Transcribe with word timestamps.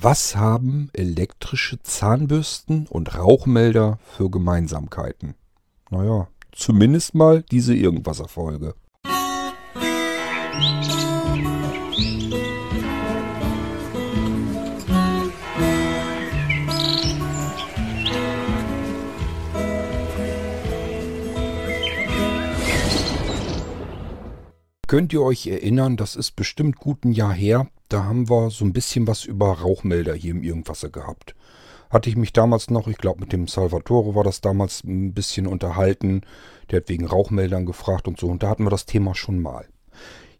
Was 0.00 0.36
haben 0.36 0.90
elektrische 0.92 1.82
Zahnbürsten 1.82 2.86
und 2.86 3.18
Rauchmelder 3.18 3.98
für 4.04 4.30
Gemeinsamkeiten? 4.30 5.34
Naja, 5.90 6.28
zumindest 6.52 7.16
mal 7.16 7.42
diese 7.42 7.74
Irgendwas-Erfolge. 7.74 8.76
Könnt 24.86 25.12
ihr 25.12 25.22
euch 25.22 25.48
erinnern, 25.48 25.96
das 25.96 26.14
ist 26.14 26.36
bestimmt 26.36 26.76
gut 26.76 27.04
ein 27.04 27.10
Jahr 27.10 27.34
her, 27.34 27.68
da 27.88 28.04
haben 28.04 28.28
wir 28.28 28.50
so 28.50 28.64
ein 28.64 28.72
bisschen 28.72 29.06
was 29.06 29.24
über 29.24 29.52
Rauchmelder 29.52 30.14
hier 30.14 30.32
im 30.32 30.42
Irgendwasser 30.42 30.90
gehabt. 30.90 31.34
Hatte 31.90 32.10
ich 32.10 32.16
mich 32.16 32.32
damals 32.32 32.68
noch, 32.68 32.86
ich 32.86 32.98
glaube 32.98 33.20
mit 33.20 33.32
dem 33.32 33.48
Salvatore 33.48 34.14
war 34.14 34.24
das 34.24 34.40
damals 34.42 34.84
ein 34.84 35.14
bisschen 35.14 35.46
unterhalten. 35.46 36.20
Der 36.70 36.80
hat 36.80 36.88
wegen 36.88 37.06
Rauchmeldern 37.06 37.64
gefragt 37.64 38.06
und 38.06 38.18
so. 38.18 38.28
Und 38.28 38.42
da 38.42 38.50
hatten 38.50 38.64
wir 38.64 38.70
das 38.70 38.84
Thema 38.84 39.14
schon 39.14 39.40
mal. 39.40 39.66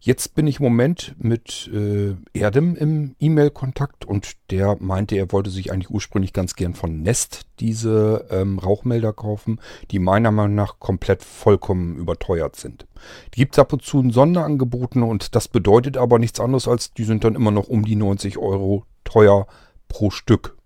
Jetzt 0.00 0.36
bin 0.36 0.46
ich 0.46 0.60
im 0.60 0.64
Moment 0.64 1.16
mit 1.18 1.68
äh, 1.74 2.14
Erdem 2.32 2.76
im 2.76 3.16
E-Mail-Kontakt 3.18 4.04
und 4.04 4.36
der 4.52 4.76
meinte, 4.78 5.16
er 5.16 5.32
wollte 5.32 5.50
sich 5.50 5.72
eigentlich 5.72 5.90
ursprünglich 5.90 6.32
ganz 6.32 6.54
gern 6.54 6.74
von 6.74 7.02
Nest 7.02 7.46
diese 7.58 8.26
ähm, 8.30 8.60
Rauchmelder 8.60 9.12
kaufen, 9.12 9.60
die 9.90 9.98
meiner 9.98 10.30
Meinung 10.30 10.54
nach 10.54 10.78
komplett 10.78 11.24
vollkommen 11.24 11.96
überteuert 11.96 12.54
sind. 12.54 12.86
Die 13.34 13.40
gibt 13.40 13.54
es 13.54 13.58
ab 13.58 13.72
und 13.72 13.82
zu 13.82 13.98
in 13.98 14.12
Sonderangeboten 14.12 15.02
und 15.02 15.34
das 15.34 15.48
bedeutet 15.48 15.96
aber 15.96 16.20
nichts 16.20 16.38
anderes 16.38 16.68
als, 16.68 16.94
die 16.94 17.04
sind 17.04 17.24
dann 17.24 17.34
immer 17.34 17.50
noch 17.50 17.66
um 17.66 17.84
die 17.84 17.96
90 17.96 18.38
Euro 18.38 18.84
teuer 19.02 19.48
pro 19.88 20.10
Stück. 20.10 20.57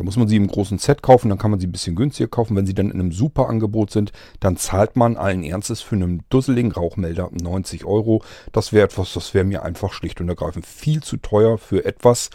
Da 0.00 0.04
muss 0.04 0.16
man 0.16 0.28
sie 0.28 0.36
im 0.36 0.46
großen 0.46 0.78
Set 0.78 1.02
kaufen, 1.02 1.28
dann 1.28 1.36
kann 1.36 1.50
man 1.50 1.60
sie 1.60 1.66
ein 1.66 1.72
bisschen 1.72 1.94
günstiger 1.94 2.26
kaufen. 2.26 2.56
Wenn 2.56 2.64
sie 2.64 2.72
dann 2.72 2.90
in 2.90 2.98
einem 2.98 3.12
super 3.12 3.50
Angebot 3.50 3.90
sind, 3.90 4.12
dann 4.40 4.56
zahlt 4.56 4.96
man 4.96 5.18
allen 5.18 5.42
Ernstes 5.42 5.82
für 5.82 5.94
einen 5.94 6.22
dusseligen 6.30 6.72
Rauchmelder 6.72 7.28
90 7.38 7.84
Euro. 7.84 8.22
Das 8.50 8.72
wäre 8.72 8.86
etwas, 8.86 9.12
das 9.12 9.34
wäre 9.34 9.44
mir 9.44 9.62
einfach 9.62 9.92
schlicht 9.92 10.18
und 10.22 10.30
ergreifend 10.30 10.64
viel 10.64 11.02
zu 11.02 11.18
teuer 11.18 11.58
für 11.58 11.84
etwas, 11.84 12.30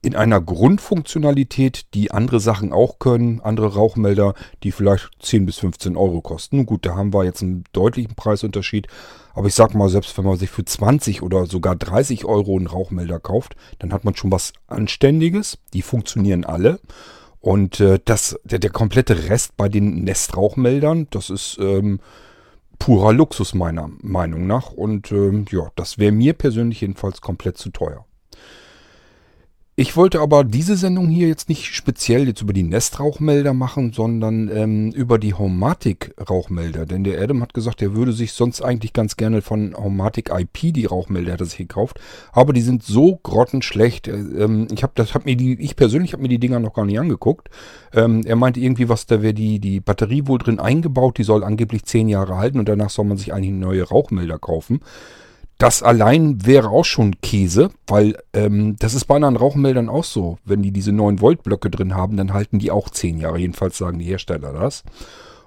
in 0.00 0.16
einer 0.16 0.40
Grundfunktionalität, 0.40 1.92
die 1.92 2.10
andere 2.10 2.40
Sachen 2.40 2.72
auch 2.72 2.98
können, 2.98 3.42
andere 3.42 3.74
Rauchmelder, 3.74 4.32
die 4.62 4.72
vielleicht 4.72 5.10
10 5.20 5.44
bis 5.44 5.58
15 5.58 5.98
Euro 5.98 6.22
kosten. 6.22 6.56
Nun 6.56 6.64
gut, 6.66 6.86
da 6.86 6.94
haben 6.94 7.12
wir 7.12 7.24
jetzt 7.24 7.42
einen 7.42 7.64
deutlichen 7.74 8.14
Preisunterschied. 8.14 8.86
Aber 9.34 9.48
ich 9.48 9.54
sag 9.54 9.74
mal, 9.74 9.88
selbst 9.88 10.16
wenn 10.16 10.24
man 10.24 10.36
sich 10.36 10.50
für 10.50 10.64
20 10.64 11.22
oder 11.22 11.46
sogar 11.46 11.76
30 11.76 12.24
Euro 12.24 12.56
einen 12.56 12.68
Rauchmelder 12.68 13.18
kauft, 13.18 13.56
dann 13.80 13.92
hat 13.92 14.04
man 14.04 14.14
schon 14.14 14.30
was 14.30 14.52
Anständiges. 14.68 15.58
Die 15.72 15.82
funktionieren 15.82 16.44
alle. 16.44 16.80
Und 17.40 17.80
äh, 17.80 17.98
das, 18.04 18.38
der, 18.44 18.58
der 18.58 18.70
komplette 18.70 19.28
Rest 19.28 19.56
bei 19.56 19.68
den 19.68 20.04
Nestrauchmeldern, 20.04 21.08
das 21.10 21.28
ist 21.30 21.58
ähm, 21.60 22.00
purer 22.78 23.12
Luxus 23.12 23.54
meiner 23.54 23.90
Meinung 24.00 24.46
nach. 24.46 24.70
Und 24.70 25.12
ähm, 25.12 25.44
ja, 25.50 25.70
das 25.76 25.98
wäre 25.98 26.12
mir 26.12 26.32
persönlich 26.32 26.80
jedenfalls 26.80 27.20
komplett 27.20 27.58
zu 27.58 27.70
teuer. 27.70 28.06
Ich 29.76 29.96
wollte 29.96 30.20
aber 30.20 30.44
diese 30.44 30.76
Sendung 30.76 31.08
hier 31.08 31.26
jetzt 31.26 31.48
nicht 31.48 31.74
speziell 31.74 32.28
jetzt 32.28 32.40
über 32.40 32.52
die 32.52 32.62
Nestrauchmelder 32.62 33.54
machen, 33.54 33.92
sondern 33.92 34.48
ähm, 34.54 34.92
über 34.92 35.18
die 35.18 35.34
Homatic-Rauchmelder. 35.34 36.86
Denn 36.86 37.02
der 37.02 37.20
Adam 37.20 37.42
hat 37.42 37.54
gesagt, 37.54 37.82
er 37.82 37.92
würde 37.92 38.12
sich 38.12 38.34
sonst 38.34 38.62
eigentlich 38.62 38.92
ganz 38.92 39.16
gerne 39.16 39.42
von 39.42 39.74
Homatic 39.76 40.30
IP 40.30 40.72
die 40.72 40.84
Rauchmelder 40.84 41.32
hat 41.32 41.40
er 41.40 41.46
sich 41.46 41.58
gekauft. 41.58 41.98
Aber 42.30 42.52
die 42.52 42.60
sind 42.60 42.84
so 42.84 43.18
grottenschlecht. 43.24 44.06
Äh, 44.06 44.12
ähm, 44.12 44.68
ich 44.72 44.84
habe 44.84 44.92
das, 44.94 45.12
hab 45.12 45.24
mir 45.24 45.34
die, 45.34 45.60
ich 45.60 45.74
persönlich 45.74 46.12
habe 46.12 46.22
mir 46.22 46.28
die 46.28 46.38
Dinger 46.38 46.60
noch 46.60 46.74
gar 46.74 46.86
nicht 46.86 47.00
angeguckt. 47.00 47.50
Ähm, 47.92 48.20
er 48.24 48.36
meinte 48.36 48.60
irgendwie, 48.60 48.88
was 48.88 49.06
da 49.06 49.22
wäre 49.22 49.34
die, 49.34 49.58
die 49.58 49.80
Batterie 49.80 50.28
wohl 50.28 50.38
drin 50.38 50.60
eingebaut. 50.60 51.18
Die 51.18 51.24
soll 51.24 51.42
angeblich 51.42 51.84
zehn 51.84 52.08
Jahre 52.08 52.36
halten 52.36 52.60
und 52.60 52.68
danach 52.68 52.90
soll 52.90 53.06
man 53.06 53.16
sich 53.16 53.34
eigentlich 53.34 53.50
neue 53.50 53.82
Rauchmelder 53.82 54.38
kaufen. 54.38 54.82
Das 55.58 55.82
allein 55.82 56.44
wäre 56.44 56.68
auch 56.70 56.84
schon 56.84 57.20
Käse, 57.20 57.70
weil 57.86 58.16
ähm, 58.32 58.76
das 58.78 58.94
ist 58.94 59.04
bei 59.04 59.16
anderen 59.16 59.36
Rauchmeldern 59.36 59.88
auch 59.88 60.04
so. 60.04 60.38
Wenn 60.44 60.62
die 60.62 60.72
diese 60.72 60.92
9 60.92 61.20
Volt 61.20 61.42
Blöcke 61.44 61.70
drin 61.70 61.94
haben, 61.94 62.16
dann 62.16 62.32
halten 62.32 62.58
die 62.58 62.70
auch 62.70 62.90
10 62.90 63.18
Jahre. 63.18 63.38
Jedenfalls 63.38 63.78
sagen 63.78 63.98
die 63.98 64.04
Hersteller 64.04 64.52
das. 64.52 64.82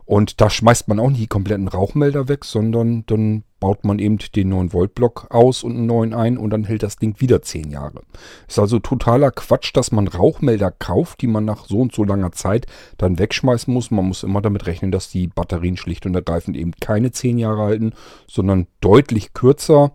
Und 0.07 0.40
da 0.40 0.50
schmeißt 0.50 0.88
man 0.88 1.01
auch 1.01 1.09
nicht 1.09 1.22
die 1.22 1.28
kompletten 1.28 1.68
Rauchmelder 1.68 2.29
weg, 2.29 2.45
sondern 2.45 3.06
dann 3.07 3.44
baut 3.59 3.84
man 3.84 4.00
eben 4.00 4.18
den 4.18 4.53
9-Volt-Block 4.53 5.28
aus 5.31 5.66
und 5.66 5.75
einen 5.75 5.85
neuen 5.85 6.13
ein 6.13 6.38
und 6.38 6.50
dann 6.51 6.63
hält 6.63 6.81
das 6.81 6.95
Ding 6.95 7.19
wieder 7.19 7.41
10 7.41 7.72
Jahre. 7.72 8.03
Ist 8.47 8.57
also 8.57 8.79
totaler 8.79 9.31
Quatsch, 9.31 9.72
dass 9.73 9.91
man 9.91 10.07
Rauchmelder 10.07 10.72
kauft, 10.72 11.19
die 11.19 11.28
man 11.28 11.44
nach 11.44 11.66
so 11.66 11.79
und 11.79 11.94
so 11.94 12.06
langer 12.06 12.31
Zeit 12.31 12.68
dann 12.97 13.19
wegschmeißen 13.19 13.73
muss. 13.73 13.91
Man 13.91 14.06
muss 14.06 14.23
immer 14.23 14.41
damit 14.41 14.66
rechnen, 14.66 14.94
dass 14.94 15.09
die 15.09 15.28
Batterien 15.28 15.75
schlicht 15.75 16.06
und 16.06 16.16
ergreifend 16.16 16.56
eben 16.56 16.72
keine 16.79 17.12
10 17.12 17.38
Jahre 17.38 17.63
halten, 17.63 17.91
sondern 18.28 18.68
deutlich 18.79 19.34
kürzer. 19.34 19.91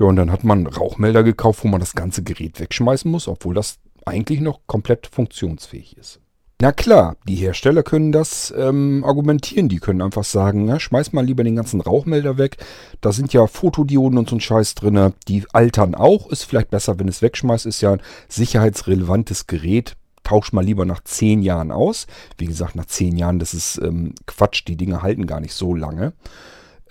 Ja, 0.00 0.06
und 0.06 0.16
dann 0.16 0.32
hat 0.32 0.44
man 0.44 0.66
Rauchmelder 0.66 1.24
gekauft, 1.24 1.62
wo 1.62 1.68
man 1.68 1.80
das 1.80 1.94
ganze 1.94 2.22
Gerät 2.22 2.58
wegschmeißen 2.58 3.10
muss, 3.10 3.28
obwohl 3.28 3.54
das 3.54 3.80
eigentlich 4.06 4.40
noch 4.40 4.60
komplett 4.66 5.08
funktionsfähig 5.08 5.98
ist. 5.98 6.21
Na 6.62 6.70
klar, 6.70 7.16
die 7.26 7.34
Hersteller 7.34 7.82
können 7.82 8.12
das 8.12 8.54
ähm, 8.56 9.02
argumentieren. 9.04 9.68
Die 9.68 9.80
können 9.80 10.00
einfach 10.00 10.22
sagen, 10.22 10.64
na, 10.64 10.78
schmeiß 10.78 11.12
mal 11.12 11.26
lieber 11.26 11.42
den 11.42 11.56
ganzen 11.56 11.80
Rauchmelder 11.80 12.38
weg. 12.38 12.56
Da 13.00 13.10
sind 13.10 13.32
ja 13.32 13.48
Fotodioden 13.48 14.16
und 14.16 14.30
so 14.30 14.36
ein 14.36 14.40
Scheiß 14.40 14.76
drin. 14.76 15.12
Die 15.26 15.44
altern 15.52 15.96
auch. 15.96 16.30
Ist 16.30 16.44
vielleicht 16.44 16.70
besser, 16.70 17.00
wenn 17.00 17.08
es 17.08 17.20
wegschmeißt. 17.20 17.66
Ist 17.66 17.80
ja 17.80 17.94
ein 17.94 18.02
sicherheitsrelevantes 18.28 19.48
Gerät. 19.48 19.96
Tausch 20.22 20.52
mal 20.52 20.64
lieber 20.64 20.84
nach 20.84 21.02
zehn 21.02 21.42
Jahren 21.42 21.72
aus. 21.72 22.06
Wie 22.38 22.46
gesagt, 22.46 22.76
nach 22.76 22.86
zehn 22.86 23.16
Jahren, 23.16 23.40
das 23.40 23.54
ist 23.54 23.80
ähm, 23.82 24.14
Quatsch. 24.26 24.62
Die 24.68 24.76
Dinge 24.76 25.02
halten 25.02 25.26
gar 25.26 25.40
nicht 25.40 25.54
so 25.54 25.74
lange. 25.74 26.12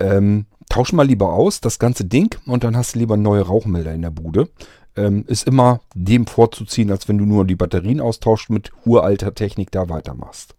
Ähm, 0.01 0.47
tausch 0.67 0.91
mal 0.91 1.07
lieber 1.07 1.31
aus, 1.31 1.61
das 1.61 1.79
ganze 1.79 2.03
Ding, 2.03 2.35
und 2.45 2.65
dann 2.65 2.75
hast 2.75 2.95
du 2.95 2.99
lieber 2.99 3.15
neue 3.15 3.43
Rauchmelder 3.43 3.93
in 3.93 4.01
der 4.01 4.09
Bude 4.09 4.49
ähm, 4.95 5.23
ist 5.27 5.47
immer 5.47 5.81
dem 5.95 6.27
vorzuziehen, 6.27 6.91
als 6.91 7.07
wenn 7.07 7.17
du 7.17 7.25
nur 7.25 7.45
die 7.45 7.55
Batterien 7.55 8.01
austauscht 8.01 8.49
mit 8.49 8.71
uralter 8.85 9.33
Technik 9.33 9.71
da 9.71 9.89
weitermachst. 9.89 10.55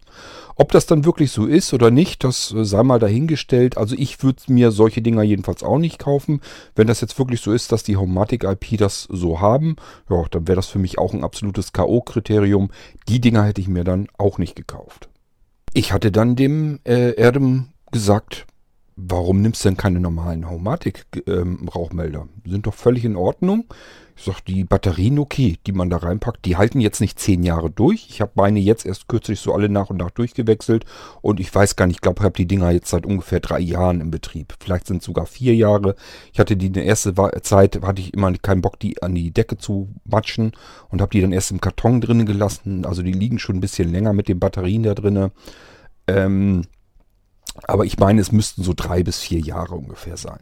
Ob 0.55 0.71
das 0.71 0.85
dann 0.85 1.05
wirklich 1.05 1.31
so 1.31 1.45
ist 1.45 1.73
oder 1.73 1.89
nicht, 1.89 2.23
das 2.23 2.53
äh, 2.53 2.63
sei 2.63 2.83
mal 2.83 2.99
dahingestellt. 2.99 3.77
Also 3.77 3.95
ich 3.97 4.21
würde 4.23 4.41
mir 4.47 4.71
solche 4.71 5.01
Dinger 5.01 5.23
jedenfalls 5.23 5.63
auch 5.63 5.79
nicht 5.79 5.99
kaufen. 5.99 6.41
Wenn 6.75 6.87
das 6.87 7.01
jetzt 7.01 7.17
wirklich 7.17 7.41
so 7.41 7.51
ist, 7.51 7.71
dass 7.71 7.83
die 7.83 7.97
Homatic 7.97 8.43
IP 8.43 8.77
das 8.77 9.07
so 9.11 9.39
haben, 9.39 9.75
ja, 10.09 10.23
dann 10.29 10.47
wäre 10.47 10.55
das 10.55 10.67
für 10.67 10.79
mich 10.79 10.99
auch 10.99 11.13
ein 11.13 11.23
absolutes 11.23 11.73
K.O.-Kriterium. 11.73 12.69
Die 13.07 13.19
Dinger 13.19 13.43
hätte 13.45 13.61
ich 13.61 13.67
mir 13.67 13.83
dann 13.83 14.07
auch 14.17 14.37
nicht 14.37 14.55
gekauft. 14.55 15.09
Ich 15.73 15.91
hatte 15.91 16.11
dann 16.11 16.35
dem 16.35 16.79
äh, 16.85 17.15
Erdem 17.15 17.69
gesagt, 17.91 18.45
warum 18.95 19.41
nimmst 19.41 19.65
du 19.65 19.69
denn 19.69 19.77
keine 19.77 19.99
normalen 19.99 20.49
Homatic-Rauchmelder? 20.49 22.21
Ähm, 22.21 22.51
Sind 22.51 22.67
doch 22.67 22.75
völlig 22.75 23.05
in 23.05 23.15
Ordnung. 23.15 23.65
Ich 24.15 24.25
sag, 24.25 24.41
die 24.41 24.63
Batterien 24.63 25.17
okay, 25.17 25.57
die 25.65 25.71
man 25.71 25.89
da 25.89 25.97
reinpackt, 25.97 26.45
die 26.45 26.55
halten 26.55 26.79
jetzt 26.79 27.01
nicht 27.01 27.19
zehn 27.19 27.43
Jahre 27.43 27.71
durch. 27.71 28.07
Ich 28.09 28.21
habe 28.21 28.31
meine 28.35 28.59
jetzt 28.59 28.85
erst 28.85 29.07
kürzlich 29.07 29.39
so 29.39 29.53
alle 29.53 29.69
nach 29.69 29.89
und 29.89 29.97
nach 29.97 30.11
durchgewechselt 30.11 30.85
und 31.21 31.39
ich 31.39 31.53
weiß 31.53 31.75
gar 31.75 31.87
nicht, 31.87 31.97
ich 31.97 32.01
glaube, 32.01 32.19
ich 32.19 32.25
habe 32.25 32.35
die 32.35 32.45
Dinger 32.45 32.71
jetzt 32.71 32.89
seit 32.89 33.05
ungefähr 33.05 33.39
drei 33.39 33.59
Jahren 33.59 34.01
im 34.01 34.11
Betrieb. 34.11 34.53
Vielleicht 34.59 34.87
sind 34.87 34.97
es 34.97 35.05
sogar 35.05 35.25
vier 35.25 35.55
Jahre. 35.55 35.95
Ich 36.31 36.39
hatte 36.39 36.55
die 36.55 36.67
in 36.67 36.73
der 36.73 36.85
ersten 36.85 37.15
Zeit, 37.41 37.81
hatte 37.81 38.01
ich 38.01 38.13
immer 38.13 38.31
keinen 38.33 38.61
Bock, 38.61 38.79
die 38.79 39.01
an 39.01 39.15
die 39.15 39.31
Decke 39.31 39.57
zu 39.57 39.89
matschen 40.05 40.51
und 40.89 41.01
habe 41.01 41.11
die 41.11 41.21
dann 41.21 41.33
erst 41.33 41.51
im 41.51 41.61
Karton 41.61 41.99
drinnen 41.99 42.25
gelassen. 42.25 42.85
Also 42.85 43.01
die 43.01 43.13
liegen 43.13 43.39
schon 43.39 43.57
ein 43.57 43.61
bisschen 43.61 43.91
länger 43.91 44.13
mit 44.13 44.27
den 44.27 44.39
Batterien 44.39 44.83
da 44.83 44.93
drinnen. 44.93 45.31
Ähm, 46.07 46.63
aber 47.65 47.85
ich 47.85 47.97
meine, 47.97 48.21
es 48.21 48.31
müssten 48.31 48.63
so 48.63 48.73
drei 48.75 49.03
bis 49.03 49.19
vier 49.19 49.39
Jahre 49.39 49.75
ungefähr 49.75 50.17
sein. 50.17 50.39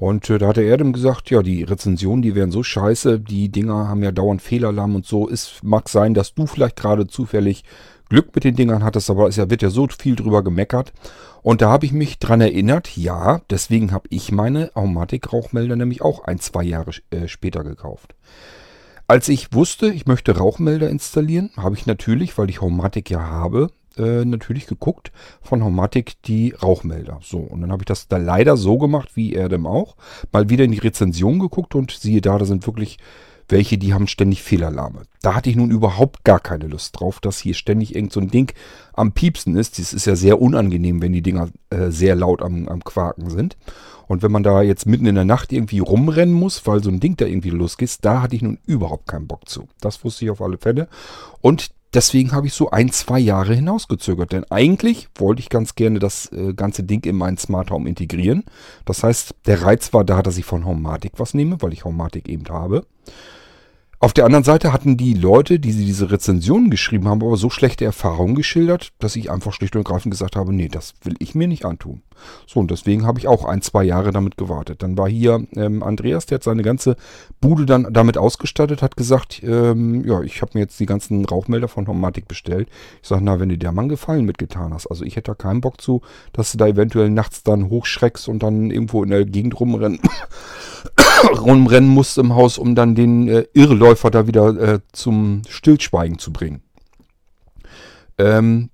Und 0.00 0.30
äh, 0.30 0.38
da 0.38 0.48
hat 0.48 0.56
der 0.56 0.64
Erdem 0.64 0.94
gesagt, 0.94 1.28
ja, 1.28 1.42
die 1.42 1.62
Rezensionen, 1.62 2.22
die 2.22 2.34
wären 2.34 2.50
so 2.50 2.62
scheiße, 2.62 3.20
die 3.20 3.50
Dinger 3.50 3.86
haben 3.86 4.02
ja 4.02 4.12
dauernd 4.12 4.40
Fehlalarm 4.40 4.94
und 4.94 5.04
so. 5.04 5.28
Es 5.28 5.58
mag 5.62 5.90
sein, 5.90 6.14
dass 6.14 6.32
du 6.34 6.46
vielleicht 6.46 6.76
gerade 6.76 7.06
zufällig 7.06 7.64
Glück 8.08 8.34
mit 8.34 8.44
den 8.44 8.56
Dingern 8.56 8.82
hattest, 8.82 9.10
aber 9.10 9.28
es 9.28 9.36
wird 9.36 9.60
ja 9.60 9.68
so 9.68 9.86
viel 9.88 10.16
drüber 10.16 10.42
gemeckert. 10.42 10.94
Und 11.42 11.60
da 11.60 11.68
habe 11.68 11.84
ich 11.84 11.92
mich 11.92 12.18
dran 12.18 12.40
erinnert, 12.40 12.96
ja, 12.96 13.42
deswegen 13.50 13.92
habe 13.92 14.08
ich 14.08 14.32
meine 14.32 14.70
Aumatik-Rauchmelder 14.74 15.76
nämlich 15.76 16.00
auch 16.00 16.24
ein, 16.24 16.40
zwei 16.40 16.62
Jahre 16.62 16.92
äh, 17.10 17.28
später 17.28 17.62
gekauft. 17.62 18.14
Als 19.06 19.28
ich 19.28 19.52
wusste, 19.52 19.92
ich 19.92 20.06
möchte 20.06 20.38
Rauchmelder 20.38 20.88
installieren, 20.88 21.50
habe 21.58 21.74
ich 21.76 21.84
natürlich, 21.84 22.38
weil 22.38 22.48
ich 22.48 22.62
Haumatic 22.62 23.10
ja 23.10 23.20
habe, 23.20 23.70
äh, 23.96 24.24
natürlich 24.24 24.66
geguckt 24.66 25.12
von 25.42 25.64
Homatic 25.64 26.22
die 26.22 26.52
Rauchmelder. 26.52 27.20
So, 27.22 27.38
und 27.38 27.60
dann 27.60 27.72
habe 27.72 27.82
ich 27.82 27.86
das 27.86 28.08
da 28.08 28.16
leider 28.16 28.56
so 28.56 28.78
gemacht, 28.78 29.16
wie 29.16 29.34
er 29.34 29.48
dem 29.48 29.66
auch. 29.66 29.96
Mal 30.32 30.50
wieder 30.50 30.64
in 30.64 30.72
die 30.72 30.78
Rezension 30.78 31.38
geguckt 31.38 31.74
und 31.74 31.90
siehe 31.90 32.20
da, 32.20 32.38
da 32.38 32.44
sind 32.44 32.66
wirklich 32.66 32.98
welche, 33.50 33.78
die 33.78 33.92
haben 33.92 34.06
ständig 34.06 34.42
Fehlalarme. 34.42 35.02
Da 35.22 35.34
hatte 35.34 35.50
ich 35.50 35.56
nun 35.56 35.70
überhaupt 35.70 36.24
gar 36.24 36.40
keine 36.40 36.66
Lust 36.66 36.98
drauf, 36.98 37.20
dass 37.20 37.40
hier 37.40 37.54
ständig 37.54 37.94
irgend 37.94 38.12
so 38.12 38.20
ein 38.20 38.30
Ding 38.30 38.52
am 38.92 39.12
Piepsen 39.12 39.56
ist. 39.56 39.78
Das 39.78 39.92
ist 39.92 40.06
ja 40.06 40.16
sehr 40.16 40.40
unangenehm, 40.40 41.02
wenn 41.02 41.12
die 41.12 41.22
Dinger 41.22 41.48
äh, 41.70 41.90
sehr 41.90 42.14
laut 42.14 42.42
am, 42.42 42.68
am 42.68 42.84
Quaken 42.84 43.28
sind. 43.30 43.56
Und 44.06 44.22
wenn 44.22 44.32
man 44.32 44.42
da 44.42 44.62
jetzt 44.62 44.86
mitten 44.86 45.06
in 45.06 45.14
der 45.14 45.24
Nacht 45.24 45.52
irgendwie 45.52 45.78
rumrennen 45.78 46.34
muss, 46.34 46.66
weil 46.66 46.82
so 46.82 46.90
ein 46.90 47.00
Ding 47.00 47.16
da 47.16 47.26
irgendwie 47.26 47.50
losgeht, 47.50 47.98
da 48.02 48.22
hatte 48.22 48.34
ich 48.34 48.42
nun 48.42 48.58
überhaupt 48.66 49.06
keinen 49.06 49.26
Bock 49.26 49.48
zu. 49.48 49.68
Das 49.80 50.04
wusste 50.04 50.24
ich 50.24 50.30
auf 50.30 50.42
alle 50.42 50.58
Fälle. 50.58 50.88
Und 51.40 51.70
deswegen 51.94 52.32
habe 52.32 52.46
ich 52.46 52.52
so 52.52 52.70
ein, 52.70 52.90
zwei 52.90 53.18
Jahre 53.18 53.54
hinausgezögert. 53.54 54.32
Denn 54.32 54.44
eigentlich 54.50 55.08
wollte 55.16 55.40
ich 55.40 55.48
ganz 55.48 55.74
gerne 55.74 55.98
das 55.98 56.30
äh, 56.32 56.54
ganze 56.54 56.82
Ding 56.82 57.04
in 57.04 57.16
meinen 57.16 57.38
Smart 57.38 57.70
Home 57.70 57.88
integrieren. 57.88 58.44
Das 58.84 59.02
heißt, 59.02 59.34
der 59.46 59.62
Reiz 59.62 59.92
war 59.92 60.04
da, 60.04 60.22
dass 60.22 60.38
ich 60.38 60.44
von 60.44 60.64
Homematic 60.64 61.12
was 61.16 61.34
nehme, 61.34 61.60
weil 61.60 61.72
ich 61.72 61.84
Homematic 61.84 62.28
eben 62.28 62.48
habe. 62.48 62.86
Auf 64.02 64.14
der 64.14 64.24
anderen 64.24 64.44
Seite 64.44 64.72
hatten 64.72 64.96
die 64.96 65.12
Leute, 65.12 65.58
die 65.60 65.72
diese 65.72 66.10
Rezensionen 66.10 66.70
geschrieben 66.70 67.06
haben, 67.06 67.22
aber 67.22 67.36
so 67.36 67.50
schlechte 67.50 67.84
Erfahrungen 67.84 68.34
geschildert, 68.34 68.92
dass 68.98 69.14
ich 69.14 69.30
einfach 69.30 69.52
schlicht 69.52 69.76
und 69.76 69.80
ergreifend 69.80 70.10
gesagt 70.10 70.36
habe, 70.36 70.54
nee, 70.54 70.68
das 70.68 70.94
will 71.02 71.16
ich 71.18 71.34
mir 71.34 71.46
nicht 71.46 71.66
antun. 71.66 72.00
So, 72.46 72.60
und 72.60 72.70
deswegen 72.70 73.06
habe 73.06 73.18
ich 73.18 73.28
auch 73.28 73.44
ein, 73.44 73.62
zwei 73.62 73.84
Jahre 73.84 74.10
damit 74.12 74.36
gewartet. 74.36 74.82
Dann 74.82 74.96
war 74.98 75.08
hier 75.08 75.46
ähm, 75.56 75.82
Andreas, 75.82 76.26
der 76.26 76.36
hat 76.36 76.44
seine 76.44 76.62
ganze 76.62 76.96
Bude 77.40 77.66
dann 77.66 77.88
damit 77.92 78.18
ausgestattet, 78.18 78.82
hat 78.82 78.96
gesagt, 78.96 79.42
ähm, 79.42 80.04
ja, 80.04 80.22
ich 80.22 80.42
habe 80.42 80.52
mir 80.54 80.60
jetzt 80.60 80.80
die 80.80 80.86
ganzen 80.86 81.24
Rauchmelder 81.24 81.68
von 81.68 81.86
Homatic 81.86 82.28
bestellt. 82.28 82.68
Ich 83.02 83.08
sage, 83.08 83.22
na, 83.24 83.40
wenn 83.40 83.48
dir 83.48 83.58
der 83.58 83.72
Mann 83.72 83.88
Gefallen 83.88 84.24
mitgetan 84.24 84.72
hast. 84.72 84.86
Also 84.86 85.04
ich 85.04 85.16
hätte 85.16 85.32
da 85.32 85.34
keinen 85.34 85.60
Bock 85.60 85.80
zu, 85.80 86.02
dass 86.32 86.52
du 86.52 86.58
da 86.58 86.66
eventuell 86.66 87.10
nachts 87.10 87.42
dann 87.42 87.68
hochschreckst 87.68 88.28
und 88.28 88.42
dann 88.42 88.70
irgendwo 88.70 89.02
in 89.02 89.10
der 89.10 89.24
Gegend 89.24 89.58
rumrennen 89.58 90.00
rumrennen 91.38 91.88
musste 91.88 92.20
im 92.20 92.34
Haus, 92.34 92.58
um 92.58 92.74
dann 92.74 92.94
den 92.94 93.28
äh, 93.28 93.44
Irrläufer 93.52 94.10
da 94.10 94.26
wieder 94.26 94.48
äh, 94.56 94.80
zum 94.92 95.42
Stillschweigen 95.48 96.18
zu 96.18 96.32
bringen. 96.32 96.62
Ähm, 98.18 98.70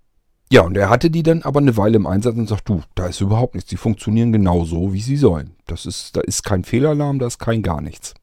ja, 0.52 0.62
und 0.62 0.76
er 0.76 0.90
hatte 0.90 1.10
die 1.10 1.24
dann 1.24 1.42
aber 1.42 1.60
eine 1.60 1.76
Weile 1.76 1.96
im 1.96 2.06
Einsatz 2.06 2.36
und 2.36 2.48
sagt, 2.48 2.68
du, 2.68 2.82
da 2.94 3.06
ist 3.06 3.20
überhaupt 3.20 3.54
nichts. 3.54 3.68
Die 3.68 3.76
funktionieren 3.76 4.32
genau 4.32 4.64
so, 4.64 4.92
wie 4.92 5.00
sie 5.00 5.16
sollen. 5.16 5.56
Das 5.66 5.86
ist, 5.86 6.16
da 6.16 6.20
ist 6.20 6.44
kein 6.44 6.62
Fehlalarm, 6.62 7.18
da 7.18 7.26
ist 7.26 7.38
kein 7.38 7.62
gar 7.62 7.80
nichts. 7.80 8.14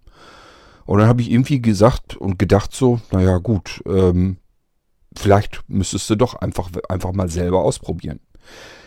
Und 0.85 0.99
dann 0.99 1.07
habe 1.07 1.21
ich 1.21 1.31
irgendwie 1.31 1.61
gesagt 1.61 2.15
und 2.15 2.39
gedacht 2.39 2.73
so, 2.73 2.99
naja 3.11 3.37
gut, 3.39 3.83
ähm, 3.85 4.37
vielleicht 5.15 5.61
müsstest 5.67 6.09
du 6.09 6.15
doch 6.15 6.35
einfach, 6.35 6.69
einfach 6.87 7.11
mal 7.13 7.29
selber 7.29 7.63
ausprobieren. 7.63 8.19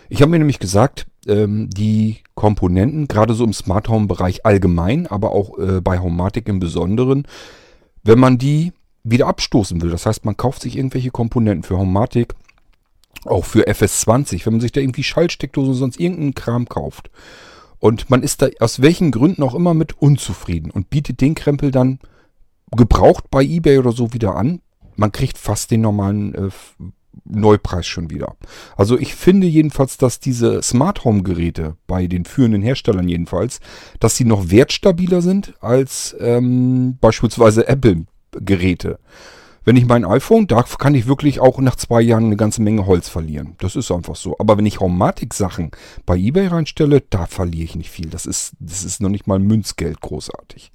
Ich 0.08 0.22
habe 0.22 0.30
mir 0.30 0.38
nämlich 0.38 0.58
gesagt, 0.58 1.06
ähm, 1.26 1.68
die 1.70 2.18
Komponenten, 2.34 3.08
gerade 3.08 3.34
so 3.34 3.44
im 3.44 3.52
Smart 3.52 3.88
Home 3.88 4.06
Bereich 4.06 4.46
allgemein, 4.46 5.06
aber 5.06 5.32
auch 5.32 5.58
äh, 5.58 5.80
bei 5.80 5.98
Homematic 5.98 6.48
im 6.48 6.60
Besonderen, 6.60 7.26
wenn 8.02 8.18
man 8.18 8.38
die 8.38 8.72
wieder 9.02 9.26
abstoßen 9.26 9.80
will, 9.82 9.90
das 9.90 10.06
heißt, 10.06 10.24
man 10.24 10.36
kauft 10.36 10.62
sich 10.62 10.76
irgendwelche 10.76 11.10
Komponenten 11.10 11.62
für 11.62 11.78
Homematic, 11.78 12.34
auch 13.24 13.44
für 13.44 13.66
FS20, 13.68 14.44
wenn 14.44 14.54
man 14.54 14.60
sich 14.60 14.72
da 14.72 14.80
irgendwie 14.80 15.04
Schaltsteckdose 15.04 15.70
oder 15.70 15.78
sonst 15.78 16.00
irgendeinen 16.00 16.34
Kram 16.34 16.68
kauft. 16.68 17.10
Und 17.78 18.10
man 18.10 18.22
ist 18.22 18.42
da 18.42 18.48
aus 18.60 18.82
welchen 18.82 19.10
Gründen 19.10 19.42
auch 19.42 19.54
immer 19.54 19.74
mit 19.74 20.00
unzufrieden 20.00 20.70
und 20.70 20.90
bietet 20.90 21.20
den 21.20 21.34
Krempel 21.34 21.70
dann 21.70 21.98
gebraucht 22.74 23.30
bei 23.30 23.42
eBay 23.42 23.78
oder 23.78 23.92
so 23.92 24.12
wieder 24.12 24.34
an. 24.34 24.60
Man 24.96 25.12
kriegt 25.12 25.38
fast 25.38 25.70
den 25.70 25.82
normalen 25.82 26.34
äh, 26.34 26.48
Neupreis 27.24 27.86
schon 27.86 28.10
wieder. 28.10 28.36
Also 28.76 28.98
ich 28.98 29.14
finde 29.14 29.46
jedenfalls, 29.46 29.96
dass 29.98 30.20
diese 30.20 30.62
Smart 30.62 31.04
Home 31.04 31.22
Geräte 31.22 31.76
bei 31.86 32.06
den 32.06 32.24
führenden 32.24 32.62
Herstellern 32.62 33.08
jedenfalls, 33.08 33.60
dass 34.00 34.16
sie 34.16 34.24
noch 34.24 34.50
wertstabiler 34.50 35.22
sind 35.22 35.54
als 35.60 36.16
ähm, 36.20 36.98
beispielsweise 37.00 37.66
Apple 37.68 38.06
Geräte. 38.32 38.98
Wenn 39.66 39.74
ich 39.74 39.84
mein 39.84 40.04
iPhone, 40.04 40.46
da 40.46 40.62
kann 40.62 40.94
ich 40.94 41.08
wirklich 41.08 41.40
auch 41.40 41.58
nach 41.58 41.74
zwei 41.74 42.00
Jahren 42.00 42.26
eine 42.26 42.36
ganze 42.36 42.62
Menge 42.62 42.86
Holz 42.86 43.08
verlieren. 43.08 43.56
Das 43.58 43.74
ist 43.74 43.90
einfach 43.90 44.14
so. 44.14 44.36
Aber 44.38 44.56
wenn 44.56 44.64
ich 44.64 44.78
Haumatik-Sachen 44.78 45.72
bei 46.06 46.16
eBay 46.16 46.46
reinstelle, 46.46 47.02
da 47.10 47.26
verliere 47.26 47.64
ich 47.64 47.74
nicht 47.74 47.90
viel. 47.90 48.08
Das 48.08 48.26
ist, 48.26 48.52
das 48.60 48.84
ist 48.84 49.02
noch 49.02 49.08
nicht 49.08 49.26
mal 49.26 49.40
Münzgeld 49.40 50.00
großartig. 50.00 50.70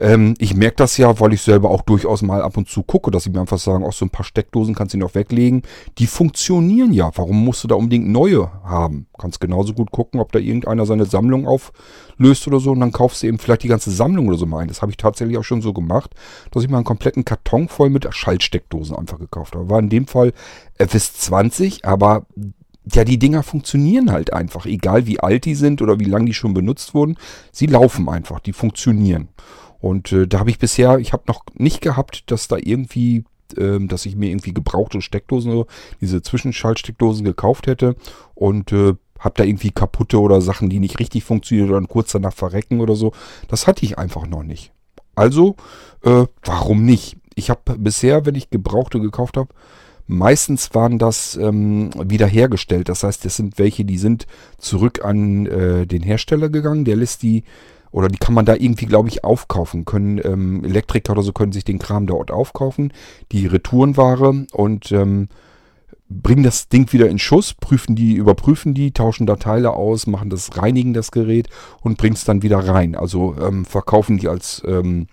Ähm, 0.00 0.34
ich 0.38 0.54
merke 0.54 0.76
das 0.76 0.96
ja, 0.96 1.18
weil 1.18 1.32
ich 1.32 1.42
selber 1.42 1.70
auch 1.70 1.82
durchaus 1.82 2.22
mal 2.22 2.42
ab 2.42 2.56
und 2.56 2.68
zu 2.68 2.82
gucke, 2.82 3.10
dass 3.10 3.24
sie 3.24 3.30
mir 3.30 3.40
einfach 3.40 3.58
sagen, 3.58 3.84
auch 3.84 3.92
so 3.92 4.04
ein 4.04 4.10
paar 4.10 4.24
Steckdosen 4.24 4.74
kannst 4.74 4.94
du 4.94 4.98
noch 4.98 5.14
weglegen. 5.14 5.62
Die 5.98 6.06
funktionieren 6.06 6.92
ja. 6.92 7.10
Warum 7.16 7.44
musst 7.44 7.64
du 7.64 7.68
da 7.68 7.74
unbedingt 7.74 8.08
neue 8.08 8.50
haben? 8.62 9.06
Kannst 9.18 9.40
genauso 9.40 9.74
gut 9.74 9.90
gucken, 9.90 10.20
ob 10.20 10.32
da 10.32 10.38
irgendeiner 10.38 10.86
seine 10.86 11.06
Sammlung 11.06 11.46
auflöst 11.46 12.46
oder 12.46 12.60
so 12.60 12.70
und 12.70 12.80
dann 12.80 12.92
kaufst 12.92 13.22
du 13.22 13.26
eben 13.26 13.38
vielleicht 13.38 13.64
die 13.64 13.68
ganze 13.68 13.90
Sammlung 13.90 14.28
oder 14.28 14.38
so 14.38 14.46
mal 14.46 14.58
ein. 14.58 14.68
Das 14.68 14.82
habe 14.82 14.92
ich 14.92 14.96
tatsächlich 14.96 15.36
auch 15.36 15.44
schon 15.44 15.62
so 15.62 15.72
gemacht, 15.72 16.14
dass 16.52 16.62
ich 16.62 16.70
mal 16.70 16.78
einen 16.78 16.84
kompletten 16.84 17.24
Karton 17.24 17.68
voll 17.68 17.90
mit 17.90 18.06
Schaltsteckdosen 18.08 18.96
einfach 18.96 19.18
gekauft 19.18 19.56
habe. 19.56 19.68
War 19.68 19.80
in 19.80 19.88
dem 19.88 20.06
Fall 20.06 20.32
FS20, 20.78 21.84
aber 21.84 22.26
ja, 22.94 23.04
die 23.04 23.18
Dinger 23.18 23.42
funktionieren 23.42 24.12
halt 24.12 24.32
einfach. 24.32 24.64
Egal 24.64 25.06
wie 25.06 25.20
alt 25.20 25.44
die 25.44 25.54
sind 25.54 25.82
oder 25.82 25.98
wie 26.00 26.04
lange 26.04 26.26
die 26.26 26.34
schon 26.34 26.54
benutzt 26.54 26.94
wurden. 26.94 27.16
Sie 27.52 27.66
laufen 27.66 28.08
einfach, 28.08 28.40
die 28.40 28.52
funktionieren. 28.52 29.28
Und 29.80 30.12
äh, 30.12 30.26
da 30.26 30.40
habe 30.40 30.50
ich 30.50 30.58
bisher, 30.58 30.98
ich 30.98 31.12
habe 31.12 31.24
noch 31.26 31.44
nicht 31.54 31.80
gehabt, 31.80 32.30
dass 32.30 32.48
da 32.48 32.56
irgendwie, 32.56 33.24
äh, 33.56 33.78
dass 33.80 34.06
ich 34.06 34.16
mir 34.16 34.30
irgendwie 34.30 34.54
gebrauchte 34.54 35.00
Steckdosen, 35.00 35.64
diese 36.00 36.22
Zwischenschaltsteckdosen 36.22 37.24
gekauft 37.24 37.66
hätte 37.66 37.94
und 38.34 38.72
äh, 38.72 38.94
habe 39.18 39.34
da 39.36 39.44
irgendwie 39.44 39.70
kaputte 39.70 40.20
oder 40.20 40.40
Sachen, 40.40 40.68
die 40.68 40.78
nicht 40.78 40.98
richtig 40.98 41.24
funktionieren 41.24 41.70
oder 41.70 41.86
kurz 41.86 42.12
danach 42.12 42.32
verrecken 42.32 42.80
oder 42.80 42.94
so. 42.94 43.12
Das 43.48 43.66
hatte 43.66 43.84
ich 43.84 43.98
einfach 43.98 44.26
noch 44.26 44.42
nicht. 44.42 44.72
Also, 45.14 45.56
äh, 46.02 46.26
warum 46.44 46.84
nicht? 46.84 47.16
Ich 47.34 47.50
habe 47.50 47.76
bisher, 47.76 48.26
wenn 48.26 48.36
ich 48.36 48.50
Gebrauchte 48.50 49.00
gekauft 49.00 49.36
habe, 49.36 49.48
meistens 50.06 50.74
waren 50.74 50.98
das 50.98 51.36
ähm, 51.36 51.90
wiederhergestellt. 51.98 52.88
Das 52.88 53.02
heißt, 53.02 53.24
das 53.24 53.36
sind 53.36 53.58
welche, 53.58 53.84
die 53.84 53.98
sind 53.98 54.26
zurück 54.58 55.04
an 55.04 55.46
äh, 55.46 55.86
den 55.86 56.02
Hersteller 56.02 56.48
gegangen. 56.48 56.84
Der 56.84 56.96
lässt 56.96 57.22
die 57.22 57.44
oder 57.90 58.08
die 58.08 58.18
kann 58.18 58.34
man 58.34 58.44
da 58.44 58.54
irgendwie, 58.54 58.86
glaube 58.86 59.08
ich, 59.08 59.24
aufkaufen. 59.24 59.84
Können 59.84 60.20
ähm, 60.24 60.64
Elektriker 60.64 61.12
oder 61.12 61.22
so 61.22 61.32
können 61.32 61.52
sich 61.52 61.64
den 61.64 61.78
Kram 61.78 62.06
dort 62.06 62.30
aufkaufen, 62.30 62.92
die 63.32 63.46
Retourenware 63.46 64.46
und 64.52 64.92
ähm, 64.92 65.28
bringen 66.10 66.42
das 66.42 66.68
Ding 66.68 66.92
wieder 66.92 67.08
in 67.08 67.18
Schuss, 67.18 67.54
prüfen 67.54 67.94
die, 67.94 68.14
überprüfen 68.14 68.74
die, 68.74 68.92
tauschen 68.92 69.26
da 69.26 69.36
Teile 69.36 69.72
aus, 69.72 70.06
machen 70.06 70.30
das, 70.30 70.56
reinigen 70.56 70.94
das 70.94 71.10
Gerät 71.10 71.48
und 71.82 71.98
bringen 71.98 72.14
es 72.14 72.24
dann 72.24 72.42
wieder 72.42 72.58
rein. 72.58 72.94
Also 72.94 73.36
ähm, 73.40 73.64
verkaufen 73.64 74.18
die 74.18 74.28
als 74.28 74.62
ähm, 74.66 75.08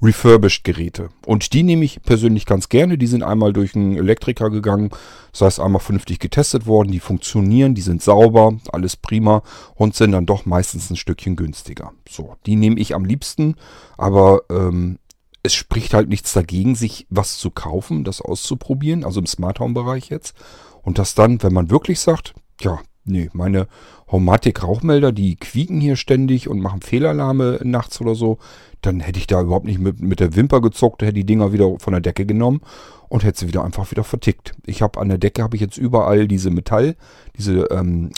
refurbished 0.00 0.64
Geräte. 0.64 1.08
Und 1.26 1.52
die 1.52 1.62
nehme 1.62 1.84
ich 1.84 2.02
persönlich 2.02 2.46
ganz 2.46 2.68
gerne. 2.68 2.98
Die 2.98 3.06
sind 3.06 3.22
einmal 3.22 3.52
durch 3.52 3.74
einen 3.74 3.96
Elektriker 3.96 4.50
gegangen. 4.50 4.90
Das 5.32 5.42
heißt, 5.42 5.60
einmal 5.60 5.80
vernünftig 5.80 6.18
getestet 6.18 6.66
worden. 6.66 6.92
Die 6.92 7.00
funktionieren, 7.00 7.74
die 7.74 7.82
sind 7.82 8.02
sauber, 8.02 8.56
alles 8.72 8.96
prima 8.96 9.42
und 9.74 9.94
sind 9.94 10.12
dann 10.12 10.26
doch 10.26 10.46
meistens 10.46 10.90
ein 10.90 10.96
Stückchen 10.96 11.36
günstiger. 11.36 11.92
So, 12.08 12.36
die 12.46 12.56
nehme 12.56 12.78
ich 12.78 12.94
am 12.94 13.04
liebsten. 13.04 13.56
Aber 13.96 14.42
ähm, 14.50 14.98
es 15.42 15.54
spricht 15.54 15.94
halt 15.94 16.08
nichts 16.08 16.32
dagegen, 16.32 16.74
sich 16.74 17.06
was 17.10 17.38
zu 17.38 17.50
kaufen, 17.50 18.04
das 18.04 18.20
auszuprobieren. 18.20 19.04
Also 19.04 19.20
im 19.20 19.26
Smart 19.26 19.60
Home 19.60 19.74
Bereich 19.74 20.10
jetzt. 20.10 20.34
Und 20.82 20.98
das 20.98 21.14
dann, 21.14 21.42
wenn 21.42 21.52
man 21.52 21.70
wirklich 21.70 22.00
sagt, 22.00 22.34
ja, 22.60 22.78
nee, 23.08 23.28
meine 23.32 23.66
Homatic-Rauchmelder, 24.10 25.12
die 25.12 25.36
quieken 25.36 25.80
hier 25.80 25.96
ständig 25.96 26.48
und 26.48 26.60
machen 26.60 26.82
Fehlalarme 26.82 27.60
nachts 27.62 28.00
oder 28.00 28.14
so 28.14 28.38
dann 28.82 29.00
hätte 29.00 29.18
ich 29.18 29.26
da 29.26 29.40
überhaupt 29.40 29.66
nicht 29.66 29.80
mit, 29.80 30.00
mit 30.00 30.20
der 30.20 30.36
Wimper 30.36 30.60
gezuckt, 30.60 31.02
hätte 31.02 31.14
die 31.14 31.26
Dinger 31.26 31.52
wieder 31.52 31.78
von 31.78 31.92
der 31.92 32.00
Decke 32.00 32.26
genommen 32.26 32.60
und 33.08 33.24
hätte 33.24 33.40
sie 33.40 33.48
wieder 33.48 33.64
einfach 33.64 33.90
wieder 33.90 34.04
vertickt. 34.04 34.52
Ich 34.66 34.82
habe 34.82 35.00
an 35.00 35.08
der 35.08 35.18
Decke 35.18 35.42
habe 35.42 35.56
ich 35.56 35.62
jetzt 35.62 35.78
überall 35.78 36.28
diese 36.28 36.50
Metall, 36.50 36.96
diese 37.36 37.62
ähm, 37.70 38.10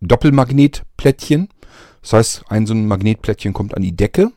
Doppelmagnetplättchen. 0.00 1.48
Das 2.02 2.12
heißt, 2.12 2.44
ein 2.48 2.66
so 2.66 2.74
ein 2.74 2.86
Magnetplättchen 2.86 3.52
kommt 3.52 3.74
an 3.74 3.82
die 3.82 3.96
Decke. 3.96 4.32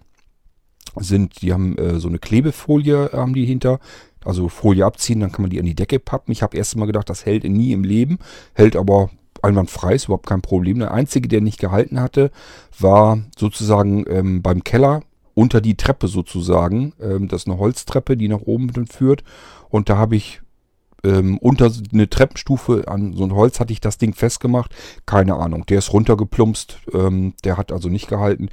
Sind, 0.98 1.42
die 1.42 1.52
haben 1.52 1.78
äh, 1.78 2.00
so 2.00 2.08
eine 2.08 2.20
Klebefolie 2.20 3.10
haben 3.12 3.34
die 3.34 3.46
hinter. 3.46 3.80
Also 4.24 4.48
Folie 4.48 4.86
abziehen, 4.86 5.20
dann 5.20 5.32
kann 5.32 5.42
man 5.42 5.50
die 5.50 5.60
an 5.60 5.66
die 5.66 5.76
Decke 5.76 6.00
pappen. 6.00 6.32
Ich 6.32 6.42
habe 6.42 6.58
erst 6.58 6.78
mal 6.78 6.86
gedacht, 6.86 7.10
das 7.10 7.26
hält 7.26 7.44
nie 7.44 7.74
im 7.74 7.84
Leben, 7.84 8.18
hält 8.54 8.76
aber 8.76 9.10
einwandfrei, 9.46 9.96
ist 9.96 10.06
überhaupt 10.06 10.28
kein 10.28 10.42
Problem. 10.42 10.80
Der 10.80 10.92
einzige, 10.92 11.28
der 11.28 11.42
nicht 11.42 11.60
gehalten 11.60 12.00
hatte, 12.00 12.32
war 12.80 13.20
sozusagen 13.38 14.06
ähm, 14.10 14.42
beim 14.42 14.64
Keller 14.64 15.02
unter 15.34 15.62
die 15.62 15.76
Treppe 15.76 16.08
sozusagen. 16.08 16.94
Ähm, 17.02 17.28
das 17.28 17.44
ist 17.44 17.48
eine 17.48 17.60
Holztreppe, 17.60 18.18
die 18.18 18.28
nach 18.28 18.42
oben 18.42 18.88
führt. 18.88 19.24
Und 19.70 19.90
da 19.90 19.98
habe 19.98 20.16
ich 20.16 20.42
ähm, 21.04 21.38
unter 21.38 21.72
eine 21.94 22.10
Treppenstufe 22.10 22.88
an 22.88 23.14
so 23.14 23.24
ein 23.24 23.34
Holz 23.34 23.60
hatte 23.60 23.74
ich 23.74 23.82
das 23.82 23.98
Ding 23.98 24.14
festgemacht. 24.14 24.74
Keine 25.06 25.36
Ahnung. 25.36 25.66
Der 25.68 25.78
ist 25.78 25.94
runtergeplumpst. 25.94 26.80
Ähm, 26.94 27.34
der 27.44 27.58
hat 27.58 27.72
also 27.72 27.90
nicht 27.90 28.08
gehalten. 28.08 28.50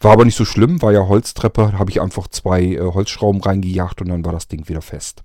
War 0.00 0.12
aber 0.12 0.26
nicht 0.26 0.36
so 0.36 0.44
schlimm, 0.44 0.82
war 0.82 0.92
ja 0.92 1.08
Holztreppe. 1.08 1.78
Habe 1.78 1.90
ich 1.90 2.00
einfach 2.02 2.28
zwei 2.28 2.62
äh, 2.62 2.80
Holzschrauben 2.80 3.40
reingejagt 3.40 4.02
und 4.02 4.08
dann 4.08 4.24
war 4.24 4.32
das 4.32 4.48
Ding 4.48 4.68
wieder 4.68 4.82
fest. 4.82 5.22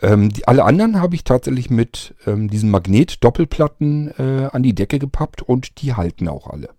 Ähm, 0.00 0.30
die, 0.30 0.46
alle 0.46 0.64
anderen 0.64 1.00
habe 1.00 1.14
ich 1.14 1.24
tatsächlich 1.24 1.70
mit 1.70 2.14
ähm, 2.26 2.48
diesen 2.48 2.70
Magnet-Doppelplatten 2.70 4.14
äh, 4.18 4.48
an 4.52 4.62
die 4.62 4.74
Decke 4.74 4.98
gepappt 4.98 5.42
und 5.42 5.82
die 5.82 5.94
halten 5.94 6.28
auch 6.28 6.48
alle. 6.48 6.70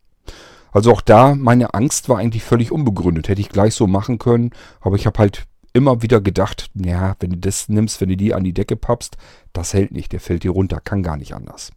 Also 0.72 0.92
auch 0.92 1.02
da, 1.02 1.36
meine 1.36 1.74
Angst 1.74 2.10
war 2.10 2.20
eigentlich 2.20 2.44
völlig 2.44 2.72
unbegründet. 2.72 3.28
Hätte 3.28 3.42
ich 3.42 3.50
gleich 3.50 3.74
so 3.74 3.88
machen 3.88 4.20
können, 4.20 4.52
aber 4.82 4.96
ich 4.96 5.06
habe 5.06 5.20
halt 5.20 5.48
immer 5.74 6.02
wieder 6.02 6.22
gedacht, 6.22 6.70
ja, 6.74 7.16
wenn 7.20 7.32
du 7.32 7.38
das 7.38 7.70
nimmst, 7.70 8.02
wenn 8.02 8.10
du 8.10 8.18
die 8.18 8.34
an 8.34 8.44
die 8.44 8.54
Decke 8.54 8.76
pappst, 8.76 9.18
das 9.54 9.74
hält 9.74 9.92
nicht, 9.92 10.12
der 10.12 10.20
fällt 10.20 10.44
dir 10.44 10.52
runter, 10.52 10.80
kann 10.80 11.04
gar 11.04 11.18
nicht 11.18 11.34
anders. 11.34 11.72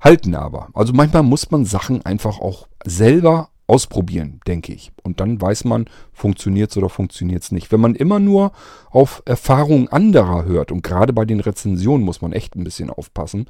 Halten 0.00 0.34
aber. 0.34 0.68
Also 0.74 0.92
manchmal 0.92 1.22
muss 1.22 1.50
man 1.50 1.64
Sachen 1.64 2.04
einfach 2.04 2.40
auch 2.40 2.66
selber 2.84 3.50
ausprobieren, 3.66 4.40
denke 4.46 4.72
ich. 4.72 4.92
Und 5.02 5.20
dann 5.20 5.40
weiß 5.40 5.64
man, 5.64 5.86
funktioniert 6.12 6.70
es 6.70 6.76
oder 6.76 6.88
funktioniert 6.88 7.42
es 7.42 7.52
nicht. 7.52 7.72
Wenn 7.72 7.80
man 7.80 7.94
immer 7.94 8.18
nur 8.18 8.52
auf 8.90 9.22
Erfahrungen 9.24 9.88
anderer 9.88 10.44
hört, 10.44 10.72
und 10.72 10.82
gerade 10.82 11.12
bei 11.12 11.24
den 11.24 11.40
Rezensionen 11.40 12.04
muss 12.04 12.20
man 12.20 12.32
echt 12.32 12.56
ein 12.56 12.64
bisschen 12.64 12.90
aufpassen, 12.90 13.46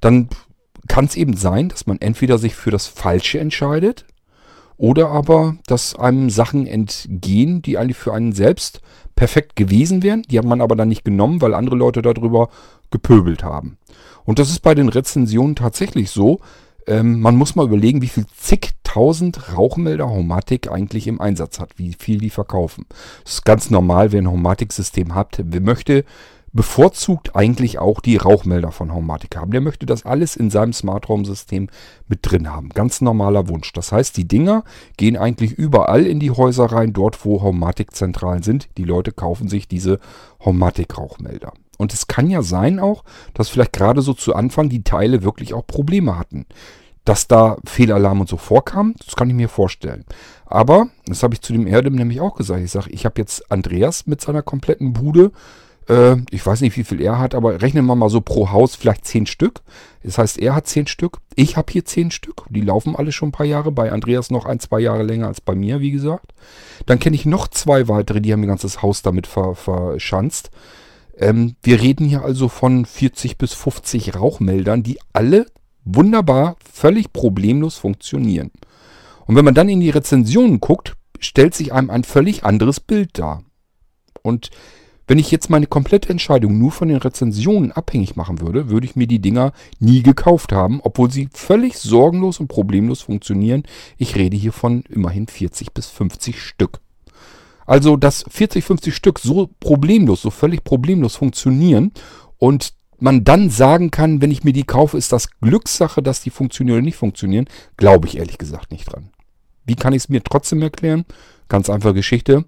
dann 0.00 0.28
kann 0.88 1.06
es 1.06 1.16
eben 1.16 1.36
sein, 1.36 1.68
dass 1.68 1.86
man 1.86 2.00
entweder 2.00 2.38
sich 2.38 2.54
für 2.54 2.70
das 2.70 2.86
Falsche 2.86 3.40
entscheidet, 3.40 4.06
oder 4.78 5.08
aber, 5.08 5.56
dass 5.66 5.96
einem 5.96 6.28
Sachen 6.28 6.66
entgehen, 6.66 7.62
die 7.62 7.78
eigentlich 7.78 7.96
für 7.96 8.12
einen 8.12 8.32
selbst 8.32 8.82
perfekt 9.14 9.56
gewesen 9.56 10.02
wären. 10.02 10.22
Die 10.22 10.38
hat 10.38 10.44
man 10.44 10.60
aber 10.60 10.76
dann 10.76 10.88
nicht 10.88 11.04
genommen, 11.04 11.40
weil 11.40 11.54
andere 11.54 11.76
Leute 11.76 12.02
darüber 12.02 12.50
gepöbelt 12.90 13.42
haben. 13.42 13.78
Und 14.24 14.38
das 14.38 14.50
ist 14.50 14.60
bei 14.60 14.74
den 14.74 14.90
Rezensionen 14.90 15.56
tatsächlich 15.56 16.10
so. 16.10 16.40
Ähm, 16.86 17.20
man 17.20 17.36
muss 17.36 17.56
mal 17.56 17.64
überlegen, 17.64 18.02
wie 18.02 18.08
viel 18.08 18.26
zigtausend 18.96 19.54
Rauchmelder 19.54 20.08
Homatic 20.08 20.72
eigentlich 20.72 21.06
im 21.06 21.20
Einsatz 21.20 21.60
hat, 21.60 21.78
wie 21.78 21.92
viel 21.92 22.16
die 22.18 22.30
verkaufen. 22.30 22.86
Das 23.24 23.34
ist 23.34 23.44
ganz 23.44 23.68
normal, 23.68 24.10
wer 24.10 24.22
ein 24.22 24.30
Homatic-System 24.30 25.14
hat, 25.14 25.42
wer 25.44 25.60
möchte 25.60 26.06
bevorzugt 26.54 27.36
eigentlich 27.36 27.78
auch 27.78 28.00
die 28.00 28.16
Rauchmelder 28.16 28.72
von 28.72 28.94
Homematic 28.94 29.36
haben. 29.36 29.50
Der 29.50 29.60
möchte 29.60 29.84
das 29.84 30.06
alles 30.06 30.34
in 30.34 30.48
seinem 30.48 30.72
Smart 30.72 31.08
Home 31.08 31.26
System 31.26 31.68
mit 32.08 32.20
drin 32.22 32.50
haben. 32.50 32.70
Ganz 32.70 33.02
normaler 33.02 33.48
Wunsch. 33.48 33.70
Das 33.74 33.92
heißt, 33.92 34.16
die 34.16 34.26
Dinger 34.26 34.64
gehen 34.96 35.18
eigentlich 35.18 35.52
überall 35.52 36.06
in 36.06 36.18
die 36.18 36.30
Häuser 36.30 36.64
rein, 36.64 36.94
dort 36.94 37.22
wo 37.26 37.42
Homematic 37.42 37.94
Zentralen 37.94 38.42
sind. 38.42 38.70
Die 38.78 38.84
Leute 38.84 39.12
kaufen 39.12 39.48
sich 39.48 39.68
diese 39.68 39.98
Homematic 40.42 40.96
Rauchmelder. 40.96 41.52
Und 41.76 41.92
es 41.92 42.06
kann 42.06 42.30
ja 42.30 42.40
sein 42.40 42.80
auch, 42.80 43.04
dass 43.34 43.50
vielleicht 43.50 43.74
gerade 43.74 44.00
so 44.00 44.14
zu 44.14 44.34
Anfang 44.34 44.70
die 44.70 44.82
Teile 44.82 45.22
wirklich 45.22 45.52
auch 45.52 45.66
Probleme 45.66 46.18
hatten. 46.18 46.46
Dass 47.06 47.26
da 47.26 47.56
Fehlalarm 47.64 48.20
und 48.20 48.28
so 48.28 48.36
vorkam, 48.36 48.94
das 49.04 49.16
kann 49.16 49.30
ich 49.30 49.34
mir 49.34 49.48
vorstellen. 49.48 50.04
Aber, 50.44 50.88
das 51.06 51.22
habe 51.22 51.32
ich 51.32 51.40
zu 51.40 51.54
dem 51.54 51.66
Erdem 51.66 51.94
nämlich 51.94 52.20
auch 52.20 52.36
gesagt. 52.36 52.62
Ich 52.62 52.70
sage, 52.70 52.90
ich 52.90 53.06
habe 53.06 53.18
jetzt 53.18 53.50
Andreas 53.50 54.06
mit 54.06 54.20
seiner 54.20 54.42
kompletten 54.42 54.92
Bude 54.92 55.32
äh, 55.88 56.16
ich 56.30 56.44
weiß 56.44 56.60
nicht, 56.60 56.76
wie 56.76 56.84
viel 56.84 57.00
er 57.00 57.18
hat, 57.18 57.34
aber 57.34 57.62
rechnen 57.62 57.86
wir 57.86 57.94
mal 57.94 58.10
so 58.10 58.20
pro 58.20 58.50
Haus 58.50 58.76
vielleicht 58.76 59.04
zehn 59.06 59.26
Stück. 59.26 59.62
Das 60.02 60.18
heißt, 60.18 60.38
er 60.38 60.54
hat 60.54 60.66
zehn 60.66 60.86
Stück. 60.86 61.18
Ich 61.34 61.56
habe 61.56 61.72
hier 61.72 61.84
zehn 61.84 62.10
Stück. 62.10 62.44
Die 62.50 62.60
laufen 62.60 62.96
alle 62.96 63.12
schon 63.12 63.30
ein 63.30 63.32
paar 63.32 63.46
Jahre. 63.46 63.72
Bei 63.72 63.92
Andreas 63.92 64.30
noch 64.30 64.46
ein, 64.46 64.60
zwei 64.60 64.80
Jahre 64.80 65.02
länger 65.02 65.28
als 65.28 65.40
bei 65.40 65.54
mir, 65.54 65.80
wie 65.80 65.90
gesagt. 65.90 66.32
Dann 66.86 66.98
kenne 66.98 67.16
ich 67.16 67.26
noch 67.26 67.48
zwei 67.48 67.88
weitere, 67.88 68.20
die 68.20 68.32
haben 68.32 68.42
ihr 68.42 68.48
ganzes 68.48 68.82
Haus 68.82 69.02
damit 69.02 69.26
ver 69.26 69.54
verschanzt. 69.54 70.50
Ähm, 71.18 71.56
wir 71.62 71.80
reden 71.80 72.06
hier 72.06 72.22
also 72.22 72.48
von 72.48 72.84
40 72.84 73.38
bis 73.38 73.54
50 73.54 74.16
Rauchmeldern, 74.16 74.82
die 74.82 74.98
alle 75.12 75.46
wunderbar, 75.86 76.56
völlig 76.70 77.12
problemlos 77.12 77.76
funktionieren. 77.76 78.50
Und 79.24 79.36
wenn 79.36 79.44
man 79.44 79.54
dann 79.54 79.68
in 79.68 79.80
die 79.80 79.90
Rezensionen 79.90 80.60
guckt, 80.60 80.94
stellt 81.18 81.54
sich 81.54 81.72
einem 81.72 81.90
ein 81.90 82.04
völlig 82.04 82.44
anderes 82.44 82.80
Bild 82.80 83.18
dar. 83.18 83.42
Und 84.22 84.50
wenn 85.08 85.18
ich 85.18 85.30
jetzt 85.30 85.50
meine 85.50 85.68
komplette 85.68 86.08
Entscheidung 86.08 86.58
nur 86.58 86.72
von 86.72 86.88
den 86.88 86.96
Rezensionen 86.96 87.70
abhängig 87.70 88.16
machen 88.16 88.40
würde, 88.40 88.68
würde 88.70 88.86
ich 88.86 88.96
mir 88.96 89.06
die 89.06 89.20
Dinger 89.20 89.52
nie 89.78 90.02
gekauft 90.02 90.52
haben, 90.52 90.80
obwohl 90.82 91.12
sie 91.12 91.28
völlig 91.32 91.78
sorgenlos 91.78 92.40
und 92.40 92.48
problemlos 92.48 93.02
funktionieren. 93.02 93.62
Ich 93.98 94.16
rede 94.16 94.36
hier 94.36 94.52
von 94.52 94.82
immerhin 94.88 95.28
40 95.28 95.72
bis 95.72 95.86
50 95.86 96.42
Stück. 96.42 96.80
Also, 97.66 97.96
dass 97.96 98.24
40, 98.28 98.64
50 98.64 98.94
Stück 98.94 99.18
so 99.20 99.50
problemlos, 99.60 100.22
so 100.22 100.30
völlig 100.30 100.64
problemlos 100.64 101.16
funktionieren 101.16 101.92
und 102.38 102.74
man 102.98 103.24
dann 103.24 103.50
sagen 103.50 103.90
kann, 103.90 104.20
wenn 104.20 104.30
ich 104.30 104.44
mir 104.44 104.52
die 104.52 104.64
kaufe, 104.64 104.96
ist 104.96 105.12
das 105.12 105.28
Glückssache, 105.40 106.02
dass 106.02 106.22
die 106.22 106.30
funktionieren 106.30 106.78
oder 106.78 106.84
nicht 106.84 106.96
funktionieren, 106.96 107.46
glaube 107.76 108.06
ich 108.08 108.16
ehrlich 108.16 108.38
gesagt 108.38 108.70
nicht 108.72 108.92
dran. 108.92 109.10
Wie 109.64 109.74
kann 109.74 109.92
ich 109.92 110.04
es 110.04 110.08
mir 110.08 110.22
trotzdem 110.22 110.62
erklären? 110.62 111.04
Ganz 111.48 111.68
einfache 111.68 111.94
Geschichte. 111.94 112.44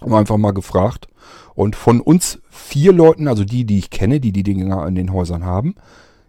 Haben 0.00 0.14
einfach 0.14 0.36
mal 0.36 0.52
gefragt. 0.52 1.08
Und 1.54 1.76
von 1.76 2.00
uns 2.00 2.40
vier 2.50 2.92
Leuten, 2.92 3.28
also 3.28 3.44
die, 3.44 3.64
die 3.64 3.78
ich 3.78 3.90
kenne, 3.90 4.20
die 4.20 4.32
die 4.32 4.42
Dinger 4.42 4.86
in 4.86 4.94
den 4.94 5.12
Häusern 5.12 5.44
haben, 5.44 5.74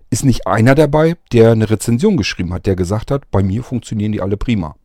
ist 0.10 0.26
nicht 0.26 0.48
einer 0.48 0.76
dabei, 0.76 1.18
der 1.32 1.52
eine 1.52 1.70
Rezension 1.70 2.18
geschrieben 2.18 2.54
hat, 2.54 2.66
der 2.66 2.76
gesagt 2.76 3.12
hat, 3.12 3.30
bei 3.32 3.44
mir 3.44 3.64
funktionieren 3.64 4.12
die 4.12 4.22
alle 4.22 4.38
prima. 4.38 4.76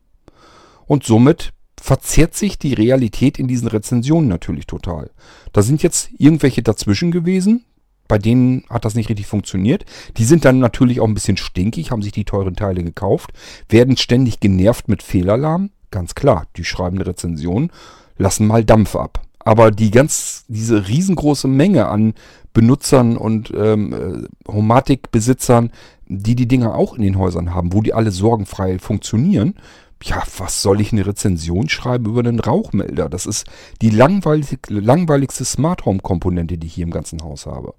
Und 0.86 1.04
somit 1.04 1.52
verzerrt 1.80 2.34
sich 2.34 2.58
die 2.58 2.74
Realität 2.74 3.38
in 3.38 3.48
diesen 3.48 3.68
Rezensionen 3.68 4.28
natürlich 4.28 4.66
total. 4.66 5.10
Da 5.52 5.62
sind 5.62 5.82
jetzt 5.82 6.10
irgendwelche 6.18 6.62
dazwischen 6.62 7.10
gewesen, 7.10 7.64
bei 8.10 8.18
denen 8.18 8.64
hat 8.68 8.84
das 8.84 8.96
nicht 8.96 9.08
richtig 9.08 9.28
funktioniert. 9.28 9.84
Die 10.16 10.24
sind 10.24 10.44
dann 10.44 10.58
natürlich 10.58 11.00
auch 11.00 11.06
ein 11.06 11.14
bisschen 11.14 11.36
stinkig, 11.36 11.92
haben 11.92 12.02
sich 12.02 12.10
die 12.10 12.24
teuren 12.24 12.56
Teile 12.56 12.82
gekauft, 12.82 13.30
werden 13.68 13.96
ständig 13.96 14.40
genervt 14.40 14.88
mit 14.88 15.04
Fehlalarm. 15.04 15.70
Ganz 15.92 16.16
klar, 16.16 16.48
die 16.56 16.64
schreiben 16.64 16.96
eine 16.96 17.06
Rezension, 17.06 17.70
lassen 18.18 18.48
mal 18.48 18.64
Dampf 18.64 18.96
ab. 18.96 19.22
Aber 19.38 19.70
die 19.70 19.92
ganz, 19.92 20.44
diese 20.48 20.88
riesengroße 20.88 21.46
Menge 21.46 21.86
an 21.86 22.14
Benutzern 22.52 23.16
und 23.16 23.52
ähm, 23.56 23.92
äh, 23.92 24.52
Homatic-Besitzern, 24.52 25.70
die 26.08 26.34
die 26.34 26.48
Dinger 26.48 26.74
auch 26.74 26.94
in 26.94 27.02
den 27.02 27.16
Häusern 27.16 27.54
haben, 27.54 27.72
wo 27.72 27.80
die 27.80 27.94
alle 27.94 28.10
sorgenfrei 28.10 28.80
funktionieren, 28.80 29.54
ja, 30.02 30.22
was 30.38 30.62
soll 30.62 30.80
ich 30.80 30.92
eine 30.92 31.06
Rezension 31.06 31.68
schreiben 31.68 32.06
über 32.06 32.20
einen 32.20 32.40
Rauchmelder? 32.40 33.08
Das 33.08 33.26
ist 33.26 33.46
die 33.82 33.90
langweilig, 33.90 34.58
langweiligste 34.68 35.44
Smart 35.44 35.84
Home 35.84 36.00
Komponente, 36.00 36.58
die 36.58 36.66
ich 36.66 36.74
hier 36.74 36.84
im 36.84 36.90
ganzen 36.90 37.22
Haus 37.22 37.46
habe. 37.46 37.74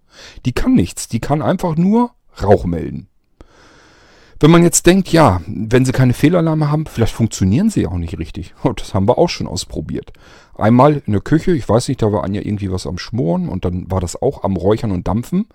Die 0.45 0.53
kann 0.53 0.73
nichts, 0.73 1.07
die 1.07 1.19
kann 1.19 1.41
einfach 1.41 1.75
nur 1.75 2.11
Rauch 2.41 2.65
melden. 2.65 3.07
Wenn 4.41 4.49
man 4.49 4.63
jetzt 4.63 4.87
denkt, 4.87 5.09
ja, 5.09 5.41
wenn 5.45 5.85
sie 5.85 5.91
keine 5.91 6.13
Fehlalarme 6.13 6.71
haben, 6.71 6.87
vielleicht 6.87 7.13
funktionieren 7.13 7.69
sie 7.69 7.85
auch 7.85 7.97
nicht 7.97 8.17
richtig. 8.17 8.55
Das 8.75 8.95
haben 8.95 9.07
wir 9.07 9.19
auch 9.19 9.29
schon 9.29 9.45
ausprobiert. 9.45 10.13
Einmal 10.55 11.03
in 11.05 11.13
der 11.13 11.21
Küche, 11.21 11.51
ich 11.51 11.69
weiß 11.69 11.87
nicht, 11.87 12.01
da 12.01 12.11
war 12.11 12.23
Anja 12.23 12.41
irgendwie 12.41 12.71
was 12.71 12.87
am 12.87 12.97
Schmoren 12.97 13.49
und 13.49 13.65
dann 13.65 13.89
war 13.91 13.99
das 13.99 14.19
auch 14.19 14.43
am 14.43 14.55
Räuchern 14.55 14.91
und 14.91 15.07
Dampfen. 15.07 15.47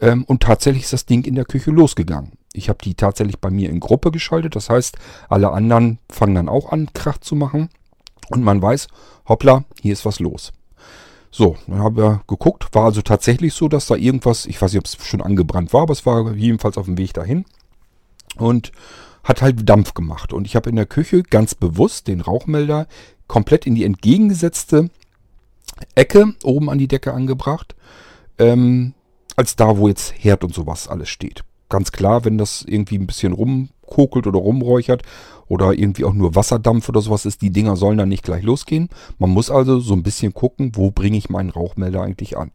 Ähm, 0.00 0.22
und 0.24 0.42
tatsächlich 0.44 0.84
ist 0.84 0.92
das 0.92 1.04
Ding 1.04 1.24
in 1.24 1.34
der 1.34 1.46
Küche 1.46 1.72
losgegangen. 1.72 2.37
Ich 2.58 2.68
habe 2.68 2.78
die 2.82 2.94
tatsächlich 2.94 3.38
bei 3.38 3.50
mir 3.50 3.70
in 3.70 3.80
Gruppe 3.80 4.10
geschaltet. 4.10 4.56
Das 4.56 4.68
heißt, 4.68 4.96
alle 5.28 5.50
anderen 5.50 5.98
fangen 6.10 6.34
dann 6.34 6.48
auch 6.48 6.70
an, 6.72 6.92
Krach 6.92 7.18
zu 7.18 7.34
machen. 7.34 7.70
Und 8.30 8.44
man 8.44 8.60
weiß, 8.60 8.88
hoppla, 9.28 9.64
hier 9.80 9.92
ist 9.92 10.04
was 10.04 10.20
los. 10.20 10.52
So, 11.30 11.56
dann 11.66 11.78
haben 11.78 11.96
wir 11.96 12.22
geguckt. 12.26 12.74
War 12.74 12.84
also 12.84 13.02
tatsächlich 13.02 13.54
so, 13.54 13.68
dass 13.68 13.86
da 13.86 13.94
irgendwas, 13.94 14.46
ich 14.46 14.60
weiß 14.60 14.72
nicht, 14.72 14.80
ob 14.80 14.86
es 14.86 15.06
schon 15.06 15.22
angebrannt 15.22 15.72
war, 15.72 15.82
aber 15.82 15.92
es 15.92 16.04
war 16.06 16.32
jedenfalls 16.32 16.78
auf 16.78 16.86
dem 16.86 16.98
Weg 16.98 17.14
dahin 17.14 17.44
und 18.36 18.72
hat 19.24 19.42
halt 19.42 19.68
Dampf 19.68 19.94
gemacht. 19.94 20.32
Und 20.32 20.46
ich 20.46 20.56
habe 20.56 20.70
in 20.70 20.76
der 20.76 20.86
Küche 20.86 21.22
ganz 21.22 21.54
bewusst 21.54 22.08
den 22.08 22.20
Rauchmelder 22.20 22.86
komplett 23.26 23.66
in 23.66 23.74
die 23.74 23.84
entgegengesetzte 23.84 24.90
Ecke 25.94 26.34
oben 26.42 26.70
an 26.70 26.78
die 26.78 26.88
Decke 26.88 27.12
angebracht, 27.12 27.74
ähm, 28.38 28.94
als 29.36 29.54
da, 29.54 29.76
wo 29.76 29.88
jetzt 29.88 30.14
Herd 30.16 30.44
und 30.44 30.54
sowas 30.54 30.88
alles 30.88 31.08
steht. 31.08 31.44
Ganz 31.68 31.92
klar, 31.92 32.24
wenn 32.24 32.38
das 32.38 32.64
irgendwie 32.66 32.98
ein 32.98 33.06
bisschen 33.06 33.32
rumkokelt 33.32 34.26
oder 34.26 34.38
rumräuchert 34.38 35.02
oder 35.48 35.72
irgendwie 35.72 36.04
auch 36.04 36.14
nur 36.14 36.34
Wasserdampf 36.34 36.88
oder 36.88 37.00
sowas 37.00 37.26
ist, 37.26 37.42
die 37.42 37.50
Dinger 37.50 37.76
sollen 37.76 37.98
dann 37.98 38.08
nicht 38.08 38.24
gleich 38.24 38.42
losgehen. 38.42 38.88
Man 39.18 39.30
muss 39.30 39.50
also 39.50 39.80
so 39.80 39.94
ein 39.94 40.02
bisschen 40.02 40.34
gucken, 40.34 40.72
wo 40.74 40.90
bringe 40.90 41.18
ich 41.18 41.30
meinen 41.30 41.50
Rauchmelder 41.50 42.02
eigentlich 42.02 42.36
an. 42.36 42.50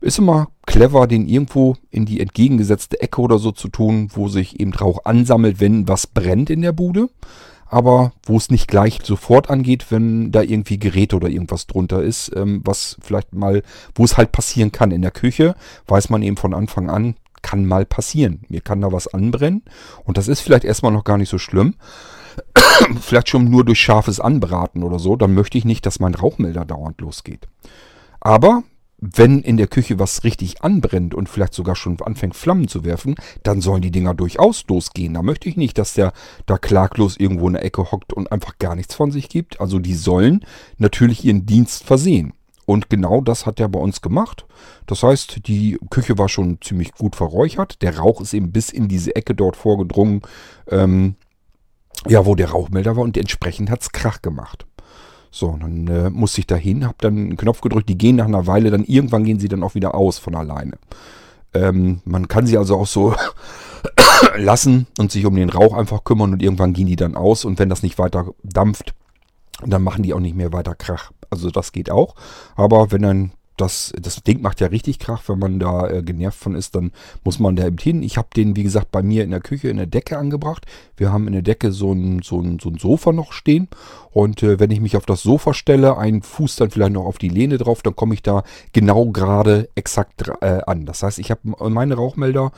Ist 0.00 0.18
immer 0.18 0.48
clever, 0.66 1.06
den 1.06 1.28
irgendwo 1.28 1.76
in 1.90 2.06
die 2.06 2.20
entgegengesetzte 2.20 3.00
Ecke 3.00 3.20
oder 3.20 3.38
so 3.38 3.52
zu 3.52 3.68
tun, 3.68 4.08
wo 4.14 4.28
sich 4.28 4.58
eben 4.58 4.72
Rauch 4.72 5.04
ansammelt, 5.04 5.60
wenn 5.60 5.88
was 5.88 6.06
brennt 6.06 6.48
in 6.48 6.62
der 6.62 6.72
Bude. 6.72 7.10
Aber 7.66 8.12
wo 8.24 8.36
es 8.36 8.50
nicht 8.50 8.66
gleich 8.66 8.98
sofort 9.04 9.48
angeht, 9.48 9.86
wenn 9.90 10.32
da 10.32 10.42
irgendwie 10.42 10.78
Geräte 10.78 11.14
oder 11.14 11.28
irgendwas 11.28 11.68
drunter 11.68 12.02
ist, 12.02 12.32
ähm, 12.34 12.62
was 12.64 12.96
vielleicht 13.00 13.32
mal, 13.32 13.62
wo 13.94 14.02
es 14.02 14.16
halt 14.16 14.32
passieren 14.32 14.72
kann. 14.72 14.90
In 14.90 15.02
der 15.02 15.12
Küche 15.12 15.54
weiß 15.86 16.10
man 16.10 16.22
eben 16.22 16.36
von 16.36 16.52
Anfang 16.52 16.90
an, 16.90 17.14
kann 17.42 17.64
mal 17.64 17.84
passieren. 17.84 18.42
Mir 18.48 18.60
kann 18.60 18.80
da 18.80 18.92
was 18.92 19.08
anbrennen. 19.08 19.62
Und 20.04 20.18
das 20.18 20.28
ist 20.28 20.40
vielleicht 20.40 20.64
erstmal 20.64 20.92
noch 20.92 21.04
gar 21.04 21.18
nicht 21.18 21.28
so 21.28 21.38
schlimm. 21.38 21.74
vielleicht 23.00 23.28
schon 23.28 23.50
nur 23.50 23.64
durch 23.64 23.80
scharfes 23.80 24.20
Anbraten 24.20 24.82
oder 24.82 24.98
so. 24.98 25.16
Dann 25.16 25.34
möchte 25.34 25.58
ich 25.58 25.64
nicht, 25.64 25.86
dass 25.86 26.00
mein 26.00 26.14
Rauchmelder 26.14 26.64
dauernd 26.64 27.00
losgeht. 27.00 27.48
Aber 28.20 28.62
wenn 29.00 29.40
in 29.40 29.56
der 29.56 29.66
Küche 29.66 29.98
was 29.98 30.24
richtig 30.24 30.62
anbrennt 30.62 31.14
und 31.14 31.28
vielleicht 31.28 31.54
sogar 31.54 31.74
schon 31.74 32.00
anfängt 32.02 32.36
Flammen 32.36 32.68
zu 32.68 32.84
werfen, 32.84 33.14
dann 33.42 33.62
sollen 33.62 33.80
die 33.80 33.90
Dinger 33.90 34.14
durchaus 34.14 34.64
losgehen. 34.68 35.14
Da 35.14 35.22
möchte 35.22 35.48
ich 35.48 35.56
nicht, 35.56 35.78
dass 35.78 35.94
der 35.94 36.12
da 36.44 36.58
klaglos 36.58 37.16
irgendwo 37.16 37.46
in 37.46 37.54
der 37.54 37.64
Ecke 37.64 37.90
hockt 37.90 38.12
und 38.12 38.30
einfach 38.30 38.58
gar 38.58 38.74
nichts 38.74 38.94
von 38.94 39.10
sich 39.10 39.30
gibt. 39.30 39.60
Also 39.60 39.78
die 39.78 39.94
sollen 39.94 40.44
natürlich 40.76 41.24
ihren 41.24 41.46
Dienst 41.46 41.84
versehen. 41.84 42.34
Und 42.70 42.88
genau 42.88 43.20
das 43.20 43.46
hat 43.46 43.58
er 43.58 43.68
bei 43.68 43.80
uns 43.80 44.00
gemacht. 44.00 44.46
Das 44.86 45.02
heißt, 45.02 45.48
die 45.48 45.76
Küche 45.90 46.18
war 46.18 46.28
schon 46.28 46.60
ziemlich 46.60 46.92
gut 46.92 47.16
verräuchert. 47.16 47.82
Der 47.82 47.98
Rauch 47.98 48.20
ist 48.20 48.32
eben 48.32 48.52
bis 48.52 48.70
in 48.70 48.86
diese 48.86 49.16
Ecke 49.16 49.34
dort 49.34 49.56
vorgedrungen. 49.56 50.22
Ähm, 50.68 51.16
ja, 52.06 52.24
wo 52.26 52.36
der 52.36 52.50
Rauchmelder 52.50 52.94
war 52.94 53.02
und 53.02 53.16
entsprechend 53.16 53.70
hat's 53.70 53.90
Krach 53.90 54.22
gemacht. 54.22 54.66
So, 55.32 55.56
dann 55.60 55.88
äh, 55.88 56.10
musste 56.10 56.42
ich 56.42 56.46
da 56.46 56.54
hin, 56.54 56.84
habe 56.84 56.94
dann 57.00 57.16
einen 57.16 57.36
Knopf 57.36 57.60
gedrückt, 57.60 57.88
die 57.88 57.98
gehen 57.98 58.14
nach 58.14 58.26
einer 58.26 58.46
Weile, 58.46 58.70
dann 58.70 58.84
irgendwann 58.84 59.24
gehen 59.24 59.40
sie 59.40 59.48
dann 59.48 59.64
auch 59.64 59.74
wieder 59.74 59.96
aus 59.96 60.18
von 60.18 60.36
alleine. 60.36 60.78
Ähm, 61.52 62.02
man 62.04 62.28
kann 62.28 62.46
sie 62.46 62.56
also 62.56 62.76
auch 62.76 62.86
so 62.86 63.16
lassen 64.36 64.86
und 64.96 65.10
sich 65.10 65.26
um 65.26 65.34
den 65.34 65.50
Rauch 65.50 65.74
einfach 65.74 66.04
kümmern 66.04 66.32
und 66.34 66.40
irgendwann 66.40 66.72
gehen 66.72 66.86
die 66.86 66.94
dann 66.94 67.16
aus 67.16 67.44
und 67.44 67.58
wenn 67.58 67.68
das 67.68 67.82
nicht 67.82 67.98
weiter 67.98 68.32
dampft, 68.44 68.94
dann 69.66 69.82
machen 69.82 70.02
die 70.02 70.14
auch 70.14 70.20
nicht 70.20 70.36
mehr 70.36 70.52
weiter 70.52 70.74
Krach. 70.74 71.12
Also 71.30 71.50
das 71.50 71.72
geht 71.72 71.90
auch. 71.90 72.14
Aber 72.56 72.90
wenn 72.92 73.02
dann 73.02 73.32
das, 73.60 73.92
das 74.00 74.22
Ding 74.22 74.40
macht 74.40 74.60
ja 74.60 74.68
richtig 74.68 74.98
Krach, 74.98 75.22
wenn 75.26 75.38
man 75.38 75.58
da 75.58 75.88
äh, 75.88 76.02
genervt 76.02 76.38
von 76.38 76.54
ist, 76.54 76.74
dann 76.74 76.92
muss 77.24 77.38
man 77.38 77.56
da 77.56 77.66
eben 77.66 77.78
hin. 77.78 78.02
Ich 78.02 78.16
habe 78.16 78.28
den, 78.34 78.56
wie 78.56 78.62
gesagt, 78.62 78.90
bei 78.90 79.02
mir 79.02 79.22
in 79.22 79.30
der 79.30 79.40
Küche 79.40 79.68
in 79.68 79.76
der 79.76 79.86
Decke 79.86 80.18
angebracht. 80.18 80.66
Wir 80.96 81.12
haben 81.12 81.26
in 81.26 81.34
der 81.34 81.42
Decke 81.42 81.72
so 81.72 81.92
ein, 81.92 82.22
so 82.22 82.40
ein, 82.40 82.58
so 82.58 82.70
ein 82.70 82.78
Sofa 82.78 83.12
noch 83.12 83.32
stehen. 83.32 83.68
Und 84.12 84.42
äh, 84.42 84.58
wenn 84.58 84.70
ich 84.70 84.80
mich 84.80 84.96
auf 84.96 85.06
das 85.06 85.22
Sofa 85.22 85.52
stelle, 85.52 85.98
einen 85.98 86.22
Fuß 86.22 86.56
dann 86.56 86.70
vielleicht 86.70 86.92
noch 86.92 87.04
auf 87.04 87.18
die 87.18 87.28
Lehne 87.28 87.58
drauf, 87.58 87.82
dann 87.82 87.96
komme 87.96 88.14
ich 88.14 88.22
da 88.22 88.44
genau 88.72 89.10
gerade 89.10 89.68
exakt 89.74 90.28
äh, 90.40 90.60
an. 90.66 90.86
Das 90.86 91.02
heißt, 91.02 91.18
ich 91.18 91.30
habe 91.30 91.40
meine 91.68 91.94
Rauchmelder 91.94 92.52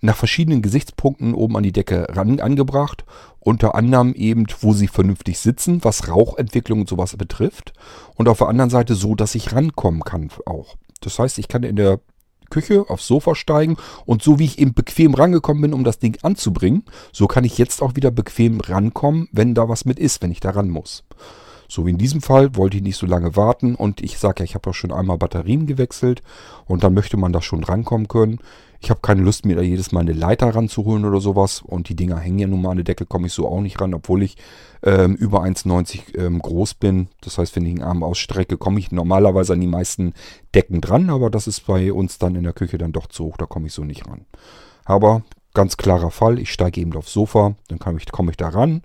nach 0.00 0.16
verschiedenen 0.16 0.62
Gesichtspunkten 0.62 1.34
oben 1.34 1.56
an 1.56 1.62
die 1.62 1.72
Decke 1.72 2.06
ran 2.10 2.40
angebracht. 2.40 3.04
Unter 3.40 3.74
anderem 3.74 4.14
eben, 4.14 4.46
wo 4.60 4.72
sie 4.72 4.88
vernünftig 4.88 5.38
sitzen, 5.38 5.84
was 5.84 6.08
Rauchentwicklung 6.08 6.80
und 6.80 6.88
sowas 6.88 7.16
betrifft. 7.16 7.72
Und 8.14 8.28
auf 8.28 8.38
der 8.38 8.48
anderen 8.48 8.70
Seite 8.70 8.94
so, 8.94 9.14
dass 9.14 9.34
ich 9.34 9.52
rankommen 9.52 10.02
kann 10.02 10.30
auch. 10.46 10.76
Das 11.00 11.18
heißt, 11.18 11.38
ich 11.38 11.48
kann 11.48 11.62
in 11.62 11.76
der 11.76 12.00
Küche 12.50 12.84
aufs 12.88 13.06
Sofa 13.06 13.34
steigen 13.34 13.76
und 14.06 14.22
so 14.22 14.38
wie 14.38 14.44
ich 14.44 14.58
eben 14.58 14.74
bequem 14.74 15.14
rangekommen 15.14 15.62
bin, 15.62 15.74
um 15.74 15.84
das 15.84 15.98
Ding 15.98 16.18
anzubringen, 16.22 16.84
so 17.12 17.26
kann 17.26 17.44
ich 17.44 17.58
jetzt 17.58 17.82
auch 17.82 17.96
wieder 17.96 18.10
bequem 18.10 18.60
rankommen, 18.60 19.28
wenn 19.32 19.54
da 19.54 19.68
was 19.68 19.84
mit 19.84 19.98
ist, 19.98 20.22
wenn 20.22 20.30
ich 20.30 20.40
da 20.40 20.50
ran 20.50 20.70
muss. 20.70 21.04
So 21.68 21.86
wie 21.86 21.90
in 21.90 21.98
diesem 21.98 22.20
Fall 22.20 22.54
wollte 22.56 22.76
ich 22.76 22.82
nicht 22.82 22.96
so 22.96 23.06
lange 23.06 23.36
warten 23.36 23.74
und 23.74 24.02
ich 24.02 24.18
sage 24.18 24.40
ja, 24.40 24.44
ich 24.44 24.54
habe 24.54 24.68
ja 24.68 24.74
schon 24.74 24.92
einmal 24.92 25.18
Batterien 25.18 25.66
gewechselt 25.66 26.22
und 26.66 26.84
dann 26.84 26.94
möchte 26.94 27.16
man 27.16 27.32
da 27.32 27.42
schon 27.42 27.64
rankommen 27.64 28.06
können. 28.06 28.38
Ich 28.84 28.90
habe 28.90 29.00
keine 29.00 29.22
Lust, 29.22 29.46
mir 29.46 29.56
da 29.56 29.62
jedes 29.62 29.92
Mal 29.92 30.00
eine 30.00 30.12
Leiter 30.12 30.54
ranzuholen 30.54 31.06
oder 31.06 31.18
sowas. 31.18 31.62
Und 31.62 31.88
die 31.88 31.96
Dinger 31.96 32.18
hängen 32.18 32.38
ja 32.38 32.46
nun 32.46 32.60
mal 32.60 32.72
an 32.72 32.76
der 32.76 32.84
Decke, 32.84 33.06
komme 33.06 33.28
ich 33.28 33.32
so 33.32 33.48
auch 33.48 33.62
nicht 33.62 33.80
ran, 33.80 33.94
obwohl 33.94 34.22
ich 34.22 34.36
ähm, 34.82 35.14
über 35.14 35.42
1,90 35.42 36.18
ähm, 36.18 36.38
groß 36.38 36.74
bin. 36.74 37.08
Das 37.22 37.38
heißt, 37.38 37.56
wenn 37.56 37.64
ich 37.64 37.76
einen 37.76 37.82
Arm 37.82 38.02
ausstrecke, 38.02 38.58
komme 38.58 38.78
ich 38.78 38.92
normalerweise 38.92 39.54
an 39.54 39.62
die 39.62 39.66
meisten 39.66 40.12
Decken 40.54 40.82
dran. 40.82 41.08
Aber 41.08 41.30
das 41.30 41.46
ist 41.46 41.66
bei 41.66 41.94
uns 41.94 42.18
dann 42.18 42.34
in 42.34 42.44
der 42.44 42.52
Küche 42.52 42.76
dann 42.76 42.92
doch 42.92 43.06
zu 43.06 43.24
hoch, 43.24 43.38
da 43.38 43.46
komme 43.46 43.68
ich 43.68 43.72
so 43.72 43.84
nicht 43.84 44.06
ran. 44.06 44.26
Aber 44.84 45.22
ganz 45.54 45.78
klarer 45.78 46.10
Fall, 46.10 46.38
ich 46.38 46.52
steige 46.52 46.82
eben 46.82 46.94
aufs 46.94 47.14
Sofa, 47.14 47.54
dann 47.68 47.78
komme 47.78 47.96
ich, 47.96 48.12
komm 48.12 48.28
ich 48.28 48.36
da 48.36 48.50
ran. 48.50 48.82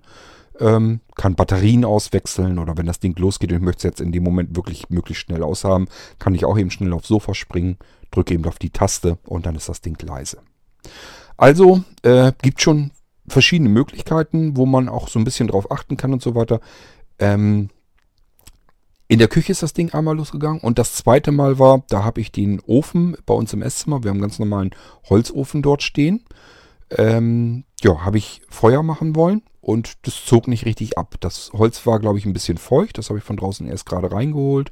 Ähm, 0.58 1.00
kann 1.14 1.34
Batterien 1.34 1.84
auswechseln 1.84 2.58
oder 2.58 2.78
wenn 2.78 2.86
das 2.86 3.00
Ding 3.00 3.18
losgeht 3.18 3.50
und 3.50 3.58
ich 3.58 3.64
möchte 3.64 3.80
es 3.80 3.84
jetzt 3.84 4.00
in 4.00 4.12
dem 4.12 4.24
Moment 4.24 4.56
wirklich 4.56 4.88
möglichst 4.88 5.24
schnell 5.24 5.42
aushaben, 5.42 5.88
kann 6.18 6.34
ich 6.34 6.46
auch 6.46 6.58
eben 6.58 6.70
schnell 6.70 6.94
aufs 6.94 7.08
Sofa 7.08 7.34
springen, 7.34 7.76
drücke 8.10 8.34
eben 8.34 8.44
auf 8.46 8.58
die 8.58 8.70
Taste 8.70 9.18
und 9.24 9.46
dann 9.46 9.54
ist 9.54 9.68
das 9.68 9.80
Ding 9.80 9.96
leise. 10.02 10.38
Also 11.36 11.82
äh, 12.02 12.32
gibt 12.42 12.60
schon 12.60 12.90
verschiedene 13.26 13.70
Möglichkeiten, 13.70 14.56
wo 14.56 14.66
man 14.66 14.88
auch 14.88 15.08
so 15.08 15.18
ein 15.18 15.24
bisschen 15.24 15.48
drauf 15.48 15.70
achten 15.70 15.96
kann 15.96 16.12
und 16.12 16.22
so 16.22 16.34
weiter. 16.34 16.60
Ähm, 17.18 17.70
in 19.08 19.18
der 19.18 19.28
Küche 19.28 19.52
ist 19.52 19.62
das 19.62 19.72
Ding 19.72 19.92
einmal 19.92 20.16
losgegangen 20.16 20.60
und 20.60 20.78
das 20.78 20.94
zweite 20.94 21.32
Mal 21.32 21.58
war, 21.58 21.82
da 21.88 22.04
habe 22.04 22.20
ich 22.20 22.30
den 22.30 22.60
Ofen 22.60 23.16
bei 23.26 23.34
uns 23.34 23.52
im 23.52 23.62
Esszimmer, 23.62 24.02
wir 24.02 24.10
haben 24.10 24.18
einen 24.18 24.22
ganz 24.22 24.38
normalen 24.38 24.70
Holzofen 25.08 25.62
dort 25.62 25.82
stehen. 25.82 26.24
Ähm, 26.90 27.64
ja, 27.80 28.04
habe 28.04 28.18
ich 28.18 28.42
Feuer 28.48 28.82
machen 28.82 29.16
wollen 29.16 29.42
und 29.60 30.06
das 30.06 30.24
zog 30.24 30.46
nicht 30.48 30.64
richtig 30.64 30.98
ab. 30.98 31.14
Das 31.20 31.50
Holz 31.52 31.86
war, 31.86 31.98
glaube 32.00 32.18
ich, 32.18 32.26
ein 32.26 32.32
bisschen 32.32 32.58
feucht, 32.58 32.98
das 32.98 33.08
habe 33.08 33.18
ich 33.18 33.24
von 33.24 33.36
draußen 33.36 33.66
erst 33.66 33.86
gerade 33.86 34.12
reingeholt 34.12 34.70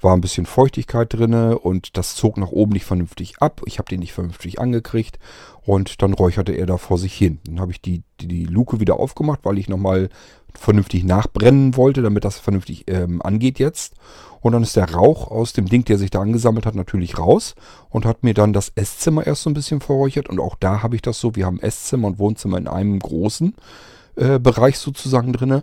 war 0.00 0.14
ein 0.14 0.20
bisschen 0.20 0.46
Feuchtigkeit 0.46 1.12
drinne 1.12 1.58
und 1.58 1.96
das 1.96 2.14
zog 2.14 2.36
nach 2.36 2.50
oben 2.50 2.72
nicht 2.72 2.84
vernünftig 2.84 3.38
ab. 3.40 3.62
Ich 3.66 3.78
habe 3.78 3.88
den 3.88 4.00
nicht 4.00 4.12
vernünftig 4.12 4.60
angekriegt 4.60 5.18
und 5.62 6.02
dann 6.02 6.12
räucherte 6.12 6.52
er 6.52 6.66
da 6.66 6.76
vor 6.76 6.98
sich 6.98 7.14
hin. 7.14 7.40
Dann 7.46 7.60
habe 7.60 7.72
ich 7.72 7.80
die, 7.80 8.02
die, 8.20 8.28
die, 8.28 8.44
Luke 8.44 8.80
wieder 8.80 8.98
aufgemacht, 8.98 9.40
weil 9.44 9.58
ich 9.58 9.68
nochmal 9.68 10.10
vernünftig 10.54 11.04
nachbrennen 11.04 11.76
wollte, 11.76 12.02
damit 12.02 12.24
das 12.24 12.38
vernünftig 12.38 12.84
ähm, 12.86 13.22
angeht 13.22 13.58
jetzt. 13.58 13.94
Und 14.40 14.52
dann 14.52 14.62
ist 14.62 14.76
der 14.76 14.92
Rauch 14.92 15.30
aus 15.30 15.54
dem 15.54 15.66
Ding, 15.66 15.84
der 15.86 15.96
sich 15.96 16.10
da 16.10 16.20
angesammelt 16.20 16.66
hat, 16.66 16.74
natürlich 16.74 17.18
raus 17.18 17.54
und 17.88 18.04
hat 18.04 18.22
mir 18.22 18.34
dann 18.34 18.52
das 18.52 18.72
Esszimmer 18.74 19.26
erst 19.26 19.42
so 19.42 19.50
ein 19.50 19.54
bisschen 19.54 19.80
verräuchert. 19.80 20.28
Und 20.28 20.38
auch 20.38 20.54
da 20.60 20.82
habe 20.82 20.96
ich 20.96 21.02
das 21.02 21.18
so, 21.18 21.34
wir 21.34 21.46
haben 21.46 21.60
Esszimmer 21.60 22.08
und 22.08 22.18
Wohnzimmer 22.18 22.58
in 22.58 22.68
einem 22.68 22.98
großen 22.98 23.54
äh, 24.16 24.38
Bereich 24.38 24.78
sozusagen 24.78 25.32
drinne. 25.32 25.62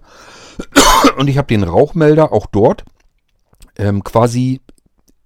Und 1.17 1.27
ich 1.27 1.37
habe 1.37 1.47
den 1.47 1.63
Rauchmelder 1.63 2.33
auch 2.33 2.47
dort 2.47 2.83
ähm, 3.81 4.03
quasi 4.03 4.61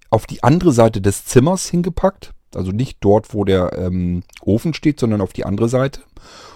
auf 0.10 0.26
die 0.26 0.42
andere 0.44 0.72
Seite 0.72 1.02
des 1.02 1.26
Zimmers 1.26 1.68
hingepackt. 1.68 2.32
Also 2.56 2.72
nicht 2.72 2.98
dort, 3.02 3.34
wo 3.34 3.44
der 3.44 3.74
ähm, 3.74 4.24
Ofen 4.42 4.74
steht, 4.74 5.00
sondern 5.00 5.20
auf 5.20 5.34
die 5.34 5.46
andere 5.46 5.68
Seite. 5.68 6.02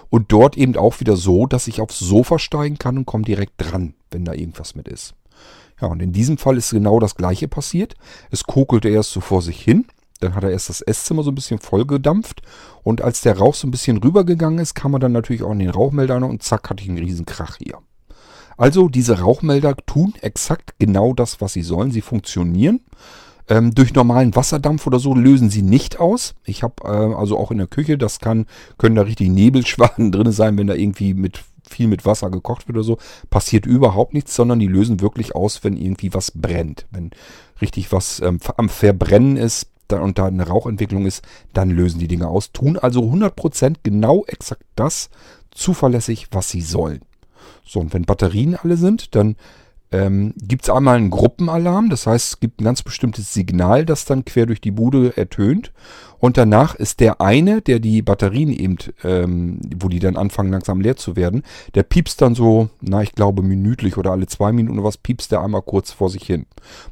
Und 0.09 0.31
dort 0.31 0.57
eben 0.57 0.77
auch 0.77 1.01
wieder 1.01 1.17
so, 1.17 1.45
dass 1.45 1.67
ich 1.67 1.81
aufs 1.81 1.99
Sofa 1.99 2.39
steigen 2.39 2.79
kann 2.79 2.97
und 2.97 3.05
komme 3.05 3.25
direkt 3.25 3.53
dran, 3.57 3.95
wenn 4.11 4.23
da 4.23 4.33
irgendwas 4.33 4.75
mit 4.75 4.87
ist. 4.87 5.13
Ja, 5.81 5.89
und 5.89 6.01
in 6.01 6.13
diesem 6.13 6.37
Fall 6.37 6.57
ist 6.57 6.71
genau 6.71 6.99
das 6.99 7.15
gleiche 7.15 7.47
passiert. 7.47 7.95
Es 8.31 8.45
kokelte 8.45 8.89
erst 8.89 9.11
so 9.11 9.19
vor 9.19 9.41
sich 9.41 9.61
hin. 9.61 9.85
Dann 10.21 10.35
hat 10.35 10.43
er 10.43 10.51
erst 10.51 10.69
das 10.69 10.81
Esszimmer 10.81 11.23
so 11.23 11.31
ein 11.31 11.35
bisschen 11.35 11.59
vollgedampft. 11.59 12.41
Und 12.83 13.01
als 13.01 13.21
der 13.21 13.37
Rauch 13.37 13.55
so 13.55 13.67
ein 13.67 13.71
bisschen 13.71 13.97
rübergegangen 13.97 14.59
ist, 14.59 14.73
kam 14.73 14.93
er 14.93 14.99
dann 14.99 15.11
natürlich 15.11 15.43
auch 15.43 15.51
in 15.51 15.59
den 15.59 15.69
Rauchmelder 15.69 16.15
und 16.15 16.43
zack, 16.43 16.69
hatte 16.69 16.81
ich 16.81 16.89
einen 16.89 16.97
riesen 16.97 17.25
Krach 17.25 17.57
hier. 17.57 17.77
Also 18.59 18.89
diese 18.89 19.21
Rauchmelder 19.21 19.73
tun 19.85 20.15
exakt 20.19 20.73
genau 20.79 21.13
das, 21.13 21.39
was 21.39 21.53
sie 21.53 21.61
sollen. 21.61 21.91
Sie 21.91 22.01
funktionieren. 22.01 22.81
Ähm, 23.47 23.73
durch 23.73 23.93
normalen 23.93 24.35
Wasserdampf 24.35 24.85
oder 24.85 24.99
so 24.99 25.15
lösen 25.15 25.49
sie 25.49 25.61
nicht 25.61 25.97
aus. 25.97 26.35
Ich 26.43 26.61
habe 26.61 26.83
äh, 26.83 27.15
also 27.15 27.37
auch 27.37 27.51
in 27.51 27.57
der 27.57 27.67
Küche, 27.67 27.97
das 27.97 28.19
kann, 28.19 28.47
können 28.77 28.97
da 28.97 29.03
richtig 29.03 29.29
Nebelschwaden 29.29 30.11
drin 30.11 30.33
sein, 30.33 30.57
wenn 30.57 30.67
da 30.67 30.73
irgendwie 30.73 31.13
mit 31.13 31.45
viel 31.69 31.87
mit 31.87 32.05
Wasser 32.05 32.29
gekocht 32.29 32.67
wird 32.67 32.75
oder 32.75 32.83
so. 32.83 32.97
Passiert 33.29 33.65
überhaupt 33.65 34.13
nichts, 34.13 34.35
sondern 34.35 34.59
die 34.59 34.67
lösen 34.67 34.99
wirklich 34.99 35.35
aus, 35.35 35.63
wenn 35.63 35.77
irgendwie 35.77 36.13
was 36.13 36.31
brennt. 36.31 36.85
Wenn 36.91 37.11
richtig 37.61 37.93
was 37.93 38.19
ähm, 38.19 38.39
am 38.57 38.67
Verbrennen 38.67 39.37
ist 39.37 39.69
da, 39.87 40.01
und 40.01 40.19
da 40.19 40.25
eine 40.25 40.45
Rauchentwicklung 40.45 41.05
ist, 41.05 41.23
dann 41.53 41.69
lösen 41.69 41.99
die 41.99 42.09
Dinge 42.09 42.27
aus. 42.27 42.51
Tun 42.51 42.77
also 42.77 43.03
100% 43.03 43.77
genau 43.83 44.25
exakt 44.25 44.65
das 44.75 45.09
zuverlässig, 45.51 46.27
was 46.31 46.49
sie 46.49 46.61
sollen. 46.61 46.99
So, 47.65 47.79
und 47.79 47.93
wenn 47.93 48.03
Batterien 48.05 48.55
alle 48.55 48.77
sind, 48.77 49.15
dann 49.15 49.35
ähm, 49.91 50.33
gibt 50.37 50.63
es 50.63 50.69
einmal 50.69 50.97
einen 50.97 51.09
Gruppenalarm. 51.09 51.89
Das 51.89 52.07
heißt, 52.07 52.33
es 52.33 52.39
gibt 52.39 52.61
ein 52.61 52.65
ganz 52.65 52.83
bestimmtes 52.83 53.33
Signal, 53.33 53.85
das 53.85 54.05
dann 54.05 54.25
quer 54.25 54.45
durch 54.45 54.61
die 54.61 54.71
Bude 54.71 55.17
ertönt. 55.17 55.71
Und 56.19 56.37
danach 56.37 56.75
ist 56.75 56.99
der 56.99 57.21
eine, 57.21 57.61
der 57.61 57.79
die 57.79 58.01
Batterien 58.01 58.51
eben, 58.51 58.77
ähm, 59.03 59.59
wo 59.77 59.87
die 59.87 59.99
dann 59.99 60.17
anfangen 60.17 60.51
langsam 60.51 60.81
leer 60.81 60.97
zu 60.97 61.15
werden, 61.15 61.43
der 61.75 61.83
piepst 61.83 62.21
dann 62.21 62.35
so, 62.35 62.69
na 62.81 63.01
ich 63.01 63.13
glaube 63.13 63.41
minütlich 63.41 63.97
oder 63.97 64.11
alle 64.11 64.27
zwei 64.27 64.51
Minuten 64.51 64.79
oder 64.79 64.87
was, 64.87 64.97
piepst 64.97 65.31
der 65.31 65.41
einmal 65.41 65.61
kurz 65.61 65.91
vor 65.91 66.09
sich 66.09 66.23
hin. 66.23 66.45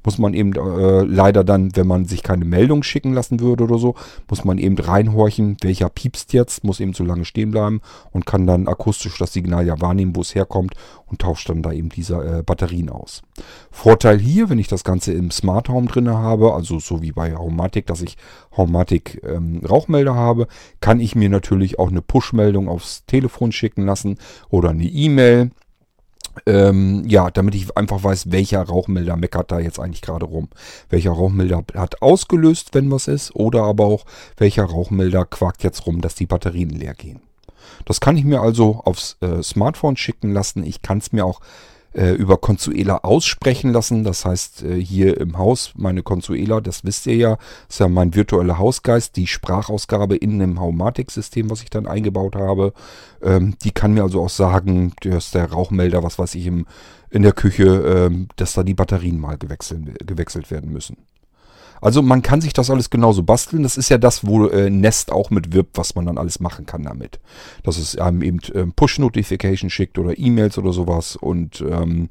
Muss 0.06 0.18
man 0.18 0.34
eben 0.34 0.54
äh, 0.54 1.02
leider 1.04 1.44
dann, 1.44 1.76
wenn 1.76 1.88
man 1.88 2.06
sich 2.06 2.24
keine 2.24 2.46
Meldung 2.46 2.84
schicken 2.84 3.14
lassen 3.14 3.42
würde 3.42 3.66
oder 3.66 3.78
so, 3.78 3.96
muss 4.30 4.46
man 4.46 4.58
eben 4.58 4.78
reinhorchen, 4.78 5.58
welcher 5.62 5.90
piepst 5.90 6.32
jetzt, 6.32 6.64
muss 6.64 6.80
eben 6.80 6.94
so 6.94 7.04
lange 7.04 7.26
stehen 7.26 7.52
bleiben 7.52 7.82
und 8.12 8.26
kann 8.26 8.48
dann 8.48 8.70
akustisch 8.70 9.18
das 9.18 9.34
Signal 9.34 9.68
ja 9.68 9.82
wahrnehmen, 9.82 10.16
wo 10.16 10.22
es 10.22 10.36
herkommt 10.36 10.74
und 11.08 11.22
tauscht 11.22 11.50
dann 11.50 11.64
da 11.64 11.72
eben 11.72 11.90
diese 11.90 12.16
äh, 12.16 12.44
Batterien 12.44 12.90
aus. 12.90 13.22
Vorteil 13.72 14.20
hier, 14.20 14.50
wenn 14.50 14.60
ich 14.60 14.68
das 14.68 14.84
Ganze 14.84 15.14
im 15.14 15.32
Smart 15.32 15.70
Home 15.70 15.88
drin 15.88 16.10
habe, 16.10 16.54
also 16.54 16.80
so 16.80 17.02
wie 17.02 17.12
bei 17.12 17.36
Homatic, 17.36 17.88
dass 17.88 18.02
ich 18.02 18.18
Homatic 18.56 19.22
ähm, 19.24 19.62
Rauchmelder 19.68 20.16
habe, 20.16 20.48
kann 20.82 21.00
ich 21.00 21.16
mir 21.16 21.30
natürlich 21.30 21.80
auch 21.80 21.90
eine 21.90 22.02
Push-Meldung 22.02 22.68
aufs 22.68 23.06
Telefon 23.06 23.52
schicken 23.52 23.86
lassen 23.86 24.18
oder 24.50 24.70
eine 24.70 24.86
E-Mail. 24.86 25.52
Ähm, 26.46 27.04
ja, 27.08 27.32
damit 27.32 27.56
ich 27.56 27.76
einfach 27.76 28.04
weiß, 28.04 28.32
welcher 28.32 28.62
Rauchmelder 28.62 29.16
meckert 29.16 29.52
da 29.52 29.60
jetzt 29.60 29.80
eigentlich 29.80 30.04
gerade 30.04 30.26
rum. 30.26 30.50
Welcher 30.90 31.12
Rauchmelder 31.12 31.64
hat 31.74 32.04
ausgelöst, 32.04 32.70
wenn 32.74 32.92
was 32.92 33.08
ist, 33.08 33.36
oder 33.36 33.64
aber 33.64 33.86
auch 33.86 34.06
welcher 34.38 34.66
Rauchmelder 34.66 35.26
quakt 35.26 35.64
jetzt 35.64 35.88
rum, 35.88 36.00
dass 36.02 36.14
die 36.14 36.28
Batterien 36.28 36.70
leer 36.70 36.94
gehen. 36.94 37.22
Das 37.86 38.00
kann 38.00 38.18
ich 38.18 38.24
mir 38.24 38.42
also 38.42 38.82
aufs 38.86 39.18
äh, 39.22 39.42
Smartphone 39.44 39.98
schicken 39.98 40.32
lassen. 40.32 40.64
Ich 40.64 40.82
kann 40.82 41.00
es 41.00 41.12
mir 41.12 41.26
auch 41.26 41.40
äh, 41.98 42.12
über 42.12 42.38
Consuela 42.38 43.00
aussprechen 43.00 43.74
lassen. 43.74 44.04
Das 44.04 44.24
heißt, 44.24 44.64
äh, 44.64 44.80
hier 44.80 45.20
im 45.20 45.38
Haus, 45.38 45.74
meine 45.76 46.04
Consuela, 46.04 46.62
das 46.62 46.84
wisst 46.84 47.08
ihr 47.08 47.16
ja, 47.16 47.38
ist 47.68 47.80
ja 47.80 47.88
mein 47.88 48.14
virtueller 48.14 48.58
Hausgeist, 48.58 49.16
die 49.16 49.28
Sprachausgabe 49.28 50.16
in 50.16 50.42
einem 50.42 50.60
Haumatic-System, 50.60 51.50
was 51.50 51.64
ich 51.64 51.70
dann 51.70 51.88
eingebaut 51.88 52.36
habe. 52.36 52.74
Ähm, 53.22 53.56
die 53.64 53.72
kann 53.72 53.94
mir 53.94 54.04
also 54.04 54.24
auch 54.24 54.30
sagen, 54.30 54.94
dass 55.02 55.32
der 55.32 55.52
Rauchmelder, 55.52 56.04
was 56.04 56.20
weiß 56.20 56.36
ich, 56.36 56.46
im, 56.46 56.68
in 57.10 57.24
der 57.24 57.34
Küche, 57.34 57.66
ähm, 57.66 58.28
dass 58.36 58.54
da 58.54 58.64
die 58.64 58.76
Batterien 58.76 59.20
mal 59.20 59.38
gewechselt 59.38 60.52
werden 60.52 60.72
müssen. 60.72 60.98
Also 61.82 62.02
man 62.02 62.22
kann 62.22 62.42
sich 62.42 62.54
das 62.54 62.70
alles 62.70 62.90
genauso 62.90 63.24
basteln. 63.24 63.64
Das 63.64 63.78
ist 63.78 63.90
ja 63.90 63.98
das, 63.98 64.26
wo 64.26 64.48
äh, 64.48 64.70
Nest 64.70 65.12
auch 65.12 65.30
mit 65.30 65.54
wirbt, 65.54 65.78
was 65.78 65.96
man 65.96 66.06
dann 66.06 66.18
alles 66.18 66.40
machen 66.40 66.66
kann 66.66 66.84
damit. 66.84 67.20
Dass 67.64 67.78
es 67.78 67.98
einem 67.98 68.22
eben 68.22 68.40
ähm, 68.54 68.74
Push-Notification 68.74 69.70
schickt 69.70 69.98
oder 69.98 70.18
E-Mails 70.18 70.58
oder 70.58 70.74
sowas 70.74 71.16
und 71.16 71.62
ähm, 71.62 72.10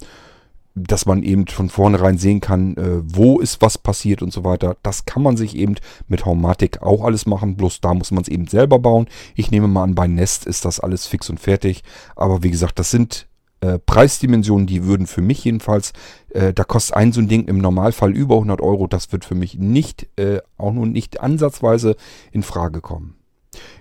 dass 0.77 1.07
man 1.07 1.23
eben 1.23 1.47
von 1.47 1.71
vornherein 1.71 2.19
sehen 2.19 2.41
kann, 2.41 2.77
äh, 2.77 3.01
wo 3.03 3.41
ist 3.41 3.63
was 3.63 3.79
passiert 3.79 4.21
und 4.21 4.33
so 4.33 4.45
weiter. 4.45 4.77
Das 4.83 5.07
kann 5.07 5.23
man 5.23 5.39
sich 5.39 5.57
eben 5.57 5.77
mit 6.07 6.27
Haumatic 6.27 6.83
auch 6.83 7.03
alles 7.03 7.25
machen, 7.25 7.57
bloß 7.57 7.81
da 7.81 7.95
muss 7.95 8.11
man 8.11 8.23
es 8.23 8.29
eben 8.29 8.47
selber 8.47 8.79
bauen. 8.79 9.07
Ich 9.35 9.51
nehme 9.51 9.69
mal 9.69 9.85
an, 9.85 9.95
bei 9.95 10.07
Nest 10.07 10.45
ist 10.45 10.67
das 10.67 10.79
alles 10.79 11.07
fix 11.07 11.31
und 11.31 11.41
fertig. 11.41 11.83
Aber 12.15 12.43
wie 12.43 12.51
gesagt, 12.51 12.79
das 12.79 12.91
sind 12.91 13.27
äh, 13.67 13.79
Preisdimensionen, 13.79 14.67
die 14.67 14.85
würden 14.85 15.07
für 15.07 15.23
mich 15.23 15.45
jedenfalls, 15.45 15.93
äh, 16.31 16.53
da 16.53 16.65
kostet 16.65 16.97
ein 16.97 17.13
so 17.13 17.21
ein 17.21 17.29
Ding 17.29 17.47
im 17.47 17.59
Normalfall 17.59 18.15
über 18.15 18.37
100 18.37 18.61
Euro. 18.61 18.87
Das 18.87 19.13
wird 19.13 19.25
für 19.25 19.35
mich 19.35 19.59
nicht, 19.59 20.09
äh, 20.17 20.41
auch 20.57 20.73
nur 20.73 20.87
nicht 20.87 21.21
ansatzweise 21.21 21.97
in 22.33 22.43
Frage 22.43 22.81
kommen. 22.81 23.17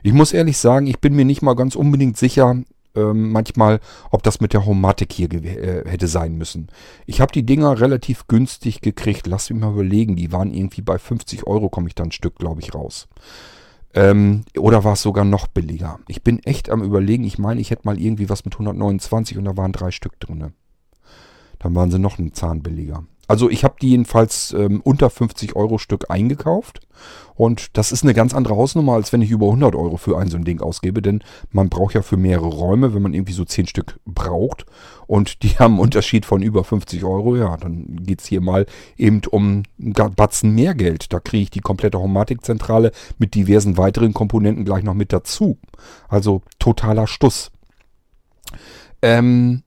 Ich 0.04 0.14
muss 0.14 0.34
ehrlich 0.34 0.58
sagen, 0.58 0.88
ich 0.88 1.00
bin 1.00 1.16
mir 1.16 1.26
nicht 1.26 1.42
mal 1.42 1.56
ganz 1.56 1.76
unbedingt 1.76 2.18
sicher, 2.18 2.56
ähm, 2.96 3.32
manchmal, 3.32 3.80
ob 4.10 4.24
das 4.24 4.40
mit 4.40 4.54
der 4.54 4.66
Homatic 4.66 5.12
hier 5.12 5.32
äh, 5.32 5.84
hätte 5.88 6.08
sein 6.08 6.38
müssen. 6.38 6.70
Ich 7.06 7.22
habe 7.22 7.32
die 7.32 7.46
Dinger 7.46 7.80
relativ 7.80 8.28
günstig 8.28 8.82
gekriegt. 8.82 9.28
Lass 9.28 9.50
mich 9.50 9.60
mal 9.60 9.74
überlegen. 9.74 10.16
Die 10.16 10.32
waren 10.32 10.54
irgendwie 10.54 10.82
bei 10.82 10.98
50 10.98 11.46
Euro, 11.46 11.70
komme 11.70 11.90
ich 11.90 11.96
dann 11.96 12.08
ein 12.08 12.14
Stück, 12.14 12.38
glaube 12.38 12.62
ich, 12.62 12.74
raus. 12.74 13.08
Ähm, 13.96 14.44
oder 14.58 14.84
war 14.84 14.94
es 14.94 15.02
sogar 15.02 15.24
noch 15.24 15.48
billiger? 15.48 16.00
Ich 16.08 16.22
bin 16.22 16.40
echt 16.44 16.70
am 16.70 16.84
überlegen. 16.84 17.24
Ich 17.24 17.40
meine, 17.40 17.62
ich 17.62 17.72
hätte 17.72 17.86
mal 17.86 18.00
irgendwie 18.00 18.30
was 18.30 18.44
mit 18.44 18.54
129 18.54 19.38
und 19.38 19.46
da 19.46 19.56
waren 19.56 19.72
drei 19.72 19.92
Stück 19.92 20.20
drin. 20.20 20.54
Dann 21.60 21.76
waren 21.76 21.90
sie 21.90 21.98
noch 21.98 22.20
einen 22.20 22.34
Zahn 22.34 22.62
billiger. 22.62 23.06
Also 23.28 23.50
ich 23.50 23.64
habe 23.64 23.76
die 23.82 23.90
jedenfalls 23.90 24.54
ähm, 24.54 24.82
unter 24.82 25.10
50 25.10 25.56
Euro 25.56 25.78
Stück 25.78 26.10
eingekauft. 26.10 26.82
Und 27.34 27.78
das 27.78 27.92
ist 27.92 28.04
eine 28.04 28.14
ganz 28.14 28.34
andere 28.34 28.56
Hausnummer, 28.56 28.94
als 28.94 29.12
wenn 29.12 29.22
ich 29.22 29.30
über 29.30 29.48
100 29.48 29.76
Euro 29.76 29.98
für 29.98 30.18
ein 30.18 30.30
so 30.30 30.38
ein 30.38 30.46
Ding 30.46 30.62
ausgebe. 30.62 31.02
Denn 31.02 31.22
man 31.52 31.70
braucht 31.70 31.94
ja 31.94 32.02
für 32.02 32.16
mehrere 32.16 32.48
Räume, 32.48 32.94
wenn 32.94 33.02
man 33.02 33.14
irgendwie 33.14 33.34
so 33.34 33.44
10 33.44 33.68
Stück 33.68 34.00
braucht. 34.06 34.66
Und 35.08 35.44
die 35.44 35.50
haben 35.60 35.74
einen 35.74 35.82
Unterschied 35.82 36.26
von 36.26 36.42
über 36.42 36.64
50 36.64 37.04
Euro. 37.04 37.36
Ja, 37.36 37.58
dann 37.58 37.98
geht 38.04 38.22
es 38.22 38.28
hier 38.28 38.42
mal 38.42 38.66
eben 38.98 39.22
um 39.30 39.64
einen 39.80 40.16
Batzen 40.16 40.56
mehr 40.56 40.76
Geld. 40.76 41.12
Da 41.12 41.20
kriege 41.20 41.44
ich 41.44 41.50
die 41.50 41.60
komplette 41.60 42.00
Homatic-Zentrale 42.00 42.92
mit 43.18 43.36
diversen 43.36 43.78
weiteren 43.78 44.14
Komponenten 44.14 44.64
gleich 44.66 44.84
noch 44.84 44.94
mit 44.94 45.12
dazu. 45.12 45.58
Also 46.08 46.42
totaler 46.60 47.08
Stuss. 47.08 47.52
Ähm, 49.02 49.64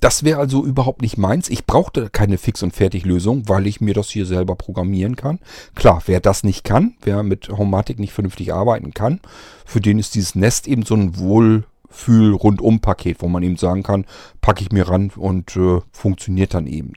das 0.00 0.22
wäre 0.22 0.38
also 0.38 0.64
überhaupt 0.64 1.02
nicht 1.02 1.18
meins. 1.18 1.48
Ich 1.48 1.66
brauchte 1.66 2.08
keine 2.08 2.38
Fix- 2.38 2.62
und 2.62 2.72
Fertig-Lösung, 2.72 3.48
weil 3.48 3.66
ich 3.66 3.80
mir 3.80 3.94
das 3.94 4.10
hier 4.10 4.26
selber 4.26 4.54
programmieren 4.54 5.16
kann. 5.16 5.40
Klar, 5.74 6.02
wer 6.06 6.20
das 6.20 6.44
nicht 6.44 6.62
kann, 6.62 6.94
wer 7.02 7.24
mit 7.24 7.48
Homatic 7.48 7.98
nicht 7.98 8.12
vernünftig 8.12 8.54
arbeiten 8.54 8.94
kann, 8.94 9.18
für 9.64 9.80
den 9.80 9.98
ist 9.98 10.14
dieses 10.14 10.36
Nest 10.36 10.68
eben 10.68 10.84
so 10.84 10.94
ein 10.94 11.18
Wohlfühl-Rundum-Paket, 11.18 13.20
wo 13.20 13.28
man 13.28 13.42
eben 13.42 13.56
sagen 13.56 13.82
kann, 13.82 14.06
packe 14.40 14.62
ich 14.62 14.70
mir 14.70 14.88
ran 14.88 15.10
und 15.16 15.56
äh, 15.56 15.80
funktioniert 15.90 16.54
dann 16.54 16.68
eben. 16.68 16.92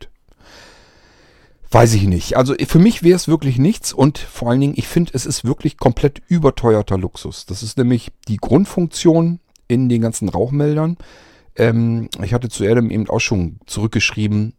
Weiß 1.72 1.94
ich 1.94 2.04
nicht. 2.04 2.36
Also 2.36 2.54
für 2.68 2.80
mich 2.80 3.02
wäre 3.02 3.16
es 3.16 3.30
wirklich 3.30 3.58
nichts 3.58 3.94
und 3.94 4.18
vor 4.20 4.50
allen 4.50 4.60
Dingen, 4.60 4.74
ich 4.76 4.88
finde, 4.88 5.14
es 5.16 5.26
ist 5.26 5.46
wirklich 5.46 5.78
komplett 5.78 6.22
überteuerter 6.28 6.98
Luxus. 6.98 7.46
Das 7.46 7.64
ist 7.64 7.78
nämlich 7.78 8.12
die 8.28 8.38
Grundfunktion 8.38 9.40
in 9.70 9.88
den 9.88 10.02
ganzen 10.02 10.28
Rauchmeldern. 10.28 10.98
Ähm, 11.56 12.10
ich 12.24 12.34
hatte 12.34 12.50
zu 12.50 12.64
Adam 12.66 12.90
eben 12.90 13.10
auch 13.10 13.20
schon 13.20 13.60
zurückgeschrieben, 13.66 14.54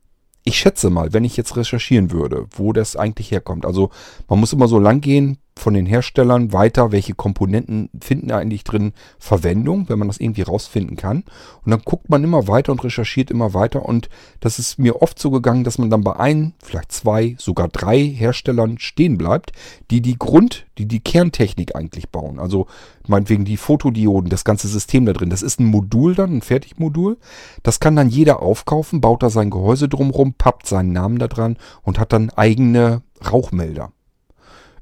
ich 0.45 0.59
schätze 0.59 0.91
mal, 0.91 1.13
wenn 1.13 1.25
ich 1.25 1.37
jetzt 1.37 1.57
recherchieren 1.57 2.11
würde, 2.11 2.47
wo 2.51 2.73
das 2.73 2.97
eigentlich 2.97 3.31
herkommt. 3.31 3.65
Also 3.65 3.91
man 4.29 4.41
muss 4.41 4.53
immer 4.53 4.67
so 4.67 4.79
lang 4.79 5.01
gehen, 5.01 5.39
von 5.57 5.75
den 5.75 5.87
Herstellern 5.87 6.53
weiter, 6.53 6.93
welche 6.93 7.15
Komponenten 7.15 7.91
finden 8.01 8.31
eigentlich 8.31 8.65
drin 8.65 8.93
Verwendung, 9.19 9.89
wenn 9.89 9.99
man 9.99 10.09
das 10.09 10.19
irgendwie 10.19 10.43
rausfinden 10.43 10.97
kann. 10.97 11.25
Und 11.65 11.71
dann 11.71 11.83
guckt 11.85 12.09
man 12.09 12.25
immer 12.25 12.49
weiter 12.49 12.73
und 12.73 12.83
recherchiert 12.83 13.31
immer 13.31 13.55
weiter. 13.55 13.85
Und 13.85 14.09
das 14.41 14.59
ist 14.59 14.79
mir 14.79 15.03
oft 15.03 15.19
so 15.19 15.31
gegangen, 15.31 15.65
dass 15.65 15.79
man 15.79 15.91
dann 15.91 16.03
bei 16.03 16.17
ein, 16.17 16.55
vielleicht 16.63 16.93
zwei, 16.93 17.37
sogar 17.39 17.69
drei 17.69 17.99
Herstellern 18.03 18.79
stehen 18.79 19.19
bleibt, 19.19 19.53
die 19.91 20.01
die 20.01 20.19
Grund, 20.19 20.67
die 20.79 20.87
die 20.87 21.01
Kerntechnik 21.01 21.77
eigentlich 21.77 22.09
bauen. 22.09 22.39
Also 22.39 22.67
meinetwegen 23.07 23.45
die 23.45 23.57
Fotodioden, 23.57 24.31
das 24.31 24.45
ganze 24.45 24.69
System 24.69 25.07
da 25.07 25.13
drin. 25.13 25.31
Das 25.31 25.43
ist 25.43 25.61
ein 25.61 25.67
Modul 25.67 26.15
dann, 26.15 26.37
ein 26.37 26.43
Fertigmodul. 26.43 27.19
Das 27.63 27.79
kann 27.79 27.97
dann 27.97 28.09
jeder 28.09 28.41
aufkaufen, 28.41 29.01
baut 29.01 29.23
da 29.23 29.31
sein 29.31 29.51
Gehäuse 29.51 29.89
drumrum, 29.89 30.35
pappt 30.35 30.67
seinen 30.67 30.93
Namen 30.93 31.19
da 31.19 31.29
dran 31.29 31.57
und 31.83 31.99
hat 31.99 32.13
dann 32.13 32.31
eigene 32.31 33.03
Rauchmelder. 33.31 33.93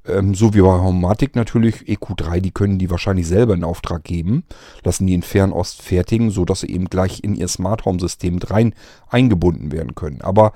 Ähm, 0.07 0.35
so 0.35 0.55
wie 0.55 0.61
bei 0.61 0.69
Homatic 0.69 1.37
natürlich, 1.37 1.83
EQ3, 1.83 2.41
die 2.41 2.51
können 2.51 2.79
die 2.79 2.91
wahrscheinlich 2.91 3.27
selber 3.27 3.55
in 3.55 3.65
Auftrag 3.65 4.05
geben, 4.05 4.45
lassen 4.83 5.07
die 5.07 5.15
in 5.15 5.23
Fernost 5.23 5.83
fertigen, 5.83 6.31
sodass 6.31 6.61
sie 6.61 6.71
eben 6.71 6.87
gleich 6.87 7.23
in 7.23 7.35
ihr 7.35 7.49
Smart 7.49 7.85
Home 7.85 8.01
System 8.01 8.39
rein 8.39 8.75
eingebunden 9.09 9.73
werden 9.73 9.95
können. 9.95 10.23
Aber 10.23 10.53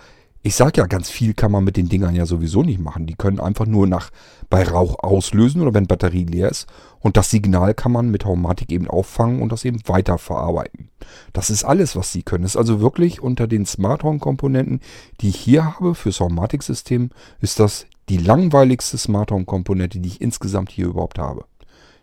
ich 0.47 0.57
sage 0.57 0.83
ja, 0.83 0.87
ganz 0.87 1.09
viel 1.09 1.33
kann 1.33 1.51
man 1.51 1.65
mit 1.65 1.79
den 1.79 1.89
Dingern 1.89 2.15
ja 2.15 2.27
sowieso 2.27 2.63
nicht 2.63 2.79
machen. 2.79 3.07
Die 3.07 3.15
können 3.15 3.41
einfach 3.41 3.65
nur 3.65 3.87
nach 3.87 4.11
bei 4.51 4.63
Rauch 4.63 5.03
auslösen 5.03 5.63
oder 5.63 5.73
wenn 5.73 5.87
Batterie 5.87 6.27
leer 6.27 6.51
ist. 6.51 6.67
Und 7.01 7.17
das 7.17 7.31
Signal 7.31 7.73
kann 7.73 7.93
man 7.93 8.11
mit 8.11 8.27
Haumatik 8.27 8.71
eben 8.71 8.87
auffangen 8.87 9.41
und 9.41 9.53
das 9.53 9.65
eben 9.65 9.81
weiterverarbeiten. 9.87 10.91
Das 11.33 11.49
ist 11.49 11.65
alles, 11.65 11.97
was 11.97 12.13
sie 12.13 12.23
können. 12.23 12.43
Das 12.43 12.53
ist 12.53 12.59
also 12.59 12.81
wirklich 12.83 13.23
unter 13.23 13.47
den 13.47 13.65
Smart 13.65 14.03
Home 14.03 14.19
Komponenten, 14.19 14.81
die 15.23 15.31
ich 15.31 15.37
hier 15.37 15.65
habe 15.65 15.95
fürs 15.95 16.21
Haumatik-System, 16.21 17.09
ist 17.41 17.59
das 17.59 17.87
die 18.09 18.19
langweiligste 18.19 18.99
Smart 18.99 19.31
Home 19.31 19.45
Komponente, 19.45 20.01
die 20.01 20.09
ich 20.09 20.21
insgesamt 20.21 20.71
hier 20.71 20.87
überhaupt 20.87 21.19
habe. 21.19 21.45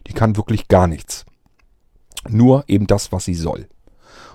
Die 0.07 0.13
kann 0.13 0.37
wirklich 0.37 0.67
gar 0.67 0.87
nichts. 0.87 1.25
Nur 2.27 2.63
eben 2.67 2.87
das, 2.87 3.11
was 3.11 3.25
sie 3.25 3.35
soll. 3.35 3.67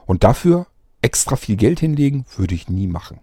Und 0.06 0.24
dafür 0.24 0.66
extra 1.02 1.36
viel 1.36 1.56
Geld 1.56 1.80
hinlegen, 1.80 2.24
würde 2.36 2.54
ich 2.54 2.68
nie 2.68 2.86
machen. 2.86 3.20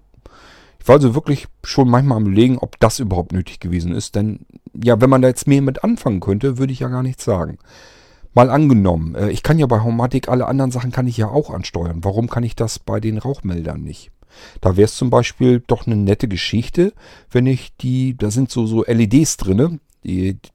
Ich 0.79 0.88
war 0.88 0.95
also 0.95 1.15
wirklich 1.15 1.47
schon 1.63 1.89
manchmal 1.89 2.17
am 2.17 2.25
überlegen, 2.25 2.58
ob 2.58 2.77
das 2.79 2.99
überhaupt 2.99 3.32
nötig 3.32 3.62
gewesen 3.62 3.93
ist. 3.93 4.15
Denn 4.15 4.45
ja, 4.73 4.99
wenn 4.99 5.10
man 5.10 5.21
da 5.21 5.29
jetzt 5.29 5.47
mehr 5.47 5.62
mit 5.62 5.84
anfangen 5.84 6.19
könnte, 6.19 6.58
würde 6.58 6.73
ich 6.73 6.79
ja 6.79 6.89
gar 6.89 7.03
nichts 7.03 7.23
sagen. 7.23 7.58
Mal 8.34 8.49
angenommen, 8.49 9.15
äh, 9.15 9.29
ich 9.29 9.43
kann 9.43 9.60
ja 9.60 9.67
bei 9.67 9.82
Homatic 9.82 10.27
alle 10.27 10.47
anderen 10.47 10.71
Sachen 10.71 10.91
kann 10.91 11.08
ich 11.08 11.17
ja 11.17 11.27
auch 11.27 11.51
ansteuern. 11.51 12.03
Warum 12.03 12.29
kann 12.29 12.43
ich 12.43 12.56
das 12.56 12.79
bei 12.79 12.99
den 12.99 13.17
Rauchmeldern 13.17 13.82
nicht? 13.82 14.12
Da 14.62 14.78
wäre 14.78 14.86
es 14.86 14.96
zum 14.96 15.10
Beispiel 15.10 15.63
doch 15.65 15.86
eine 15.86 15.96
nette 15.96 16.28
Geschichte, 16.28 16.93
wenn 17.32 17.46
ich 17.46 17.76
die, 17.78 18.17
da 18.17 18.32
sind 18.32 18.52
so, 18.52 18.65
so 18.65 18.84
LEDs 18.86 19.38
drinne, 19.38 19.80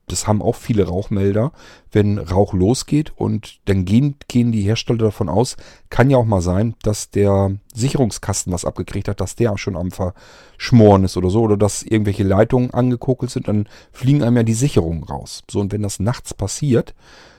das 0.06 0.26
haben 0.26 0.42
auch 0.42 0.56
viele 0.56 0.86
Rauchmelder, 0.86 1.52
wenn 1.90 2.18
Rauch 2.18 2.52
losgeht 2.52 3.12
und 3.16 3.60
dann 3.64 3.86
gehen, 3.86 4.16
gehen 4.28 4.52
die 4.52 4.62
Hersteller 4.62 4.98
davon 4.98 5.30
aus, 5.30 5.56
kann 5.88 6.10
ja 6.10 6.18
auch 6.18 6.26
mal 6.26 6.42
sein, 6.42 6.74
dass 6.82 7.10
der 7.10 7.52
Sicherungskasten 7.72 8.52
was 8.52 8.66
abgekriegt 8.66 9.08
hat, 9.08 9.20
dass 9.20 9.36
der 9.36 9.56
schon 9.56 9.76
am 9.76 9.90
Verschmoren 9.90 11.04
ist 11.04 11.16
oder 11.16 11.30
so, 11.30 11.42
oder 11.42 11.56
dass 11.56 11.82
irgendwelche 11.82 12.24
Leitungen 12.24 12.72
angekokelt 12.72 13.30
sind, 13.30 13.48
dann 13.48 13.68
fliegen 13.90 14.22
einem 14.22 14.36
ja 14.36 14.42
die 14.42 14.54
Sicherungen 14.54 15.04
raus. 15.04 15.44
So, 15.50 15.60
und 15.60 15.72
wenn 15.72 15.82
das 15.82 15.98
nachts 15.98 16.34
passiert, 16.34 16.94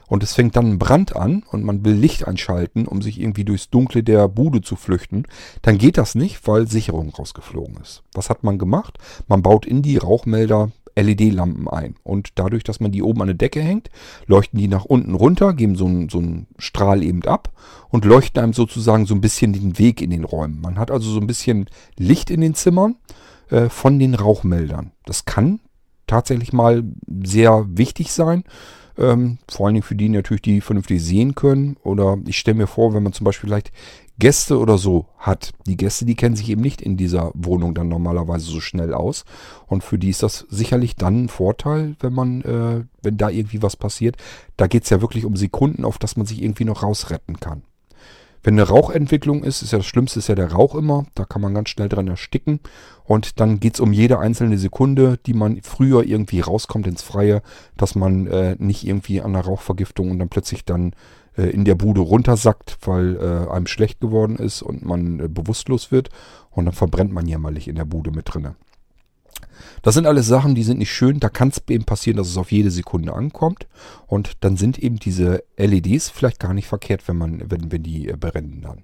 und 0.10 0.24
es 0.24 0.34
fängt 0.34 0.56
dann 0.56 0.72
ein 0.72 0.80
Brand 0.80 1.16
an 1.16 1.44
und 1.52 1.64
man 1.64 1.86
will 1.86 1.94
Licht 1.94 2.28
einschalten, 2.28 2.86
um 2.86 3.02
sich 3.02 3.20
irgendwie 3.20 3.46
durchs 3.46 3.70
Dunkle 3.70 4.04
der 4.04 4.28
Bude 4.28 4.62
zu 4.62 4.76
flüchten, 4.76 5.24
dann 5.62 5.78
geht 5.78 5.98
das 5.98 6.16
nicht, 6.16 6.46
weil 6.48 6.68
Sicherung 6.68 7.12
rausgeflogen 7.12 7.78
ist. 7.78 8.04
Was 8.14 8.30
hat 8.30 8.44
man 8.44 8.58
gemacht? 8.58 8.98
Man 9.28 9.42
baut 9.42 9.66
in 9.66 9.82
die 9.82 9.98
Rauchmelder 9.98 10.72
LED-Lampen 10.96 11.68
ein. 11.68 11.96
Und 12.04 12.32
dadurch, 12.36 12.64
dass 12.64 12.80
man 12.80 12.92
die 12.92 13.04
oben 13.04 13.22
an 13.22 13.28
der 13.28 13.36
Decke 13.36 13.62
hängt, 13.62 13.90
leuchten 14.26 14.60
die 14.60 14.68
nach 14.68 14.86
unten 14.86 15.14
runter, 15.14 15.54
geben 15.54 15.76
so 15.76 15.86
einen, 15.86 16.10
so 16.10 16.18
einen 16.18 16.48
Strahl 16.58 17.04
eben 17.04 17.24
ab 17.24 17.52
und 17.90 18.06
leuchten 18.06 18.42
einem 18.42 18.54
sozusagen 18.54 19.06
so 19.06 19.14
ein 19.14 19.22
bisschen 19.22 19.54
den 19.54 19.78
Weg 19.78 20.02
in 20.02 20.10
den 20.10 20.24
Räumen. 20.24 20.60
Man 20.60 20.78
hat 20.78 20.92
also 20.92 21.10
so 21.10 21.20
ein 21.20 21.28
bisschen 21.28 21.70
Licht 21.98 22.30
in 22.30 22.42
den 22.42 22.56
Zimmern 22.56 22.96
äh, 23.50 23.70
von 23.70 24.00
den 24.00 24.16
Rauchmeldern. 24.16 24.92
Das 25.06 25.26
kann 25.26 25.60
tatsächlich 26.08 26.54
mal 26.54 26.84
sehr 27.24 27.66
wichtig 27.70 28.12
sein. 28.12 28.44
Ähm, 29.00 29.38
vor 29.50 29.66
allen 29.66 29.76
Dingen 29.76 29.84
für 29.84 29.96
die 29.96 30.10
natürlich, 30.10 30.42
die 30.42 30.62
vernünftig 30.62 31.02
sehen 31.02 31.34
können. 31.34 31.78
Oder 31.84 32.18
ich 32.28 32.38
stelle 32.38 32.58
mir 32.58 32.68
vor, 32.68 32.94
wenn 32.94 33.04
man 33.04 33.14
zum 33.14 33.24
Beispiel 33.24 33.50
vielleicht 33.50 33.72
Gäste 34.20 34.60
oder 34.60 34.78
so 34.78 35.06
hat. 35.18 35.54
Die 35.66 35.78
Gäste, 35.78 36.04
die 36.04 36.16
kennen 36.16 36.36
sich 36.36 36.50
eben 36.50 36.62
nicht 36.62 36.82
in 36.82 36.98
dieser 36.98 37.32
Wohnung 37.34 37.74
dann 37.74 37.88
normalerweise 37.88 38.52
so 38.52 38.60
schnell 38.60 38.94
aus. 38.94 39.24
Und 39.68 39.84
für 39.84 39.98
die 39.98 40.10
ist 40.10 40.22
das 40.22 40.46
sicherlich 40.50 40.98
dann 40.98 41.24
ein 41.24 41.30
Vorteil, 41.30 41.96
wenn 42.02 42.14
man, 42.14 42.42
äh, 42.42 42.84
wenn 43.02 43.18
da 43.18 43.30
irgendwie 43.30 43.62
was 43.62 43.78
passiert. 43.78 44.18
Da 44.58 44.68
geht 44.68 44.84
es 44.84 44.90
ja 44.90 45.00
wirklich 45.00 45.24
um 45.24 45.38
Sekunden, 45.38 45.86
auf 45.86 45.98
dass 45.98 46.18
man 46.18 46.26
sich 46.26 46.44
irgendwie 46.44 46.66
noch 46.66 46.84
rausretten 46.84 47.40
kann. 47.40 47.64
Wenn 48.42 48.54
eine 48.54 48.68
Rauchentwicklung 48.68 49.44
ist, 49.44 49.62
ist 49.62 49.72
ja 49.72 49.80
das 49.80 49.86
Schlimmste, 49.86 50.20
ist 50.20 50.30
ja 50.30 50.36
der 50.36 50.54
Rauch 50.54 50.76
immer. 50.76 51.06
Da 51.16 51.26
kann 51.26 51.42
man 51.42 51.54
ganz 51.54 51.70
schnell 51.70 51.90
dran 51.90 52.08
ersticken. 52.08 52.62
Und 53.04 53.40
dann 53.40 53.60
geht 53.60 53.74
es 53.74 53.80
um 53.80 53.92
jede 53.92 54.20
einzelne 54.20 54.58
Sekunde, 54.58 55.18
die 55.26 55.34
man 55.34 55.62
früher 55.62 56.06
irgendwie 56.06 56.40
rauskommt 56.40 56.88
ins 56.88 57.02
Freie, 57.02 57.42
dass 57.76 57.96
man 57.96 58.28
äh, 58.28 58.56
nicht 58.60 58.86
irgendwie 58.86 59.22
an 59.22 59.34
der 59.34 59.44
Rauchvergiftung 59.44 60.12
und 60.12 60.20
dann 60.20 60.30
plötzlich 60.30 60.64
dann 60.64 60.94
äh, 61.38 61.50
in 61.50 61.66
der 61.66 61.76
Bude 61.76 62.02
runtersackt, 62.02 62.78
weil 62.86 63.18
äh, 63.18 63.52
einem 63.52 63.68
schlecht 63.68 64.00
geworden 64.00 64.38
ist 64.38 64.62
und 64.62 64.86
man 64.86 65.20
äh, 65.20 65.28
bewusstlos 65.28 65.92
wird. 65.92 66.10
Und 66.52 66.66
dann 66.66 66.74
verbrennt 66.74 67.12
man 67.12 67.28
jämmerlich 67.28 67.68
in 67.68 67.76
der 67.76 67.86
Bude 67.86 68.12
mit 68.12 68.34
drinne. 68.34 68.56
Das 69.82 69.94
sind 69.94 70.06
alles 70.06 70.28
Sachen, 70.28 70.56
die 70.56 70.64
sind 70.64 70.80
nicht 70.80 70.92
schön. 70.92 71.20
Da 71.20 71.30
kann 71.30 71.50
es 71.50 71.62
eben 71.70 71.86
passieren, 71.86 72.18
dass 72.18 72.28
es 72.28 72.38
auf 72.38 72.52
jede 72.52 72.72
Sekunde 72.72 73.14
ankommt. 73.14 73.68
Und 74.08 74.32
dann 74.42 74.58
sind 74.58 74.80
eben 74.80 74.98
diese 74.98 75.44
LEDs 75.58 76.10
vielleicht 76.10 76.40
gar 76.40 76.54
nicht 76.54 76.68
verkehrt, 76.68 77.08
wenn 77.08 77.18
man, 77.18 77.50
wenn, 77.50 77.72
wenn 77.72 77.84
die 77.84 78.10
äh, 78.10 78.18
brennen 78.18 78.62
dann. 78.62 78.84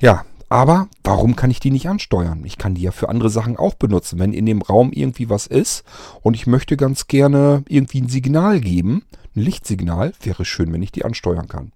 Ja, 0.00 0.24
aber 0.48 0.88
warum 1.02 1.34
kann 1.34 1.50
ich 1.50 1.58
die 1.58 1.70
nicht 1.70 1.88
ansteuern? 1.88 2.42
Ich 2.44 2.58
kann 2.58 2.74
die 2.74 2.82
ja 2.82 2.92
für 2.92 3.08
andere 3.08 3.30
Sachen 3.30 3.56
auch 3.56 3.74
benutzen. 3.74 4.18
Wenn 4.18 4.32
in 4.32 4.46
dem 4.46 4.62
Raum 4.62 4.92
irgendwie 4.92 5.28
was 5.28 5.46
ist 5.46 5.84
und 6.22 6.34
ich 6.34 6.46
möchte 6.46 6.76
ganz 6.76 7.08
gerne 7.08 7.64
irgendwie 7.68 8.00
ein 8.02 8.08
Signal 8.08 8.60
geben, 8.60 9.04
ein 9.34 9.40
Lichtsignal, 9.40 10.12
wäre 10.22 10.44
schön, 10.44 10.72
wenn 10.72 10.82
ich 10.82 10.92
die 10.92 11.04
ansteuern 11.04 11.48
kann. 11.48 11.72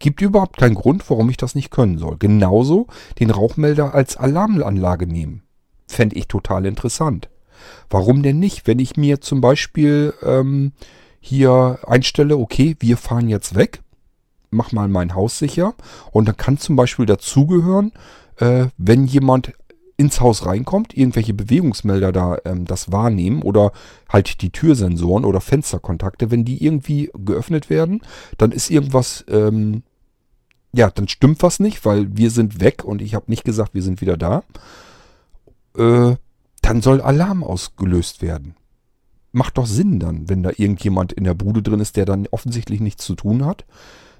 Gibt 0.00 0.20
überhaupt 0.20 0.58
keinen 0.58 0.74
Grund, 0.74 1.08
warum 1.08 1.30
ich 1.30 1.36
das 1.36 1.54
nicht 1.54 1.70
können 1.70 1.98
soll. 1.98 2.16
Genauso 2.18 2.88
den 3.18 3.30
Rauchmelder 3.30 3.94
als 3.94 4.16
Alarmanlage 4.16 5.06
nehmen. 5.06 5.42
Fände 5.86 6.16
ich 6.16 6.28
total 6.28 6.66
interessant. 6.66 7.30
Warum 7.88 8.22
denn 8.22 8.38
nicht? 8.38 8.66
Wenn 8.66 8.78
ich 8.78 8.96
mir 8.96 9.20
zum 9.20 9.40
Beispiel 9.40 10.14
ähm, 10.22 10.72
hier 11.20 11.78
einstelle, 11.86 12.36
okay, 12.36 12.76
wir 12.80 12.96
fahren 12.96 13.28
jetzt 13.28 13.54
weg, 13.54 13.82
mach 14.50 14.72
mal 14.72 14.88
mein 14.88 15.14
Haus 15.14 15.38
sicher 15.38 15.74
und 16.12 16.26
dann 16.26 16.36
kann 16.36 16.58
zum 16.58 16.76
Beispiel 16.76 17.06
dazugehören, 17.06 17.92
äh, 18.38 18.66
wenn 18.76 19.06
jemand 19.06 19.52
ins 20.00 20.18
Haus 20.22 20.46
reinkommt, 20.46 20.96
irgendwelche 20.96 21.34
Bewegungsmelder 21.34 22.10
da 22.10 22.38
ähm, 22.46 22.64
das 22.64 22.90
wahrnehmen 22.90 23.42
oder 23.42 23.72
halt 24.08 24.40
die 24.40 24.48
Türsensoren 24.48 25.26
oder 25.26 25.42
Fensterkontakte, 25.42 26.30
wenn 26.30 26.46
die 26.46 26.64
irgendwie 26.64 27.10
geöffnet 27.14 27.68
werden, 27.68 28.00
dann 28.38 28.50
ist 28.50 28.70
irgendwas, 28.70 29.26
ähm, 29.28 29.82
ja, 30.72 30.90
dann 30.90 31.06
stimmt 31.06 31.42
was 31.42 31.60
nicht, 31.60 31.84
weil 31.84 32.16
wir 32.16 32.30
sind 32.30 32.62
weg 32.62 32.82
und 32.82 33.02
ich 33.02 33.14
habe 33.14 33.26
nicht 33.28 33.44
gesagt, 33.44 33.74
wir 33.74 33.82
sind 33.82 34.00
wieder 34.00 34.16
da. 34.16 34.42
Äh, 35.76 36.16
dann 36.60 36.82
soll 36.82 37.00
Alarm 37.00 37.42
ausgelöst 37.42 38.22
werden. 38.22 38.54
Macht 39.32 39.58
doch 39.58 39.66
Sinn 39.66 40.00
dann, 40.00 40.28
wenn 40.28 40.42
da 40.42 40.50
irgendjemand 40.50 41.12
in 41.12 41.24
der 41.24 41.34
Bude 41.34 41.62
drin 41.62 41.80
ist, 41.80 41.96
der 41.96 42.04
dann 42.04 42.26
offensichtlich 42.30 42.80
nichts 42.80 43.04
zu 43.04 43.14
tun 43.14 43.46
hat 43.46 43.64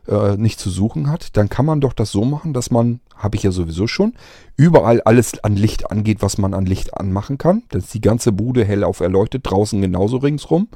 äh, 0.08 0.36
nicht 0.36 0.58
zu 0.58 0.70
suchen 0.70 1.10
hat, 1.10 1.36
dann 1.36 1.48
kann 1.48 1.66
man 1.66 1.80
doch 1.80 1.92
das 1.92 2.10
so 2.10 2.24
machen, 2.24 2.52
dass 2.52 2.70
man, 2.70 3.00
habe 3.14 3.36
ich 3.36 3.42
ja 3.42 3.50
sowieso 3.50 3.86
schon, 3.86 4.14
überall 4.56 5.00
alles 5.02 5.42
an 5.44 5.56
Licht 5.56 5.90
angeht, 5.90 6.18
was 6.20 6.38
man 6.38 6.54
an 6.54 6.66
Licht 6.66 6.96
anmachen 6.96 7.38
kann. 7.38 7.62
Dann 7.68 7.80
ist 7.80 7.94
die 7.94 8.00
ganze 8.00 8.32
Bude 8.32 8.64
hell 8.64 8.84
auf 8.84 9.00
erleuchtet, 9.00 9.42
draußen 9.44 9.80
genauso 9.80 10.18
ringsrum. 10.18 10.68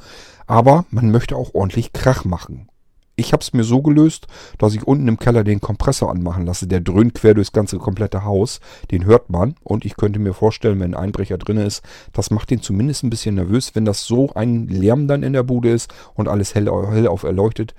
Aber 0.46 0.84
man 0.90 1.10
möchte 1.10 1.36
auch 1.36 1.54
ordentlich 1.54 1.92
Krach 1.92 2.24
machen. 2.24 2.68
Ich 3.16 3.32
habe 3.32 3.42
es 3.42 3.52
mir 3.52 3.64
so 3.64 3.80
gelöst, 3.80 4.26
dass 4.58 4.74
ich 4.74 4.86
unten 4.86 5.06
im 5.06 5.18
Keller 5.18 5.44
den 5.44 5.60
Kompressor 5.60 6.10
anmachen 6.10 6.46
lasse. 6.46 6.66
Der 6.66 6.80
dröhnt 6.80 7.14
quer 7.14 7.34
durchs 7.34 7.52
ganze 7.52 7.78
komplette 7.78 8.24
Haus. 8.24 8.60
Den 8.90 9.04
hört 9.04 9.30
man. 9.30 9.54
Und 9.62 9.84
ich 9.84 9.96
könnte 9.96 10.18
mir 10.18 10.34
vorstellen, 10.34 10.80
wenn 10.80 10.94
ein 10.94 11.04
Einbrecher 11.04 11.38
drin 11.38 11.58
ist, 11.58 11.82
das 12.12 12.30
macht 12.30 12.50
den 12.50 12.60
zumindest 12.60 13.04
ein 13.04 13.10
bisschen 13.10 13.36
nervös, 13.36 13.74
wenn 13.74 13.84
das 13.84 14.04
so 14.04 14.32
ein 14.34 14.66
Lärm 14.66 15.06
dann 15.06 15.22
in 15.22 15.32
der 15.32 15.44
Bude 15.44 15.70
ist 15.70 15.92
und 16.14 16.28
alles 16.28 16.54
hell, 16.54 16.68
hell 16.90 17.06
auf 17.06 17.22
erleuchtet 17.22 17.74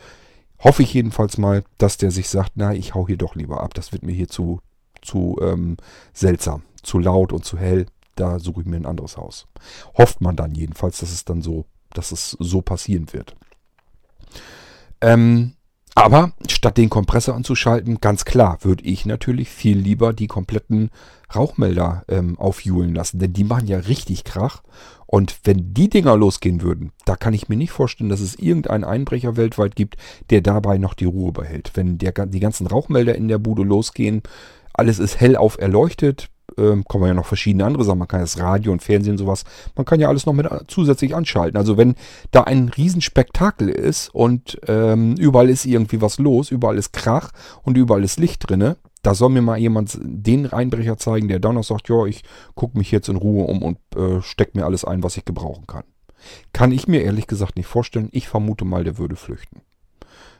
hoffe 0.60 0.84
ich 0.84 0.94
jedenfalls 0.94 1.38
mal, 1.38 1.64
dass 1.78 1.98
der 1.98 2.12
sich 2.12 2.30
sagt, 2.30 2.54
na, 2.56 2.74
ich 2.74 2.96
hau 2.96 3.08
hier 3.08 3.18
doch 3.18 3.36
lieber 3.36 3.62
ab. 3.62 3.74
Das 3.74 3.92
wird 3.92 4.04
mir 4.04 4.14
hier 4.14 4.28
zu, 4.28 4.62
zu 5.02 5.38
ähm, 5.42 5.78
seltsam, 6.14 6.64
zu 6.82 7.00
laut 7.00 7.34
und 7.34 7.46
zu 7.46 7.58
hell. 7.58 7.86
Da 8.16 8.40
suche 8.40 8.62
ich 8.62 8.68
mir 8.68 8.78
ein 8.78 8.86
anderes 8.86 9.18
Haus. 9.18 9.48
Hofft 9.98 10.22
man 10.22 10.36
dann 10.36 10.56
jedenfalls, 10.56 11.00
dass 11.00 11.12
es 11.12 11.26
dann 11.26 11.42
so, 11.42 11.66
dass 11.94 12.12
es 12.12 12.32
so 12.40 12.62
passieren 12.62 13.12
wird. 13.12 13.36
Ähm, 15.06 15.54
aber 15.94 16.34
statt 16.50 16.78
den 16.78 16.90
Kompressor 16.90 17.36
anzuschalten, 17.36 18.02
ganz 18.02 18.26
klar, 18.26 18.58
würde 18.64 18.84
ich 18.84 19.06
natürlich 19.06 19.50
viel 19.50 19.78
lieber 19.78 20.12
die 20.12 20.28
kompletten 20.28 20.90
Rauchmelder 21.34 22.04
ähm, 22.10 22.38
aufjulen 22.40 22.94
lassen, 22.94 23.20
denn 23.20 23.32
die 23.32 23.44
machen 23.44 23.68
ja 23.68 23.78
richtig 23.78 24.24
Krach. 24.24 24.64
Und 25.06 25.38
wenn 25.44 25.74
die 25.74 25.90
Dinger 25.90 26.18
losgehen 26.18 26.62
würden, 26.64 26.92
da 27.06 27.16
kann 27.16 27.36
ich 27.36 27.48
mir 27.48 27.56
nicht 27.56 27.72
vorstellen, 27.72 28.10
dass 28.10 28.20
es 28.20 28.36
irgendeinen 28.36 28.84
Einbrecher 28.84 29.38
weltweit 29.38 29.76
gibt, 29.76 29.96
der 30.32 30.42
dabei 30.42 30.80
noch 30.80 30.96
die 30.96 31.06
Ruhe 31.06 31.32
behält. 31.32 31.72
Wenn 31.76 32.00
der, 32.00 32.12
die 32.12 32.40
ganzen 32.40 32.66
Rauchmelder 32.66 33.16
in 33.16 33.28
der 33.28 33.38
Bude 33.38 33.64
losgehen, 33.64 34.24
alles 34.74 34.98
ist 34.98 35.22
hellauf 35.22 35.58
erleuchtet, 35.60 36.30
ähm, 36.58 36.84
kommen 36.86 37.08
ja 37.08 37.14
noch 37.14 37.26
verschiedene 37.26 37.66
andere 37.66 37.84
Sachen. 37.84 38.00
Man 38.00 38.08
kann 38.08 38.22
das 38.22 38.40
Radio 38.40 38.72
und 38.72 38.84
Fernsehen 38.84 39.14
und 39.14 39.18
sowas, 39.18 39.44
man 39.76 39.86
kann 39.86 40.00
ja 40.00 40.08
alles 40.08 40.26
noch 40.26 40.34
mit 40.34 40.46
äh, 40.46 40.60
zusätzlich 40.68 41.16
anschalten. 41.16 41.58
Also 41.58 41.78
wenn 41.78 41.96
da 42.32 42.42
ein 42.42 42.70
Riesenspektakel 42.70 43.70
ist 43.70 44.14
und 44.14 44.60
ähm, 44.68 45.16
überall 45.18 45.50
ist 45.50 45.66
irgendwie 45.66 46.02
was 46.02 46.18
los, 46.20 46.52
überall 46.52 46.78
ist 46.78 46.94
Krach 46.94 47.32
und 47.64 47.78
überall 47.78 48.04
ist 48.04 48.20
Licht 48.20 48.50
drinne, 48.50 48.78
da 49.02 49.14
soll 49.14 49.30
mir 49.30 49.42
mal 49.42 49.58
jemand 49.58 50.00
den 50.02 50.52
Einbrecher 50.52 50.98
zeigen, 50.98 51.28
der 51.28 51.40
dann 51.40 51.56
noch 51.56 51.64
sagt, 51.64 51.90
ja, 51.90 52.06
ich 52.06 52.24
gucke 52.56 52.78
mich 52.78 52.90
jetzt 52.90 53.08
in 53.08 53.18
Ruhe 53.18 53.46
um 53.46 53.62
und 53.62 53.78
äh, 53.96 54.22
stecke 54.22 54.58
mir 54.58 54.66
alles 54.66 54.84
ein, 54.84 55.04
was 55.04 55.16
ich 55.18 55.26
gebrauchen 55.26 55.68
kann. 55.68 55.84
Kann 56.54 56.72
ich 56.72 56.88
mir 56.88 57.04
ehrlich 57.04 57.28
gesagt 57.28 57.56
nicht 57.56 57.68
vorstellen. 57.68 58.10
Ich 58.12 58.28
vermute 58.28 58.66
mal, 58.66 58.84
der 58.84 58.98
würde 58.98 59.16
flüchten. 59.16 59.62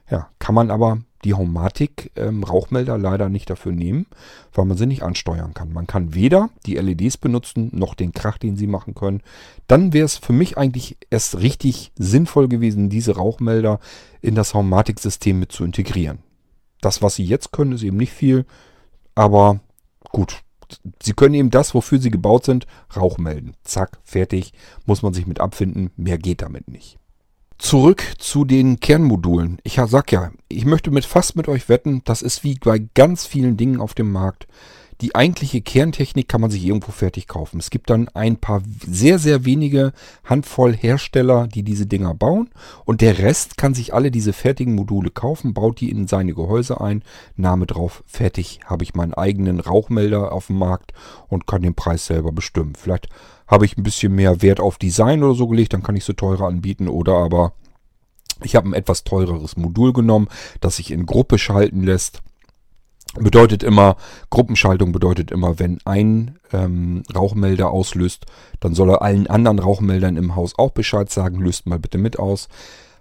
Ja, 0.10 0.30
kann 0.40 0.56
man 0.56 0.70
aber 0.70 1.00
die 1.24 1.34
Homatic 1.34 2.12
ähm, 2.16 2.44
Rauchmelder 2.44 2.98
leider 2.98 3.30
nicht 3.30 3.50
dafür 3.50 3.72
nehmen, 3.72 4.06
weil 4.54 4.66
man 4.66 4.78
sie 4.78 4.86
nicht 4.86 5.02
ansteuern 5.02 5.56
kann. 5.56 5.74
Man 5.74 5.88
kann 5.88 6.14
weder 6.14 6.50
die 6.68 6.76
LEDs 6.76 7.18
benutzen, 7.18 7.72
noch 7.74 7.96
den 7.96 8.14
Krach, 8.14 8.38
den 8.38 8.56
sie 8.56 8.68
machen 8.68 8.94
können. 8.94 9.22
Dann 9.66 9.92
wäre 9.92 10.06
es 10.06 10.18
für 10.18 10.34
mich 10.34 10.58
eigentlich 10.58 10.98
erst 11.10 11.40
richtig 11.40 11.92
sinnvoll 11.96 12.48
gewesen, 12.48 12.90
diese 12.90 13.16
Rauchmelder 13.16 13.80
in 14.22 14.36
das 14.36 14.54
Homatic-System 14.54 15.40
mit 15.40 15.52
zu 15.52 15.64
integrieren. 15.64 16.20
Das, 16.82 17.02
was 17.02 17.16
sie 17.16 17.26
jetzt 17.26 17.52
können, 17.52 17.72
ist 17.72 17.82
eben 17.84 17.98
nicht 17.98 18.14
viel, 18.14 18.46
aber 19.16 19.60
gut. 20.12 20.44
Sie 21.02 21.14
können 21.14 21.36
eben 21.36 21.50
das, 21.50 21.74
wofür 21.74 22.00
sie 22.00 22.12
gebaut 22.12 22.46
sind, 22.46 22.68
Rauch 22.96 23.18
melden. 23.18 23.54
Zack, 23.64 24.00
fertig. 24.04 24.54
Muss 24.86 25.02
man 25.02 25.14
sich 25.14 25.26
mit 25.26 25.40
abfinden. 25.40 25.92
Mehr 25.96 26.18
geht 26.18 26.42
damit 26.42 26.68
nicht. 26.68 26.98
Zurück 27.58 28.04
zu 28.18 28.44
den 28.44 28.80
Kernmodulen. 28.80 29.60
Ich 29.64 29.80
sag 29.88 30.12
ja, 30.12 30.32
ich 30.50 30.66
möchte 30.66 30.92
mit 30.92 31.06
fast 31.06 31.36
mit 31.36 31.48
euch 31.48 31.70
wetten, 31.70 32.02
das 32.04 32.22
ist 32.22 32.44
wie 32.44 32.56
bei 32.56 32.86
ganz 32.94 33.26
vielen 33.26 33.56
Dingen 33.56 33.80
auf 33.80 33.94
dem 33.94 34.12
Markt. 34.12 34.46
Die 35.02 35.14
eigentliche 35.14 35.62
Kerntechnik 35.62 36.30
kann 36.30 36.40
man 36.40 36.52
sich 36.52 36.66
irgendwo 36.66 36.92
fertig 36.92 37.28
kaufen. 37.28 37.60
Es 37.60 37.70
gibt 37.70 37.90
dann 37.90 38.08
ein 38.10 38.38
paar 38.38 38.62
sehr, 38.86 39.20
sehr 39.20 39.44
wenige 39.44 39.92
Handvoll 40.24 40.74
Hersteller, 40.74 41.48
die 41.48 41.64
diese 41.64 41.86
Dinger 41.86 42.14
bauen. 42.14 42.50
Und 42.86 43.02
der 43.02 43.20
Rest 43.20 43.58
kann 43.58 43.74
sich 43.74 43.94
alle 43.94 44.10
diese 44.10 44.32
fertigen 44.32 44.74
Module 44.74 45.10
kaufen, 45.10 45.54
baut 45.54 45.82
die 45.82 45.90
in 45.90 46.08
seine 46.08 46.34
Gehäuse 46.34 46.80
ein, 46.80 47.04
Name 47.36 47.66
drauf, 47.66 48.04
fertig. 48.08 48.62
Habe 48.66 48.84
ich 48.84 48.96
meinen 48.96 49.14
eigenen 49.14 49.60
Rauchmelder 49.60 50.32
auf 50.32 50.48
dem 50.48 50.60
Markt 50.60 50.94
und 51.28 51.46
kann 51.46 51.62
den 51.62 51.76
Preis 51.76 52.06
selber 52.06 52.32
bestimmen. 52.32 52.74
Vielleicht 52.76 53.10
habe 53.48 53.66
ich 53.66 53.78
ein 53.78 53.84
bisschen 53.84 54.16
mehr 54.16 54.42
Wert 54.42 54.60
auf 54.60 54.78
Design 54.78 55.24
oder 55.24 55.36
so 55.36 55.48
gelegt, 55.48 55.74
dann 55.74 55.84
kann 55.84 55.96
ich 55.96 56.06
sie 56.06 56.16
teurer 56.16 56.48
anbieten. 56.48 56.88
Oder 56.88 57.16
aber 57.16 57.54
ich 58.44 58.56
habe 58.56 58.70
ein 58.70 58.74
etwas 58.74 59.04
teureres 59.04 59.58
Modul 59.58 59.94
genommen, 59.94 60.28
das 60.62 60.78
sich 60.78 60.92
in 60.92 61.06
Gruppe 61.06 61.38
schalten 61.38 61.84
lässt 61.84 62.22
bedeutet 63.16 63.64
immer, 63.64 63.96
Gruppenschaltung 64.30 64.92
bedeutet 64.92 65.32
immer, 65.32 65.60
wenn 65.60 65.80
ein 65.86 66.38
ähm, 66.52 67.04
Rauchmelder 67.14 67.72
auslöst, 67.72 68.26
dann 68.60 68.76
soll 68.76 68.90
er 68.90 69.02
allen 69.02 69.28
anderen 69.28 69.60
Rauchmeldern 69.60 70.18
im 70.18 70.36
Haus 70.36 70.58
auch 70.58 70.72
Bescheid 70.72 71.10
sagen, 71.10 71.40
löst 71.40 71.66
mal 71.66 71.80
bitte 71.80 71.98
mit 71.98 72.20
aus. 72.20 72.50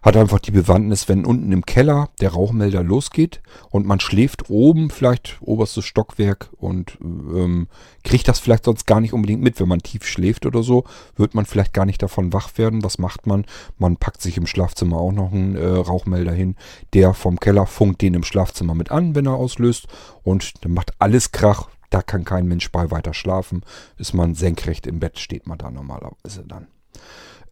Hat 0.04 0.18
einfach 0.18 0.38
die 0.38 0.50
Bewandtnis, 0.50 1.08
wenn 1.08 1.24
unten 1.24 1.50
im 1.50 1.64
Keller 1.64 2.10
der 2.20 2.34
Rauchmelder 2.34 2.82
losgeht 2.82 3.40
und 3.70 3.86
man 3.86 4.00
schläft 4.00 4.50
oben, 4.50 4.90
vielleicht 4.90 5.38
oberstes 5.40 5.86
Stockwerk 5.86 6.50
und 6.58 6.98
ähm, 7.00 7.68
kriegt 8.02 8.28
das 8.28 8.38
vielleicht 8.38 8.66
sonst 8.66 8.86
gar 8.86 9.00
nicht 9.00 9.14
unbedingt 9.14 9.40
mit, 9.40 9.58
wenn 9.60 9.68
man 9.68 9.78
tief 9.78 10.04
schläft 10.06 10.44
oder 10.44 10.62
so, 10.62 10.84
wird 11.16 11.34
man 11.34 11.46
vielleicht 11.46 11.72
gar 11.72 11.86
nicht 11.86 12.02
davon 12.02 12.34
wach 12.34 12.50
werden. 12.58 12.84
Was 12.84 12.98
macht 12.98 13.26
man? 13.26 13.46
Man 13.78 13.96
packt 13.96 14.20
sich 14.20 14.36
im 14.36 14.46
Schlafzimmer 14.46 14.98
auch 14.98 15.10
noch 15.10 15.32
einen 15.32 15.56
äh, 15.56 15.64
Rauchmelder 15.64 16.32
hin, 16.32 16.56
der 16.92 17.14
vom 17.14 17.40
Keller 17.40 17.64
funkt 17.64 18.02
den 18.02 18.12
im 18.12 18.24
Schlafzimmer 18.24 18.74
mit 18.74 18.90
an, 18.90 19.14
wenn 19.14 19.24
er 19.24 19.36
auslöst 19.36 19.88
und 20.22 20.62
dann 20.66 20.74
macht 20.74 20.92
alles 20.98 21.32
Krach. 21.32 21.70
Da 21.88 22.02
kann 22.02 22.26
kein 22.26 22.46
Mensch 22.46 22.70
bei 22.70 22.90
weiter 22.90 23.14
schlafen. 23.14 23.62
Ist 23.96 24.12
man 24.12 24.34
senkrecht 24.34 24.86
im 24.86 25.00
Bett, 25.00 25.18
steht 25.18 25.46
man 25.46 25.56
da 25.56 25.70
normalerweise 25.70 26.44
dann. 26.46 26.66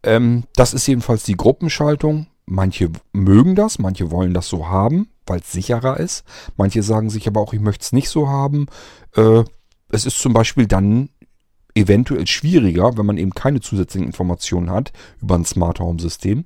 Ähm, 0.02 0.44
das 0.54 0.74
ist 0.74 0.86
jedenfalls 0.86 1.22
die 1.22 1.36
Gruppenschaltung. 1.36 2.26
Manche 2.46 2.90
mögen 3.12 3.54
das, 3.54 3.78
manche 3.78 4.10
wollen 4.10 4.34
das 4.34 4.48
so 4.48 4.68
haben, 4.68 5.08
weil 5.26 5.40
es 5.40 5.52
sicherer 5.52 5.98
ist. 5.98 6.24
Manche 6.56 6.82
sagen 6.82 7.10
sich 7.10 7.26
aber 7.26 7.40
auch, 7.40 7.52
ich 7.52 7.60
möchte 7.60 7.82
es 7.82 7.92
nicht 7.92 8.08
so 8.08 8.28
haben. 8.28 8.66
Äh, 9.16 9.44
es 9.90 10.06
ist 10.06 10.18
zum 10.18 10.32
Beispiel 10.32 10.66
dann 10.66 11.10
eventuell 11.74 12.26
schwieriger, 12.26 12.96
wenn 12.96 13.06
man 13.06 13.18
eben 13.18 13.32
keine 13.32 13.60
zusätzlichen 13.60 14.06
Informationen 14.06 14.70
hat 14.70 14.92
über 15.20 15.36
ein 15.36 15.44
Smart 15.44 15.80
Home 15.80 16.00
System. 16.00 16.44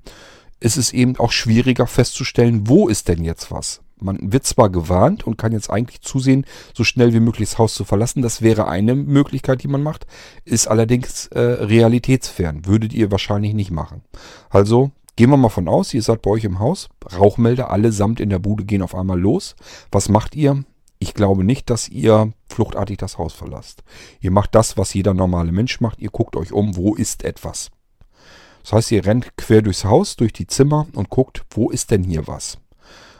Es 0.61 0.77
ist 0.77 0.95
eben 0.95 1.17
auch 1.17 1.33
schwieriger 1.33 1.87
festzustellen, 1.87 2.69
wo 2.69 2.89
ist 2.89 3.09
denn 3.09 3.25
jetzt 3.25 3.51
was. 3.51 3.83
Man 3.99 4.33
wird 4.33 4.45
zwar 4.45 4.69
gewarnt 4.69 5.27
und 5.27 5.39
kann 5.39 5.53
jetzt 5.53 5.71
eigentlich 5.71 6.03
zusehen, 6.03 6.45
so 6.75 6.85
schnell 6.85 7.15
wie 7.15 7.21
möglich 7.21 7.49
das 7.49 7.59
Haus 7.59 7.75
zu 7.75 7.85
verlassen. 7.85 8.21
Das 8.21 8.43
wäre 8.43 8.69
eine 8.69 8.95
Möglichkeit, 8.95 9.63
die 9.63 9.69
man 9.69 9.83
macht. 9.83 10.07
Ist 10.45 10.69
allerdings 10.69 11.29
äh, 11.29 11.41
realitätsfern. 11.41 12.67
Würdet 12.67 12.93
ihr 12.93 13.11
wahrscheinlich 13.11 13.55
nicht 13.55 13.71
machen. 13.71 14.03
Also 14.51 14.91
Gehen 15.17 15.31
wir 15.31 15.37
mal 15.37 15.49
von 15.49 15.67
aus, 15.69 15.95
ihr 15.95 16.03
seid 16.03 16.23
bei 16.23 16.31
euch 16.31 16.45
im 16.45 16.59
Haus, 16.59 16.89
Rauchmelder 17.19 17.71
allesamt 17.71 18.21
in 18.21 18.29
der 18.29 18.39
Bude 18.39 18.65
gehen 18.65 18.83
auf 18.83 18.95
einmal 18.95 19.19
los. 19.19 19.57
Was 19.91 20.09
macht 20.09 20.35
ihr? 20.37 20.65
ich 20.99 21.15
glaube 21.15 21.45
nicht, 21.45 21.71
dass 21.71 21.89
ihr 21.89 22.33
fluchtartig 22.49 22.99
das 22.99 23.19
Haus 23.19 23.35
verlasst. 23.35 23.83
Ihr 24.21 24.31
macht 24.31 24.55
das, 24.55 24.77
was 24.77 24.95
jeder 24.95 25.15
normale 25.15 25.53
Mensch 25.53 25.81
macht. 25.81 25.99
Ihr 26.01 26.11
guckt 26.11 26.37
euch 26.37 26.53
um, 26.53 26.77
wo 26.77 26.95
ist 26.95 27.25
etwas. 27.25 27.71
Das 28.63 28.73
heißt, 28.73 28.93
ihr 28.93 29.05
rennt 29.05 29.37
quer 29.37 29.63
durchs 29.63 29.85
Haus, 29.85 30.17
durch 30.17 30.33
die 30.33 30.47
Zimmer 30.47 30.87
und 30.95 31.11
guckt, 31.11 31.45
wo 31.51 31.71
ist 31.71 31.91
denn 31.91 32.03
hier 32.03 32.27
was. 32.27 32.59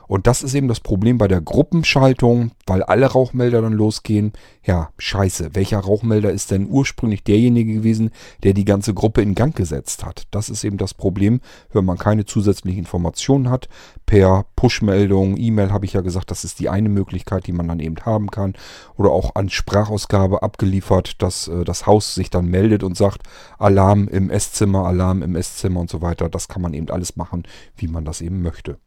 Und 0.09 0.27
das 0.27 0.43
ist 0.43 0.55
eben 0.55 0.69
das 0.69 0.81
Problem 0.81 1.19
bei 1.19 1.29
der 1.29 1.41
Gruppenschaltung, 1.41 2.53
weil 2.67 2.83
alle 2.83 3.07
Rauchmelder 3.07 3.63
dann 3.63 3.73
losgehen. 3.73 4.33
Ja, 4.65 4.91
scheiße, 4.99 5.51
welcher 5.55 5.79
Rauchmelder 5.79 6.31
ist 6.31 6.51
denn 6.51 6.69
ursprünglich 6.69 7.25
derjenige 7.25 7.75
gewesen, 7.75 8.11
der 8.43 8.53
die 8.53 8.65
ganze 8.65 8.95
Gruppe 8.95 9.23
in 9.23 9.35
Gang 9.35 9.55
gesetzt 9.55 10.05
hat? 10.05 10.27
Das 10.31 10.49
ist 10.49 10.65
eben 10.65 10.77
das 10.77 10.95
Problem, 10.95 11.41
wenn 11.73 11.85
man 11.85 11.99
keine 11.99 12.25
zusätzlichen 12.25 12.81
Informationen 12.81 13.51
hat. 13.51 13.69
Per 14.07 14.47
Push-Meldung, 14.57 15.37
E-Mail 15.37 15.73
habe 15.73 15.85
ich 15.85 15.93
ja 15.93 16.01
gesagt, 16.01 16.31
das 16.31 16.45
ist 16.45 16.61
die 16.61 16.69
eine 16.69 16.89
Möglichkeit, 16.89 17.47
die 17.47 17.53
man 17.53 17.69
dann 17.69 17.81
eben 17.81 17.97
haben 18.05 18.31
kann. 18.31 18.55
Oder 18.97 19.11
auch 19.11 19.35
an 19.35 19.49
Sprachausgabe 19.49 20.43
abgeliefert, 20.43 21.23
dass 21.23 21.49
äh, 21.49 21.65
das 21.65 21.87
Haus 21.87 22.15
sich 22.15 22.31
dann 22.31 22.47
meldet 22.47 22.83
und 22.83 22.97
sagt, 22.97 23.23
Alarm 23.59 24.09
im 24.09 24.31
Esszimmer, 24.31 24.87
Alarm 24.87 25.23
im 25.23 25.37
Esszimmer 25.37 25.81
und 25.81 25.91
so 25.91 26.03
weiter. 26.03 26.29
Das 26.29 26.49
kann 26.49 26.63
man 26.63 26.75
eben 26.75 26.91
alles 26.91 27.17
machen, 27.17 27.45
wie 27.77 27.89
man 27.89 28.05
das 28.05 28.21
eben 28.21 28.43
möchte. 28.43 28.79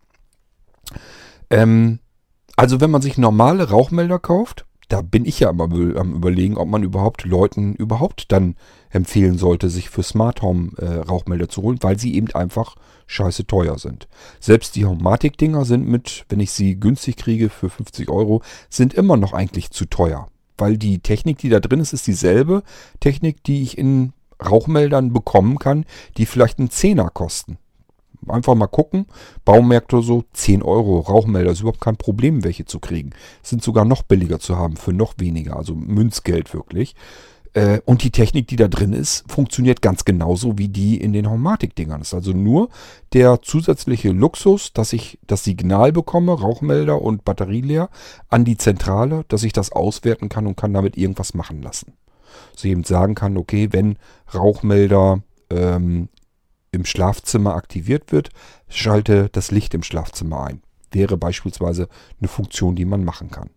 Ähm, 1.50 2.00
also 2.56 2.82
wenn 2.82 2.92
man 2.92 3.02
sich 3.02 3.18
normale 3.18 3.70
Rauchmelder 3.70 4.20
kauft, 4.20 4.66
da 4.90 5.02
bin 5.04 5.26
ich 5.26 5.40
ja 5.40 5.52
immer 5.52 5.66
am 5.66 6.16
überlegen, 6.16 6.58
ob 6.58 6.68
man 6.68 6.82
überhaupt 6.82 7.24
Leuten 7.24 7.76
überhaupt 7.76 8.32
dann 8.32 8.56
empfehlen 8.90 9.38
sollte, 9.38 9.70
sich 9.70 9.90
für 9.90 10.02
Smart 10.02 10.42
Home 10.42 10.72
äh, 10.78 11.02
Rauchmelder 11.02 11.48
zu 11.48 11.62
holen, 11.62 11.78
weil 11.82 12.00
sie 12.00 12.16
eben 12.16 12.34
einfach 12.34 12.76
scheiße 13.06 13.46
teuer 13.46 13.78
sind. 13.78 14.08
Selbst 14.40 14.76
die 14.76 14.86
Homatic-Dinger 14.86 15.64
sind 15.64 15.88
mit, 15.88 16.26
wenn 16.30 16.40
ich 16.40 16.52
sie 16.52 16.80
günstig 16.80 17.18
kriege 17.18 17.50
für 17.50 17.70
50 17.70 18.10
Euro, 18.10 18.42
sind 18.70 18.96
immer 18.96 19.16
noch 19.16 19.34
eigentlich 19.34 19.70
zu 19.70 19.86
teuer. 19.86 20.28
Weil 20.58 20.78
die 20.78 21.00
Technik, 21.00 21.38
die 21.38 21.50
da 21.50 21.60
drin 21.60 21.80
ist, 21.80 21.94
ist 21.94 22.08
dieselbe 22.08 22.64
Technik, 23.00 23.44
die 23.44 23.62
ich 23.62 23.78
in 23.78 24.14
Rauchmeldern 24.44 25.14
bekommen 25.14 25.60
kann, 25.60 25.86
die 26.18 26.26
vielleicht 26.26 26.58
einen 26.58 26.72
Zehner 26.72 27.10
kosten. 27.12 27.60
Einfach 28.32 28.56
mal 28.56 28.68
gucken. 28.68 29.06
Baumärkte 29.46 30.02
so 30.02 30.24
10 30.34 30.62
Euro. 30.62 31.00
Rauchmelder 31.00 31.52
ist 31.52 31.62
überhaupt 31.62 31.82
kein 31.82 31.98
Problem, 31.98 32.44
welche 32.44 32.66
zu 32.66 32.80
kriegen. 32.80 33.12
Sind 33.44 33.64
sogar 33.64 33.86
noch 33.86 34.04
billiger 34.04 34.40
zu 34.40 34.58
haben 34.58 34.78
für 34.78 34.94
noch 34.94 35.14
weniger. 35.18 35.58
Also 35.58 35.76
Münzgeld 35.76 36.54
wirklich. 36.54 36.96
Äh, 37.54 37.82
und 37.86 38.04
die 38.04 38.12
Technik, 38.12 38.48
die 38.48 38.56
da 38.56 38.68
drin 38.68 38.94
ist, 38.94 39.24
funktioniert 39.28 39.82
ganz 39.82 40.06
genauso 40.06 40.58
wie 40.58 40.68
die 40.68 41.02
in 41.02 41.14
den 41.14 41.30
Homatic-Dingern. 41.30 42.02
ist 42.02 42.14
also 42.14 42.32
nur 42.32 42.70
der 43.14 43.42
zusätzliche 43.42 44.12
Luxus, 44.12 44.74
dass 44.74 44.94
ich 44.94 45.20
das 45.26 45.44
Signal 45.44 45.92
bekomme, 45.92 46.34
Rauchmelder 46.34 47.02
und 47.02 47.26
Batterie 47.26 47.62
leer, 47.62 47.90
an 48.30 48.46
die 48.46 48.58
Zentrale, 48.58 49.26
dass 49.28 49.44
ich 49.44 49.54
das 49.54 49.72
auswerten 49.72 50.30
kann 50.30 50.46
und 50.46 50.58
kann 50.58 50.74
damit 50.74 50.98
irgendwas 50.98 51.34
machen 51.34 51.62
lassen. 51.62 51.94
So 52.56 52.68
eben 52.68 52.84
sagen 52.84 53.16
kann, 53.16 53.38
okay, 53.38 53.70
wenn 53.72 53.98
Rauchmelder 54.34 55.24
ähm, 55.50 56.10
im 56.72 56.86
Schlafzimmer 56.86 57.56
aktiviert 57.56 58.12
wird, 58.12 58.30
schalte 58.68 59.30
das 59.32 59.52
Licht 59.52 59.74
im 59.74 59.84
Schlafzimmer 59.84 60.44
ein. 60.44 60.62
Wäre 60.92 61.18
beispielsweise 61.18 61.88
eine 62.20 62.28
Funktion, 62.28 62.76
die 62.76 62.86
man 62.86 63.04
machen 63.04 63.30
kann. 63.30 63.50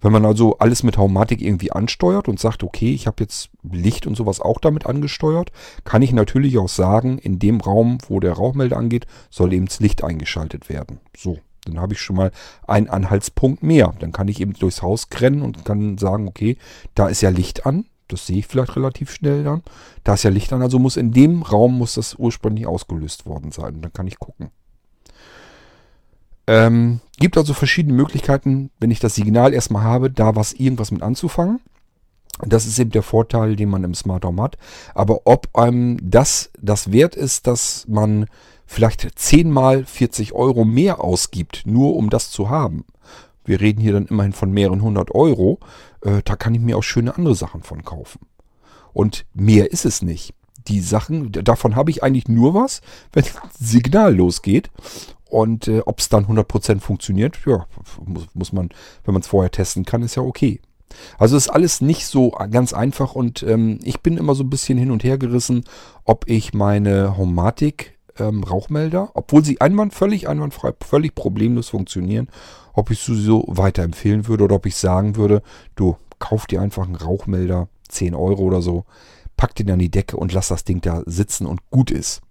Wenn 0.00 0.12
man 0.12 0.24
also 0.24 0.58
alles 0.58 0.82
mit 0.82 0.98
Haumatik 0.98 1.40
irgendwie 1.40 1.70
ansteuert 1.70 2.28
und 2.28 2.40
sagt, 2.40 2.64
okay, 2.64 2.92
ich 2.92 3.06
habe 3.06 3.22
jetzt 3.22 3.50
Licht 3.62 4.06
und 4.06 4.16
sowas 4.16 4.40
auch 4.40 4.58
damit 4.58 4.86
angesteuert, 4.86 5.52
kann 5.84 6.02
ich 6.02 6.12
natürlich 6.12 6.58
auch 6.58 6.68
sagen, 6.68 7.18
in 7.18 7.38
dem 7.38 7.60
Raum, 7.60 7.98
wo 8.08 8.18
der 8.18 8.32
Rauchmelder 8.32 8.76
angeht, 8.76 9.06
soll 9.30 9.52
eben 9.52 9.66
das 9.66 9.80
Licht 9.80 10.02
eingeschaltet 10.02 10.68
werden. 10.68 10.98
So, 11.16 11.38
dann 11.64 11.80
habe 11.80 11.94
ich 11.94 12.00
schon 12.00 12.16
mal 12.16 12.32
einen 12.66 12.88
Anhaltspunkt 12.88 13.62
mehr. 13.62 13.94
Dann 14.00 14.12
kann 14.12 14.28
ich 14.28 14.40
eben 14.40 14.54
durchs 14.54 14.82
Haus 14.82 15.06
rennen 15.14 15.42
und 15.42 15.64
kann 15.64 15.98
sagen, 15.98 16.26
okay, 16.26 16.56
da 16.94 17.08
ist 17.08 17.20
ja 17.20 17.30
Licht 17.30 17.66
an. 17.66 17.84
Das 18.12 18.26
sehe 18.26 18.38
ich 18.38 18.46
vielleicht 18.46 18.76
relativ 18.76 19.12
schnell 19.12 19.44
dann. 19.44 19.62
Da 20.04 20.14
ist 20.14 20.22
ja 20.22 20.30
Licht 20.30 20.52
an, 20.52 20.62
also 20.62 20.78
muss 20.78 20.96
in 20.96 21.12
dem 21.12 21.42
Raum 21.42 21.78
muss 21.78 21.94
das 21.94 22.14
ursprünglich 22.14 22.66
ausgelöst 22.66 23.26
worden 23.26 23.52
sein. 23.52 23.80
Dann 23.80 23.92
kann 23.92 24.06
ich 24.06 24.18
gucken. 24.18 24.50
Ähm, 26.46 27.00
gibt 27.18 27.38
also 27.38 27.54
verschiedene 27.54 27.94
Möglichkeiten, 27.94 28.70
wenn 28.80 28.90
ich 28.90 29.00
das 29.00 29.14
Signal 29.14 29.54
erstmal 29.54 29.84
habe, 29.84 30.10
da 30.10 30.34
was 30.34 30.52
irgendwas 30.52 30.90
mit 30.90 31.02
anzufangen. 31.02 31.60
Das 32.40 32.66
ist 32.66 32.78
eben 32.78 32.90
der 32.90 33.02
Vorteil, 33.02 33.56
den 33.56 33.68
man 33.68 33.84
im 33.84 33.94
Smart 33.94 34.24
Home 34.24 34.42
hat. 34.42 34.56
Aber 34.94 35.20
ob 35.24 35.48
einem 35.56 35.98
das 36.02 36.50
das 36.60 36.90
wert 36.90 37.14
ist, 37.14 37.46
dass 37.46 37.86
man 37.88 38.26
vielleicht 38.66 39.06
10 39.18 39.50
mal 39.50 39.84
40 39.84 40.32
Euro 40.32 40.64
mehr 40.64 41.02
ausgibt, 41.02 41.62
nur 41.66 41.94
um 41.94 42.10
das 42.10 42.30
zu 42.30 42.48
haben. 42.48 42.84
Wir 43.44 43.60
reden 43.60 43.80
hier 43.80 43.92
dann 43.92 44.06
immerhin 44.06 44.32
von 44.32 44.50
mehreren 44.52 44.82
hundert 44.82 45.14
Euro 45.14 45.58
äh, 46.02 46.22
da 46.24 46.36
kann 46.36 46.54
ich 46.54 46.60
mir 46.60 46.76
auch 46.76 46.82
schöne 46.82 47.16
andere 47.16 47.34
Sachen 47.34 47.62
von 47.62 47.84
kaufen. 47.84 48.20
Und 48.92 49.24
mehr 49.34 49.72
ist 49.72 49.84
es 49.84 50.02
nicht. 50.02 50.34
Die 50.68 50.80
Sachen, 50.80 51.32
davon 51.32 51.74
habe 51.74 51.90
ich 51.90 52.02
eigentlich 52.02 52.28
nur 52.28 52.54
was, 52.54 52.82
wenn 53.12 53.24
das 53.24 53.58
Signal 53.58 54.14
losgeht. 54.14 54.70
Und 55.28 55.66
äh, 55.66 55.80
ob 55.86 55.98
es 55.98 56.10
dann 56.10 56.26
100% 56.26 56.80
funktioniert, 56.80 57.38
ja, 57.46 57.66
muss, 58.04 58.26
muss 58.34 58.52
man, 58.52 58.68
wenn 59.04 59.14
man 59.14 59.22
es 59.22 59.28
vorher 59.28 59.50
testen 59.50 59.86
kann, 59.86 60.02
ist 60.02 60.16
ja 60.16 60.22
okay. 60.22 60.60
Also 61.16 61.38
ist 61.38 61.48
alles 61.48 61.80
nicht 61.80 62.04
so 62.04 62.32
ganz 62.50 62.74
einfach 62.74 63.14
und 63.14 63.42
ähm, 63.42 63.78
ich 63.82 64.00
bin 64.00 64.18
immer 64.18 64.34
so 64.34 64.44
ein 64.44 64.50
bisschen 64.50 64.76
hin 64.76 64.90
und 64.90 65.04
her 65.04 65.16
gerissen, 65.16 65.64
ob 66.04 66.28
ich 66.28 66.52
meine 66.52 67.16
Homatic 67.16 67.98
ähm, 68.18 68.44
Rauchmelder, 68.44 69.10
obwohl 69.14 69.42
sie 69.42 69.58
einwand, 69.58 69.94
völlig 69.94 70.28
einwandfrei, 70.28 70.74
völlig 70.82 71.14
problemlos 71.14 71.70
funktionieren, 71.70 72.28
ob 72.72 72.90
ich 72.90 73.00
sie 73.00 73.20
so 73.20 73.44
weiterempfehlen 73.46 74.26
würde 74.28 74.44
oder 74.44 74.56
ob 74.56 74.66
ich 74.66 74.76
sagen 74.76 75.16
würde, 75.16 75.42
du 75.74 75.96
kauf 76.18 76.46
dir 76.46 76.60
einfach 76.60 76.84
einen 76.84 76.96
Rauchmelder, 76.96 77.68
10 77.88 78.14
Euro 78.14 78.42
oder 78.42 78.62
so, 78.62 78.84
pack 79.36 79.54
den 79.54 79.70
an 79.70 79.78
die 79.78 79.90
Decke 79.90 80.16
und 80.16 80.32
lass 80.32 80.48
das 80.48 80.64
Ding 80.64 80.80
da 80.80 81.02
sitzen 81.06 81.46
und 81.46 81.68
gut 81.70 81.90
ist. 81.90 82.22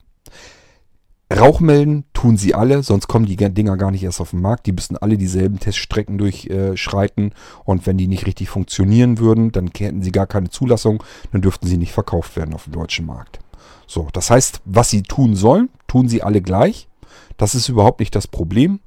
Rauchmelden 1.31 2.03
tun 2.13 2.35
sie 2.35 2.53
alle, 2.53 2.83
sonst 2.83 3.07
kommen 3.07 3.25
die 3.25 3.37
Dinger 3.37 3.77
gar 3.77 3.91
nicht 3.91 4.03
erst 4.03 4.19
auf 4.19 4.31
den 4.31 4.41
Markt. 4.41 4.65
Die 4.65 4.73
müssen 4.73 4.97
alle 4.97 5.17
dieselben 5.17 5.59
Teststrecken 5.59 6.17
durchschreiten 6.17 7.33
und 7.63 7.87
wenn 7.87 7.97
die 7.97 8.07
nicht 8.07 8.25
richtig 8.25 8.49
funktionieren 8.49 9.17
würden, 9.17 9.51
dann 9.51 9.69
hätten 9.77 10.01
sie 10.01 10.11
gar 10.11 10.27
keine 10.27 10.49
Zulassung, 10.49 11.03
dann 11.31 11.41
dürften 11.41 11.67
sie 11.67 11.77
nicht 11.77 11.93
verkauft 11.93 12.35
werden 12.35 12.53
auf 12.53 12.65
dem 12.65 12.73
deutschen 12.73 13.05
Markt. 13.05 13.39
So, 13.87 14.09
das 14.11 14.29
heißt, 14.29 14.61
was 14.65 14.89
sie 14.89 15.03
tun 15.03 15.35
sollen, 15.35 15.69
tun 15.87 16.09
sie 16.09 16.21
alle 16.21 16.41
gleich. 16.41 16.89
Das 17.37 17.55
ist 17.55 17.69
überhaupt 17.69 17.99
nicht 17.99 18.15
das 18.15 18.27
Problem. 18.27 18.79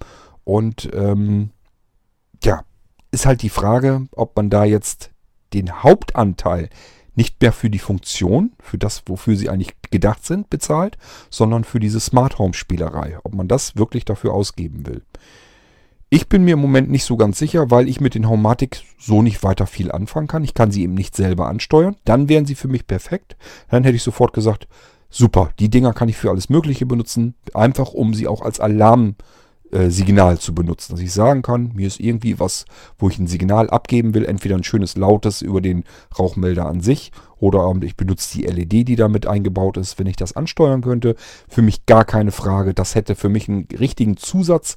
Und 0.45 0.91
ähm, 0.95 1.51
ja, 2.43 2.65
ist 3.11 3.27
halt 3.27 3.43
die 3.43 3.49
Frage, 3.49 4.07
ob 4.13 4.37
man 4.37 4.51
da 4.51 4.65
jetzt 4.65 5.11
den 5.53 5.83
Hauptanteil 5.83 6.69
nicht 7.15 7.41
mehr 7.41 7.53
für 7.53 7.71
die 7.71 7.79
Funktion, 7.79 8.53
für 8.61 8.77
das, 8.77 9.03
wofür 9.07 9.37
sie 9.37 9.49
eigentlich 9.49 9.77
gedacht 9.91 10.25
sind, 10.25 10.51
bezahlt, 10.51 10.99
sondern 11.31 11.65
für 11.65 11.79
diese 11.81 12.01
Smart 12.01 12.39
Home 12.39 12.55
Spielerei. 12.55 13.19
Ob 13.23 13.35
man 13.35 13.49
das 13.49 13.77
wirklich 13.77 14.05
dafür 14.05 14.35
ausgeben 14.35 14.87
will. 14.87 15.03
Ich 16.11 16.29
bin 16.29 16.45
mir 16.45 16.55
im 16.55 16.61
Moment 16.61 16.91
nicht 16.91 17.05
so 17.05 17.17
ganz 17.17 17.39
sicher, 17.39 17.71
weil 17.71 17.89
ich 17.89 18.01
mit 18.01 18.15
den 18.15 18.29
Homematic 18.29 18.83
so 18.99 19.23
nicht 19.23 19.43
weiter 19.43 19.67
viel 19.67 19.91
anfangen 19.91 20.29
kann. 20.29 20.45
Ich 20.45 20.55
kann 20.55 20.71
sie 20.71 20.83
eben 20.83 20.95
nicht 20.95 21.17
selber 21.17 21.49
ansteuern. 21.49 21.97
Dann 22.05 22.29
wären 22.29 22.47
sie 22.47 22.55
für 22.55 22.69
mich 22.69 22.87
perfekt. 22.87 23.37
Dann 23.69 23.85
hätte 23.85 23.97
ich 23.97 24.03
sofort 24.03 24.33
gesagt, 24.33 24.69
super, 25.11 25.51
die 25.59 25.71
Dinger 25.71 25.93
kann 25.93 26.09
ich 26.09 26.17
für 26.17 26.31
alles 26.31 26.49
Mögliche 26.49 26.87
benutzen, 26.87 27.35
einfach 27.53 27.93
um 27.95 28.15
sie 28.15 28.29
auch 28.29 28.43
als 28.43 28.61
Alarmsignal 29.75 30.39
zu 30.39 30.55
benutzen. 30.55 30.93
Dass 30.93 31.01
ich 31.01 31.13
sagen 31.13 31.43
kann, 31.43 31.73
mir 31.75 31.87
ist 31.87 32.01
irgendwie 32.01 32.39
was, 32.39 32.65
wo 32.99 33.09
ich 33.09 33.19
ein 33.19 33.27
Signal 33.27 33.71
abgeben 33.71 34.15
will, 34.15 34.25
entweder 34.25 34.57
ein 34.57 34.65
schönes 34.65 34.97
lautes 34.97 35.43
über 35.43 35.61
den 35.61 35.85
Rauchmelder 36.19 36.67
an 36.67 36.81
sich 36.81 37.13
oder 37.39 37.73
ich 37.83 37.97
benutze 37.97 38.39
die 38.39 38.45
LED, 38.45 38.89
die 38.89 38.97
damit 38.97 39.27
eingebaut 39.27 39.77
ist, 39.77 39.99
wenn 39.99 40.07
ich 40.07 40.17
das 40.17 40.37
ansteuern 40.37 40.83
könnte. 40.83 41.17
Für 41.49 41.63
mich 41.63 41.87
gar 41.87 42.05
keine 42.05 42.33
Frage. 42.33 42.75
Das 42.75 42.95
hätte 42.95 43.15
für 43.15 43.29
mich 43.29 43.49
einen 43.49 43.67
richtigen 43.79 44.17
Zusatz. 44.17 44.77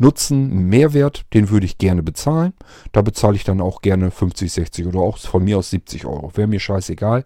Nutzen, 0.00 0.68
Mehrwert, 0.68 1.24
den 1.34 1.50
würde 1.50 1.66
ich 1.66 1.76
gerne 1.76 2.04
bezahlen. 2.04 2.52
Da 2.92 3.02
bezahle 3.02 3.34
ich 3.34 3.42
dann 3.42 3.60
auch 3.60 3.82
gerne 3.82 4.12
50, 4.12 4.52
60 4.52 4.86
oder 4.86 5.00
auch 5.00 5.18
von 5.18 5.42
mir 5.42 5.58
aus 5.58 5.70
70 5.70 6.06
Euro. 6.06 6.30
Wäre 6.36 6.46
mir 6.46 6.60
scheißegal. 6.60 7.24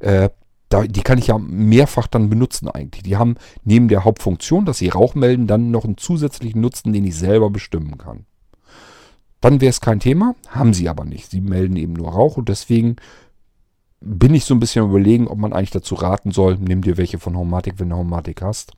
Äh, 0.00 0.28
da, 0.70 0.84
die 0.84 1.02
kann 1.02 1.18
ich 1.18 1.26
ja 1.26 1.36
mehrfach 1.38 2.06
dann 2.06 2.30
benutzen 2.30 2.68
eigentlich. 2.68 3.02
Die 3.02 3.16
haben 3.16 3.34
neben 3.64 3.88
der 3.88 4.04
Hauptfunktion, 4.04 4.64
dass 4.64 4.78
sie 4.78 4.88
Rauch 4.88 5.14
melden, 5.14 5.46
dann 5.46 5.70
noch 5.70 5.84
einen 5.84 5.98
zusätzlichen 5.98 6.60
Nutzen, 6.60 6.92
den 6.92 7.04
ich 7.04 7.16
selber 7.16 7.50
bestimmen 7.50 7.98
kann. 7.98 8.24
Dann 9.40 9.60
wäre 9.60 9.70
es 9.70 9.80
kein 9.80 10.00
Thema, 10.00 10.36
haben 10.48 10.72
sie 10.72 10.88
aber 10.88 11.04
nicht. 11.04 11.30
Sie 11.30 11.40
melden 11.40 11.76
eben 11.76 11.94
nur 11.94 12.12
Rauch 12.12 12.36
und 12.36 12.48
deswegen 12.48 12.96
bin 14.00 14.32
ich 14.32 14.44
so 14.44 14.54
ein 14.54 14.60
bisschen 14.60 14.88
überlegen, 14.88 15.26
ob 15.26 15.38
man 15.38 15.52
eigentlich 15.52 15.70
dazu 15.72 15.96
raten 15.96 16.30
soll, 16.30 16.56
nimm 16.58 16.82
dir 16.82 16.96
welche 16.96 17.18
von 17.18 17.36
Homatic, 17.36 17.74
wenn 17.78 17.90
du 17.90 17.96
Homatic 17.96 18.40
hast. 18.40 18.72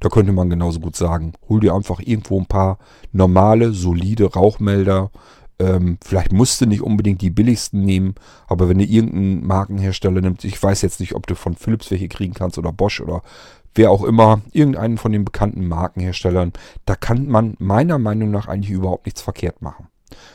Da 0.00 0.10
könnte 0.10 0.32
man 0.32 0.50
genauso 0.50 0.80
gut 0.80 0.96
sagen, 0.96 1.32
hol 1.48 1.60
dir 1.60 1.74
einfach 1.74 2.00
irgendwo 2.00 2.38
ein 2.38 2.46
paar 2.46 2.78
normale, 3.12 3.72
solide 3.72 4.32
Rauchmelder, 4.32 5.10
ähm, 5.58 5.98
vielleicht 6.04 6.32
musst 6.32 6.60
du 6.60 6.66
nicht 6.66 6.82
unbedingt 6.82 7.20
die 7.20 7.30
billigsten 7.30 7.84
nehmen, 7.84 8.14
aber 8.46 8.68
wenn 8.68 8.78
du 8.78 8.84
irgendeinen 8.84 9.46
Markenhersteller 9.46 10.20
nimmst, 10.20 10.44
ich 10.44 10.62
weiß 10.62 10.82
jetzt 10.82 11.00
nicht, 11.00 11.14
ob 11.14 11.26
du 11.26 11.34
von 11.34 11.54
Philips 11.54 11.90
welche 11.90 12.08
kriegen 12.08 12.34
kannst 12.34 12.58
oder 12.58 12.72
Bosch 12.72 13.00
oder 13.00 13.22
wer 13.74 13.90
auch 13.90 14.04
immer, 14.04 14.40
irgendeinen 14.52 14.98
von 14.98 15.12
den 15.12 15.24
bekannten 15.24 15.66
Markenherstellern, 15.66 16.52
da 16.84 16.96
kann 16.96 17.26
man 17.26 17.54
meiner 17.58 17.98
Meinung 17.98 18.30
nach 18.30 18.48
eigentlich 18.48 18.70
überhaupt 18.70 19.06
nichts 19.06 19.22
verkehrt 19.22 19.62
machen. 19.62 19.88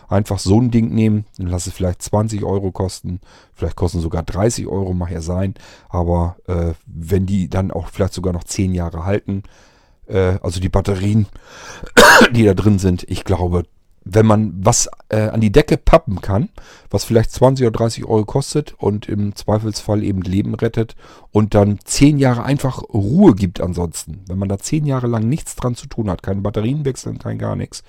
Einfach 0.07 0.39
so 0.39 0.59
ein 0.59 0.71
Ding 0.71 0.93
nehmen, 0.93 1.25
dann 1.37 1.47
lass 1.47 1.67
es 1.67 1.73
vielleicht 1.73 2.01
20 2.01 2.43
Euro 2.43 2.71
kosten, 2.71 3.19
vielleicht 3.53 3.75
kosten 3.75 4.01
sogar 4.01 4.23
30 4.23 4.67
Euro, 4.67 4.93
mag 4.93 5.11
ja 5.11 5.21
sein. 5.21 5.55
Aber 5.89 6.37
äh, 6.47 6.73
wenn 6.85 7.25
die 7.25 7.49
dann 7.49 7.71
auch 7.71 7.87
vielleicht 7.87 8.13
sogar 8.13 8.33
noch 8.33 8.43
10 8.43 8.73
Jahre 8.73 9.05
halten, 9.05 9.43
äh, 10.07 10.37
also 10.41 10.59
die 10.59 10.69
Batterien, 10.69 11.25
die 12.31 12.43
da 12.43 12.53
drin 12.53 12.77
sind, 12.77 13.03
ich 13.09 13.23
glaube, 13.23 13.63
wenn 14.05 14.25
man 14.25 14.53
was 14.57 14.89
äh, 15.09 15.29
an 15.29 15.41
die 15.41 15.51
Decke 15.51 15.77
pappen 15.77 16.21
kann, 16.21 16.49
was 16.89 17.05
vielleicht 17.05 17.31
20 17.31 17.65
oder 17.65 17.77
30 17.77 18.05
Euro 18.05 18.25
kostet 18.25 18.73
und 18.73 19.07
im 19.07 19.35
Zweifelsfall 19.35 20.03
eben 20.03 20.21
Leben 20.21 20.55
rettet 20.55 20.95
und 21.31 21.55
dann 21.55 21.79
10 21.83 22.17
Jahre 22.17 22.43
einfach 22.43 22.81
Ruhe 22.93 23.33
gibt 23.33 23.61
ansonsten, 23.61 24.23
wenn 24.27 24.37
man 24.37 24.49
da 24.49 24.57
10 24.57 24.85
Jahre 24.85 25.07
lang 25.07 25.27
nichts 25.27 25.55
dran 25.55 25.75
zu 25.75 25.87
tun 25.87 26.09
hat, 26.09 26.23
keine 26.23 26.41
Batterien 26.41 26.85
wechseln, 26.85 27.17
kein 27.17 27.37
gar 27.37 27.55
nichts, 27.55 27.83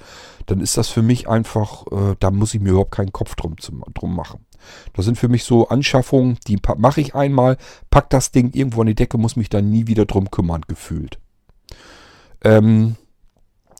dann 0.47 0.61
ist 0.61 0.77
das 0.77 0.89
für 0.89 1.03
mich 1.03 1.29
einfach, 1.29 1.87
äh, 1.91 2.17
da 2.21 2.31
muss 2.31 2.55
ich 2.55 2.61
mir 2.61 2.71
überhaupt 2.71 2.93
keinen 2.93 3.13
Kopf 3.13 3.35
drum, 3.35 3.57
drum 3.95 4.15
machen. 4.15 4.47
Das 4.95 5.05
sind 5.05 5.19
für 5.19 5.29
mich 5.29 5.45
so 5.45 5.69
Anschaffungen, 5.69 6.39
die 6.47 6.59
mache 6.79 7.01
ich 7.01 7.15
einmal, 7.15 7.59
pack 7.91 8.09
das 8.11 8.31
Ding 8.31 8.53
irgendwo 8.53 8.81
an 8.81 8.87
die 8.87 8.95
Decke, 8.95 9.19
muss 9.19 9.37
mich 9.37 9.49
dann 9.49 9.71
nie 9.71 9.87
wieder 9.87 10.07
drum 10.07 10.31
kümmern, 10.31 10.63
gefühlt. 10.67 11.19
Ähm, 12.43 12.97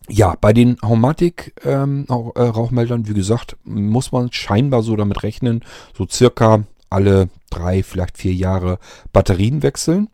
ja, 0.09 0.37
bei 0.41 0.53
den 0.53 0.77
Haumatic-Rauchmeldern, 0.83 3.01
ähm, 3.01 3.05
äh, 3.05 3.09
wie 3.09 3.15
gesagt, 3.15 3.57
muss 3.65 4.13
man 4.13 4.31
scheinbar 4.33 4.83
so 4.83 4.97
damit 4.97 5.23
rechnen, 5.23 5.65
so 5.97 6.07
circa 6.09 6.65
alle 6.91 7.29
drei, 7.51 7.83
vielleicht 7.83 8.19
vier 8.19 8.35
Jahre 8.35 8.79
Batterien 9.13 9.63
wechseln. 9.63 10.09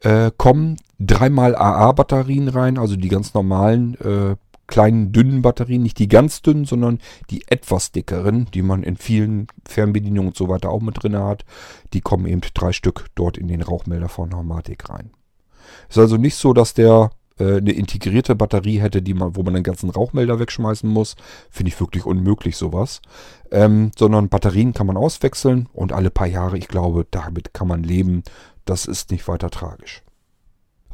Äh, 0.00 0.30
kommen 0.36 0.76
dreimal 0.98 1.54
AA-Batterien 1.54 2.48
rein, 2.48 2.78
also 2.78 2.96
die 2.96 3.08
ganz 3.08 3.34
normalen 3.34 3.94
äh, 4.00 4.36
kleinen, 4.66 5.12
dünnen 5.12 5.42
Batterien, 5.42 5.82
nicht 5.82 5.98
die 5.98 6.08
ganz 6.08 6.42
dünnen, 6.42 6.64
sondern 6.64 6.98
die 7.30 7.44
etwas 7.48 7.92
dickeren, 7.92 8.46
die 8.52 8.62
man 8.62 8.82
in 8.82 8.96
vielen 8.96 9.46
Fernbedienungen 9.66 10.28
und 10.28 10.36
so 10.36 10.48
weiter 10.48 10.70
auch 10.70 10.80
mit 10.80 11.02
drin 11.02 11.16
hat. 11.16 11.44
Die 11.92 12.00
kommen 12.00 12.26
eben 12.26 12.40
drei 12.54 12.72
Stück 12.72 13.06
dort 13.14 13.38
in 13.38 13.48
den 13.48 13.62
Rauchmelder 13.62 14.08
von 14.08 14.34
Haumatic 14.34 14.88
rein. 14.88 15.10
Ist 15.88 15.98
also 15.98 16.16
nicht 16.16 16.36
so, 16.36 16.52
dass 16.52 16.74
der 16.74 17.10
äh, 17.38 17.56
eine 17.56 17.72
integrierte 17.72 18.34
Batterie 18.34 18.80
hätte, 18.80 19.02
die 19.02 19.14
man, 19.14 19.36
wo 19.36 19.42
man 19.42 19.54
den 19.54 19.62
ganzen 19.62 19.90
Rauchmelder 19.90 20.38
wegschmeißen 20.38 20.88
muss, 20.88 21.16
finde 21.50 21.68
ich 21.68 21.80
wirklich 21.80 22.04
unmöglich 22.04 22.56
sowas. 22.56 23.00
Ähm, 23.50 23.90
sondern 23.96 24.28
Batterien 24.28 24.72
kann 24.72 24.86
man 24.86 24.96
auswechseln 24.96 25.68
und 25.72 25.92
alle 25.92 26.10
paar 26.10 26.26
Jahre, 26.26 26.58
ich 26.58 26.68
glaube, 26.68 27.06
damit 27.10 27.54
kann 27.54 27.68
man 27.68 27.82
leben. 27.82 28.22
Das 28.64 28.86
ist 28.86 29.10
nicht 29.10 29.28
weiter 29.28 29.50
tragisch. 29.50 30.02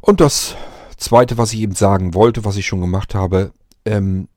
Und 0.01 0.19
das 0.21 0.55
Zweite, 0.97 1.37
was 1.37 1.53
ich 1.53 1.61
eben 1.61 1.75
sagen 1.75 2.13
wollte, 2.13 2.45
was 2.45 2.57
ich 2.57 2.67
schon 2.67 2.81
gemacht 2.81 3.15
habe, 3.15 3.51
ähm, 3.85 4.27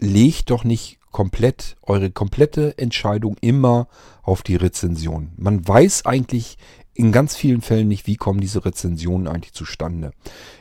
legt 0.00 0.50
doch 0.50 0.64
nicht 0.64 0.98
komplett 1.12 1.76
eure 1.82 2.10
komplette 2.10 2.76
Entscheidung 2.76 3.36
immer 3.40 3.86
auf 4.22 4.42
die 4.42 4.56
Rezension. 4.56 5.32
Man 5.36 5.66
weiß 5.66 6.06
eigentlich 6.06 6.58
in 6.94 7.12
ganz 7.12 7.36
vielen 7.36 7.60
Fällen 7.60 7.88
nicht, 7.88 8.06
wie 8.06 8.16
kommen 8.16 8.40
diese 8.40 8.64
Rezensionen 8.64 9.26
eigentlich 9.26 9.52
zustande. 9.52 10.12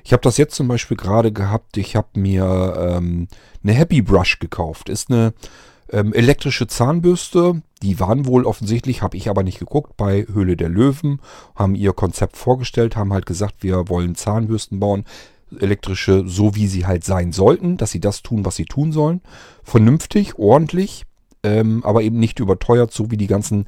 Ich 0.04 0.14
habe 0.14 0.22
das 0.22 0.38
jetzt 0.38 0.56
zum 0.56 0.68
Beispiel 0.68 0.98
gerade 0.98 1.32
gehabt, 1.32 1.78
ich 1.78 1.96
habe 1.96 2.20
mir 2.20 2.76
ähm, 2.78 3.28
eine 3.64 3.74
Happy 3.74 4.02
Brush 4.02 4.40
gekauft. 4.40 4.90
Ist 4.90 5.12
eine 5.12 5.34
ähm, 5.92 6.12
elektrische 6.14 6.68
Zahnbürste. 6.68 7.62
Die 7.84 8.00
waren 8.00 8.26
wohl 8.26 8.46
offensichtlich, 8.46 9.02
habe 9.02 9.16
ich 9.16 9.30
aber 9.30 9.44
nicht 9.44 9.60
geguckt, 9.60 9.96
bei 9.96 10.26
Höhle 10.32 10.58
der 10.58 10.70
Löwen, 10.70 11.22
haben 11.56 11.76
ihr 11.76 11.94
Konzept 11.94 12.36
vorgestellt, 12.36 12.96
haben 12.96 13.14
halt 13.14 13.26
gesagt, 13.26 13.58
wir 13.62 13.88
wollen 13.90 14.16
Zahnbürsten 14.16 14.80
bauen, 14.80 15.06
elektrische, 15.60 16.24
so 16.26 16.56
wie 16.56 16.68
sie 16.68 16.88
halt 16.88 17.04
sein 17.04 17.32
sollten, 17.32 17.78
dass 17.78 17.92
sie 17.92 18.00
das 18.00 18.24
tun, 18.24 18.44
was 18.44 18.56
sie 18.56 18.66
tun 18.66 18.92
sollen. 18.92 19.22
Vernünftig, 19.64 20.40
ordentlich, 20.40 21.04
ähm, 21.44 21.84
aber 21.84 22.02
eben 22.02 22.20
nicht 22.20 22.40
überteuert, 22.40 22.92
so 22.92 23.12
wie 23.12 23.18
die 23.18 23.28
ganzen 23.28 23.66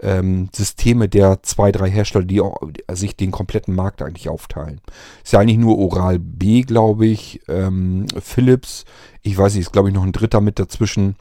ähm, 0.00 0.48
Systeme 0.54 1.08
der 1.08 1.42
zwei, 1.42 1.72
drei 1.72 1.90
Hersteller, 1.90 2.24
die 2.24 2.40
auch, 2.40 2.56
sich 2.92 3.16
den 3.16 3.30
kompletten 3.30 3.74
Markt 3.74 4.02
eigentlich 4.02 4.28
aufteilen. 4.28 4.80
Ist 5.24 5.32
ja 5.32 5.40
eigentlich 5.40 5.58
nur 5.58 5.78
Oral 5.78 6.18
B, 6.18 6.62
glaube 6.62 7.06
ich, 7.06 7.40
ähm, 7.48 8.06
Philips, 8.20 8.84
ich 9.22 9.36
weiß 9.36 9.54
nicht, 9.54 9.62
ist 9.62 9.72
glaube 9.72 9.88
ich 9.88 9.94
noch 9.94 10.04
ein 10.04 10.12
dritter 10.12 10.40
mit 10.40 10.58
dazwischen. 10.58 11.16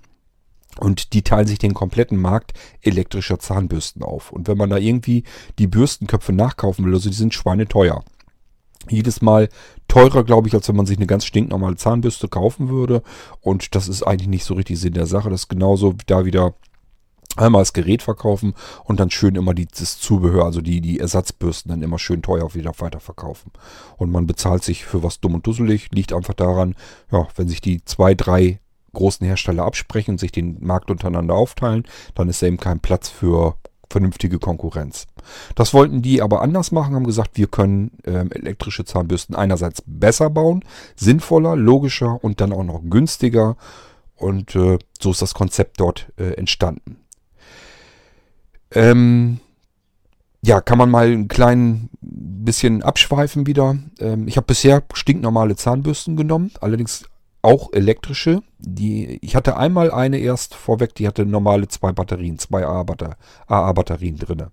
Und 0.80 1.14
die 1.14 1.24
teilen 1.24 1.48
sich 1.48 1.58
den 1.58 1.74
kompletten 1.74 2.20
Markt 2.20 2.54
elektrischer 2.82 3.40
Zahnbürsten 3.40 4.04
auf. 4.04 4.32
Und 4.32 4.48
wenn 4.48 4.58
man 4.58 4.70
da 4.70 4.78
irgendwie 4.78 5.24
die 5.58 5.66
Bürstenköpfe 5.66 6.34
nachkaufen 6.34 6.86
will, 6.86 6.94
also 6.94 7.10
die 7.10 7.16
sind 7.16 7.34
schweineteuer. 7.34 8.04
Jedes 8.88 9.22
Mal 9.22 9.50
teurer, 9.88 10.24
glaube 10.24 10.48
ich, 10.48 10.54
als 10.54 10.68
wenn 10.70 10.76
man 10.76 10.86
sich 10.86 10.98
eine 10.98 11.08
ganz 11.08 11.26
stinknormale 11.26 11.78
Zahnbürste 11.78 12.28
kaufen 12.28 12.70
würde. 12.70 13.02
Und 13.42 13.74
das 13.74 13.88
ist 13.88 14.04
eigentlich 14.04 14.28
nicht 14.28 14.46
so 14.46 14.54
richtig 14.54 14.80
Sinn 14.80 14.94
der 14.94 15.08
Sache. 15.08 15.32
Das 15.32 15.42
ist 15.42 15.48
genauso 15.50 15.96
da 16.06 16.26
wieder 16.26 16.54
einmal 17.38 17.62
das 17.62 17.74
Gerät 17.74 18.02
verkaufen 18.02 18.54
und 18.84 19.00
dann 19.00 19.12
schön 19.12 19.36
immer 19.36 19.54
die, 19.54 19.68
das 19.68 20.00
Zubehör, 20.00 20.46
also 20.46 20.62
die, 20.62 20.82
die 20.82 21.00
Ersatzbürsten 21.00 21.70
dann 21.70 21.82
immer 21.82 22.00
schön 22.00 22.22
teuer 22.22 22.54
wieder 22.54 22.74
weiterverkaufen. 22.78 23.52
Und 23.98 24.12
man 24.12 24.28
bezahlt 24.28 24.64
sich 24.64 24.86
für 24.86 25.04
was 25.04 25.20
dumm 25.20 25.36
und 25.36 25.48
dusselig, 25.48 25.90
liegt 25.94 26.14
einfach 26.14 26.34
daran, 26.34 26.76
ja, 27.12 27.28
wenn 27.36 27.48
sich 27.48 27.62
die 27.62 27.84
zwei, 27.86 28.14
drei 28.16 28.60
großen 28.94 29.26
Hersteller 29.26 29.64
absprechen 29.64 30.14
und 30.14 30.20
sich 30.20 30.32
den 30.32 30.58
Markt 30.60 30.90
untereinander 30.90 31.36
aufteilen, 31.36 31.84
dann 32.16 32.30
ist 32.30 32.42
eben 32.42 32.58
kein 32.58 32.80
Platz 32.80 33.10
für 33.10 33.56
vernünftige 33.90 34.40
Konkurrenz. 34.40 35.08
Das 35.56 35.74
wollten 35.74 36.02
die 36.02 36.22
aber 36.22 36.42
anders 36.42 36.72
machen, 36.72 36.96
haben 36.96 37.06
gesagt, 37.06 37.38
wir 37.38 37.48
können 37.48 37.92
ähm, 38.06 38.32
elektrische 38.32 38.86
Zahnbürsten 38.86 39.36
einerseits 39.36 39.82
besser 39.86 40.30
bauen, 40.30 40.64
sinnvoller, 40.96 41.56
logischer 41.56 42.24
und 42.24 42.42
dann 42.42 42.54
auch 42.54 42.64
noch 42.64 42.82
günstiger. 42.90 43.56
Und 44.16 44.56
äh, 44.56 44.80
so 45.00 45.12
ist 45.12 45.22
das 45.22 45.34
Konzept 45.34 45.80
dort 45.80 46.12
äh, 46.18 46.34
entstanden. 46.34 46.98
Ähm, 48.72 49.40
ja, 50.42 50.62
kann 50.62 50.78
man 50.78 50.90
mal 50.90 51.08
ein 51.08 51.28
klein 51.28 51.90
bisschen 52.02 52.84
abschweifen 52.84 53.48
wieder. 53.48 53.78
Ähm, 54.00 54.28
ich 54.28 54.38
habe 54.38 54.48
bisher 54.48 54.84
stinknormale 54.94 55.56
Zahnbürsten 55.56 56.16
genommen, 56.16 56.52
allerdings 56.62 57.06
auch 57.42 57.72
elektrische. 57.74 58.42
Die, 58.60 59.20
ich 59.22 59.36
hatte 59.36 59.58
einmal 59.58 59.92
eine 59.92 60.18
erst 60.20 60.56
vorweg, 60.56 60.96
die 60.96 61.08
hatte 61.08 61.26
normale 61.26 61.68
zwei 61.68 61.92
Batterien, 61.92 62.40
zwei 62.40 62.66
AA-Batterien 62.66 64.18
drin. 64.18 64.44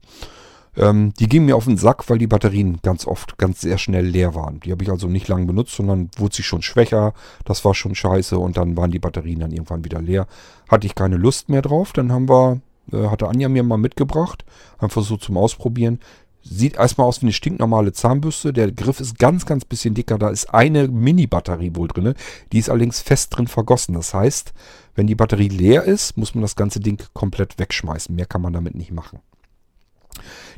Ähm, 0.77 1.13
die 1.19 1.29
gingen 1.29 1.47
mir 1.47 1.57
auf 1.57 1.67
den 1.67 1.77
Sack, 1.77 2.09
weil 2.11 2.19
die 2.19 2.27
Batterien 2.27 2.81
ganz 2.83 3.07
oft 3.07 3.39
ganz 3.39 3.61
sehr 3.61 3.79
schnell 3.79 4.07
leer 4.07 4.35
waren. 4.35 4.61
Die 4.61 4.73
habe 4.73 4.83
ich 4.83 4.91
also 4.91 5.09
nicht 5.09 5.29
lange 5.29 5.47
benutzt, 5.47 5.75
sondern 5.75 6.11
wurde 6.17 6.35
sie 6.35 6.43
schon 6.43 6.63
schwächer. 6.63 7.15
Das 7.45 7.65
war 7.65 7.75
schon 7.75 7.95
scheiße 7.95 8.39
und 8.39 8.57
dann 8.57 8.77
waren 8.77 8.91
die 8.91 8.99
Batterien 8.99 9.41
dann 9.41 9.53
irgendwann 9.53 9.85
wieder 9.85 10.01
leer. 10.01 10.27
Hatte 10.69 10.87
ich 10.87 10.95
keine 10.95 11.17
Lust 11.17 11.49
mehr 11.49 11.63
drauf. 11.63 11.93
Dann 11.93 12.11
haben 12.11 12.29
wir 12.29 12.61
äh, 12.93 13.09
hatte 13.09 13.29
Anja 13.29 13.49
mir 13.49 13.63
mal 13.63 13.77
mitgebracht. 13.77 14.45
Einfach 14.79 15.03
so 15.03 15.17
zum 15.17 15.37
Ausprobieren. 15.37 16.01
Sieht 16.43 16.77
erstmal 16.77 17.07
aus 17.07 17.23
wie 17.23 17.27
eine 17.27 17.33
stinknormale 17.33 17.93
Zahnbürste. 17.93 18.53
Der 18.53 18.71
Griff 18.71 19.01
ist 19.01 19.19
ganz, 19.19 19.47
ganz 19.47 19.65
bisschen 19.65 19.95
dicker. 19.95 20.19
Da 20.19 20.29
ist 20.29 20.53
eine 20.53 20.89
Mini-Batterie 20.89 21.75
wohl 21.75 21.89
drin. 21.89 22.15
Die 22.53 22.59
ist 22.59 22.69
allerdings 22.69 23.01
fest 23.01 23.35
drin 23.35 23.47
vergossen. 23.47 23.95
Das 23.95 24.13
heißt, 24.13 24.53
wenn 24.95 25.07
die 25.07 25.15
Batterie 25.15 25.49
leer 25.49 25.85
ist, 25.85 26.19
muss 26.19 26.35
man 26.35 26.43
das 26.43 26.55
ganze 26.55 26.81
Ding 26.81 27.03
komplett 27.15 27.59
wegschmeißen. 27.59 28.15
Mehr 28.15 28.27
kann 28.27 28.43
man 28.43 28.53
damit 28.53 28.75
nicht 28.75 28.93
machen. 28.93 29.21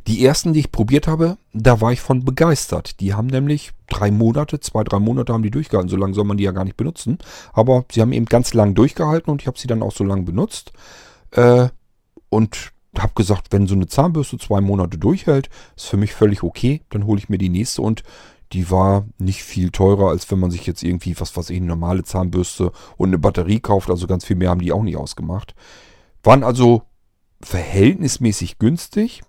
Die 0.07 0.24
ersten, 0.24 0.53
die 0.53 0.61
ich 0.61 0.72
probiert 0.72 1.09
habe, 1.09 1.37
da 1.53 1.81
war 1.81 1.93
ich 1.93 2.01
von 2.01 2.24
begeistert. 2.24 3.01
Die 3.01 3.14
haben 3.14 3.27
nämlich 3.27 3.72
drei 3.89 4.11
Monate, 4.11 4.61
zwei, 4.61 4.85
drei 4.85 4.99
Monate 4.99 5.33
haben 5.33 5.43
die 5.43 5.51
durchgehalten. 5.51 5.89
So 5.89 5.97
lange 5.97 6.14
soll 6.14 6.24
man 6.24 6.37
die 6.37 6.45
ja 6.45 6.53
gar 6.53 6.64
nicht 6.64 6.77
benutzen. 6.77 7.18
Aber 7.53 7.85
sie 7.91 8.01
haben 8.01 8.12
eben 8.12 8.27
ganz 8.27 8.55
lang 8.55 8.74
durchgehalten 8.74 9.31
und 9.33 9.41
ich 9.41 9.47
habe 9.47 9.59
sie 9.59 9.66
dann 9.66 9.83
auch 9.83 9.93
so 9.93 10.05
lange 10.05 10.22
benutzt. 10.22 10.72
Äh, 11.33 11.68
und 12.29 12.72
habe 12.99 13.12
gesagt, 13.14 13.49
wenn 13.51 13.66
so 13.66 13.74
eine 13.74 13.87
Zahnbürste 13.87 14.39
zwei 14.39 14.61
Monate 14.61 14.99
durchhält, 14.99 15.51
ist 15.77 15.87
für 15.87 15.97
mich 15.97 16.12
völlig 16.12 16.43
okay. 16.43 16.83
Dann 16.91 17.07
hole 17.07 17.18
ich 17.18 17.29
mir 17.29 17.39
die 17.39 17.49
nächste 17.49 17.83
und 17.83 18.03
die 18.53 18.70
war 18.70 19.07
nicht 19.18 19.43
viel 19.43 19.70
teurer, 19.70 20.09
als 20.09 20.31
wenn 20.31 20.39
man 20.39 20.51
sich 20.51 20.66
jetzt 20.66 20.83
irgendwie, 20.83 21.18
was 21.18 21.37
weiß 21.37 21.51
ich, 21.51 21.57
eine 21.57 21.66
normale 21.66 22.05
Zahnbürste 22.05 22.72
und 22.97 23.09
eine 23.09 23.18
Batterie 23.18 23.61
kauft. 23.61 23.91
Also 23.91 24.07
ganz 24.07 24.24
viel 24.24 24.37
mehr 24.37 24.51
haben 24.51 24.61
die 24.61 24.72
auch 24.72 24.83
nicht 24.83 24.97
ausgemacht. 24.97 25.55
Waren 26.22 26.45
also 26.45 26.83
verhältnismäßig 27.41 28.59
günstig 28.59 29.22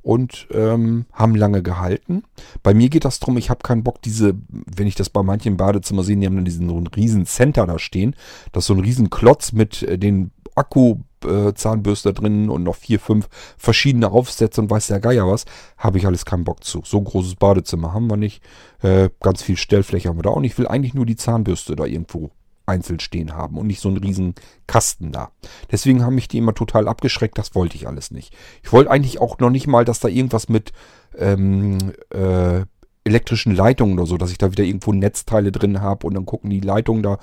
und 0.00 0.48
ähm, 0.52 1.06
haben 1.12 1.34
lange 1.34 1.62
gehalten. 1.62 2.24
Bei 2.62 2.74
mir 2.74 2.88
geht 2.88 3.04
das 3.04 3.20
darum, 3.20 3.36
ich 3.36 3.50
habe 3.50 3.62
keinen 3.62 3.84
Bock, 3.84 4.02
diese, 4.02 4.34
wenn 4.48 4.86
ich 4.86 4.94
das 4.94 5.10
bei 5.10 5.22
manchen 5.22 5.56
Badezimmer 5.56 6.02
sehe, 6.02 6.16
die 6.16 6.26
haben 6.26 6.36
dann 6.36 6.44
diesen 6.44 6.68
so 6.68 6.76
einen 6.76 6.88
riesen 6.88 7.26
Center 7.26 7.66
da 7.66 7.78
stehen. 7.78 8.16
Das 8.52 8.64
ist 8.64 8.68
so 8.68 8.74
ein 8.74 8.80
riesen 8.80 9.10
Klotz 9.10 9.52
mit 9.52 9.82
äh, 9.82 9.98
den 9.98 10.32
Akku 10.54 10.98
äh, 11.24 11.54
Zahnbürste 11.54 12.12
drin 12.12 12.48
und 12.48 12.62
noch 12.62 12.76
vier, 12.76 13.00
fünf 13.00 13.28
verschiedene 13.56 14.10
Aufsätze 14.10 14.60
und 14.60 14.70
weiß 14.70 14.88
der 14.88 15.00
Geier 15.00 15.26
was, 15.28 15.44
habe 15.76 15.98
ich 15.98 16.06
alles 16.06 16.24
keinen 16.24 16.44
Bock 16.44 16.64
zu. 16.64 16.82
So 16.84 16.98
ein 16.98 17.04
großes 17.04 17.36
Badezimmer 17.36 17.92
haben 17.92 18.08
wir 18.08 18.16
nicht. 18.16 18.42
Äh, 18.82 19.10
ganz 19.20 19.42
viel 19.42 19.56
Stellfläche 19.56 20.08
haben 20.08 20.18
wir 20.18 20.22
da 20.22 20.30
auch 20.30 20.40
nicht. 20.40 20.52
Ich 20.52 20.58
will 20.58 20.68
eigentlich 20.68 20.94
nur 20.94 21.06
die 21.06 21.16
Zahnbürste 21.16 21.76
da 21.76 21.84
irgendwo 21.84 22.30
einzeln 22.66 23.00
stehen 23.00 23.34
haben 23.34 23.58
und 23.58 23.66
nicht 23.66 23.80
so 23.80 23.88
einen 23.88 23.98
riesen 23.98 24.34
Kasten 24.66 25.12
da. 25.12 25.32
Deswegen 25.70 26.04
haben 26.04 26.14
mich 26.14 26.28
die 26.28 26.38
immer 26.38 26.54
total 26.54 26.88
abgeschreckt, 26.88 27.36
das 27.38 27.54
wollte 27.54 27.76
ich 27.76 27.86
alles 27.86 28.10
nicht. 28.10 28.34
Ich 28.62 28.72
wollte 28.72 28.90
eigentlich 28.90 29.20
auch 29.20 29.38
noch 29.38 29.50
nicht 29.50 29.66
mal, 29.66 29.84
dass 29.84 30.00
da 30.00 30.08
irgendwas 30.08 30.48
mit 30.48 30.72
ähm, 31.18 31.78
äh, 32.10 32.64
elektrischen 33.04 33.54
Leitungen 33.54 33.98
oder 33.98 34.06
so, 34.06 34.16
dass 34.16 34.30
ich 34.30 34.38
da 34.38 34.52
wieder 34.52 34.64
irgendwo 34.64 34.92
Netzteile 34.92 35.50
drin 35.50 35.80
habe 35.80 36.06
und 36.06 36.14
dann 36.14 36.26
gucken 36.26 36.50
die 36.50 36.60
Leitungen 36.60 37.02
da 37.02 37.18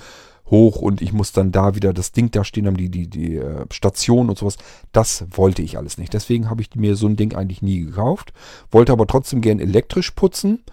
hoch 0.50 0.78
und 0.78 1.02
ich 1.02 1.14
muss 1.14 1.32
dann 1.32 1.52
da 1.52 1.76
wieder 1.76 1.94
das 1.94 2.12
Ding 2.12 2.32
da 2.32 2.44
stehen 2.44 2.68
haben, 2.68 2.78
die, 2.78 2.90
die, 2.90 3.08
die 3.08 3.36
äh, 3.36 3.66
Station 3.72 4.30
und 4.30 4.38
sowas. 4.38 4.58
Das 4.92 5.26
wollte 5.32 5.62
ich 5.62 5.78
alles 5.78 5.98
nicht. 5.98 6.14
Deswegen 6.14 6.50
habe 6.50 6.62
ich 6.62 6.76
mir 6.76 6.96
so 6.96 7.08
ein 7.08 7.16
Ding 7.16 7.36
eigentlich 7.36 7.62
nie 7.62 7.82
gekauft. 7.82 8.34
Wollte 8.72 8.92
aber 8.92 9.08
trotzdem 9.08 9.42
gern 9.42 9.60
elektrisch 9.60 10.12
putzen. 10.12 10.64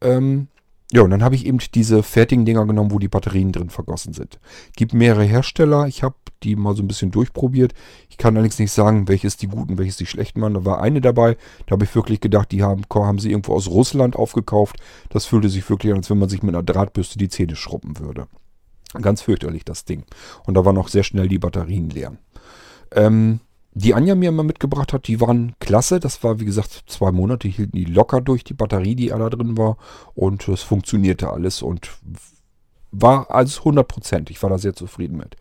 Ähm, 0.00 0.48
ja, 0.92 1.00
und 1.00 1.10
dann 1.10 1.24
habe 1.24 1.34
ich 1.34 1.46
eben 1.46 1.58
diese 1.74 2.02
fertigen 2.02 2.44
Dinger 2.44 2.66
genommen, 2.66 2.90
wo 2.90 2.98
die 2.98 3.08
Batterien 3.08 3.50
drin 3.50 3.70
vergossen 3.70 4.12
sind. 4.12 4.38
Gibt 4.76 4.92
mehrere 4.92 5.24
Hersteller. 5.24 5.86
Ich 5.86 6.02
habe 6.02 6.16
die 6.42 6.54
mal 6.54 6.76
so 6.76 6.82
ein 6.82 6.88
bisschen 6.88 7.10
durchprobiert. 7.10 7.72
Ich 8.10 8.18
kann 8.18 8.36
allerdings 8.36 8.58
nicht 8.58 8.72
sagen, 8.72 9.08
welches 9.08 9.38
die 9.38 9.46
guten, 9.46 9.78
welches 9.78 9.96
die 9.96 10.06
schlechten 10.06 10.42
waren. 10.42 10.52
Da 10.52 10.66
war 10.66 10.82
eine 10.82 11.00
dabei, 11.00 11.38
da 11.66 11.72
habe 11.72 11.84
ich 11.84 11.94
wirklich 11.94 12.20
gedacht, 12.20 12.52
die 12.52 12.62
haben, 12.62 12.82
haben 12.94 13.18
sie 13.18 13.30
irgendwo 13.30 13.54
aus 13.54 13.68
Russland 13.68 14.16
aufgekauft. 14.16 14.76
Das 15.08 15.24
fühlte 15.24 15.48
sich 15.48 15.68
wirklich 15.70 15.92
an, 15.92 15.98
als 15.98 16.10
wenn 16.10 16.18
man 16.18 16.28
sich 16.28 16.42
mit 16.42 16.54
einer 16.54 16.62
Drahtbürste 16.62 17.18
die 17.18 17.28
Zähne 17.28 17.56
schrubben 17.56 17.98
würde. 17.98 18.26
Ganz 19.00 19.22
fürchterlich, 19.22 19.64
das 19.64 19.84
Ding. 19.84 20.04
Und 20.44 20.54
da 20.54 20.64
waren 20.64 20.78
auch 20.78 20.88
sehr 20.88 21.02
schnell 21.02 21.28
die 21.28 21.38
Batterien 21.38 21.90
leer. 21.90 22.12
Ähm, 22.92 23.40
die 23.74 23.94
Anja 23.94 24.14
mir 24.14 24.28
immer 24.28 24.42
mitgebracht 24.42 24.92
hat, 24.92 25.06
die 25.08 25.20
waren 25.20 25.54
klasse. 25.58 25.98
Das 25.98 26.22
war, 26.22 26.40
wie 26.40 26.44
gesagt, 26.44 26.84
zwei 26.86 27.10
Monate 27.10 27.48
hielten 27.48 27.76
die 27.76 27.86
locker 27.86 28.20
durch 28.20 28.44
die 28.44 28.54
Batterie, 28.54 28.94
die 28.94 29.08
da 29.08 29.30
drin 29.30 29.56
war. 29.56 29.78
Und 30.14 30.46
es 30.48 30.62
funktionierte 30.62 31.30
alles 31.30 31.62
und 31.62 31.90
war 32.90 33.30
alles 33.30 33.60
100%. 33.60 34.30
Ich 34.30 34.42
war 34.42 34.50
da 34.50 34.58
sehr 34.58 34.74
zufrieden 34.74 35.16
mit. 35.16 35.36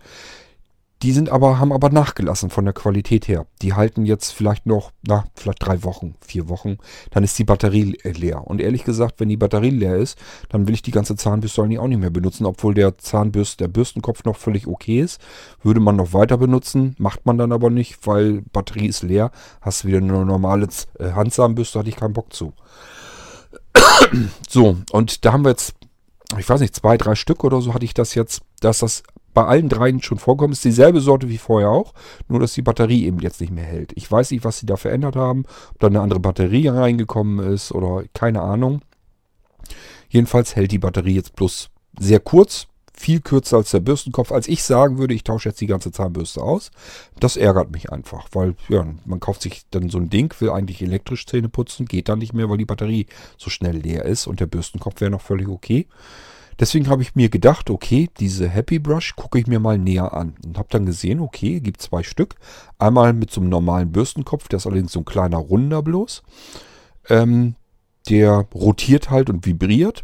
Die 1.03 1.13
sind 1.13 1.29
aber, 1.29 1.57
haben 1.57 1.73
aber 1.73 1.89
nachgelassen 1.89 2.51
von 2.51 2.63
der 2.63 2.75
Qualität 2.75 3.27
her. 3.27 3.47
Die 3.63 3.73
halten 3.73 4.05
jetzt 4.05 4.31
vielleicht 4.31 4.67
noch, 4.67 4.91
na, 5.01 5.25
vielleicht 5.33 5.65
drei 5.65 5.83
Wochen, 5.83 6.13
vier 6.21 6.47
Wochen. 6.47 6.77
Dann 7.09 7.23
ist 7.23 7.39
die 7.39 7.43
Batterie 7.43 7.97
leer. 8.03 8.45
Und 8.45 8.61
ehrlich 8.61 8.83
gesagt, 8.83 9.19
wenn 9.19 9.29
die 9.29 9.37
Batterie 9.37 9.71
leer 9.71 9.95
ist, 9.95 10.17
dann 10.49 10.67
will 10.67 10.75
ich 10.75 10.83
die 10.83 10.91
ganze 10.91 11.15
Zahnbürste 11.15 11.63
eigentlich 11.63 11.79
auch 11.79 11.87
nicht 11.87 11.99
mehr 11.99 12.11
benutzen, 12.11 12.45
obwohl 12.45 12.75
der 12.75 12.99
Zahnbürst, 12.99 13.59
der 13.59 13.67
Bürstenkopf 13.67 14.25
noch 14.25 14.37
völlig 14.37 14.67
okay 14.67 15.01
ist. 15.01 15.19
Würde 15.63 15.79
man 15.79 15.95
noch 15.95 16.13
weiter 16.13 16.37
benutzen, 16.37 16.95
macht 16.99 17.25
man 17.25 17.39
dann 17.39 17.51
aber 17.51 17.71
nicht, 17.71 18.05
weil 18.05 18.43
Batterie 18.53 18.87
ist 18.87 19.01
leer. 19.01 19.31
Hast 19.59 19.85
wieder 19.85 19.97
eine 19.97 20.23
normale 20.23 20.67
äh, 20.99 21.11
Handzahnbürste, 21.13 21.79
hatte 21.79 21.89
ich 21.89 21.95
keinen 21.95 22.13
Bock 22.13 22.31
zu. 22.31 22.53
so, 24.47 24.77
und 24.91 25.25
da 25.25 25.33
haben 25.33 25.45
wir 25.45 25.49
jetzt, 25.49 25.73
ich 26.37 26.47
weiß 26.47 26.61
nicht, 26.61 26.75
zwei, 26.75 26.97
drei 26.97 27.15
Stück 27.15 27.43
oder 27.43 27.59
so 27.59 27.73
hatte 27.73 27.85
ich 27.85 27.95
das 27.95 28.13
jetzt, 28.13 28.41
dass 28.59 28.79
das 28.79 29.01
bei 29.33 29.45
allen 29.45 29.69
dreien 29.69 30.01
schon 30.01 30.17
vorkommen. 30.17 30.53
Ist 30.53 30.63
dieselbe 30.63 31.01
Sorte 31.01 31.29
wie 31.29 31.37
vorher 31.37 31.69
auch, 31.69 31.93
nur 32.27 32.39
dass 32.39 32.53
die 32.53 32.61
Batterie 32.61 33.05
eben 33.05 33.19
jetzt 33.19 33.41
nicht 33.41 33.53
mehr 33.53 33.65
hält. 33.65 33.91
Ich 33.95 34.11
weiß 34.11 34.31
nicht, 34.31 34.43
was 34.43 34.59
sie 34.59 34.65
da 34.65 34.77
verändert 34.77 35.15
haben, 35.15 35.45
ob 35.71 35.79
da 35.79 35.87
eine 35.87 36.01
andere 36.01 36.19
Batterie 36.19 36.67
reingekommen 36.67 37.45
ist 37.53 37.71
oder 37.71 38.03
keine 38.13 38.41
Ahnung. 38.41 38.81
Jedenfalls 40.09 40.55
hält 40.55 40.71
die 40.71 40.79
Batterie 40.79 41.15
jetzt 41.15 41.35
bloß 41.35 41.69
sehr 41.99 42.19
kurz, 42.19 42.67
viel 42.93 43.21
kürzer 43.21 43.57
als 43.57 43.71
der 43.71 43.79
Bürstenkopf. 43.79 44.31
Als 44.31 44.47
ich 44.47 44.63
sagen 44.63 44.97
würde, 44.97 45.13
ich 45.13 45.23
tausche 45.23 45.49
jetzt 45.49 45.61
die 45.61 45.67
ganze 45.67 45.91
Zahnbürste 45.91 46.41
aus, 46.41 46.71
das 47.19 47.37
ärgert 47.37 47.71
mich 47.71 47.91
einfach, 47.91 48.27
weil 48.33 48.55
ja, 48.69 48.85
man 49.05 49.19
kauft 49.19 49.41
sich 49.41 49.63
dann 49.71 49.89
so 49.89 49.97
ein 49.97 50.09
Ding, 50.09 50.33
will 50.39 50.51
eigentlich 50.51 50.81
elektrisch 50.81 51.25
Zähne 51.25 51.49
putzen, 51.49 51.85
geht 51.85 52.09
dann 52.09 52.19
nicht 52.19 52.33
mehr, 52.33 52.49
weil 52.49 52.57
die 52.57 52.65
Batterie 52.65 53.07
so 53.37 53.49
schnell 53.49 53.77
leer 53.77 54.05
ist 54.05 54.27
und 54.27 54.39
der 54.39 54.47
Bürstenkopf 54.47 55.01
wäre 55.01 55.11
noch 55.11 55.21
völlig 55.21 55.47
okay. 55.47 55.87
Deswegen 56.59 56.89
habe 56.89 57.01
ich 57.01 57.15
mir 57.15 57.29
gedacht, 57.29 57.69
okay, 57.69 58.09
diese 58.19 58.47
Happy 58.47 58.79
Brush 58.79 59.15
gucke 59.15 59.39
ich 59.39 59.47
mir 59.47 59.59
mal 59.59 59.77
näher 59.77 60.13
an. 60.13 60.35
Und 60.45 60.57
habe 60.57 60.67
dann 60.69 60.85
gesehen, 60.85 61.19
okay, 61.19 61.59
gibt 61.59 61.81
zwei 61.81 62.03
Stück. 62.03 62.35
Einmal 62.77 63.13
mit 63.13 63.31
so 63.31 63.41
einem 63.41 63.49
normalen 63.49 63.91
Bürstenkopf, 63.91 64.47
der 64.47 64.57
ist 64.57 64.67
allerdings 64.67 64.91
so 64.91 64.99
ein 64.99 65.05
kleiner 65.05 65.37
Runder 65.37 65.81
bloß. 65.81 66.23
Ähm, 67.09 67.55
der 68.09 68.47
rotiert 68.53 69.09
halt 69.09 69.29
und 69.29 69.45
vibriert. 69.45 70.03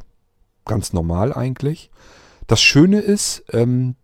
Ganz 0.66 0.94
normal 0.94 1.34
eigentlich. 1.34 1.90
Das 2.48 2.62
Schöne 2.62 3.00
ist, 3.00 3.44
ähm, 3.52 3.96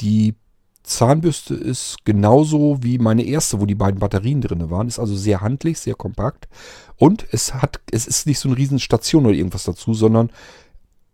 die 0.00 0.34
Zahnbürste 0.82 1.54
ist 1.54 2.04
genauso 2.04 2.78
wie 2.82 2.98
meine 2.98 3.24
erste, 3.24 3.60
wo 3.60 3.66
die 3.66 3.76
beiden 3.76 4.00
Batterien 4.00 4.40
drin 4.40 4.68
waren. 4.70 4.88
Ist 4.88 4.98
also 4.98 5.14
sehr 5.14 5.40
handlich, 5.40 5.78
sehr 5.78 5.94
kompakt. 5.94 6.48
Und 6.96 7.24
es 7.30 7.54
hat, 7.54 7.80
es 7.90 8.06
ist 8.06 8.26
nicht 8.26 8.38
so 8.38 8.48
eine 8.48 8.58
riesen 8.58 8.80
Station 8.80 9.26
oder 9.26 9.34
irgendwas 9.34 9.64
dazu, 9.64 9.94
sondern 9.94 10.30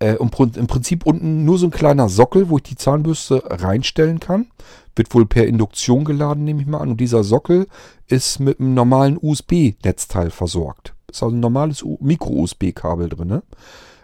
äh, 0.00 0.14
im, 0.14 0.30
Prinzip 0.30 1.06
unten 1.06 1.44
nur 1.44 1.58
so 1.58 1.66
ein 1.66 1.72
kleiner 1.72 2.08
Sockel, 2.08 2.48
wo 2.48 2.58
ich 2.58 2.62
die 2.62 2.76
Zahnbürste 2.76 3.42
reinstellen 3.46 4.20
kann. 4.20 4.46
Wird 4.94 5.14
wohl 5.14 5.26
per 5.26 5.46
Induktion 5.46 6.04
geladen, 6.04 6.44
nehme 6.44 6.60
ich 6.60 6.66
mal 6.66 6.78
an. 6.78 6.90
Und 6.90 7.00
dieser 7.00 7.24
Sockel 7.24 7.66
ist 8.06 8.40
mit 8.40 8.60
einem 8.60 8.74
normalen 8.74 9.18
USB-Netzteil 9.20 10.30
versorgt. 10.30 10.94
Ist 11.10 11.22
also 11.22 11.34
ein 11.34 11.40
normales 11.40 11.84
Micro-USB-Kabel 11.84 13.08
drin. 13.08 13.28
Ne? 13.28 13.42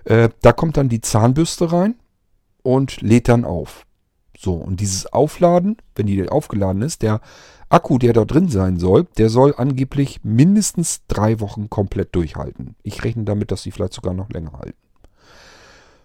Äh, 0.05 0.29
da 0.43 0.53
kommt 0.53 0.77
dann 0.77 0.89
die 0.89 1.01
Zahnbürste 1.01 1.73
rein 1.73 1.97
und 2.63 3.01
lädt 3.01 3.29
dann 3.29 3.45
auf. 3.45 3.87
So, 4.37 4.55
und 4.55 4.81
dieses 4.81 5.13
Aufladen, 5.13 5.77
wenn 5.95 6.07
die 6.07 6.29
aufgeladen 6.29 6.83
ist, 6.83 7.03
der 7.03 7.21
Akku, 7.69 7.99
der 7.99 8.13
da 8.13 8.25
drin 8.25 8.49
sein 8.49 8.79
soll, 8.79 9.05
der 9.17 9.31
soll 9.31 9.55
angeblich 9.57 10.21
mindestens 10.23 11.03
drei 11.09 11.41
Wochen 11.41 11.71
komplett 11.71 12.15
durchhalten. 12.15 12.75
Ich 12.83 13.05
rechne 13.05 13.25
damit, 13.25 13.51
dass 13.51 13.63
sie 13.63 13.71
vielleicht 13.71 13.95
sogar 13.95 14.13
noch 14.13 14.31
länger 14.31 14.53
halten. 14.53 14.84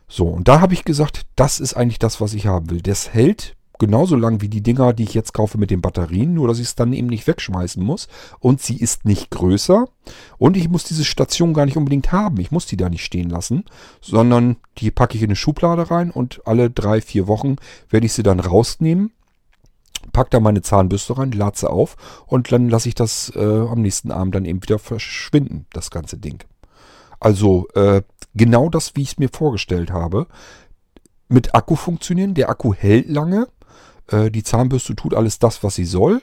So, 0.09 0.27
und 0.27 0.47
da 0.47 0.59
habe 0.59 0.73
ich 0.73 0.83
gesagt, 0.83 1.21
das 1.35 1.59
ist 1.59 1.75
eigentlich 1.75 1.99
das, 1.99 2.19
was 2.19 2.33
ich 2.33 2.47
haben 2.47 2.69
will. 2.71 2.81
Das 2.81 3.13
hält 3.13 3.55
genauso 3.77 4.15
lang 4.15 4.41
wie 4.41 4.49
die 4.49 4.61
Dinger, 4.61 4.91
die 4.91 5.03
ich 5.03 5.13
jetzt 5.13 5.33
kaufe 5.33 5.57
mit 5.57 5.71
den 5.71 5.81
Batterien, 5.81 6.33
nur 6.33 6.47
dass 6.47 6.59
ich 6.59 6.65
es 6.65 6.75
dann 6.75 6.91
eben 6.91 7.07
nicht 7.07 7.27
wegschmeißen 7.27 7.81
muss. 7.81 8.07
Und 8.39 8.59
sie 8.59 8.75
ist 8.75 9.05
nicht 9.05 9.29
größer. 9.29 9.85
Und 10.37 10.57
ich 10.57 10.67
muss 10.67 10.83
diese 10.83 11.05
Station 11.05 11.53
gar 11.53 11.65
nicht 11.65 11.77
unbedingt 11.77 12.11
haben. 12.11 12.39
Ich 12.39 12.51
muss 12.51 12.65
die 12.65 12.75
da 12.75 12.89
nicht 12.89 13.05
stehen 13.05 13.29
lassen, 13.29 13.63
sondern 14.01 14.57
die 14.79 14.91
packe 14.91 15.15
ich 15.15 15.23
in 15.23 15.29
eine 15.29 15.35
Schublade 15.35 15.89
rein 15.89 16.11
und 16.11 16.41
alle 16.45 16.69
drei, 16.69 17.01
vier 17.01 17.27
Wochen 17.27 17.55
werde 17.89 18.07
ich 18.07 18.13
sie 18.13 18.23
dann 18.23 18.39
rausnehmen. 18.39 19.11
Pack 20.11 20.31
da 20.31 20.39
meine 20.39 20.61
Zahnbürste 20.61 21.17
rein, 21.17 21.31
lade 21.31 21.57
sie 21.57 21.69
auf 21.69 21.95
und 22.25 22.51
dann 22.51 22.69
lasse 22.69 22.89
ich 22.89 22.95
das 22.95 23.31
äh, 23.35 23.39
am 23.39 23.81
nächsten 23.81 24.11
Abend 24.11 24.33
dann 24.33 24.45
eben 24.45 24.63
wieder 24.63 24.79
verschwinden, 24.79 25.67
das 25.71 25.91
ganze 25.91 26.17
Ding. 26.17 26.43
Also 27.19 27.67
äh, 27.75 28.01
genau 28.35 28.69
das, 28.69 28.95
wie 28.95 29.01
ich 29.01 29.11
es 29.13 29.19
mir 29.19 29.29
vorgestellt 29.29 29.91
habe. 29.91 30.27
Mit 31.27 31.53
Akku 31.53 31.75
funktionieren. 31.75 32.33
Der 32.33 32.49
Akku 32.49 32.73
hält 32.73 33.09
lange. 33.09 33.47
Äh, 34.07 34.31
die 34.31 34.43
Zahnbürste 34.43 34.95
tut 34.95 35.13
alles 35.13 35.39
das, 35.39 35.63
was 35.63 35.75
sie 35.75 35.85
soll. 35.85 36.21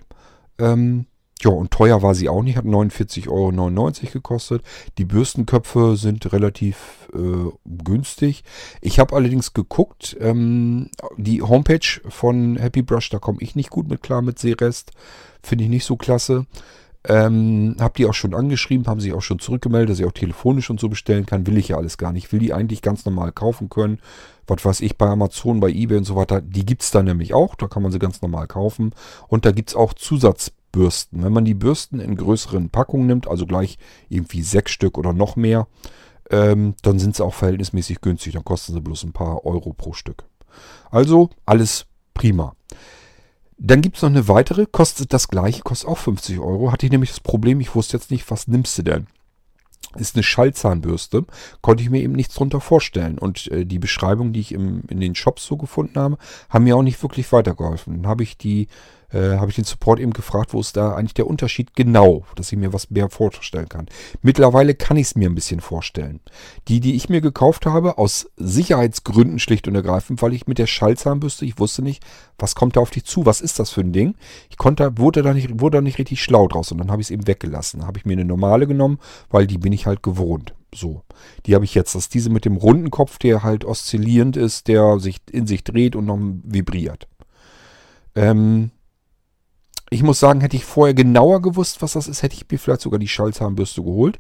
Ähm, 0.58 1.06
ja, 1.42 1.50
und 1.50 1.70
teuer 1.70 2.02
war 2.02 2.14
sie 2.14 2.30
auch 2.30 2.42
nicht, 2.42 2.56
hat 2.56 2.64
49,99 2.64 3.28
Euro 3.28 4.12
gekostet. 4.12 4.62
Die 4.96 5.04
Bürstenköpfe 5.04 5.96
sind 5.96 6.32
relativ 6.32 7.08
äh, 7.12 7.50
günstig. 7.66 8.42
Ich 8.80 8.98
habe 8.98 9.14
allerdings 9.14 9.52
geguckt, 9.52 10.16
ähm, 10.18 10.90
die 11.18 11.42
Homepage 11.42 12.00
von 12.08 12.56
Happy 12.56 12.80
Brush, 12.80 13.10
da 13.10 13.18
komme 13.18 13.38
ich 13.42 13.54
nicht 13.54 13.68
gut 13.68 13.88
mit 13.88 14.02
klar 14.02 14.22
mit 14.22 14.38
Seerest. 14.38 14.92
Finde 15.42 15.64
ich 15.64 15.70
nicht 15.70 15.84
so 15.84 15.96
klasse. 15.96 16.46
Ähm, 17.08 17.76
hab 17.78 17.94
die 17.94 18.06
auch 18.06 18.14
schon 18.14 18.34
angeschrieben, 18.34 18.86
haben 18.86 18.98
sich 18.98 19.12
auch 19.12 19.22
schon 19.22 19.38
zurückgemeldet, 19.38 19.90
dass 19.90 20.00
ich 20.00 20.06
auch 20.06 20.12
telefonisch 20.12 20.70
und 20.70 20.80
so 20.80 20.88
bestellen 20.88 21.24
kann. 21.24 21.46
Will 21.46 21.56
ich 21.56 21.68
ja 21.68 21.76
alles 21.76 21.98
gar 21.98 22.12
nicht. 22.12 22.32
Will 22.32 22.40
die 22.40 22.52
eigentlich 22.52 22.82
ganz 22.82 23.04
normal 23.04 23.30
kaufen 23.30 23.68
können. 23.68 24.00
Was 24.48 24.64
weiß 24.64 24.80
ich, 24.80 24.96
bei 24.96 25.06
Amazon, 25.06 25.60
bei 25.60 25.70
Ebay 25.70 25.98
und 25.98 26.04
so 26.04 26.16
weiter. 26.16 26.40
Die 26.40 26.66
gibt 26.66 26.82
es 26.82 26.90
da 26.90 27.02
nämlich 27.02 27.32
auch. 27.32 27.54
Da 27.54 27.68
kann 27.68 27.82
man 27.82 27.92
sie 27.92 28.00
ganz 28.00 28.22
normal 28.22 28.48
kaufen. 28.48 28.92
Und 29.28 29.44
da 29.44 29.52
gibt 29.52 29.70
es 29.70 29.76
auch 29.76 29.94
Zusatzbürsten. 29.94 31.22
Wenn 31.22 31.32
man 31.32 31.44
die 31.44 31.54
Bürsten 31.54 32.00
in 32.00 32.16
größeren 32.16 32.70
Packungen 32.70 33.06
nimmt, 33.06 33.28
also 33.28 33.46
gleich 33.46 33.78
irgendwie 34.08 34.42
sechs 34.42 34.72
Stück 34.72 34.98
oder 34.98 35.12
noch 35.12 35.36
mehr, 35.36 35.68
ähm, 36.30 36.74
dann 36.82 36.98
sind 36.98 37.14
sie 37.14 37.24
auch 37.24 37.34
verhältnismäßig 37.34 38.00
günstig. 38.00 38.32
Dann 38.34 38.44
kosten 38.44 38.72
sie 38.72 38.80
bloß 38.80 39.04
ein 39.04 39.12
paar 39.12 39.44
Euro 39.44 39.72
pro 39.72 39.92
Stück. 39.92 40.24
Also 40.90 41.30
alles 41.44 41.86
prima. 42.14 42.56
Dann 43.58 43.80
gibt 43.80 43.96
es 43.96 44.02
noch 44.02 44.10
eine 44.10 44.28
weitere, 44.28 44.66
kostet 44.66 45.12
das 45.12 45.28
gleiche, 45.28 45.62
kostet 45.62 45.88
auch 45.88 45.98
50 45.98 46.38
Euro. 46.38 46.72
Hatte 46.72 46.86
ich 46.86 46.92
nämlich 46.92 47.10
das 47.10 47.20
Problem, 47.20 47.60
ich 47.60 47.74
wusste 47.74 47.96
jetzt 47.96 48.10
nicht, 48.10 48.30
was 48.30 48.48
nimmst 48.48 48.76
du 48.78 48.82
denn? 48.82 49.06
Ist 49.94 50.14
eine 50.14 50.22
Schallzahnbürste, 50.22 51.24
konnte 51.62 51.82
ich 51.82 51.88
mir 51.88 52.02
eben 52.02 52.12
nichts 52.12 52.34
drunter 52.34 52.60
vorstellen. 52.60 53.18
Und 53.18 53.50
äh, 53.50 53.64
die 53.64 53.78
Beschreibung, 53.78 54.34
die 54.34 54.40
ich 54.40 54.52
im, 54.52 54.82
in 54.88 55.00
den 55.00 55.14
Shops 55.14 55.46
so 55.46 55.56
gefunden 55.56 55.98
habe, 55.98 56.18
haben 56.50 56.64
mir 56.64 56.76
auch 56.76 56.82
nicht 56.82 57.02
wirklich 57.02 57.32
weitergeholfen. 57.32 58.02
Dann 58.02 58.06
habe 58.06 58.22
ich 58.22 58.36
die 58.36 58.68
äh, 59.12 59.36
habe 59.36 59.50
ich 59.50 59.56
den 59.56 59.64
Support 59.64 60.00
eben 60.00 60.12
gefragt, 60.12 60.52
wo 60.52 60.60
ist 60.60 60.76
da 60.76 60.94
eigentlich 60.94 61.14
der 61.14 61.26
Unterschied 61.26 61.74
genau, 61.74 62.24
dass 62.34 62.52
ich 62.52 62.58
mir 62.58 62.72
was 62.72 62.90
mehr 62.90 63.08
vorstellen 63.08 63.68
kann. 63.68 63.86
Mittlerweile 64.22 64.74
kann 64.74 64.96
ich 64.96 65.08
es 65.08 65.16
mir 65.16 65.28
ein 65.28 65.34
bisschen 65.34 65.60
vorstellen. 65.60 66.20
Die, 66.68 66.80
die 66.80 66.94
ich 66.94 67.08
mir 67.08 67.20
gekauft 67.20 67.66
habe, 67.66 67.98
aus 67.98 68.30
Sicherheitsgründen 68.36 69.38
schlicht 69.38 69.68
und 69.68 69.74
ergreifend, 69.74 70.22
weil 70.22 70.34
ich 70.34 70.46
mit 70.46 70.58
der 70.58 70.66
Schallzahnbürste, 70.66 71.44
ich 71.44 71.58
wusste 71.58 71.82
nicht, 71.82 72.04
was 72.38 72.54
kommt 72.54 72.76
da 72.76 72.80
auf 72.80 72.90
dich 72.90 73.04
zu, 73.04 73.26
was 73.26 73.40
ist 73.40 73.58
das 73.58 73.70
für 73.70 73.80
ein 73.80 73.92
Ding. 73.92 74.14
Ich 74.50 74.56
konnte, 74.56 74.98
wurde 74.98 75.22
da 75.22 75.32
nicht, 75.32 75.60
wurde 75.60 75.78
da 75.78 75.80
nicht 75.80 75.98
richtig 75.98 76.22
schlau 76.22 76.48
draus 76.48 76.72
und 76.72 76.78
dann 76.78 76.90
habe 76.90 77.00
ich 77.00 77.06
es 77.06 77.10
eben 77.10 77.26
weggelassen. 77.26 77.86
Habe 77.86 77.98
ich 77.98 78.04
mir 78.04 78.14
eine 78.14 78.24
normale 78.24 78.66
genommen, 78.66 78.98
weil 79.30 79.46
die 79.46 79.58
bin 79.58 79.72
ich 79.72 79.86
halt 79.86 80.02
gewohnt. 80.02 80.54
So, 80.74 81.02
die 81.46 81.54
habe 81.54 81.64
ich 81.64 81.74
jetzt. 81.74 81.94
Das 81.94 82.04
ist 82.04 82.14
diese 82.14 82.28
mit 82.28 82.44
dem 82.44 82.56
runden 82.56 82.90
Kopf, 82.90 83.18
der 83.18 83.42
halt 83.42 83.64
oszillierend 83.64 84.36
ist, 84.36 84.68
der 84.68 84.98
sich 84.98 85.18
in 85.30 85.46
sich 85.46 85.64
dreht 85.64 85.96
und 85.96 86.06
noch 86.06 86.18
vibriert. 86.44 87.08
Ähm, 88.14 88.70
ich 89.90 90.02
muss 90.02 90.20
sagen, 90.20 90.40
hätte 90.40 90.56
ich 90.56 90.64
vorher 90.64 90.94
genauer 90.94 91.42
gewusst, 91.42 91.82
was 91.82 91.92
das 91.92 92.08
ist, 92.08 92.22
hätte 92.22 92.34
ich 92.34 92.46
mir 92.50 92.58
vielleicht 92.58 92.80
sogar 92.80 92.98
die 92.98 93.08
Schallzahnbürste 93.08 93.82
geholt. 93.82 94.18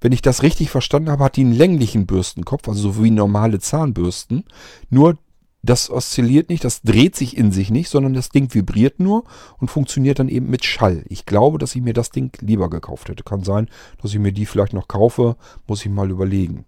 Wenn 0.00 0.12
ich 0.12 0.22
das 0.22 0.42
richtig 0.42 0.70
verstanden 0.70 1.10
habe, 1.10 1.24
hat 1.24 1.36
die 1.36 1.42
einen 1.42 1.52
länglichen 1.52 2.06
Bürstenkopf, 2.06 2.68
also 2.68 2.92
so 2.92 3.04
wie 3.04 3.10
normale 3.10 3.60
Zahnbürsten. 3.60 4.44
Nur 4.90 5.16
das 5.62 5.90
oszilliert 5.90 6.48
nicht, 6.48 6.64
das 6.64 6.82
dreht 6.82 7.14
sich 7.14 7.36
in 7.36 7.52
sich 7.52 7.70
nicht, 7.70 7.88
sondern 7.88 8.14
das 8.14 8.30
Ding 8.30 8.52
vibriert 8.52 8.98
nur 8.98 9.24
und 9.58 9.68
funktioniert 9.68 10.18
dann 10.18 10.28
eben 10.28 10.50
mit 10.50 10.64
Schall. 10.64 11.04
Ich 11.08 11.24
glaube, 11.24 11.58
dass 11.58 11.76
ich 11.76 11.82
mir 11.82 11.92
das 11.92 12.10
Ding 12.10 12.36
lieber 12.40 12.68
gekauft 12.68 13.08
hätte. 13.08 13.22
Kann 13.22 13.44
sein, 13.44 13.68
dass 14.00 14.12
ich 14.12 14.18
mir 14.18 14.32
die 14.32 14.46
vielleicht 14.46 14.72
noch 14.72 14.88
kaufe, 14.88 15.36
muss 15.68 15.84
ich 15.84 15.92
mal 15.92 16.10
überlegen. 16.10 16.64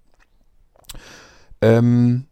Ähm, 1.60 2.26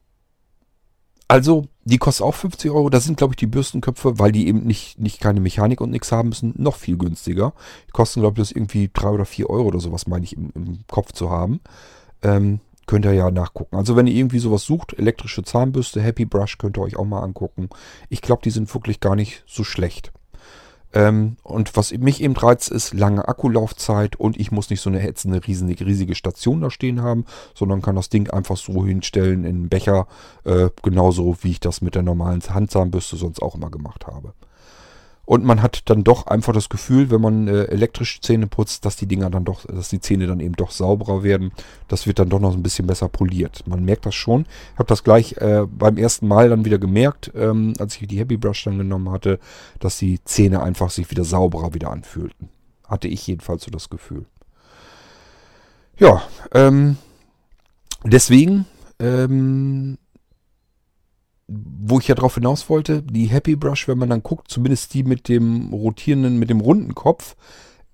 also, 1.32 1.64
die 1.84 1.96
kostet 1.96 2.26
auch 2.26 2.34
50 2.34 2.70
Euro. 2.70 2.90
Das 2.90 3.04
sind, 3.04 3.16
glaube 3.16 3.32
ich, 3.32 3.36
die 3.36 3.46
Bürstenköpfe, 3.46 4.18
weil 4.18 4.32
die 4.32 4.48
eben 4.48 4.64
nicht, 4.66 4.98
nicht 4.98 5.18
keine 5.18 5.40
Mechanik 5.40 5.80
und 5.80 5.90
nichts 5.90 6.12
haben 6.12 6.28
müssen, 6.28 6.52
noch 6.58 6.76
viel 6.76 6.98
günstiger. 6.98 7.54
Die 7.88 7.92
kosten, 7.92 8.20
glaube 8.20 8.34
ich, 8.38 8.48
das 8.48 8.54
irgendwie 8.54 8.90
3 8.92 9.08
oder 9.08 9.24
4 9.24 9.48
Euro 9.48 9.68
oder 9.68 9.80
sowas, 9.80 10.06
meine 10.06 10.26
ich, 10.26 10.36
im, 10.36 10.50
im 10.54 10.80
Kopf 10.88 11.12
zu 11.12 11.30
haben. 11.30 11.60
Ähm, 12.20 12.60
könnt 12.84 13.06
ihr 13.06 13.14
ja 13.14 13.30
nachgucken. 13.30 13.76
Also 13.76 13.96
wenn 13.96 14.06
ihr 14.06 14.14
irgendwie 14.14 14.40
sowas 14.40 14.64
sucht, 14.64 14.92
elektrische 14.98 15.42
Zahnbürste, 15.42 16.02
Happy 16.02 16.26
Brush, 16.26 16.58
könnt 16.58 16.76
ihr 16.76 16.82
euch 16.82 16.96
auch 16.96 17.06
mal 17.06 17.22
angucken. 17.22 17.70
Ich 18.10 18.20
glaube, 18.20 18.42
die 18.42 18.50
sind 18.50 18.72
wirklich 18.74 19.00
gar 19.00 19.16
nicht 19.16 19.42
so 19.46 19.64
schlecht. 19.64 20.12
Ähm, 20.95 21.36
und 21.43 21.76
was 21.76 21.93
mich 21.93 22.22
eben 22.22 22.36
reizt, 22.36 22.70
ist 22.70 22.93
lange 22.93 23.26
Akkulaufzeit 23.26 24.16
und 24.16 24.38
ich 24.38 24.53
muss 24.53 24.70
nicht 24.70 24.80
so 24.80 24.90
eine 24.90 25.07
ätzende, 25.07 25.47
riesige, 25.47 25.86
riesige 25.86 26.14
Station 26.14 26.61
da 26.61 26.70
stehen 26.70 27.03
haben, 27.03 27.24
sondern 27.55 27.82
kann 27.82 27.97
das 27.97 28.09
Ding 28.09 28.30
einfach 28.30 28.57
so 28.57 28.84
hinstellen 28.84 29.45
in 29.45 29.57
einen 29.57 29.68
Becher, 29.68 30.07
äh, 30.45 30.68
genauso 30.82 31.36
wie 31.43 31.53
ich 31.53 31.61
das 31.61 31.80
mit 31.80 31.95
der 31.95 32.03
normalen 32.03 32.43
Handzahnbürste 32.43 33.16
sonst 33.16 33.40
auch 33.40 33.55
immer 33.55 33.70
gemacht 33.70 34.07
habe. 34.07 34.34
Und 35.32 35.46
man 35.46 35.62
hat 35.62 35.88
dann 35.88 36.04
doch 36.04 36.26
einfach 36.26 36.52
das 36.52 36.68
Gefühl, 36.68 37.10
wenn 37.10 37.22
man 37.22 37.48
äh, 37.48 37.64
elektrisch 37.64 38.20
Zähne 38.20 38.48
putzt, 38.48 38.84
dass 38.84 38.96
die 38.96 39.06
Dinger 39.06 39.30
dann 39.30 39.46
doch, 39.46 39.64
dass 39.64 39.88
die 39.88 39.98
Zähne 39.98 40.26
dann 40.26 40.40
eben 40.40 40.52
doch 40.56 40.70
sauberer 40.70 41.22
werden. 41.22 41.52
Das 41.88 42.06
wird 42.06 42.18
dann 42.18 42.28
doch 42.28 42.38
noch 42.38 42.52
ein 42.52 42.62
bisschen 42.62 42.86
besser 42.86 43.08
poliert. 43.08 43.66
Man 43.66 43.82
merkt 43.82 44.04
das 44.04 44.14
schon. 44.14 44.42
Ich 44.42 44.78
habe 44.78 44.88
das 44.88 45.04
gleich 45.04 45.38
äh, 45.38 45.64
beim 45.66 45.96
ersten 45.96 46.28
Mal 46.28 46.50
dann 46.50 46.66
wieder 46.66 46.78
gemerkt, 46.78 47.32
ähm, 47.34 47.72
als 47.78 47.98
ich 47.98 48.06
die 48.06 48.18
Happy 48.18 48.36
Brush 48.36 48.64
dann 48.64 48.76
genommen 48.76 49.10
hatte, 49.10 49.38
dass 49.80 49.96
die 49.96 50.22
Zähne 50.22 50.62
einfach 50.62 50.90
sich 50.90 51.10
wieder 51.10 51.24
sauberer 51.24 51.72
wieder 51.72 51.90
anfühlten. 51.90 52.50
Hatte 52.86 53.08
ich 53.08 53.26
jedenfalls 53.26 53.64
so 53.64 53.70
das 53.70 53.88
Gefühl. 53.88 54.26
Ja, 55.98 56.20
ähm, 56.52 56.98
deswegen 58.04 58.66
ähm, 58.98 59.96
wo 61.53 61.98
ich 61.98 62.09
ja 62.09 62.14
drauf 62.14 62.34
hinaus 62.34 62.68
wollte, 62.68 63.03
die 63.03 63.26
Happy 63.26 63.57
Brush, 63.57 63.88
wenn 63.88 63.98
man 63.98 64.11
dann 64.11 64.22
guckt, 64.22 64.48
zumindest 64.50 64.94
die 64.94 65.03
mit 65.03 65.28
dem 65.28 65.72
rotierenden, 65.72 66.38
mit 66.38 66.50
dem 66.50 66.61
runden 66.61 66.94
Kopf, 66.94 67.36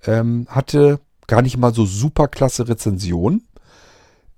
ähm, 0.07 0.47
hatte 0.49 1.01
gar 1.27 1.43
nicht 1.43 1.57
mal 1.57 1.75
so 1.75 1.85
super 1.85 2.29
klasse 2.29 2.69
Rezensionen. 2.69 3.47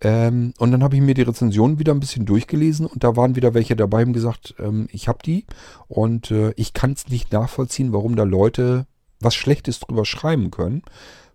Ähm, 0.03 0.55
und 0.59 0.73
dann 0.73 0.83
habe 0.83 0.97
ich 0.97 1.03
mir 1.03 1.15
die 1.15 1.23
Rezensionen 1.23 1.79
wieder 1.79 1.93
ein 1.93 2.01
bisschen 2.01 2.25
durchgelesen 2.25 2.87
und 2.87 3.05
da 3.05 3.17
waren 3.17 3.37
wieder 3.37 3.53
welche 3.53 3.77
dabei 3.77 4.05
und 4.05 4.15
gesagt, 4.15 4.55
ähm, 4.59 4.89
ich 4.93 5.09
habe 5.09 5.19
die 5.23 5.45
und 5.89 6.31
äh, 6.31 6.53
ich 6.57 6.73
kann 6.73 6.93
es 6.93 7.09
nicht 7.09 7.33
nachvollziehen, 7.33 7.93
warum 7.93 8.17
da 8.17 8.23
Leute 8.23 8.87
was 9.21 9.35
Schlechtes 9.35 9.81
drüber 9.81 10.07
schreiben 10.07 10.51
können. 10.51 10.83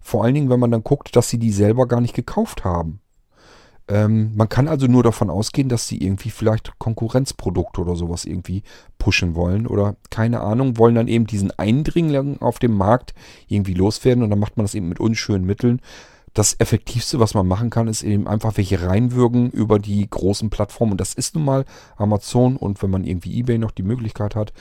Vor 0.02 0.24
allen 0.24 0.34
Dingen, 0.34 0.50
wenn 0.50 0.60
man 0.60 0.72
dann 0.72 0.84
guckt, 0.84 1.16
dass 1.16 1.30
sie 1.30 1.38
die 1.38 1.52
selber 1.52 1.88
gar 1.88 2.02
nicht 2.02 2.16
gekauft 2.16 2.64
haben. 2.64 3.02
Ähm, 3.88 4.32
man 4.36 4.50
kann 4.50 4.68
also 4.68 4.88
nur 4.88 5.04
davon 5.04 5.30
ausgehen, 5.30 5.70
dass 5.70 5.88
sie 5.88 5.98
irgendwie 5.98 6.32
vielleicht 6.32 6.78
Konkurrenzprodukte 6.80 7.82
oder 7.82 7.96
sowas 7.96 8.26
irgendwie 8.26 8.64
pushen 8.98 9.36
wollen 9.36 9.68
oder 9.68 9.96
keine 10.10 10.42
Ahnung, 10.42 10.78
wollen 10.78 10.96
dann 10.96 11.08
eben 11.08 11.28
diesen 11.28 11.52
Eindringling 11.52 12.42
auf 12.42 12.58
dem 12.58 12.76
Markt 12.76 13.14
irgendwie 13.48 13.76
loswerden 13.76 14.24
und 14.24 14.32
dann 14.32 14.40
macht 14.40 14.58
man 14.58 14.64
das 14.64 14.74
eben 14.74 14.90
mit 14.90 15.00
unschönen 15.00 15.46
Mitteln. 15.46 15.82
Das 16.34 16.60
Effektivste, 16.60 17.20
was 17.20 17.34
man 17.34 17.48
machen 17.48 17.70
kann, 17.70 17.88
ist 17.88 18.04
eben 18.04 18.28
einfach 18.28 18.58
welche 18.58 18.82
reinwürgen 18.82 19.52
über 19.52 19.80
die 19.80 20.06
großen 20.10 20.50
Plattformen. 20.50 20.94
Und 20.94 21.02
das 21.02 21.14
ist 21.14 21.36
nun 21.36 21.46
mal 21.46 21.66
Amazon 21.96 22.58
und 22.58 22.82
wenn 22.84 22.90
man 22.90 23.06
irgendwie 23.06 23.40
eBay 23.40 23.58
noch 23.58 23.72
die 23.72 23.84
Möglichkeit 23.84 24.36
hat, 24.36 24.52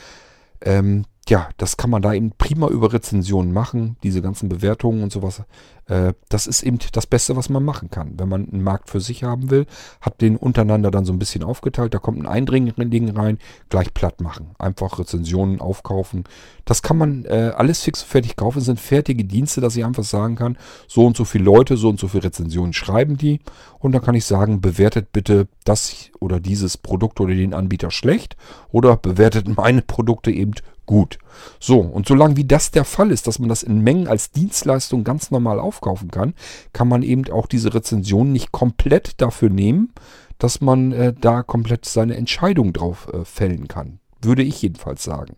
ähm, 0.60 1.04
ja, 1.28 1.48
das 1.56 1.76
kann 1.76 1.90
man 1.90 2.02
da 2.02 2.12
eben 2.12 2.32
prima 2.36 2.68
über 2.68 2.92
Rezensionen 2.92 3.52
machen, 3.52 3.96
diese 4.02 4.20
ganzen 4.20 4.48
Bewertungen 4.48 5.02
und 5.02 5.12
sowas. 5.12 5.42
Äh, 5.86 6.14
das 6.28 6.46
ist 6.46 6.62
eben 6.62 6.78
das 6.92 7.06
Beste, 7.06 7.36
was 7.36 7.48
man 7.48 7.64
machen 7.64 7.90
kann. 7.90 8.18
Wenn 8.18 8.28
man 8.28 8.48
einen 8.50 8.62
Markt 8.62 8.90
für 8.90 9.00
sich 9.00 9.24
haben 9.24 9.50
will, 9.50 9.66
hat 10.00 10.20
den 10.20 10.36
untereinander 10.36 10.90
dann 10.90 11.04
so 11.04 11.12
ein 11.12 11.18
bisschen 11.18 11.42
aufgeteilt. 11.42 11.94
Da 11.94 11.98
kommt 11.98 12.18
ein 12.18 12.26
Eindringling 12.26 13.10
rein, 13.10 13.38
gleich 13.68 13.92
platt 13.92 14.20
machen. 14.20 14.54
Einfach 14.58 14.98
Rezensionen 14.98 15.60
aufkaufen. 15.60 16.24
Das 16.64 16.82
kann 16.82 16.96
man 16.96 17.24
äh, 17.26 17.52
alles 17.56 17.82
fix 17.82 18.02
und 18.02 18.08
fertig 18.08 18.36
kaufen. 18.36 18.58
Das 18.58 18.66
sind 18.66 18.80
fertige 18.80 19.24
Dienste, 19.24 19.60
dass 19.60 19.76
ich 19.76 19.84
einfach 19.84 20.04
sagen 20.04 20.36
kann, 20.36 20.56
so 20.88 21.06
und 21.06 21.16
so 21.16 21.24
viele 21.24 21.44
Leute, 21.44 21.76
so 21.76 21.88
und 21.88 22.00
so 22.00 22.08
viele 22.08 22.24
Rezensionen 22.24 22.72
schreiben 22.72 23.16
die. 23.16 23.40
Und 23.78 23.92
dann 23.92 24.02
kann 24.02 24.14
ich 24.14 24.24
sagen, 24.24 24.60
bewertet 24.60 25.12
bitte 25.12 25.48
das 25.64 25.94
oder 26.20 26.40
dieses 26.40 26.78
Produkt 26.78 27.20
oder 27.20 27.34
den 27.34 27.52
Anbieter 27.52 27.90
schlecht 27.90 28.36
oder 28.72 28.96
bewertet 28.96 29.48
meine 29.56 29.82
Produkte 29.82 30.30
eben 30.30 30.54
gut. 30.86 31.18
So, 31.60 31.80
und 31.80 32.06
solange 32.06 32.36
wie 32.36 32.44
das 32.44 32.70
der 32.70 32.84
Fall 32.84 33.10
ist, 33.10 33.26
dass 33.26 33.38
man 33.38 33.48
das 33.48 33.62
in 33.62 33.80
Mengen 33.80 34.08
als 34.08 34.30
Dienstleistung 34.30 35.04
ganz 35.04 35.30
normal 35.30 35.58
aufkaufen 35.58 36.10
kann, 36.10 36.34
kann 36.72 36.88
man 36.88 37.02
eben 37.02 37.30
auch 37.30 37.46
diese 37.46 37.74
Rezension 37.74 38.32
nicht 38.32 38.52
komplett 38.52 39.20
dafür 39.20 39.50
nehmen, 39.50 39.92
dass 40.38 40.60
man 40.60 40.92
äh, 40.92 41.14
da 41.18 41.42
komplett 41.42 41.84
seine 41.84 42.16
Entscheidung 42.16 42.72
drauf 42.72 43.08
äh, 43.12 43.24
fällen 43.24 43.68
kann. 43.68 44.00
Würde 44.20 44.42
ich 44.42 44.60
jedenfalls 44.62 45.04
sagen. 45.04 45.36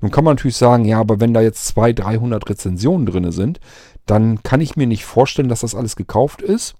Nun 0.00 0.10
kann 0.10 0.24
man 0.24 0.34
natürlich 0.34 0.56
sagen, 0.56 0.84
ja, 0.84 0.98
aber 0.98 1.20
wenn 1.20 1.34
da 1.34 1.40
jetzt 1.40 1.66
200, 1.66 2.06
300 2.06 2.50
Rezensionen 2.50 3.06
drin 3.06 3.30
sind, 3.32 3.60
dann 4.06 4.42
kann 4.42 4.60
ich 4.60 4.76
mir 4.76 4.86
nicht 4.86 5.04
vorstellen, 5.04 5.48
dass 5.48 5.60
das 5.60 5.74
alles 5.74 5.96
gekauft 5.96 6.42
ist. 6.42 6.74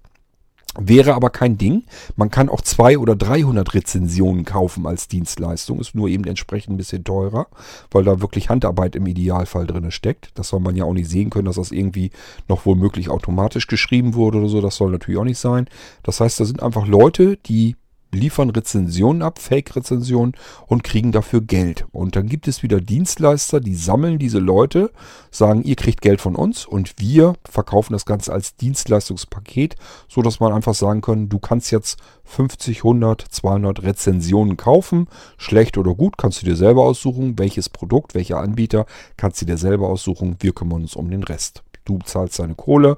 Wäre 0.79 1.15
aber 1.15 1.29
kein 1.29 1.57
Ding. 1.57 1.83
Man 2.15 2.31
kann 2.31 2.47
auch 2.47 2.61
200 2.61 3.01
oder 3.01 3.15
300 3.15 3.73
Rezensionen 3.73 4.45
kaufen 4.45 4.87
als 4.87 5.09
Dienstleistung. 5.09 5.79
Ist 5.79 5.95
nur 5.95 6.07
eben 6.07 6.23
entsprechend 6.23 6.73
ein 6.73 6.77
bisschen 6.77 7.03
teurer, 7.03 7.47
weil 7.91 8.05
da 8.05 8.21
wirklich 8.21 8.49
Handarbeit 8.49 8.95
im 8.95 9.05
Idealfall 9.05 9.67
drin 9.67 9.91
steckt. 9.91 10.29
Das 10.35 10.47
soll 10.47 10.61
man 10.61 10.77
ja 10.77 10.85
auch 10.85 10.93
nicht 10.93 11.09
sehen 11.09 11.29
können, 11.29 11.45
dass 11.45 11.57
das 11.57 11.71
irgendwie 11.71 12.11
noch 12.47 12.65
womöglich 12.65 13.09
automatisch 13.09 13.67
geschrieben 13.67 14.13
wurde 14.13 14.37
oder 14.37 14.47
so. 14.47 14.61
Das 14.61 14.77
soll 14.77 14.91
natürlich 14.91 15.19
auch 15.19 15.25
nicht 15.25 15.39
sein. 15.39 15.67
Das 16.03 16.21
heißt, 16.21 16.39
da 16.39 16.45
sind 16.45 16.63
einfach 16.63 16.87
Leute, 16.87 17.37
die 17.37 17.75
liefern 18.13 18.49
Rezensionen 18.49 19.21
ab, 19.21 19.39
Fake-Rezensionen 19.39 20.33
und 20.67 20.83
kriegen 20.83 21.11
dafür 21.11 21.41
Geld. 21.41 21.85
Und 21.91 22.15
dann 22.15 22.27
gibt 22.27 22.47
es 22.47 22.63
wieder 22.63 22.81
Dienstleister, 22.81 23.59
die 23.59 23.75
sammeln 23.75 24.19
diese 24.19 24.39
Leute, 24.39 24.91
sagen, 25.31 25.63
ihr 25.63 25.75
kriegt 25.75 26.01
Geld 26.01 26.21
von 26.21 26.35
uns 26.35 26.65
und 26.65 26.93
wir 26.97 27.33
verkaufen 27.49 27.93
das 27.93 28.05
Ganze 28.05 28.33
als 28.33 28.55
Dienstleistungspaket, 28.55 29.75
so 30.07 30.21
dass 30.21 30.39
man 30.39 30.53
einfach 30.53 30.73
sagen 30.73 31.01
kann, 31.01 31.29
du 31.29 31.39
kannst 31.39 31.71
jetzt 31.71 31.99
50, 32.25 32.79
100, 32.79 33.21
200 33.21 33.83
Rezensionen 33.83 34.57
kaufen. 34.57 35.07
Schlecht 35.37 35.77
oder 35.77 35.93
gut, 35.95 36.17
kannst 36.17 36.41
du 36.41 36.45
dir 36.45 36.55
selber 36.55 36.83
aussuchen. 36.83 37.37
Welches 37.37 37.69
Produkt, 37.69 38.15
welcher 38.15 38.39
Anbieter, 38.39 38.85
kannst 39.17 39.41
du 39.41 39.45
dir 39.45 39.57
selber 39.57 39.89
aussuchen. 39.89 40.37
Wir 40.39 40.53
kümmern 40.53 40.83
uns 40.83 40.95
um 40.95 41.09
den 41.09 41.23
Rest. 41.23 41.63
Du 41.85 41.99
zahlst 41.99 42.39
deine 42.39 42.55
Kohle, 42.55 42.97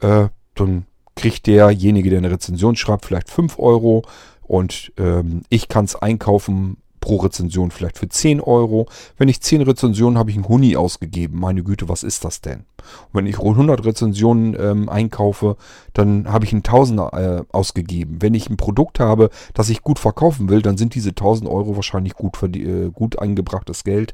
äh, 0.00 0.28
dann 0.54 0.86
kriegt 1.14 1.46
derjenige, 1.46 2.10
der 2.10 2.18
eine 2.18 2.30
Rezension 2.30 2.76
schreibt, 2.76 3.06
vielleicht 3.06 3.30
5 3.30 3.58
Euro. 3.58 4.02
Und 4.46 4.92
ähm, 4.96 5.42
ich 5.48 5.68
kann 5.68 5.84
es 5.84 5.96
einkaufen 5.96 6.76
pro 7.06 7.18
Rezension 7.18 7.70
vielleicht 7.70 7.98
für 7.98 8.08
10 8.08 8.40
Euro. 8.40 8.86
Wenn 9.16 9.28
ich 9.28 9.40
10 9.40 9.62
Rezensionen 9.62 10.18
habe 10.18 10.30
ich 10.30 10.36
einen 10.36 10.48
Huni 10.48 10.76
ausgegeben. 10.76 11.38
Meine 11.38 11.62
Güte, 11.62 11.88
was 11.88 12.02
ist 12.02 12.24
das 12.24 12.40
denn? 12.40 12.64
Und 13.12 13.14
wenn 13.14 13.26
ich 13.26 13.38
100 13.38 13.84
Rezensionen 13.84 14.56
ähm, 14.58 14.88
einkaufe, 14.88 15.56
dann 15.92 16.26
habe 16.32 16.44
ich 16.44 16.52
einen 16.52 16.64
Tausender 16.64 17.12
äh, 17.12 17.54
ausgegeben. 17.54 18.16
Wenn 18.20 18.34
ich 18.34 18.50
ein 18.50 18.56
Produkt 18.56 18.98
habe, 18.98 19.30
das 19.54 19.68
ich 19.68 19.82
gut 19.82 20.00
verkaufen 20.00 20.48
will, 20.48 20.62
dann 20.62 20.76
sind 20.76 20.96
diese 20.96 21.10
1000 21.10 21.48
Euro 21.48 21.76
wahrscheinlich 21.76 22.14
gut, 22.14 22.42
äh, 22.42 22.90
gut 22.90 23.20
eingebrachtes 23.20 23.84
Geld. 23.84 24.12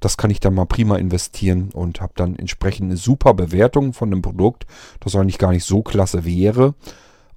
Das 0.00 0.18
kann 0.18 0.30
ich 0.30 0.40
dann 0.40 0.54
mal 0.54 0.66
prima 0.66 0.96
investieren 0.96 1.70
und 1.72 2.02
habe 2.02 2.12
dann 2.14 2.36
entsprechend 2.36 2.90
eine 2.90 2.98
super 2.98 3.32
Bewertung 3.32 3.94
von 3.94 4.12
einem 4.12 4.20
Produkt, 4.20 4.66
das 5.00 5.16
eigentlich 5.16 5.38
gar 5.38 5.52
nicht 5.52 5.64
so 5.64 5.82
klasse 5.82 6.26
wäre 6.26 6.74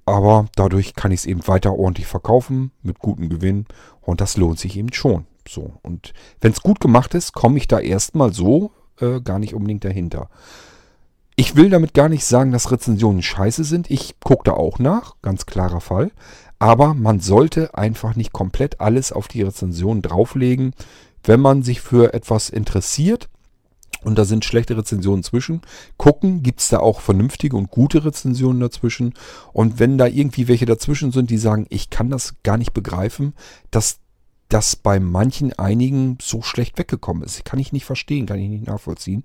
aber 0.08 0.46
dadurch 0.54 0.94
kann 0.94 1.12
ich 1.12 1.20
es 1.20 1.26
eben 1.26 1.46
weiter 1.46 1.74
ordentlich 1.74 2.06
verkaufen 2.06 2.72
mit 2.82 2.98
gutem 2.98 3.28
Gewinn 3.28 3.66
und 4.00 4.20
das 4.20 4.36
lohnt 4.36 4.58
sich 4.58 4.76
eben 4.76 4.92
schon. 4.92 5.26
So 5.48 5.72
und 5.82 6.12
wenn 6.40 6.52
es 6.52 6.62
gut 6.62 6.80
gemacht 6.80 7.14
ist, 7.14 7.32
komme 7.32 7.58
ich 7.58 7.68
da 7.68 7.78
erstmal 7.78 8.32
so 8.32 8.72
äh, 9.00 9.20
gar 9.20 9.38
nicht 9.38 9.54
unbedingt 9.54 9.84
dahinter. 9.84 10.28
Ich 11.40 11.54
will 11.54 11.70
damit 11.70 11.94
gar 11.94 12.08
nicht 12.08 12.24
sagen, 12.24 12.50
dass 12.50 12.72
Rezensionen 12.72 13.22
scheiße 13.22 13.62
sind. 13.62 13.90
Ich 13.92 14.18
gucke 14.18 14.42
da 14.44 14.54
auch 14.54 14.80
nach, 14.80 15.14
ganz 15.22 15.46
klarer 15.46 15.80
Fall. 15.80 16.10
Aber 16.58 16.94
man 16.94 17.20
sollte 17.20 17.78
einfach 17.78 18.16
nicht 18.16 18.32
komplett 18.32 18.80
alles 18.80 19.12
auf 19.12 19.28
die 19.28 19.42
Rezension 19.42 20.02
drauflegen. 20.02 20.74
Wenn 21.22 21.38
man 21.38 21.62
sich 21.62 21.80
für 21.80 22.12
etwas 22.12 22.50
interessiert, 22.50 23.28
und 24.04 24.18
da 24.18 24.24
sind 24.24 24.44
schlechte 24.44 24.76
Rezensionen 24.76 25.22
zwischen. 25.22 25.62
Gucken, 25.96 26.42
gibt 26.42 26.60
es 26.60 26.68
da 26.68 26.78
auch 26.78 27.00
vernünftige 27.00 27.56
und 27.56 27.70
gute 27.70 28.04
Rezensionen 28.04 28.60
dazwischen. 28.60 29.14
Und 29.52 29.78
wenn 29.78 29.98
da 29.98 30.06
irgendwie 30.06 30.48
welche 30.48 30.66
dazwischen 30.66 31.10
sind, 31.10 31.30
die 31.30 31.38
sagen, 31.38 31.66
ich 31.68 31.90
kann 31.90 32.10
das 32.10 32.36
gar 32.42 32.58
nicht 32.58 32.72
begreifen, 32.72 33.34
dass 33.70 33.98
das 34.48 34.76
bei 34.76 34.98
manchen 34.98 35.52
einigen 35.58 36.16
so 36.22 36.40
schlecht 36.40 36.78
weggekommen 36.78 37.22
ist. 37.22 37.44
Kann 37.44 37.58
ich 37.58 37.72
nicht 37.72 37.84
verstehen, 37.84 38.24
kann 38.24 38.38
ich 38.38 38.48
nicht 38.48 38.66
nachvollziehen. 38.66 39.24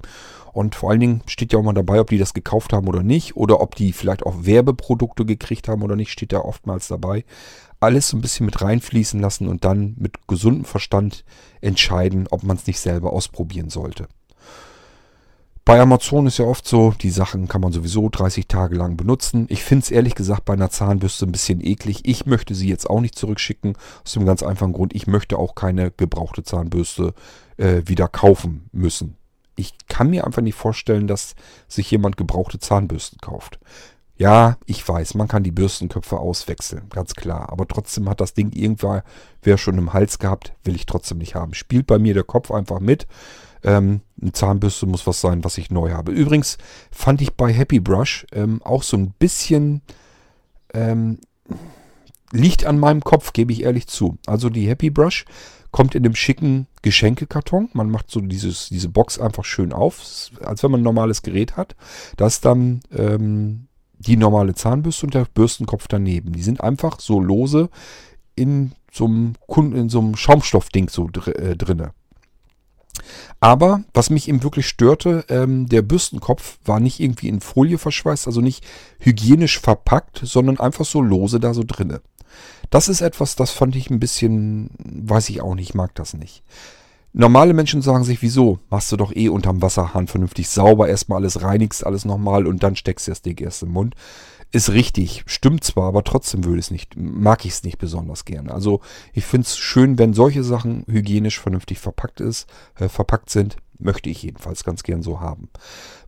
Und 0.52 0.76
vor 0.76 0.90
allen 0.90 1.00
Dingen 1.00 1.24
steht 1.28 1.54
ja 1.54 1.60
auch 1.60 1.64
mal 1.64 1.74
dabei, 1.74 2.02
ob 2.02 2.10
die 2.10 2.18
das 2.18 2.34
gekauft 2.34 2.74
haben 2.74 2.88
oder 2.88 3.04
nicht. 3.04 3.38
Oder 3.38 3.62
ob 3.62 3.76
die 3.76 3.94
vielleicht 3.94 4.26
auch 4.26 4.46
Werbeprodukte 4.46 5.26
gekriegt 5.26 5.70
haben 5.70 5.82
oder 5.82 5.96
nicht, 5.96 6.12
steht 6.12 6.34
da 6.34 6.40
oftmals 6.40 6.88
dabei. 6.88 7.24
alles 7.80 8.10
so 8.10 8.18
ein 8.18 8.22
bisschen 8.22 8.46
mit 8.46 8.62
reinfließen 8.62 9.20
lassen 9.20 9.48
und 9.48 9.66
dann 9.66 9.96
mit 9.98 10.28
gesundem 10.28 10.66
Verstand 10.66 11.26
entscheiden, 11.62 12.28
ob 12.30 12.44
man 12.44 12.58
es 12.58 12.66
nicht 12.66 12.80
selber 12.80 13.12
ausprobieren 13.12 13.70
sollte. 13.70 14.08
Bei 15.66 15.80
Amazon 15.80 16.28
ist 16.28 16.40
ja 16.40 16.46
oft 16.46 16.68
so, 16.68 16.92
die 16.92 17.10
Sachen 17.10 17.48
kann 17.48 17.62
man 17.62 17.72
sowieso 17.72 18.10
30 18.10 18.48
Tage 18.48 18.76
lang 18.76 18.98
benutzen. 18.98 19.46
Ich 19.50 19.64
finde 19.64 19.84
es 19.84 19.92
ehrlich 19.92 20.14
gesagt 20.14 20.44
bei 20.44 20.54
einer 20.54 20.70
Zahnbürste 20.70 21.26
ein 21.26 21.32
bisschen 21.32 21.66
eklig. 21.66 22.02
Ich 22.04 22.26
möchte 22.26 22.54
sie 22.54 22.68
jetzt 22.68 22.90
auch 22.90 23.00
nicht 23.00 23.16
zurückschicken. 23.16 23.78
Aus 24.04 24.12
dem 24.12 24.26
ganz 24.26 24.44
einfachen 24.44 24.74
Grund, 24.74 24.94
ich 24.94 25.08
möchte 25.08 25.38
auch 25.38 25.56
keine 25.56 25.92
gebrauchte 25.92 26.44
Zahnbürste 26.44 27.14
äh, 27.56 27.82
wieder 27.86 28.10
kaufen 28.10 28.70
müssen. 28.74 29.16
Ich 29.56 29.74
kann 29.88 30.10
mir 30.10 30.26
einfach 30.26 30.42
nicht 30.42 30.56
vorstellen, 30.56 31.08
dass 31.08 31.36
sich 31.70 31.90
jemand 31.92 32.18
gebrauchte 32.18 32.60
Zahnbürsten 32.60 33.20
kauft. 33.22 33.58
Ja, 34.18 34.58
ich 34.66 34.86
weiß, 34.86 35.14
man 35.16 35.30
kann 35.30 35.44
die 35.44 35.52
Bürstenköpfe 35.52 36.20
auswechseln, 36.20 36.90
ganz 36.90 37.14
klar. 37.14 37.50
Aber 37.52 37.68
trotzdem 37.68 38.10
hat 38.10 38.20
das 38.20 38.34
Ding 38.34 38.52
irgendwann, 38.52 39.02
wer 39.42 39.58
schon 39.58 39.78
im 39.78 39.94
Hals 39.94 40.20
gehabt, 40.20 40.54
will 40.66 40.76
ich 40.76 40.86
trotzdem 40.86 41.20
nicht 41.20 41.36
haben. 41.36 41.54
Spielt 41.54 41.88
bei 41.88 42.00
mir 42.00 42.14
der 42.14 42.24
Kopf 42.24 42.52
einfach 42.52 42.82
mit. 42.82 43.08
Ähm, 43.64 44.02
eine 44.22 44.34
Zahnbürste 44.34 44.86
muss 44.86 45.08
was 45.08 45.22
sein, 45.22 45.44
was 45.44 45.58
ich 45.58 45.72
neu 45.72 45.92
habe. 45.92 46.12
Übrigens 46.12 46.58
fand 46.92 47.22
ich 47.22 47.34
bei 47.34 47.52
Happy 47.54 47.80
Brush 47.80 48.26
ähm, 48.34 48.62
auch 48.64 48.84
so 48.84 48.98
ein 48.98 49.12
bisschen 49.18 49.82
ähm, 50.74 51.20
liegt 52.32 52.66
an 52.66 52.80
meinem 52.80 53.02
Kopf, 53.02 53.34
gebe 53.34 53.54
ich 53.54 53.64
ehrlich 53.64 53.88
zu. 53.88 54.18
Also 54.26 54.50
die 54.50 54.68
Happy 54.68 54.90
Brush 54.90 55.26
kommt 55.72 55.96
in 55.96 56.06
einem 56.06 56.16
schicken 56.16 56.68
Geschenkekarton. 56.82 57.70
Man 57.74 57.90
macht 57.90 58.12
so 58.12 58.20
dieses, 58.20 58.70
diese 58.70 58.90
Box 58.90 59.20
einfach 59.20 59.46
schön 59.46 59.74
auf, 59.74 60.30
als 60.42 60.64
wenn 60.64 60.72
man 60.72 60.82
ein 60.82 60.84
normales 60.84 61.22
Gerät 61.22 61.56
hat. 61.58 61.76
Da 62.18 62.28
ist 62.28 62.46
dann 62.46 62.82
ähm, 62.96 63.68
die 63.98 64.18
normale 64.18 64.54
Zahnbürste 64.54 65.06
und 65.06 65.14
der 65.14 65.26
Bürstenkopf 65.34 65.88
daneben. 65.88 66.34
Die 66.34 66.44
sind 66.44 66.62
einfach 66.62 67.00
so 67.00 67.20
lose 67.20 67.70
in 68.36 68.74
so 68.92 69.06
einem, 69.06 69.34
in 69.74 69.90
so 69.90 70.00
einem 70.00 70.16
Schaumstoffding 70.16 70.90
so 70.90 71.08
dr 71.08 71.36
äh, 71.36 71.56
drinne. 71.56 71.94
Aber 73.40 73.84
was 73.94 74.10
mich 74.10 74.30
eben 74.30 74.44
wirklich 74.44 74.68
störte, 74.68 75.26
ähm, 75.30 75.68
der 75.68 75.82
Bürstenkopf 75.82 76.58
war 76.66 76.80
nicht 76.80 77.00
irgendwie 77.00 77.28
in 77.28 77.42
Folie 77.42 77.78
verschweißt, 77.78 78.28
also 78.28 78.42
nicht 78.42 78.64
hygienisch 79.00 79.60
verpackt, 79.60 80.22
sondern 80.24 80.60
einfach 80.60 80.86
so 80.86 81.02
lose 81.02 81.40
da 81.40 81.54
so 81.54 81.64
drinne. 81.66 82.02
Das 82.70 82.88
ist 82.88 83.02
etwas, 83.02 83.36
das 83.36 83.52
fand 83.52 83.76
ich 83.76 83.90
ein 83.90 84.00
bisschen, 84.00 84.70
weiß 84.80 85.30
ich 85.30 85.42
auch 85.42 85.56
nicht, 85.56 85.76
mag 85.76 85.94
das 85.96 86.14
nicht. 86.14 86.44
Normale 87.16 87.54
Menschen 87.54 87.84
sagen 87.84 88.04
sich, 88.04 88.24
wieso? 88.24 88.58
Machst 88.72 88.92
du 88.92 88.98
doch 88.98 89.16
eh 89.16 89.30
unterm 89.30 89.62
Wasserhahn 89.62 90.08
vernünftig 90.08 90.50
sauber, 90.50 90.88
erstmal 90.88 91.20
alles 91.20 91.44
reinigst, 91.44 91.86
alles 91.86 92.06
nochmal 92.06 92.48
und 92.48 92.64
dann 92.64 92.76
steckst 92.76 93.08
du 93.08 93.12
das 93.12 93.22
Ding 93.22 93.40
erst 93.40 93.62
im 93.62 93.70
Mund. 93.70 93.94
Ist 94.56 94.70
richtig, 94.70 95.24
stimmt 95.26 95.64
zwar, 95.64 95.88
aber 95.88 96.04
trotzdem 96.04 96.46
würde 96.46 96.60
es 96.60 96.70
nicht, 96.70 96.96
mag 96.96 97.44
ich 97.44 97.54
es 97.54 97.64
nicht 97.64 97.80
besonders 97.80 98.24
gerne. 98.24 98.54
Also 98.54 98.82
ich 99.12 99.26
finde 99.26 99.48
es 99.48 99.58
schön, 99.58 99.98
wenn 99.98 100.14
solche 100.14 100.44
Sachen 100.44 100.86
hygienisch 100.88 101.40
vernünftig 101.40 101.80
verpackt 101.80 102.22
ist, 102.22 102.48
äh, 102.76 102.88
verpackt 102.88 103.32
sind. 103.32 103.58
Möchte 103.80 104.12
ich 104.12 104.22
jedenfalls 104.22 104.64
ganz 104.64 104.84
gern 104.84 105.02
so 105.02 105.20
haben. 105.20 105.50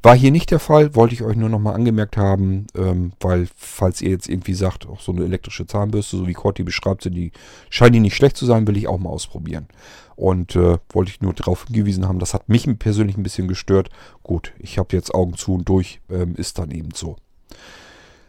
War 0.03 0.15
hier 0.15 0.29
nicht 0.29 0.51
der 0.51 0.59
Fall, 0.59 0.93
wollte 0.93 1.15
ich 1.15 1.23
euch 1.23 1.35
nur 1.35 1.49
nochmal 1.49 1.73
angemerkt 1.73 2.17
haben, 2.17 2.67
ähm, 2.75 3.13
weil 3.19 3.47
falls 3.57 3.99
ihr 4.03 4.11
jetzt 4.11 4.29
irgendwie 4.29 4.53
sagt, 4.53 4.85
auch 4.85 5.01
so 5.01 5.11
eine 5.11 5.23
elektrische 5.25 5.65
Zahnbürste, 5.65 6.17
so 6.17 6.27
wie 6.27 6.33
Corti 6.33 6.61
beschreibt 6.61 7.01
sie, 7.01 7.09
die 7.09 7.31
scheint 7.71 7.95
die 7.95 7.99
nicht 7.99 8.15
schlecht 8.15 8.37
zu 8.37 8.45
sein, 8.45 8.67
will 8.67 8.77
ich 8.77 8.87
auch 8.87 8.99
mal 8.99 9.09
ausprobieren. 9.09 9.67
Und 10.15 10.55
äh, 10.55 10.77
wollte 10.91 11.09
ich 11.09 11.19
nur 11.19 11.33
darauf 11.33 11.65
hingewiesen 11.65 12.07
haben, 12.07 12.19
das 12.19 12.35
hat 12.35 12.47
mich 12.47 12.67
persönlich 12.77 13.17
ein 13.17 13.23
bisschen 13.23 13.47
gestört. 13.47 13.89
Gut, 14.21 14.53
ich 14.59 14.77
habe 14.77 14.95
jetzt 14.95 15.15
Augen 15.15 15.33
zu 15.33 15.55
und 15.55 15.67
durch, 15.67 15.99
ähm, 16.11 16.35
ist 16.35 16.59
dann 16.59 16.69
eben 16.69 16.91
so. 16.93 17.15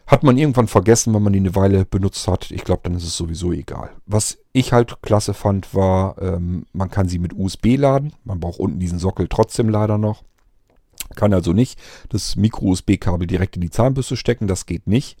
Hat 0.07 0.23
man 0.23 0.37
irgendwann 0.37 0.67
vergessen, 0.67 1.13
wenn 1.13 1.21
man 1.21 1.33
die 1.33 1.39
eine 1.39 1.53
Weile 1.55 1.83
benutzt 1.83 2.27
hat. 2.29 2.49
Ich 2.51 2.63
glaube, 2.63 2.81
dann 2.83 2.95
ist 2.95 3.03
es 3.03 3.17
sowieso 3.17 3.51
egal. 3.51 3.91
Was 4.05 4.37
ich 4.53 4.71
halt 4.71 5.01
klasse 5.01 5.33
fand, 5.33 5.75
war, 5.75 6.21
ähm, 6.21 6.65
man 6.71 6.89
kann 6.89 7.09
sie 7.09 7.19
mit 7.19 7.33
USB 7.33 7.75
laden. 7.75 8.13
Man 8.23 8.39
braucht 8.39 8.59
unten 8.59 8.79
diesen 8.79 8.99
Sockel 8.99 9.27
trotzdem 9.27 9.67
leider 9.67 9.97
noch. 9.97 10.23
Kann 11.15 11.33
also 11.33 11.53
nicht 11.53 11.79
das 12.09 12.35
Micro-USB-Kabel 12.35 13.27
direkt 13.27 13.55
in 13.55 13.61
die 13.61 13.69
Zahnbürste 13.69 14.17
stecken, 14.17 14.47
das 14.47 14.65
geht 14.65 14.87
nicht. 14.87 15.17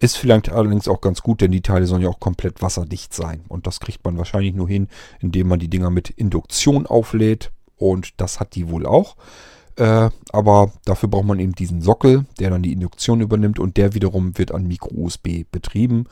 Ist 0.00 0.16
vielleicht 0.16 0.50
allerdings 0.50 0.88
auch 0.88 1.00
ganz 1.00 1.22
gut, 1.22 1.40
denn 1.40 1.50
die 1.50 1.62
Teile 1.62 1.86
sollen 1.86 2.02
ja 2.02 2.08
auch 2.08 2.20
komplett 2.20 2.62
wasserdicht 2.62 3.14
sein. 3.14 3.42
Und 3.48 3.66
das 3.66 3.80
kriegt 3.80 4.04
man 4.04 4.18
wahrscheinlich 4.18 4.54
nur 4.54 4.68
hin, 4.68 4.88
indem 5.20 5.48
man 5.48 5.58
die 5.58 5.68
Dinger 5.68 5.90
mit 5.90 6.10
Induktion 6.10 6.86
auflädt. 6.86 7.52
Und 7.76 8.20
das 8.20 8.40
hat 8.40 8.54
die 8.54 8.68
wohl 8.70 8.86
auch. 8.86 9.16
Äh, 9.76 10.10
aber 10.32 10.72
dafür 10.84 11.08
braucht 11.08 11.26
man 11.26 11.38
eben 11.38 11.54
diesen 11.54 11.82
Sockel, 11.82 12.24
der 12.40 12.50
dann 12.50 12.62
die 12.62 12.72
Induktion 12.72 13.20
übernimmt 13.20 13.58
und 13.58 13.76
der 13.76 13.94
wiederum 13.94 14.38
wird 14.38 14.52
an 14.52 14.66
Micro-USB 14.66 15.44
betrieben. 15.50 16.06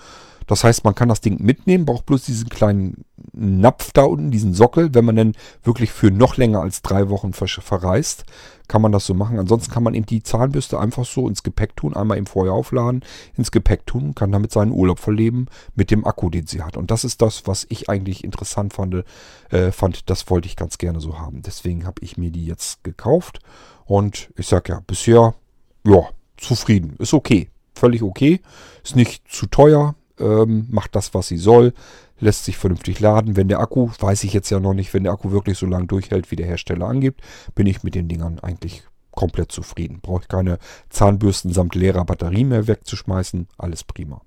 Das 0.47 0.65
heißt, 0.65 0.85
man 0.85 0.95
kann 0.95 1.09
das 1.09 1.21
Ding 1.21 1.43
mitnehmen, 1.43 1.87
braucht 1.87 2.07
bloß 2.07 2.25
diesen 2.25 2.49
kleinen 2.49 3.05
Napf 3.33 3.93
da 3.93 4.05
unten, 4.05 4.31
diesen 4.31 4.55
Sockel. 4.55 4.95
Wenn 4.95 5.05
man 5.05 5.17
dann 5.17 5.33
wirklich 5.63 5.91
für 5.91 6.11
noch 6.11 6.37
länger 6.37 6.61
als 6.61 6.83
drei 6.83 7.09
Wochen 7.09 7.33
ver 7.33 7.49
verreist, 7.49 8.25
kann 8.69 8.83
man 8.83 8.93
das 8.93 9.07
so 9.07 9.15
machen. 9.15 9.39
Ansonsten 9.39 9.73
kann 9.73 9.83
man 9.83 9.95
eben 9.95 10.07
die 10.07 10.23
Zahnbürste 10.23 10.79
einfach 10.79 11.05
so 11.05 11.29
ins 11.29 11.43
Gepäck 11.43 11.77
tun, 11.77 11.95
einmal 11.95 12.17
eben 12.17 12.27
vorher 12.27 12.53
aufladen, 12.53 13.05
ins 13.37 13.51
Gepäck 13.51 13.87
tun, 13.87 14.15
kann 14.15 14.33
damit 14.33 14.53
seinen 14.53 14.73
Urlaub 14.73 14.99
verleben 14.99 15.47
mit 15.75 15.91
dem 15.91 16.07
Akku, 16.07 16.31
den 16.31 16.47
sie 16.47 16.63
hat. 16.63 16.77
Und 16.77 16.91
das 16.91 17.05
ist 17.05 17.23
das, 17.23 17.47
was 17.47 17.67
ich 17.69 17.89
eigentlich 17.89 18.25
interessant 18.25 18.73
fand. 18.73 19.05
Äh, 19.51 19.73
fand 19.73 20.09
das 20.11 20.31
wollte 20.31 20.47
ich 20.47 20.57
ganz 20.57 20.79
gerne 20.79 21.01
so 21.01 21.19
haben. 21.19 21.43
Deswegen 21.43 21.87
habe 21.87 22.03
ich 22.03 22.17
mir 22.17 22.31
die 22.31 22.47
jetzt 22.47 22.85
gekauft. 22.85 23.41
Und 23.85 24.31
ich 24.37 24.47
sage 24.47 24.73
ja, 24.73 24.81
bisher, 24.87 25.35
ja, 25.87 26.09
zufrieden. 26.37 26.97
Ist 26.99 27.15
okay. 27.15 27.51
Völlig 27.75 28.03
okay. 28.03 28.41
Ist 28.83 28.97
nicht 28.97 29.29
zu 29.29 29.47
teuer 29.47 29.95
ähm, 30.19 30.67
macht 30.71 30.95
das, 30.95 31.15
was 31.15 31.29
sie 31.29 31.37
soll, 31.37 31.73
lässt 32.21 32.45
sich 32.45 32.57
vernünftig 32.57 33.01
laden. 33.01 33.37
Wenn 33.37 33.49
der 33.49 33.61
Akku, 33.61 33.91
weiß 33.99 34.25
ich 34.25 34.33
jetzt 34.33 34.51
ja 34.51 34.61
noch 34.61 34.75
nicht, 34.75 34.95
wenn 34.95 35.05
der 35.05 35.13
Akku 35.13 35.31
wirklich 35.31 35.59
so 35.59 35.67
lange 35.67 35.87
durchhält, 35.87 36.31
wie 36.31 36.37
der 36.37 36.47
Hersteller 36.47 36.87
angibt, 36.87 37.21
bin 37.55 37.67
ich 37.67 37.83
mit 37.83 37.95
den 37.95 38.09
Dingern 38.09 38.39
eigentlich 38.41 38.85
komplett 39.11 39.53
zufrieden. 39.53 40.01
Brauche 40.01 40.23
ich 40.23 40.29
keine 40.29 40.59
Zahnbürsten 40.91 41.53
samt 41.53 41.75
leerer 41.75 42.05
Batterie 42.05 42.45
mehr 42.45 42.67
wegzuschmeißen. 42.67 43.49
Alles 43.59 43.85
prima. 43.85 44.21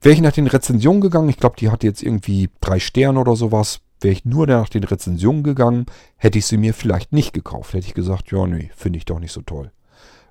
Wäre 0.00 0.14
ich 0.14 0.20
nach 0.20 0.32
den 0.32 0.46
Rezensionen 0.46 1.00
gegangen, 1.00 1.28
ich 1.28 1.38
glaube, 1.38 1.56
die 1.58 1.70
hatte 1.70 1.86
jetzt 1.86 2.02
irgendwie 2.02 2.50
drei 2.60 2.78
Sterne 2.78 3.18
oder 3.18 3.36
sowas. 3.36 3.80
Wäre 4.00 4.12
ich 4.12 4.24
nur 4.24 4.46
nach 4.46 4.68
den 4.68 4.84
Rezensionen 4.84 5.42
gegangen, 5.42 5.86
hätte 6.16 6.38
ich 6.38 6.46
sie 6.46 6.58
mir 6.58 6.74
vielleicht 6.74 7.12
nicht 7.12 7.32
gekauft. 7.32 7.72
Hätte 7.72 7.86
ich 7.86 7.94
gesagt, 7.94 8.30
ja, 8.30 8.46
nee, 8.46 8.70
finde 8.76 8.98
ich 8.98 9.06
doch 9.06 9.18
nicht 9.18 9.32
so 9.32 9.40
toll. 9.40 9.72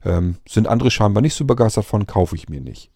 Ähm, 0.04 0.36
sind 0.48 0.68
andere 0.68 0.92
scheinbar 0.92 1.22
nicht 1.22 1.34
so 1.34 1.46
begeistert 1.46 1.86
von, 1.86 2.06
kaufe 2.06 2.36
ich 2.36 2.48
mir 2.48 2.62
nicht. 2.62 2.92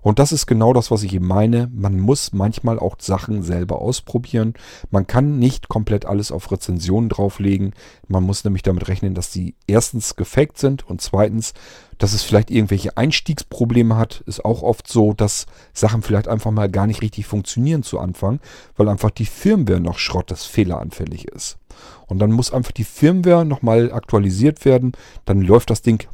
Und 0.00 0.18
das 0.18 0.32
ist 0.32 0.46
genau 0.46 0.72
das, 0.72 0.90
was 0.90 1.02
ich 1.02 1.14
eben 1.14 1.26
meine. 1.26 1.70
Man 1.72 1.98
muss 1.98 2.32
manchmal 2.32 2.78
auch 2.78 2.96
Sachen 2.98 3.42
selber 3.42 3.80
ausprobieren. 3.80 4.54
Man 4.90 5.06
kann 5.06 5.38
nicht 5.38 5.68
komplett 5.68 6.06
alles 6.06 6.32
auf 6.32 6.50
Rezensionen 6.50 7.08
drauflegen. 7.08 7.74
Man 8.08 8.24
muss 8.24 8.44
nämlich 8.44 8.62
damit 8.62 8.88
rechnen, 8.88 9.14
dass 9.14 9.30
die 9.30 9.54
erstens 9.66 10.16
gefaked 10.16 10.58
sind 10.58 10.88
und 10.88 11.00
zweitens, 11.00 11.54
dass 11.98 12.12
es 12.12 12.22
vielleicht 12.22 12.50
irgendwelche 12.50 12.96
Einstiegsprobleme 12.96 13.96
hat. 13.96 14.22
Ist 14.26 14.44
auch 14.44 14.62
oft 14.62 14.88
so, 14.88 15.12
dass 15.12 15.46
Sachen 15.72 16.02
vielleicht 16.02 16.28
einfach 16.28 16.50
mal 16.50 16.70
gar 16.70 16.86
nicht 16.86 17.02
richtig 17.02 17.26
funktionieren 17.26 17.82
zu 17.82 17.98
Anfang, 17.98 18.40
weil 18.76 18.88
einfach 18.88 19.10
die 19.10 19.26
Firmware 19.26 19.80
noch 19.80 19.98
Schrott, 19.98 20.30
das 20.30 20.44
fehleranfällig 20.44 21.28
ist. 21.28 21.58
Und 22.06 22.18
dann 22.18 22.32
muss 22.32 22.52
einfach 22.52 22.72
die 22.72 22.84
Firmware 22.84 23.44
nochmal 23.44 23.92
aktualisiert 23.92 24.64
werden. 24.64 24.92
Dann 25.24 25.40
läuft 25.40 25.70
das 25.70 25.82
Ding 25.82 26.06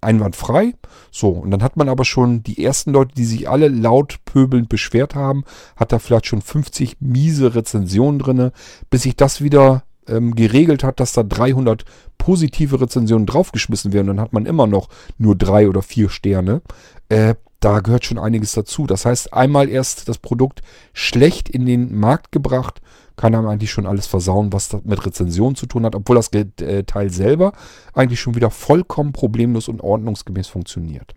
einwandfrei. 0.00 0.74
So, 1.10 1.30
und 1.30 1.50
dann 1.50 1.62
hat 1.62 1.76
man 1.76 1.88
aber 1.88 2.04
schon 2.04 2.42
die 2.42 2.64
ersten 2.64 2.92
Leute, 2.92 3.14
die 3.14 3.24
sich 3.24 3.48
alle 3.48 3.68
laut 3.68 4.18
pöbelnd 4.24 4.68
beschwert 4.68 5.14
haben, 5.14 5.44
hat 5.76 5.92
da 5.92 5.98
vielleicht 5.98 6.26
schon 6.26 6.42
50 6.42 6.98
miese 7.00 7.54
Rezensionen 7.54 8.18
drinne, 8.18 8.52
bis 8.90 9.02
sich 9.02 9.16
das 9.16 9.42
wieder 9.42 9.84
ähm, 10.06 10.34
geregelt 10.34 10.84
hat, 10.84 11.00
dass 11.00 11.12
da 11.12 11.22
300 11.22 11.84
positive 12.18 12.80
Rezensionen 12.80 13.26
draufgeschmissen 13.26 13.92
werden. 13.92 14.08
Dann 14.08 14.20
hat 14.20 14.32
man 14.32 14.46
immer 14.46 14.66
noch 14.66 14.88
nur 15.18 15.36
drei 15.36 15.68
oder 15.68 15.82
vier 15.82 16.08
Sterne. 16.08 16.62
Äh, 17.08 17.34
da 17.60 17.80
gehört 17.80 18.06
schon 18.06 18.18
einiges 18.18 18.52
dazu. 18.52 18.86
Das 18.86 19.04
heißt, 19.04 19.34
einmal 19.34 19.68
erst 19.68 20.08
das 20.08 20.18
Produkt 20.18 20.62
schlecht 20.92 21.48
in 21.48 21.66
den 21.66 21.98
Markt 21.98 22.32
gebracht, 22.32 22.80
kann 23.20 23.34
einem 23.34 23.48
eigentlich 23.48 23.70
schon 23.70 23.86
alles 23.86 24.06
versauen, 24.06 24.50
was 24.50 24.72
mit 24.82 25.04
Rezensionen 25.04 25.54
zu 25.54 25.66
tun 25.66 25.84
hat, 25.84 25.94
obwohl 25.94 26.16
das 26.16 26.32
äh, 26.32 26.84
Teil 26.84 27.10
selber 27.10 27.52
eigentlich 27.92 28.18
schon 28.18 28.34
wieder 28.34 28.48
vollkommen 28.48 29.12
problemlos 29.12 29.68
und 29.68 29.82
ordnungsgemäß 29.82 30.48
funktioniert. 30.48 31.14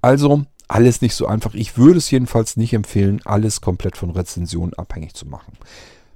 Also 0.00 0.44
alles 0.68 1.00
nicht 1.02 1.16
so 1.16 1.26
einfach. 1.26 1.54
Ich 1.54 1.76
würde 1.76 1.98
es 1.98 2.08
jedenfalls 2.12 2.56
nicht 2.56 2.72
empfehlen, 2.72 3.20
alles 3.24 3.60
komplett 3.60 3.96
von 3.96 4.10
Rezensionen 4.10 4.74
abhängig 4.74 5.14
zu 5.14 5.26
machen. 5.26 5.54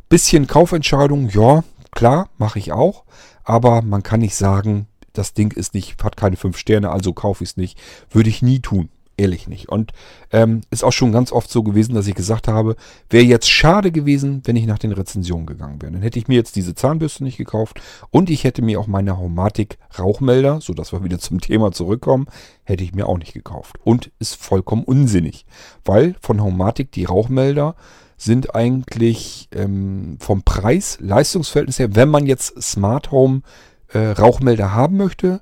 Bisschen 0.08 0.46
Kaufentscheidung, 0.46 1.28
ja, 1.30 1.64
klar, 1.90 2.28
mache 2.38 2.60
ich 2.60 2.70
auch. 2.70 3.02
Aber 3.42 3.82
man 3.82 4.04
kann 4.04 4.20
nicht 4.20 4.36
sagen, 4.36 4.86
das 5.14 5.34
Ding 5.34 5.50
ist 5.50 5.74
nicht, 5.74 6.00
hat 6.04 6.16
keine 6.16 6.36
fünf 6.36 6.58
Sterne, 6.58 6.90
also 6.90 7.12
kaufe 7.12 7.42
ich 7.42 7.50
es 7.50 7.56
nicht. 7.56 7.76
Würde 8.08 8.30
ich 8.30 8.40
nie 8.40 8.60
tun. 8.60 8.88
Ehrlich 9.18 9.46
nicht. 9.46 9.68
Und 9.68 9.92
ähm, 10.30 10.62
ist 10.70 10.84
auch 10.84 10.92
schon 10.92 11.12
ganz 11.12 11.32
oft 11.32 11.50
so 11.50 11.62
gewesen, 11.62 11.94
dass 11.94 12.06
ich 12.06 12.14
gesagt 12.14 12.48
habe, 12.48 12.76
wäre 13.10 13.24
jetzt 13.24 13.50
schade 13.50 13.92
gewesen, 13.92 14.42
wenn 14.44 14.56
ich 14.56 14.66
nach 14.66 14.78
den 14.78 14.92
Rezensionen 14.92 15.46
gegangen 15.46 15.82
wäre. 15.82 15.92
Dann 15.92 16.02
hätte 16.02 16.18
ich 16.18 16.28
mir 16.28 16.34
jetzt 16.34 16.56
diese 16.56 16.74
Zahnbürste 16.74 17.22
nicht 17.22 17.36
gekauft 17.36 17.80
und 18.10 18.30
ich 18.30 18.44
hätte 18.44 18.62
mir 18.62 18.80
auch 18.80 18.86
meine 18.86 19.18
Haumatik 19.18 19.76
Rauchmelder, 19.98 20.60
sodass 20.62 20.92
wir 20.92 21.04
wieder 21.04 21.18
zum 21.18 21.40
Thema 21.40 21.72
zurückkommen, 21.72 22.26
hätte 22.64 22.84
ich 22.84 22.94
mir 22.94 23.06
auch 23.06 23.18
nicht 23.18 23.34
gekauft. 23.34 23.76
Und 23.84 24.10
ist 24.18 24.36
vollkommen 24.36 24.84
unsinnig, 24.84 25.44
weil 25.84 26.16
von 26.20 26.40
Haumatik 26.40 26.90
die 26.92 27.04
Rauchmelder 27.04 27.76
sind 28.16 28.54
eigentlich 28.54 29.48
ähm, 29.52 30.16
vom 30.20 30.42
Preis-Leistungsverhältnis 30.42 31.78
her, 31.78 31.94
wenn 31.94 32.08
man 32.08 32.24
jetzt 32.24 32.62
Smart 32.62 33.10
Home 33.10 33.42
äh, 33.88 33.98
Rauchmelder 33.98 34.72
haben 34.72 34.96
möchte, 34.96 35.40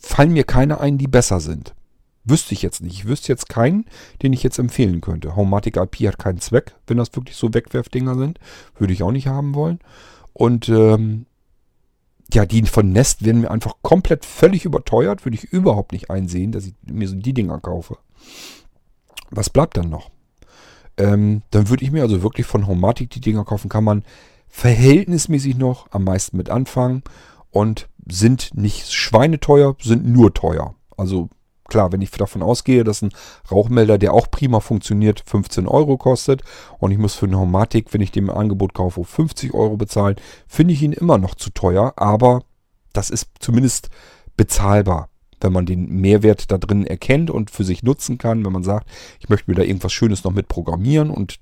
fallen 0.00 0.32
mir 0.32 0.44
keine 0.44 0.80
ein, 0.80 0.98
die 0.98 1.08
besser 1.08 1.40
sind. 1.40 1.74
Wüsste 2.24 2.54
ich 2.54 2.62
jetzt 2.62 2.82
nicht. 2.82 2.94
Ich 2.94 3.06
wüsste 3.06 3.32
jetzt 3.32 3.48
keinen, 3.48 3.84
den 4.22 4.32
ich 4.32 4.42
jetzt 4.42 4.58
empfehlen 4.58 5.00
könnte. 5.00 5.34
Homematic 5.34 5.76
IP 5.76 6.06
hat 6.06 6.18
keinen 6.18 6.40
Zweck, 6.40 6.74
wenn 6.86 6.96
das 6.96 7.14
wirklich 7.14 7.36
so 7.36 7.52
Wegwerfdinger 7.52 8.16
sind. 8.16 8.38
Würde 8.76 8.92
ich 8.92 9.02
auch 9.02 9.10
nicht 9.10 9.26
haben 9.26 9.54
wollen. 9.54 9.80
Und 10.32 10.68
ähm, 10.68 11.26
ja, 12.32 12.46
die 12.46 12.62
von 12.62 12.92
Nest 12.92 13.24
werden 13.24 13.42
mir 13.42 13.50
einfach 13.50 13.74
komplett 13.82 14.24
völlig 14.24 14.64
überteuert. 14.64 15.24
Würde 15.26 15.36
ich 15.36 15.44
überhaupt 15.44 15.92
nicht 15.92 16.10
einsehen, 16.10 16.52
dass 16.52 16.66
ich 16.66 16.74
mir 16.86 17.08
so 17.08 17.16
die 17.16 17.34
Dinger 17.34 17.58
kaufe. 17.58 17.98
Was 19.30 19.50
bleibt 19.50 19.76
dann 19.76 19.90
noch? 19.90 20.10
Ähm, 20.96 21.42
dann 21.50 21.68
würde 21.68 21.84
ich 21.84 21.90
mir 21.90 22.02
also 22.02 22.22
wirklich 22.22 22.46
von 22.46 22.66
Homematic 22.68 23.10
die 23.10 23.20
Dinger 23.20 23.44
kaufen. 23.44 23.68
Kann 23.68 23.84
man 23.84 24.04
verhältnismäßig 24.48 25.56
noch 25.56 25.90
am 25.90 26.04
meisten 26.04 26.36
mit 26.36 26.50
anfangen. 26.50 27.02
Und 27.50 27.88
sind 28.08 28.54
nicht 28.54 28.92
schweineteuer, 28.92 29.76
sind 29.80 30.06
nur 30.06 30.32
teuer. 30.32 30.74
Also 30.96 31.28
Klar, 31.72 31.90
wenn 31.90 32.02
ich 32.02 32.10
davon 32.10 32.42
ausgehe, 32.42 32.84
dass 32.84 33.00
ein 33.00 33.14
Rauchmelder, 33.50 33.96
der 33.96 34.12
auch 34.12 34.30
prima 34.30 34.60
funktioniert, 34.60 35.22
15 35.24 35.66
Euro 35.66 35.96
kostet 35.96 36.42
und 36.78 36.90
ich 36.90 36.98
muss 36.98 37.14
für 37.14 37.24
eine 37.24 37.38
Homatik, 37.38 37.94
wenn 37.94 38.02
ich 38.02 38.12
dem 38.12 38.28
Angebot 38.28 38.74
kaufe, 38.74 39.02
50 39.02 39.54
Euro 39.54 39.78
bezahlen, 39.78 40.16
finde 40.46 40.74
ich 40.74 40.82
ihn 40.82 40.92
immer 40.92 41.16
noch 41.16 41.34
zu 41.34 41.48
teuer, 41.48 41.94
aber 41.96 42.42
das 42.92 43.08
ist 43.08 43.30
zumindest 43.38 43.88
bezahlbar 44.36 45.08
wenn 45.40 45.52
man 45.52 45.66
den 45.66 45.88
Mehrwert 45.88 46.52
da 46.52 46.58
drin 46.58 46.86
erkennt 46.86 47.28
und 47.28 47.50
für 47.50 47.64
sich 47.64 47.82
nutzen 47.82 48.16
kann, 48.16 48.44
wenn 48.44 48.52
man 48.52 48.62
sagt, 48.62 48.88
ich 49.18 49.28
möchte 49.28 49.50
mir 49.50 49.56
da 49.56 49.62
irgendwas 49.62 49.92
Schönes 49.92 50.22
noch 50.22 50.30
mit 50.30 50.46
programmieren 50.46 51.10
und 51.10 51.40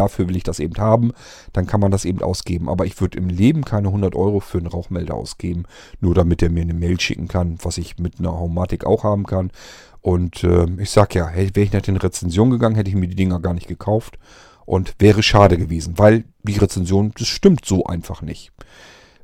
dafür 0.00 0.28
will 0.28 0.36
ich 0.36 0.42
das 0.42 0.58
eben 0.58 0.78
haben, 0.78 1.12
dann 1.52 1.66
kann 1.66 1.80
man 1.80 1.90
das 1.90 2.04
eben 2.04 2.22
ausgeben. 2.22 2.68
Aber 2.68 2.86
ich 2.86 3.00
würde 3.00 3.18
im 3.18 3.28
Leben 3.28 3.64
keine 3.64 3.88
100 3.88 4.14
Euro 4.16 4.40
für 4.40 4.58
einen 4.58 4.66
Rauchmelder 4.66 5.14
ausgeben, 5.14 5.64
nur 6.00 6.14
damit 6.14 6.42
er 6.42 6.50
mir 6.50 6.62
eine 6.62 6.74
Mail 6.74 6.98
schicken 6.98 7.28
kann, 7.28 7.58
was 7.62 7.78
ich 7.78 7.98
mit 7.98 8.18
einer 8.18 8.32
Haumatik 8.32 8.84
auch 8.84 9.04
haben 9.04 9.26
kann. 9.26 9.52
Und 10.00 10.42
äh, 10.42 10.66
ich 10.78 10.90
sag 10.90 11.14
ja, 11.14 11.32
wäre 11.34 11.60
ich 11.60 11.72
nicht 11.72 11.88
in 11.88 11.96
Rezension 11.96 12.50
gegangen, 12.50 12.74
hätte 12.74 12.88
ich 12.88 12.96
mir 12.96 13.08
die 13.08 13.16
Dinger 13.16 13.40
gar 13.40 13.54
nicht 13.54 13.68
gekauft. 13.68 14.18
Und 14.64 14.94
wäre 14.98 15.22
schade 15.22 15.58
gewesen, 15.58 15.94
weil 15.96 16.24
die 16.44 16.56
Rezension, 16.56 17.12
das 17.18 17.26
stimmt 17.26 17.64
so 17.64 17.84
einfach 17.84 18.22
nicht. 18.22 18.52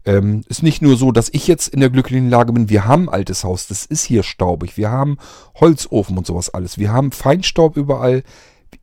Ähm, 0.04 0.42
ist 0.48 0.62
nicht 0.62 0.82
nur 0.82 0.96
so, 0.96 1.12
dass 1.12 1.28
ich 1.32 1.46
jetzt 1.46 1.68
in 1.68 1.80
der 1.80 1.90
glücklichen 1.90 2.30
Lage 2.30 2.52
bin, 2.52 2.68
wir 2.68 2.84
haben 2.84 3.08
ein 3.08 3.14
altes 3.14 3.44
Haus, 3.44 3.66
das 3.66 3.86
ist 3.86 4.04
hier 4.04 4.22
staubig, 4.22 4.76
wir 4.76 4.90
haben 4.90 5.18
Holzofen 5.60 6.16
und 6.16 6.26
sowas 6.26 6.50
alles, 6.50 6.78
wir 6.78 6.92
haben 6.92 7.10
Feinstaub 7.10 7.76
überall 7.76 8.22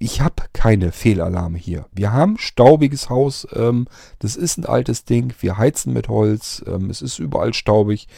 ich 0.04 0.20
habe 0.20 0.44
keine 0.52 0.92
Fehlalarme 0.92 1.58
hier. 1.58 1.86
Wir 1.94 2.12
haben 2.12 2.38
staubiges 2.38 3.10
Haus. 3.10 3.48
Ähm, 3.54 3.88
das 4.20 4.36
ist 4.36 4.58
ein 4.58 4.66
altes 4.66 5.06
Ding. 5.06 5.34
Wir 5.40 5.58
heizen 5.58 5.94
mit 5.94 6.10
Holz. 6.10 6.62
Ähm, 6.68 6.90
es 6.90 7.02
ist 7.02 7.20
überall 7.20 7.54
staubig. 7.54 8.10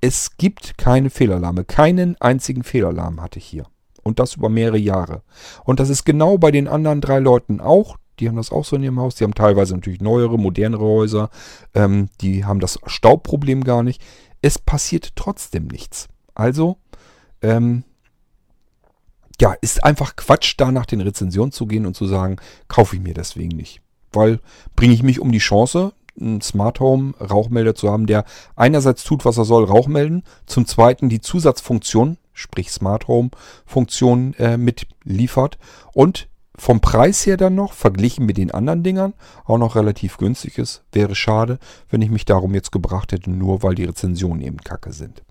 Es 0.00 0.36
gibt 0.36 0.78
keine 0.78 1.10
Fehlalarme. 1.10 1.64
Keinen 1.64 2.16
einzigen 2.20 2.62
Fehlalarm 2.62 3.20
hatte 3.20 3.40
ich 3.40 3.44
hier. 3.44 3.66
Und 4.04 4.20
das 4.20 4.36
über 4.36 4.48
mehrere 4.48 4.78
Jahre. 4.78 5.22
Und 5.64 5.80
das 5.80 5.88
ist 5.88 6.04
genau 6.04 6.38
bei 6.38 6.52
den 6.52 6.68
anderen 6.68 7.00
drei 7.00 7.18
Leuten 7.18 7.60
auch. 7.60 7.96
Die 8.20 8.28
haben 8.28 8.36
das 8.36 8.52
auch 8.52 8.64
so 8.64 8.76
in 8.76 8.84
ihrem 8.84 9.00
Haus. 9.00 9.16
Die 9.16 9.24
haben 9.24 9.34
teilweise 9.34 9.74
natürlich 9.74 10.00
neuere, 10.00 10.38
modernere 10.38 10.84
Häuser. 10.84 11.30
Ähm, 11.74 12.08
die 12.20 12.44
haben 12.44 12.60
das 12.60 12.78
Staubproblem 12.86 13.64
gar 13.64 13.82
nicht. 13.82 14.00
Es 14.42 14.60
passiert 14.60 15.16
trotzdem 15.16 15.66
nichts. 15.66 16.06
Also, 16.34 16.76
ähm, 17.42 17.82
ja, 19.40 19.54
ist 19.60 19.84
einfach 19.84 20.16
Quatsch, 20.16 20.54
da 20.56 20.72
nach 20.72 20.86
den 20.86 21.00
Rezensionen 21.00 21.52
zu 21.52 21.66
gehen 21.66 21.86
und 21.86 21.94
zu 21.94 22.06
sagen, 22.06 22.36
kaufe 22.68 22.96
ich 22.96 23.02
mir 23.02 23.14
deswegen 23.14 23.56
nicht. 23.56 23.80
Weil 24.12 24.40
bringe 24.74 24.94
ich 24.94 25.02
mich 25.02 25.20
um 25.20 25.32
die 25.32 25.38
Chance, 25.38 25.92
einen 26.18 26.40
Smart 26.40 26.80
Home 26.80 27.14
Rauchmelder 27.20 27.74
zu 27.74 27.90
haben, 27.90 28.06
der 28.06 28.24
einerseits 28.54 29.04
tut, 29.04 29.24
was 29.24 29.36
er 29.36 29.44
soll, 29.44 29.64
Rauch 29.64 29.88
melden, 29.88 30.22
zum 30.46 30.66
zweiten 30.66 31.08
die 31.08 31.20
Zusatzfunktion, 31.20 32.16
sprich 32.32 32.70
Smart 32.70 33.08
Home 33.08 33.30
Funktion 33.66 34.34
äh, 34.34 34.56
mitliefert 34.56 35.58
und 35.92 36.28
vom 36.58 36.80
Preis 36.80 37.26
her 37.26 37.36
dann 37.36 37.54
noch, 37.54 37.74
verglichen 37.74 38.24
mit 38.24 38.38
den 38.38 38.50
anderen 38.50 38.82
Dingern, 38.82 39.12
auch 39.44 39.58
noch 39.58 39.76
relativ 39.76 40.16
günstig 40.16 40.56
ist. 40.56 40.84
Wäre 40.90 41.14
schade, 41.14 41.58
wenn 41.90 42.00
ich 42.00 42.10
mich 42.10 42.24
darum 42.24 42.54
jetzt 42.54 42.72
gebracht 42.72 43.12
hätte, 43.12 43.30
nur 43.30 43.62
weil 43.62 43.74
die 43.74 43.84
Rezensionen 43.84 44.40
eben 44.40 44.56
kacke 44.58 44.92
sind. 44.92 45.22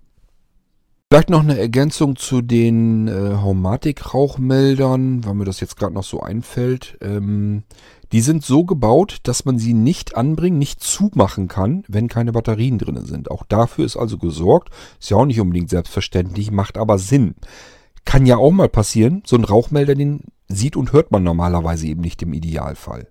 Vielleicht 1.08 1.30
noch 1.30 1.44
eine 1.44 1.56
Ergänzung 1.56 2.16
zu 2.16 2.42
den 2.42 3.06
äh, 3.06 3.36
Haumatik-Rauchmeldern, 3.36 5.24
weil 5.24 5.34
mir 5.34 5.44
das 5.44 5.60
jetzt 5.60 5.76
gerade 5.76 5.94
noch 5.94 6.02
so 6.02 6.20
einfällt. 6.20 6.98
Ähm, 7.00 7.62
die 8.10 8.20
sind 8.20 8.44
so 8.44 8.64
gebaut, 8.64 9.18
dass 9.22 9.44
man 9.44 9.56
sie 9.56 9.72
nicht 9.72 10.16
anbringen, 10.16 10.58
nicht 10.58 10.82
zumachen 10.82 11.46
kann, 11.46 11.84
wenn 11.86 12.08
keine 12.08 12.32
Batterien 12.32 12.78
drin 12.78 13.04
sind. 13.04 13.30
Auch 13.30 13.44
dafür 13.44 13.84
ist 13.84 13.96
also 13.96 14.18
gesorgt. 14.18 14.70
Ist 14.98 15.10
ja 15.10 15.16
auch 15.16 15.26
nicht 15.26 15.40
unbedingt 15.40 15.70
selbstverständlich, 15.70 16.50
macht 16.50 16.76
aber 16.76 16.98
Sinn. 16.98 17.36
Kann 18.04 18.26
ja 18.26 18.38
auch 18.38 18.50
mal 18.50 18.68
passieren, 18.68 19.22
so 19.24 19.36
ein 19.36 19.44
Rauchmelder, 19.44 19.94
den 19.94 20.24
sieht 20.48 20.76
und 20.76 20.92
hört 20.92 21.12
man 21.12 21.22
normalerweise 21.22 21.86
eben 21.86 22.00
nicht 22.00 22.20
im 22.22 22.32
Idealfall. 22.32 23.06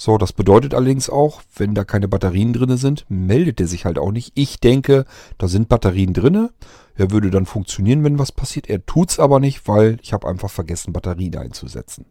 So, 0.00 0.16
das 0.16 0.32
bedeutet 0.32 0.74
allerdings 0.74 1.10
auch, 1.10 1.42
wenn 1.56 1.74
da 1.74 1.82
keine 1.82 2.06
Batterien 2.06 2.52
drin 2.52 2.76
sind, 2.76 3.04
meldet 3.08 3.60
er 3.60 3.66
sich 3.66 3.84
halt 3.84 3.98
auch 3.98 4.12
nicht. 4.12 4.30
Ich 4.36 4.60
denke, 4.60 5.06
da 5.38 5.48
sind 5.48 5.68
Batterien 5.68 6.12
drin. 6.12 6.50
Er 6.94 7.10
würde 7.10 7.30
dann 7.30 7.46
funktionieren, 7.46 8.04
wenn 8.04 8.16
was 8.16 8.30
passiert. 8.30 8.70
Er 8.70 8.86
tut's 8.86 9.18
aber 9.18 9.40
nicht, 9.40 9.66
weil 9.66 9.98
ich 10.00 10.12
habe 10.12 10.28
einfach 10.28 10.50
vergessen, 10.50 10.92
Batterien 10.92 11.36
einzusetzen. 11.36 12.04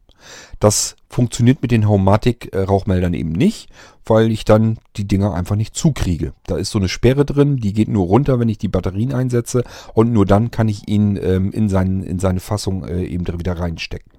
Das 0.60 0.98
funktioniert 1.08 1.62
mit 1.62 1.72
den 1.72 1.88
Haumatic-Rauchmeldern 1.88 3.14
eben 3.14 3.32
nicht, 3.32 3.70
weil 4.06 4.32
ich 4.32 4.44
dann 4.44 4.80
die 4.98 5.08
Dinger 5.08 5.34
einfach 5.34 5.56
nicht 5.56 5.74
zukriege. 5.74 6.34
Da 6.46 6.58
ist 6.58 6.72
so 6.72 6.80
eine 6.80 6.90
Sperre 6.90 7.24
drin, 7.24 7.56
die 7.56 7.72
geht 7.72 7.88
nur 7.88 8.08
runter, 8.08 8.38
wenn 8.38 8.50
ich 8.50 8.58
die 8.58 8.68
Batterien 8.68 9.14
einsetze 9.14 9.64
und 9.94 10.12
nur 10.12 10.26
dann 10.26 10.52
kann 10.52 10.68
ich 10.68 10.90
ihn 10.90 11.18
ähm, 11.24 11.52
in, 11.52 11.70
seinen, 11.70 12.04
in 12.04 12.20
seine 12.20 12.42
Fassung 12.42 12.84
äh, 12.84 13.06
eben 13.06 13.26
wieder 13.40 13.58
reinstecken 13.58 14.12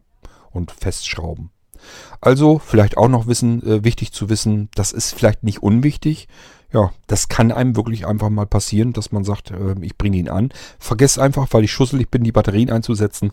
und 0.52 0.70
festschrauben. 0.70 1.50
Also 2.20 2.58
vielleicht 2.58 2.96
auch 2.96 3.08
noch 3.08 3.26
wissen, 3.26 3.62
äh, 3.62 3.84
wichtig 3.84 4.12
zu 4.12 4.28
wissen, 4.28 4.68
das 4.74 4.92
ist 4.92 5.14
vielleicht 5.14 5.42
nicht 5.42 5.62
unwichtig. 5.62 6.28
Ja, 6.72 6.92
das 7.06 7.28
kann 7.28 7.50
einem 7.50 7.76
wirklich 7.76 8.06
einfach 8.06 8.28
mal 8.28 8.46
passieren, 8.46 8.92
dass 8.92 9.10
man 9.10 9.24
sagt, 9.24 9.50
äh, 9.50 9.74
ich 9.80 9.96
bringe 9.96 10.18
ihn 10.18 10.28
an. 10.28 10.50
Vergesst 10.78 11.18
einfach, 11.18 11.48
weil 11.50 11.64
ich 11.64 11.72
schusselig 11.72 12.10
bin, 12.10 12.24
die 12.24 12.32
Batterien 12.32 12.70
einzusetzen. 12.70 13.32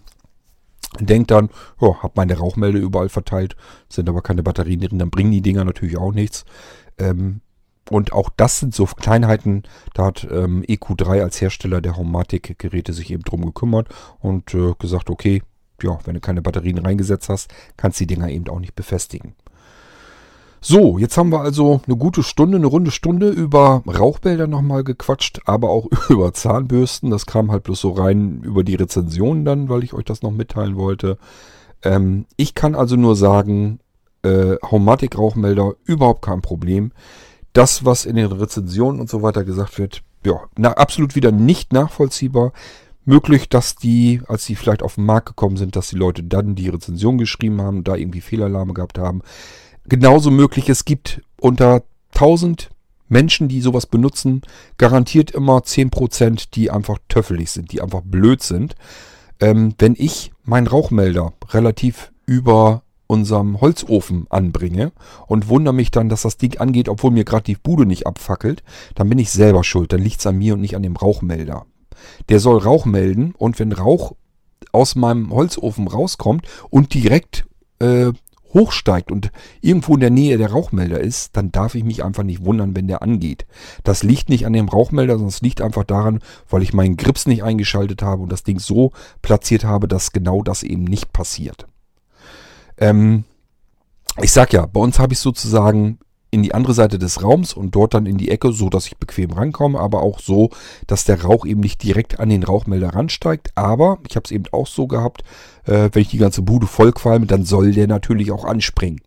Denkt 1.00 1.32
dann, 1.32 1.50
ja, 1.82 2.02
hab 2.02 2.16
meine 2.16 2.38
Rauchmelder 2.38 2.80
überall 2.80 3.10
verteilt, 3.10 3.58
sind 3.90 4.08
aber 4.08 4.22
keine 4.22 4.44
Batterien 4.44 4.80
drin, 4.80 5.00
dann 5.00 5.10
bringen 5.10 5.32
die 5.32 5.42
Dinger 5.42 5.66
natürlich 5.66 5.98
auch 5.98 6.14
nichts. 6.14 6.46
Ähm, 6.98 7.42
und 7.90 8.14
auch 8.14 8.30
das 8.36 8.60
sind 8.60 8.74
so 8.74 8.86
Kleinheiten, 8.86 9.64
da 9.94 10.06
hat 10.06 10.28
ähm, 10.32 10.64
EQ3 10.64 11.22
als 11.22 11.40
Hersteller 11.40 11.82
der 11.82 11.98
Homematic-Geräte 11.98 12.94
sich 12.94 13.12
eben 13.12 13.24
drum 13.24 13.46
gekümmert 13.46 13.90
und 14.20 14.54
äh, 14.54 14.74
gesagt, 14.80 15.10
okay, 15.10 15.44
ja, 15.82 15.98
wenn 16.06 16.16
du 16.16 16.20
keine 16.20 16.42
Batterien 16.42 16.78
reingesetzt 16.78 17.30
hast, 17.30 17.50
kannst 17.78 18.00
du 18.00 18.06
die 18.06 18.16
Dinger 18.16 18.30
eben 18.30 18.48
auch 18.50 18.60
nicht 18.60 18.76
befestigen. 18.76 19.36
So, 20.68 20.98
jetzt 20.98 21.16
haben 21.16 21.32
wir 21.32 21.42
also 21.42 21.82
eine 21.86 21.96
gute 21.96 22.24
Stunde, 22.24 22.58
eine 22.58 22.66
runde 22.66 22.90
Stunde 22.90 23.30
über 23.30 23.84
Rauchbälder 23.86 24.48
nochmal 24.48 24.84
gequatscht, 24.84 25.42
aber 25.46 25.70
auch 25.70 25.88
über 26.10 26.34
Zahnbürsten. 26.34 27.12
Das 27.12 27.28
kam 27.28 27.52
halt 27.52 27.64
bloß 27.64 27.80
so 27.80 27.92
rein 27.92 28.42
über 28.42 28.64
die 28.64 28.74
Rezensionen 28.74 29.46
dann, 29.46 29.70
weil 29.70 29.84
ich 29.84 29.94
euch 29.94 30.06
das 30.06 30.24
noch 30.24 30.32
mitteilen 30.32 30.76
wollte. 30.76 31.20
Ähm, 31.84 32.26
ich 32.36 32.56
kann 32.56 32.74
also 32.74 32.96
nur 32.96 33.16
sagen, 33.16 33.80
äh, 34.24 34.56
Haumatik-Rauchmelder 34.64 35.76
überhaupt 35.84 36.24
kein 36.24 36.42
Problem. 36.42 36.92
Das, 37.54 37.86
was 37.86 38.06
in 38.06 38.16
den 38.16 38.32
Rezensionen 38.32 39.00
und 39.00 39.08
so 39.08 39.22
weiter 39.22 39.44
gesagt 39.44 39.78
wird, 39.78 40.02
ja, 40.26 40.42
na, 40.58 40.72
absolut 40.72 41.16
wieder 41.16 41.32
nicht 41.32 41.74
nachvollziehbar 41.74 42.54
möglich, 43.06 43.50
dass 43.50 43.76
die, 43.76 44.22
als 44.28 44.46
sie 44.46 44.56
vielleicht 44.56 44.84
auf 44.84 44.96
den 44.96 45.06
Markt 45.06 45.28
gekommen 45.28 45.58
sind, 45.58 45.76
dass 45.76 45.90
die 45.90 45.96
Leute 45.96 46.24
dann 46.24 46.56
die 46.56 46.70
Rezension 46.70 47.18
geschrieben 47.18 47.62
haben, 47.62 47.84
da 47.84 47.96
irgendwie 47.96 48.22
Fehlalarme 48.22 48.74
gehabt 48.74 48.98
haben. 48.98 49.22
Genauso 49.88 50.32
möglich, 50.32 50.70
es 50.70 50.86
gibt 50.86 51.22
unter 51.40 51.84
1000 52.14 52.70
Menschen, 53.08 53.48
die 53.48 53.62
sowas 53.62 53.86
benutzen, 53.86 54.42
garantiert 54.78 55.32
immer 55.32 55.60
10%, 55.60 56.48
die 56.54 56.72
einfach 56.72 56.98
töffelig 57.08 57.52
sind, 57.52 57.72
die 57.72 57.82
einfach 57.82 58.02
blöd 58.04 58.42
sind. 58.42 58.76
Ähm, 59.40 59.76
wenn 59.78 59.96
ich 59.98 60.32
meinen 60.44 60.68
Rauchmelder 60.68 61.34
relativ 61.52 62.12
über 62.26 62.82
unserem 63.08 63.62
Holzofen 63.62 64.26
anbringe 64.30 64.92
und 65.28 65.48
wundere 65.48 65.76
mich 65.76 65.92
dann, 65.92 66.10
dass 66.10 66.24
das 66.24 66.38
Ding 66.38 66.58
angeht, 66.58 66.90
obwohl 66.90 67.12
mir 67.12 67.24
gerade 67.24 67.44
die 67.44 67.56
Bude 67.56 67.86
nicht 67.86 68.08
abfackelt, 68.08 68.64
dann 68.96 69.10
bin 69.10 69.20
ich 69.20 69.30
selber 69.30 69.64
schuld. 69.64 69.94
Dann 69.94 70.02
liegt 70.02 70.20
es 70.20 70.26
an 70.26 70.38
mir 70.38 70.56
und 70.56 70.62
nicht 70.62 70.76
an 70.76 70.84
dem 70.84 70.96
Rauchmelder. 70.96 71.66
Der 72.30 72.40
soll 72.40 72.58
Rauch 72.58 72.86
melden 72.86 73.34
und 73.38 73.60
wenn 73.60 73.72
Rauch 73.72 74.14
aus 74.72 74.96
meinem 74.96 75.32
Holzofen 75.32 75.88
rauskommt 75.88 76.48
und 76.70 76.94
direkt 76.94 77.46
äh, 77.80 78.12
hochsteigt 78.56 79.12
und 79.12 79.32
irgendwo 79.62 79.96
in 79.96 80.00
der 80.00 80.10
Nähe 80.10 80.38
der 80.38 80.52
Rauchmelder 80.52 81.00
ist, 81.00 81.36
dann 81.36 81.52
darf 81.52 81.76
ich 81.76 81.84
mich 81.84 82.04
einfach 82.04 82.24
nicht 82.24 82.46
wundern, 82.46 82.76
wenn 82.76 82.88
der 82.88 83.02
angeht. 83.02 83.46
Das 83.84 84.02
liegt 84.02 84.30
nicht 84.30 84.46
an 84.46 84.54
dem 84.54 84.70
Rauchmelder, 84.70 85.16
sondern 85.16 85.30
es 85.30 85.42
liegt 85.42 85.62
einfach 85.62 85.84
daran, 85.84 86.20
weil 86.50 86.64
ich 86.64 86.74
meinen 86.74 86.98
Grips 86.98 87.28
nicht 87.28 87.44
eingeschaltet 87.44 88.02
habe 88.02 88.24
und 88.24 88.32
das 88.32 88.44
Ding 88.44 88.60
so 88.60 88.92
platziert 89.22 89.66
habe, 89.66 89.88
dass 89.88 90.14
genau 90.14 90.42
das 90.42 90.64
eben 90.64 90.86
nicht 90.86 91.12
passiert. 91.12 91.68
Ähm, 92.78 93.26
ich 94.22 94.32
sag 94.32 94.54
ja, 94.54 94.66
bei 94.66 94.80
uns 94.80 95.00
habe 95.00 95.14
ich 95.14 95.20
sozusagen 95.20 96.00
in 96.32 96.44
die 96.44 96.54
andere 96.54 96.74
Seite 96.74 97.00
des 97.00 97.24
Raums 97.24 97.54
und 97.54 97.76
dort 97.76 97.94
dann 97.94 98.06
in 98.06 98.18
die 98.18 98.30
Ecke, 98.30 98.52
so 98.52 98.70
dass 98.70 98.88
ich 98.88 98.98
bequem 98.98 99.32
rankomme, 99.32 99.80
aber 99.80 100.02
auch 100.02 100.20
so, 100.20 100.50
dass 100.88 101.06
der 101.06 101.24
Rauch 101.24 101.46
eben 101.46 101.62
nicht 101.62 101.82
direkt 101.82 102.20
an 102.20 102.30
den 102.30 102.44
Rauchmelder 102.44 102.90
ransteigt. 102.90 103.52
Aber 103.56 104.00
ich 104.08 104.16
habe 104.16 104.26
es 104.26 104.32
eben 104.32 104.46
auch 104.52 104.68
so 104.68 104.88
gehabt, 104.88 105.24
äh, 105.66 105.90
wenn 105.92 106.02
ich 106.02 106.10
die 106.10 106.18
ganze 106.18 106.42
Bude 106.42 106.68
voll 106.68 106.92
qualme, 106.92 107.26
dann 107.26 107.46
soll 107.46 107.72
der 107.72 107.88
natürlich 107.88 108.32
auch 108.32 108.44
anspringen. 108.46 109.02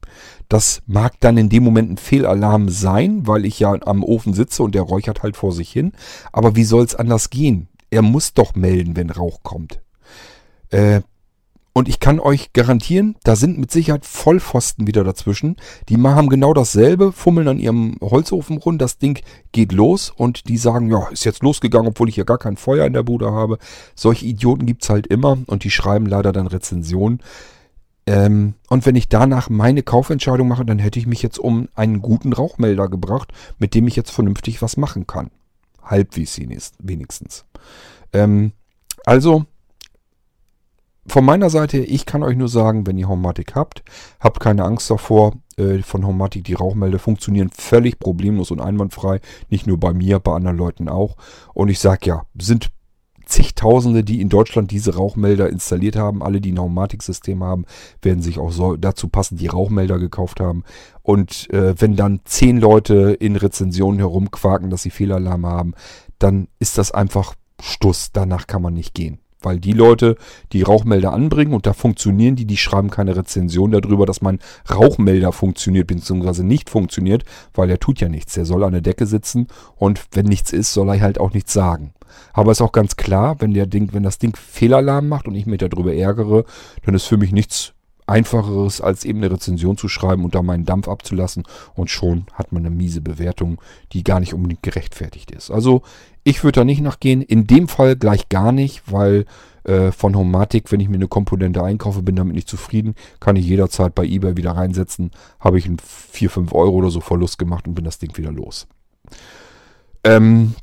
Das 0.48 0.80
mag 0.86 1.14
dann 1.20 1.36
in 1.36 1.50
dem 1.50 1.62
Moment 1.62 1.90
ein 1.90 1.98
Fehlalarm 1.98 2.70
sein, 2.70 3.26
weil 3.26 3.44
ich 3.44 3.60
ja 3.60 3.76
am 3.84 4.02
Ofen 4.02 4.32
sitze 4.32 4.62
und 4.62 4.74
der 4.74 4.82
räuchert 4.82 5.22
halt 5.22 5.36
vor 5.36 5.52
sich 5.52 5.70
hin. 5.70 5.92
Aber 6.32 6.56
wie 6.56 6.64
soll 6.64 6.84
es 6.84 6.94
anders 6.94 7.30
gehen? 7.30 7.68
Er 7.90 8.02
muss 8.02 8.32
doch 8.32 8.54
melden, 8.54 8.96
wenn 8.96 9.10
Rauch 9.10 9.42
kommt. 9.42 9.80
Äh, 10.70 11.02
und 11.78 11.88
ich 11.88 12.00
kann 12.00 12.18
euch 12.18 12.52
garantieren, 12.52 13.14
da 13.22 13.36
sind 13.36 13.56
mit 13.56 13.70
Sicherheit 13.70 14.04
Vollpfosten 14.04 14.88
wieder 14.88 15.04
dazwischen. 15.04 15.54
Die 15.88 15.96
haben 15.96 16.28
genau 16.28 16.52
dasselbe, 16.52 17.12
fummeln 17.12 17.46
an 17.46 17.60
ihrem 17.60 17.98
Holzofen 18.00 18.58
rund, 18.58 18.82
das 18.82 18.98
Ding 18.98 19.22
geht 19.52 19.70
los 19.70 20.10
und 20.10 20.48
die 20.48 20.56
sagen, 20.56 20.90
ja, 20.90 21.06
ist 21.10 21.24
jetzt 21.24 21.44
losgegangen, 21.44 21.86
obwohl 21.86 22.08
ich 22.08 22.16
ja 22.16 22.24
gar 22.24 22.38
kein 22.38 22.56
Feuer 22.56 22.84
in 22.84 22.94
der 22.94 23.04
Bude 23.04 23.30
habe. 23.30 23.58
Solche 23.94 24.26
Idioten 24.26 24.66
gibt 24.66 24.82
es 24.82 24.90
halt 24.90 25.06
immer 25.06 25.38
und 25.46 25.62
die 25.62 25.70
schreiben 25.70 26.06
leider 26.06 26.32
dann 26.32 26.48
Rezensionen. 26.48 27.20
Ähm, 28.06 28.54
und 28.68 28.84
wenn 28.84 28.96
ich 28.96 29.08
danach 29.08 29.48
meine 29.48 29.84
Kaufentscheidung 29.84 30.48
mache, 30.48 30.64
dann 30.64 30.80
hätte 30.80 30.98
ich 30.98 31.06
mich 31.06 31.22
jetzt 31.22 31.38
um 31.38 31.68
einen 31.76 32.02
guten 32.02 32.32
Rauchmelder 32.32 32.88
gebracht, 32.88 33.32
mit 33.60 33.76
dem 33.76 33.86
ich 33.86 33.94
jetzt 33.94 34.10
vernünftig 34.10 34.62
was 34.62 34.78
machen 34.78 35.06
kann. 35.06 35.30
Halbwegs 35.80 36.40
wenigstens. 36.80 37.44
Ähm, 38.12 38.50
also 39.04 39.46
von 41.08 41.24
meiner 41.24 41.50
Seite, 41.50 41.78
ich 41.78 42.06
kann 42.06 42.22
euch 42.22 42.36
nur 42.36 42.48
sagen, 42.48 42.86
wenn 42.86 42.98
ihr 42.98 43.08
Homematic 43.08 43.54
habt, 43.54 43.82
habt 44.20 44.40
keine 44.40 44.64
Angst 44.64 44.90
davor. 44.90 45.34
Äh, 45.56 45.82
von 45.82 46.06
Homematic 46.06 46.44
die 46.44 46.54
Rauchmelder 46.54 46.98
funktionieren 46.98 47.50
völlig 47.50 47.98
problemlos 47.98 48.50
und 48.50 48.60
einwandfrei. 48.60 49.20
Nicht 49.50 49.66
nur 49.66 49.78
bei 49.78 49.92
mir, 49.92 50.18
bei 50.18 50.34
anderen 50.34 50.56
Leuten 50.56 50.88
auch. 50.88 51.16
Und 51.54 51.68
ich 51.68 51.78
sag 51.78 52.06
ja, 52.06 52.24
sind 52.38 52.70
zigtausende, 53.28 54.04
die 54.04 54.20
in 54.20 54.30
Deutschland 54.30 54.70
diese 54.70 54.94
Rauchmelder 54.96 55.48
installiert 55.50 55.96
haben. 55.96 56.22
Alle, 56.22 56.40
die 56.40 56.52
ein 56.52 56.60
Homematic-System 56.60 57.44
haben, 57.44 57.66
werden 58.02 58.22
sich 58.22 58.38
auch 58.38 58.50
so 58.50 58.76
dazu 58.76 59.08
passend 59.08 59.40
die 59.40 59.46
Rauchmelder 59.46 59.98
gekauft 59.98 60.40
haben. 60.40 60.64
Und 61.02 61.50
äh, 61.50 61.74
wenn 61.80 61.94
dann 61.94 62.20
zehn 62.24 62.58
Leute 62.58 63.16
in 63.18 63.36
Rezensionen 63.36 63.98
herumquaken, 63.98 64.70
dass 64.70 64.82
sie 64.82 64.90
Fehlalarme 64.90 65.48
haben, 65.48 65.74
dann 66.18 66.48
ist 66.58 66.78
das 66.78 66.90
einfach 66.90 67.34
Stuss. 67.60 68.10
Danach 68.12 68.46
kann 68.46 68.62
man 68.62 68.74
nicht 68.74 68.94
gehen. 68.94 69.20
Weil 69.40 69.60
die 69.60 69.72
Leute, 69.72 70.16
die 70.52 70.62
Rauchmelder 70.62 71.12
anbringen 71.12 71.54
und 71.54 71.66
da 71.66 71.72
funktionieren 71.72 72.36
die, 72.36 72.44
die 72.44 72.56
schreiben 72.56 72.90
keine 72.90 73.16
Rezension 73.16 73.70
darüber, 73.70 74.06
dass 74.06 74.20
mein 74.20 74.40
Rauchmelder 74.70 75.32
funktioniert 75.32 75.86
bzw. 75.86 76.42
nicht 76.42 76.70
funktioniert, 76.70 77.24
weil 77.54 77.70
er 77.70 77.78
tut 77.78 78.00
ja 78.00 78.08
nichts. 78.08 78.36
Er 78.36 78.44
soll 78.44 78.64
an 78.64 78.72
der 78.72 78.80
Decke 78.80 79.06
sitzen 79.06 79.46
und 79.76 80.04
wenn 80.12 80.26
nichts 80.26 80.52
ist, 80.52 80.72
soll 80.72 80.88
er 80.88 81.00
halt 81.00 81.20
auch 81.20 81.32
nichts 81.32 81.52
sagen. 81.52 81.92
Aber 82.32 82.52
ist 82.52 82.62
auch 82.62 82.72
ganz 82.72 82.96
klar, 82.96 83.36
wenn 83.40 83.54
der 83.54 83.66
Ding, 83.66 83.90
wenn 83.92 84.02
das 84.02 84.18
Ding 84.18 84.34
Fehlalarm 84.36 85.08
macht 85.08 85.28
und 85.28 85.34
ich 85.34 85.46
mich 85.46 85.58
darüber 85.58 85.94
ärgere, 85.94 86.44
dann 86.84 86.94
ist 86.94 87.04
für 87.04 87.16
mich 87.16 87.32
nichts 87.32 87.74
einfacheres, 88.08 88.80
als 88.80 89.04
eben 89.04 89.18
eine 89.18 89.32
Rezension 89.32 89.76
zu 89.76 89.88
schreiben 89.88 90.24
und 90.24 90.34
da 90.34 90.42
meinen 90.42 90.64
Dampf 90.64 90.88
abzulassen 90.88 91.44
und 91.74 91.90
schon 91.90 92.26
hat 92.32 92.52
man 92.52 92.64
eine 92.64 92.74
miese 92.74 93.00
Bewertung, 93.00 93.60
die 93.92 94.04
gar 94.04 94.20
nicht 94.20 94.34
unbedingt 94.34 94.62
gerechtfertigt 94.62 95.30
ist. 95.30 95.50
Also 95.50 95.82
ich 96.24 96.42
würde 96.42 96.60
da 96.60 96.64
nicht 96.64 96.80
nachgehen. 96.80 97.22
In 97.22 97.46
dem 97.46 97.68
Fall 97.68 97.96
gleich 97.96 98.28
gar 98.28 98.52
nicht, 98.52 98.82
weil 98.90 99.26
äh, 99.64 99.92
von 99.92 100.16
Homatic, 100.16 100.72
wenn 100.72 100.80
ich 100.80 100.88
mir 100.88 100.96
eine 100.96 101.08
Komponente 101.08 101.62
einkaufe, 101.62 102.02
bin 102.02 102.16
damit 102.16 102.34
nicht 102.34 102.48
zufrieden, 102.48 102.94
kann 103.20 103.36
ich 103.36 103.46
jederzeit 103.46 103.94
bei 103.94 104.04
eBay 104.04 104.36
wieder 104.36 104.52
reinsetzen. 104.52 105.10
Habe 105.40 105.58
ich 105.58 105.66
einen 105.66 105.78
4, 105.78 106.30
5 106.30 106.52
Euro 106.54 106.76
oder 106.76 106.90
so 106.90 107.00
Verlust 107.00 107.38
gemacht 107.38 107.68
und 107.68 107.74
bin 107.74 107.84
das 107.84 107.98
Ding 107.98 108.16
wieder 108.16 108.32
los. 108.32 108.66
Ähm, 110.04 110.54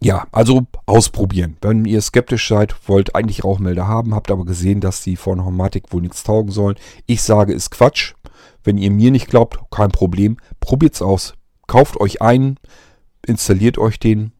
ja, 0.00 0.26
also 0.32 0.66
ausprobieren. 0.86 1.56
Wenn 1.60 1.84
ihr 1.84 2.00
skeptisch 2.00 2.48
seid, 2.48 2.76
wollt 2.88 3.14
eigentlich 3.14 3.44
Rauchmelder 3.44 3.88
haben, 3.88 4.14
habt 4.14 4.30
aber 4.30 4.44
gesehen, 4.44 4.80
dass 4.80 5.02
die 5.02 5.16
von 5.16 5.44
Homatic 5.44 5.92
wohl 5.92 6.02
nichts 6.02 6.22
taugen 6.22 6.52
sollen. 6.52 6.76
Ich 7.06 7.22
sage, 7.22 7.52
ist 7.52 7.70
Quatsch. 7.70 8.14
Wenn 8.62 8.78
ihr 8.78 8.90
mir 8.90 9.10
nicht 9.10 9.28
glaubt, 9.28 9.58
kein 9.70 9.90
Problem. 9.90 10.36
Probiert's 10.60 11.02
aus. 11.02 11.34
Kauft 11.66 11.98
euch 12.00 12.22
einen, 12.22 12.58
installiert 13.26 13.78
euch 13.78 13.98
den, 13.98 14.32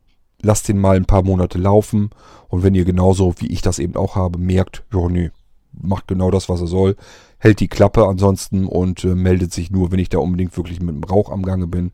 lasst 0.42 0.68
den 0.68 0.78
mal 0.78 0.96
ein 0.96 1.06
paar 1.06 1.22
Monate 1.22 1.58
laufen 1.58 2.10
und 2.48 2.62
wenn 2.62 2.74
ihr 2.74 2.84
genauso 2.84 3.34
wie 3.38 3.48
ich 3.48 3.60
das 3.60 3.78
eben 3.78 3.96
auch 3.96 4.16
habe, 4.16 4.38
merkt, 4.38 4.84
ja 4.92 5.08
nee, 5.08 5.30
macht 5.72 6.08
genau 6.08 6.30
das, 6.30 6.48
was 6.48 6.60
er 6.60 6.66
soll, 6.66 6.96
hält 7.38 7.60
die 7.60 7.68
Klappe 7.68 8.06
ansonsten 8.06 8.64
und 8.64 9.04
äh, 9.04 9.14
meldet 9.14 9.52
sich 9.52 9.70
nur, 9.70 9.92
wenn 9.92 9.98
ich 9.98 10.08
da 10.08 10.18
unbedingt 10.18 10.56
wirklich 10.56 10.80
mit 10.80 10.94
dem 10.94 11.04
Rauch 11.04 11.30
am 11.30 11.42
Gange 11.42 11.66
bin, 11.66 11.92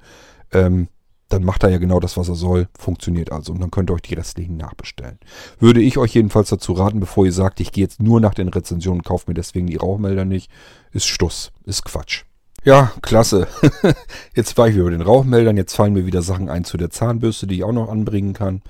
ähm, 0.52 0.88
dann 1.35 1.45
macht 1.45 1.64
er 1.64 1.70
ja 1.70 1.78
genau 1.78 2.01
das, 2.01 2.16
was 2.16 2.28
er 2.28 2.37
soll, 2.37 2.68
funktioniert 2.78 3.32
also 3.32 3.53
und 3.53 3.61
dann 3.61 3.70
könnt 3.70 3.91
ihr 3.91 3.95
euch 3.95 4.03
die 4.03 4.14
restlichen 4.14 4.57
nachbestellen. 4.57 5.18
Würde 5.59 5.82
ich 5.82 5.99
euch 5.99 6.14
jedenfalls 6.14 6.49
dazu 6.49 6.72
raten, 6.72 7.01
bevor 7.01 7.26
ihr 7.26 7.32
sagt, 7.32 7.61
ich 7.61 7.72
gehe 7.72 7.85
jetzt 7.85 8.01
nur 8.01 8.20
nach 8.20 8.35
den 8.35 8.49
Rezensionen, 8.49 9.03
kauft 9.03 9.28
mir 9.28 9.35
deswegen 9.35 9.66
die 9.66 9.76
Rauchmelder 9.76 10.24
nicht, 10.24 10.51
ist 10.93 11.07
Stuss, 11.07 11.53
ist 11.64 11.85
Quatsch. 11.85 12.22
Ja, 12.64 12.93
klasse. 13.03 13.47
Jetzt 14.35 14.57
war 14.57 14.68
ich 14.68 14.76
über 14.76 14.91
den 14.91 15.03
Rauchmeldern. 15.03 15.59
Jetzt 15.59 15.74
fallen 15.74 15.93
mir 15.93 16.07
wieder 16.07 16.22
Sachen 16.22 16.49
ein 16.49 16.64
zu 16.64 16.78
der 16.78 16.89
Zahnbürste, 16.89 17.47
die 17.47 17.57
ich 17.57 17.64
auch 17.64 17.72
noch 17.72 17.91
anbringen 17.91 18.32
kann. 18.32 18.62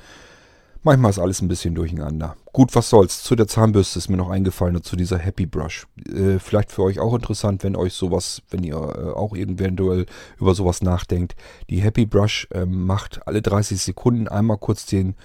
Manchmal 0.86 1.10
ist 1.10 1.18
alles 1.18 1.40
ein 1.40 1.48
bisschen 1.48 1.74
durcheinander. 1.74 2.36
Gut, 2.52 2.74
was 2.74 2.90
soll's. 2.90 3.22
Zu 3.22 3.36
der 3.36 3.48
Zahnbürste 3.48 3.98
ist 3.98 4.10
mir 4.10 4.18
noch 4.18 4.28
eingefallen 4.28 4.76
und 4.76 4.84
zu 4.84 4.96
dieser 4.96 5.18
Happy 5.18 5.46
Brush. 5.46 5.86
Äh, 6.06 6.38
vielleicht 6.38 6.70
für 6.70 6.82
euch 6.82 7.00
auch 7.00 7.14
interessant, 7.14 7.64
wenn 7.64 7.74
euch 7.74 7.94
sowas, 7.94 8.42
wenn 8.50 8.62
ihr 8.62 8.76
äh, 8.76 9.10
auch 9.12 9.34
eventuell 9.34 10.04
über 10.38 10.54
sowas 10.54 10.82
nachdenkt. 10.82 11.36
Die 11.70 11.80
Happy 11.80 12.04
Brush 12.04 12.46
äh, 12.50 12.66
macht 12.66 13.26
alle 13.26 13.40
30 13.40 13.80
Sekunden 13.80 14.28
einmal 14.28 14.58
kurz 14.58 14.84
den, 14.84 15.16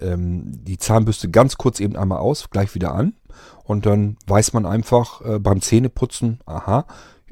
ähm, 0.00 0.50
die 0.64 0.78
Zahnbürste 0.78 1.30
ganz 1.30 1.58
kurz 1.58 1.78
eben 1.78 1.94
einmal 1.94 2.18
aus, 2.18 2.50
gleich 2.50 2.74
wieder 2.74 2.92
an. 2.92 3.14
Und 3.62 3.86
dann 3.86 4.16
weiß 4.26 4.52
man 4.52 4.66
einfach 4.66 5.20
äh, 5.20 5.38
beim 5.38 5.60
Zähneputzen, 5.60 6.40
aha, 6.44 6.86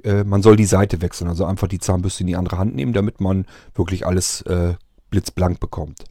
äh, 0.05 0.23
man 0.23 0.41
soll 0.41 0.55
die 0.55 0.67
Seite 0.67 1.03
wechseln, 1.03 1.27
also 1.27 1.47
einfach 1.47 1.67
die 1.67 1.81
Zahnbürste 1.81 2.23
in 2.23 2.29
die 2.29 2.37
andere 2.37 2.59
Hand 2.59 2.77
nehmen, 2.77 2.93
damit 2.93 3.21
man 3.21 3.45
wirklich 3.75 4.07
alles 4.07 4.43
äh, 4.43 4.75
blitzblank 5.13 5.61
bekommt. 5.61 6.05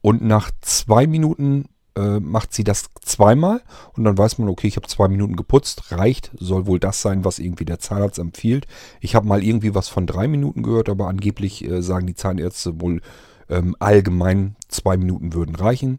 Und 0.00 0.22
nach 0.22 0.50
zwei 0.60 1.06
Minuten 1.06 1.68
äh, 1.96 2.20
macht 2.20 2.54
sie 2.54 2.64
das 2.64 2.90
zweimal 3.02 3.60
und 3.94 4.04
dann 4.04 4.16
weiß 4.16 4.38
man, 4.38 4.48
okay, 4.48 4.68
ich 4.68 4.76
habe 4.76 4.86
zwei 4.86 5.08
Minuten 5.08 5.36
geputzt, 5.36 5.90
reicht, 5.90 6.30
soll 6.38 6.66
wohl 6.66 6.78
das 6.78 7.02
sein, 7.02 7.24
was 7.24 7.38
irgendwie 7.38 7.64
der 7.64 7.80
Zahnarzt 7.80 8.18
empfiehlt. 8.18 8.66
Ich 9.00 9.14
habe 9.14 9.26
mal 9.26 9.42
irgendwie 9.42 9.74
was 9.74 9.88
von 9.88 10.06
drei 10.06 10.28
Minuten 10.28 10.62
gehört, 10.62 10.88
aber 10.88 11.08
angeblich 11.08 11.64
äh, 11.64 11.82
sagen 11.82 12.06
die 12.06 12.14
Zahnärzte 12.14 12.80
wohl 12.80 13.00
ähm, 13.48 13.74
allgemein 13.80 14.56
zwei 14.68 14.96
Minuten 14.96 15.34
würden 15.34 15.56
reichen. 15.56 15.98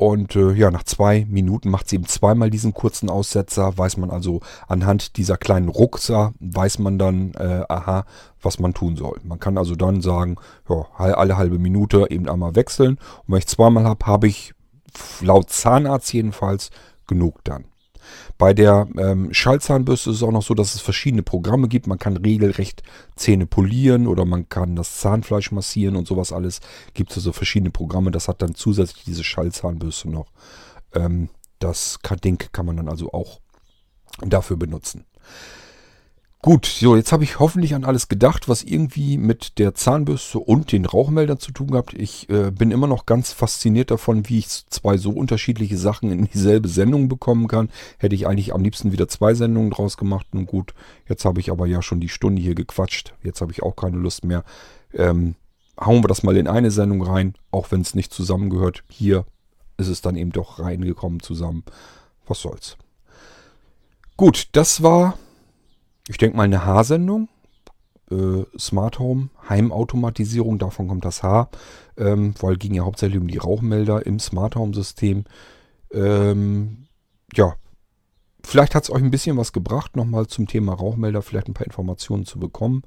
Und 0.00 0.34
äh, 0.34 0.52
ja, 0.52 0.70
nach 0.70 0.84
zwei 0.84 1.26
Minuten 1.28 1.68
macht 1.68 1.90
sie 1.90 1.96
eben 1.96 2.06
zweimal 2.06 2.48
diesen 2.48 2.72
kurzen 2.72 3.10
Aussetzer. 3.10 3.76
Weiß 3.76 3.98
man 3.98 4.08
also 4.10 4.40
anhand 4.66 5.18
dieser 5.18 5.36
kleinen 5.36 5.68
Ruckser, 5.68 6.32
weiß 6.40 6.78
man 6.78 6.98
dann, 6.98 7.34
äh, 7.34 7.66
aha, 7.68 8.06
was 8.40 8.58
man 8.58 8.72
tun 8.72 8.96
soll. 8.96 9.20
Man 9.24 9.38
kann 9.38 9.58
also 9.58 9.74
dann 9.74 10.00
sagen, 10.00 10.36
ja, 10.70 10.86
alle 10.96 11.36
halbe 11.36 11.58
Minute 11.58 12.06
eben 12.08 12.30
einmal 12.30 12.56
wechseln. 12.56 12.92
Und 12.94 13.24
wenn 13.26 13.40
ich 13.40 13.46
zweimal 13.46 13.84
habe, 13.84 14.06
habe 14.06 14.26
ich 14.26 14.54
laut 15.20 15.50
Zahnarzt 15.50 16.10
jedenfalls 16.14 16.70
genug 17.06 17.44
dann. 17.44 17.66
Bei 18.40 18.54
der 18.54 18.88
ähm, 18.96 19.34
Schallzahnbürste 19.34 20.08
ist 20.08 20.16
es 20.16 20.22
auch 20.22 20.32
noch 20.32 20.42
so, 20.42 20.54
dass 20.54 20.74
es 20.74 20.80
verschiedene 20.80 21.22
Programme 21.22 21.68
gibt. 21.68 21.86
Man 21.86 21.98
kann 21.98 22.16
regelrecht 22.16 22.82
Zähne 23.14 23.44
polieren 23.44 24.06
oder 24.06 24.24
man 24.24 24.48
kann 24.48 24.76
das 24.76 24.96
Zahnfleisch 24.96 25.52
massieren 25.52 25.94
und 25.94 26.08
sowas 26.08 26.32
alles. 26.32 26.60
Gibt 26.94 27.10
es 27.10 27.18
also 27.18 27.32
verschiedene 27.32 27.70
Programme. 27.70 28.10
Das 28.10 28.28
hat 28.28 28.40
dann 28.40 28.54
zusätzlich 28.54 29.04
diese 29.04 29.24
Schallzahnbürste 29.24 30.08
noch. 30.08 30.32
Ähm, 30.94 31.28
das 31.58 31.98
Ding 32.24 32.42
kann 32.50 32.64
man 32.64 32.78
dann 32.78 32.88
also 32.88 33.12
auch 33.12 33.40
dafür 34.22 34.56
benutzen. 34.56 35.04
Gut, 36.42 36.64
so 36.64 36.96
jetzt 36.96 37.12
habe 37.12 37.22
ich 37.22 37.38
hoffentlich 37.38 37.74
an 37.74 37.84
alles 37.84 38.08
gedacht, 38.08 38.48
was 38.48 38.62
irgendwie 38.62 39.18
mit 39.18 39.58
der 39.58 39.74
Zahnbürste 39.74 40.38
und 40.38 40.72
den 40.72 40.86
Rauchmeldern 40.86 41.38
zu 41.38 41.52
tun 41.52 41.70
gehabt. 41.70 41.92
Ich 41.92 42.30
äh, 42.30 42.50
bin 42.50 42.70
immer 42.70 42.86
noch 42.86 43.04
ganz 43.04 43.34
fasziniert 43.34 43.90
davon, 43.90 44.26
wie 44.26 44.38
ich 44.38 44.48
zwei 44.48 44.96
so 44.96 45.10
unterschiedliche 45.10 45.76
Sachen 45.76 46.10
in 46.10 46.24
dieselbe 46.32 46.68
Sendung 46.68 47.08
bekommen 47.10 47.46
kann. 47.46 47.68
Hätte 47.98 48.14
ich 48.14 48.26
eigentlich 48.26 48.54
am 48.54 48.62
liebsten 48.62 48.90
wieder 48.90 49.06
zwei 49.06 49.34
Sendungen 49.34 49.70
draus 49.70 49.98
gemacht. 49.98 50.28
Nun 50.32 50.46
gut, 50.46 50.72
jetzt 51.06 51.26
habe 51.26 51.40
ich 51.40 51.50
aber 51.50 51.66
ja 51.66 51.82
schon 51.82 52.00
die 52.00 52.08
Stunde 52.08 52.40
hier 52.40 52.54
gequatscht. 52.54 53.12
Jetzt 53.22 53.42
habe 53.42 53.52
ich 53.52 53.62
auch 53.62 53.76
keine 53.76 53.98
Lust 53.98 54.24
mehr. 54.24 54.42
Ähm, 54.94 55.34
hauen 55.78 56.02
wir 56.02 56.08
das 56.08 56.22
mal 56.22 56.38
in 56.38 56.48
eine 56.48 56.70
Sendung 56.70 57.02
rein, 57.02 57.34
auch 57.50 57.70
wenn 57.70 57.82
es 57.82 57.94
nicht 57.94 58.14
zusammengehört. 58.14 58.82
Hier 58.88 59.26
ist 59.76 59.88
es 59.88 60.00
dann 60.00 60.16
eben 60.16 60.32
doch 60.32 60.58
reingekommen 60.58 61.20
zusammen. 61.20 61.64
Was 62.26 62.40
soll's. 62.40 62.78
Gut, 64.16 64.48
das 64.52 64.82
war, 64.82 65.18
ich 66.10 66.18
denke 66.18 66.36
mal, 66.36 66.42
eine 66.42 66.66
H-Sendung. 66.66 67.28
Äh, 68.10 68.44
Smart 68.58 68.98
Home, 68.98 69.30
Heimautomatisierung, 69.48 70.58
davon 70.58 70.88
kommt 70.88 71.04
das 71.04 71.22
H, 71.22 71.48
ähm, 71.96 72.34
weil 72.40 72.56
ging 72.56 72.74
ja 72.74 72.82
hauptsächlich 72.82 73.20
um 73.20 73.28
die 73.28 73.38
Rauchmelder 73.38 74.04
im 74.04 74.18
Smart 74.18 74.56
Home 74.56 74.74
System. 74.74 75.24
Ähm, 75.92 76.88
ja, 77.34 77.54
vielleicht 78.42 78.74
hat 78.74 78.82
es 78.82 78.90
euch 78.90 79.02
ein 79.02 79.12
bisschen 79.12 79.36
was 79.36 79.52
gebracht, 79.52 79.94
nochmal 79.94 80.26
zum 80.26 80.48
Thema 80.48 80.74
Rauchmelder, 80.74 81.22
vielleicht 81.22 81.46
ein 81.46 81.54
paar 81.54 81.66
Informationen 81.66 82.26
zu 82.26 82.40
bekommen. 82.40 82.82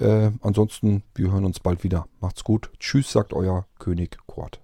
Äh, 0.00 0.32
ansonsten, 0.40 1.04
wir 1.14 1.30
hören 1.30 1.44
uns 1.44 1.60
bald 1.60 1.84
wieder. 1.84 2.08
Macht's 2.20 2.42
gut. 2.42 2.72
Tschüss, 2.80 3.12
sagt 3.12 3.32
euer 3.32 3.68
König 3.78 4.18
Kurt. 4.26 4.63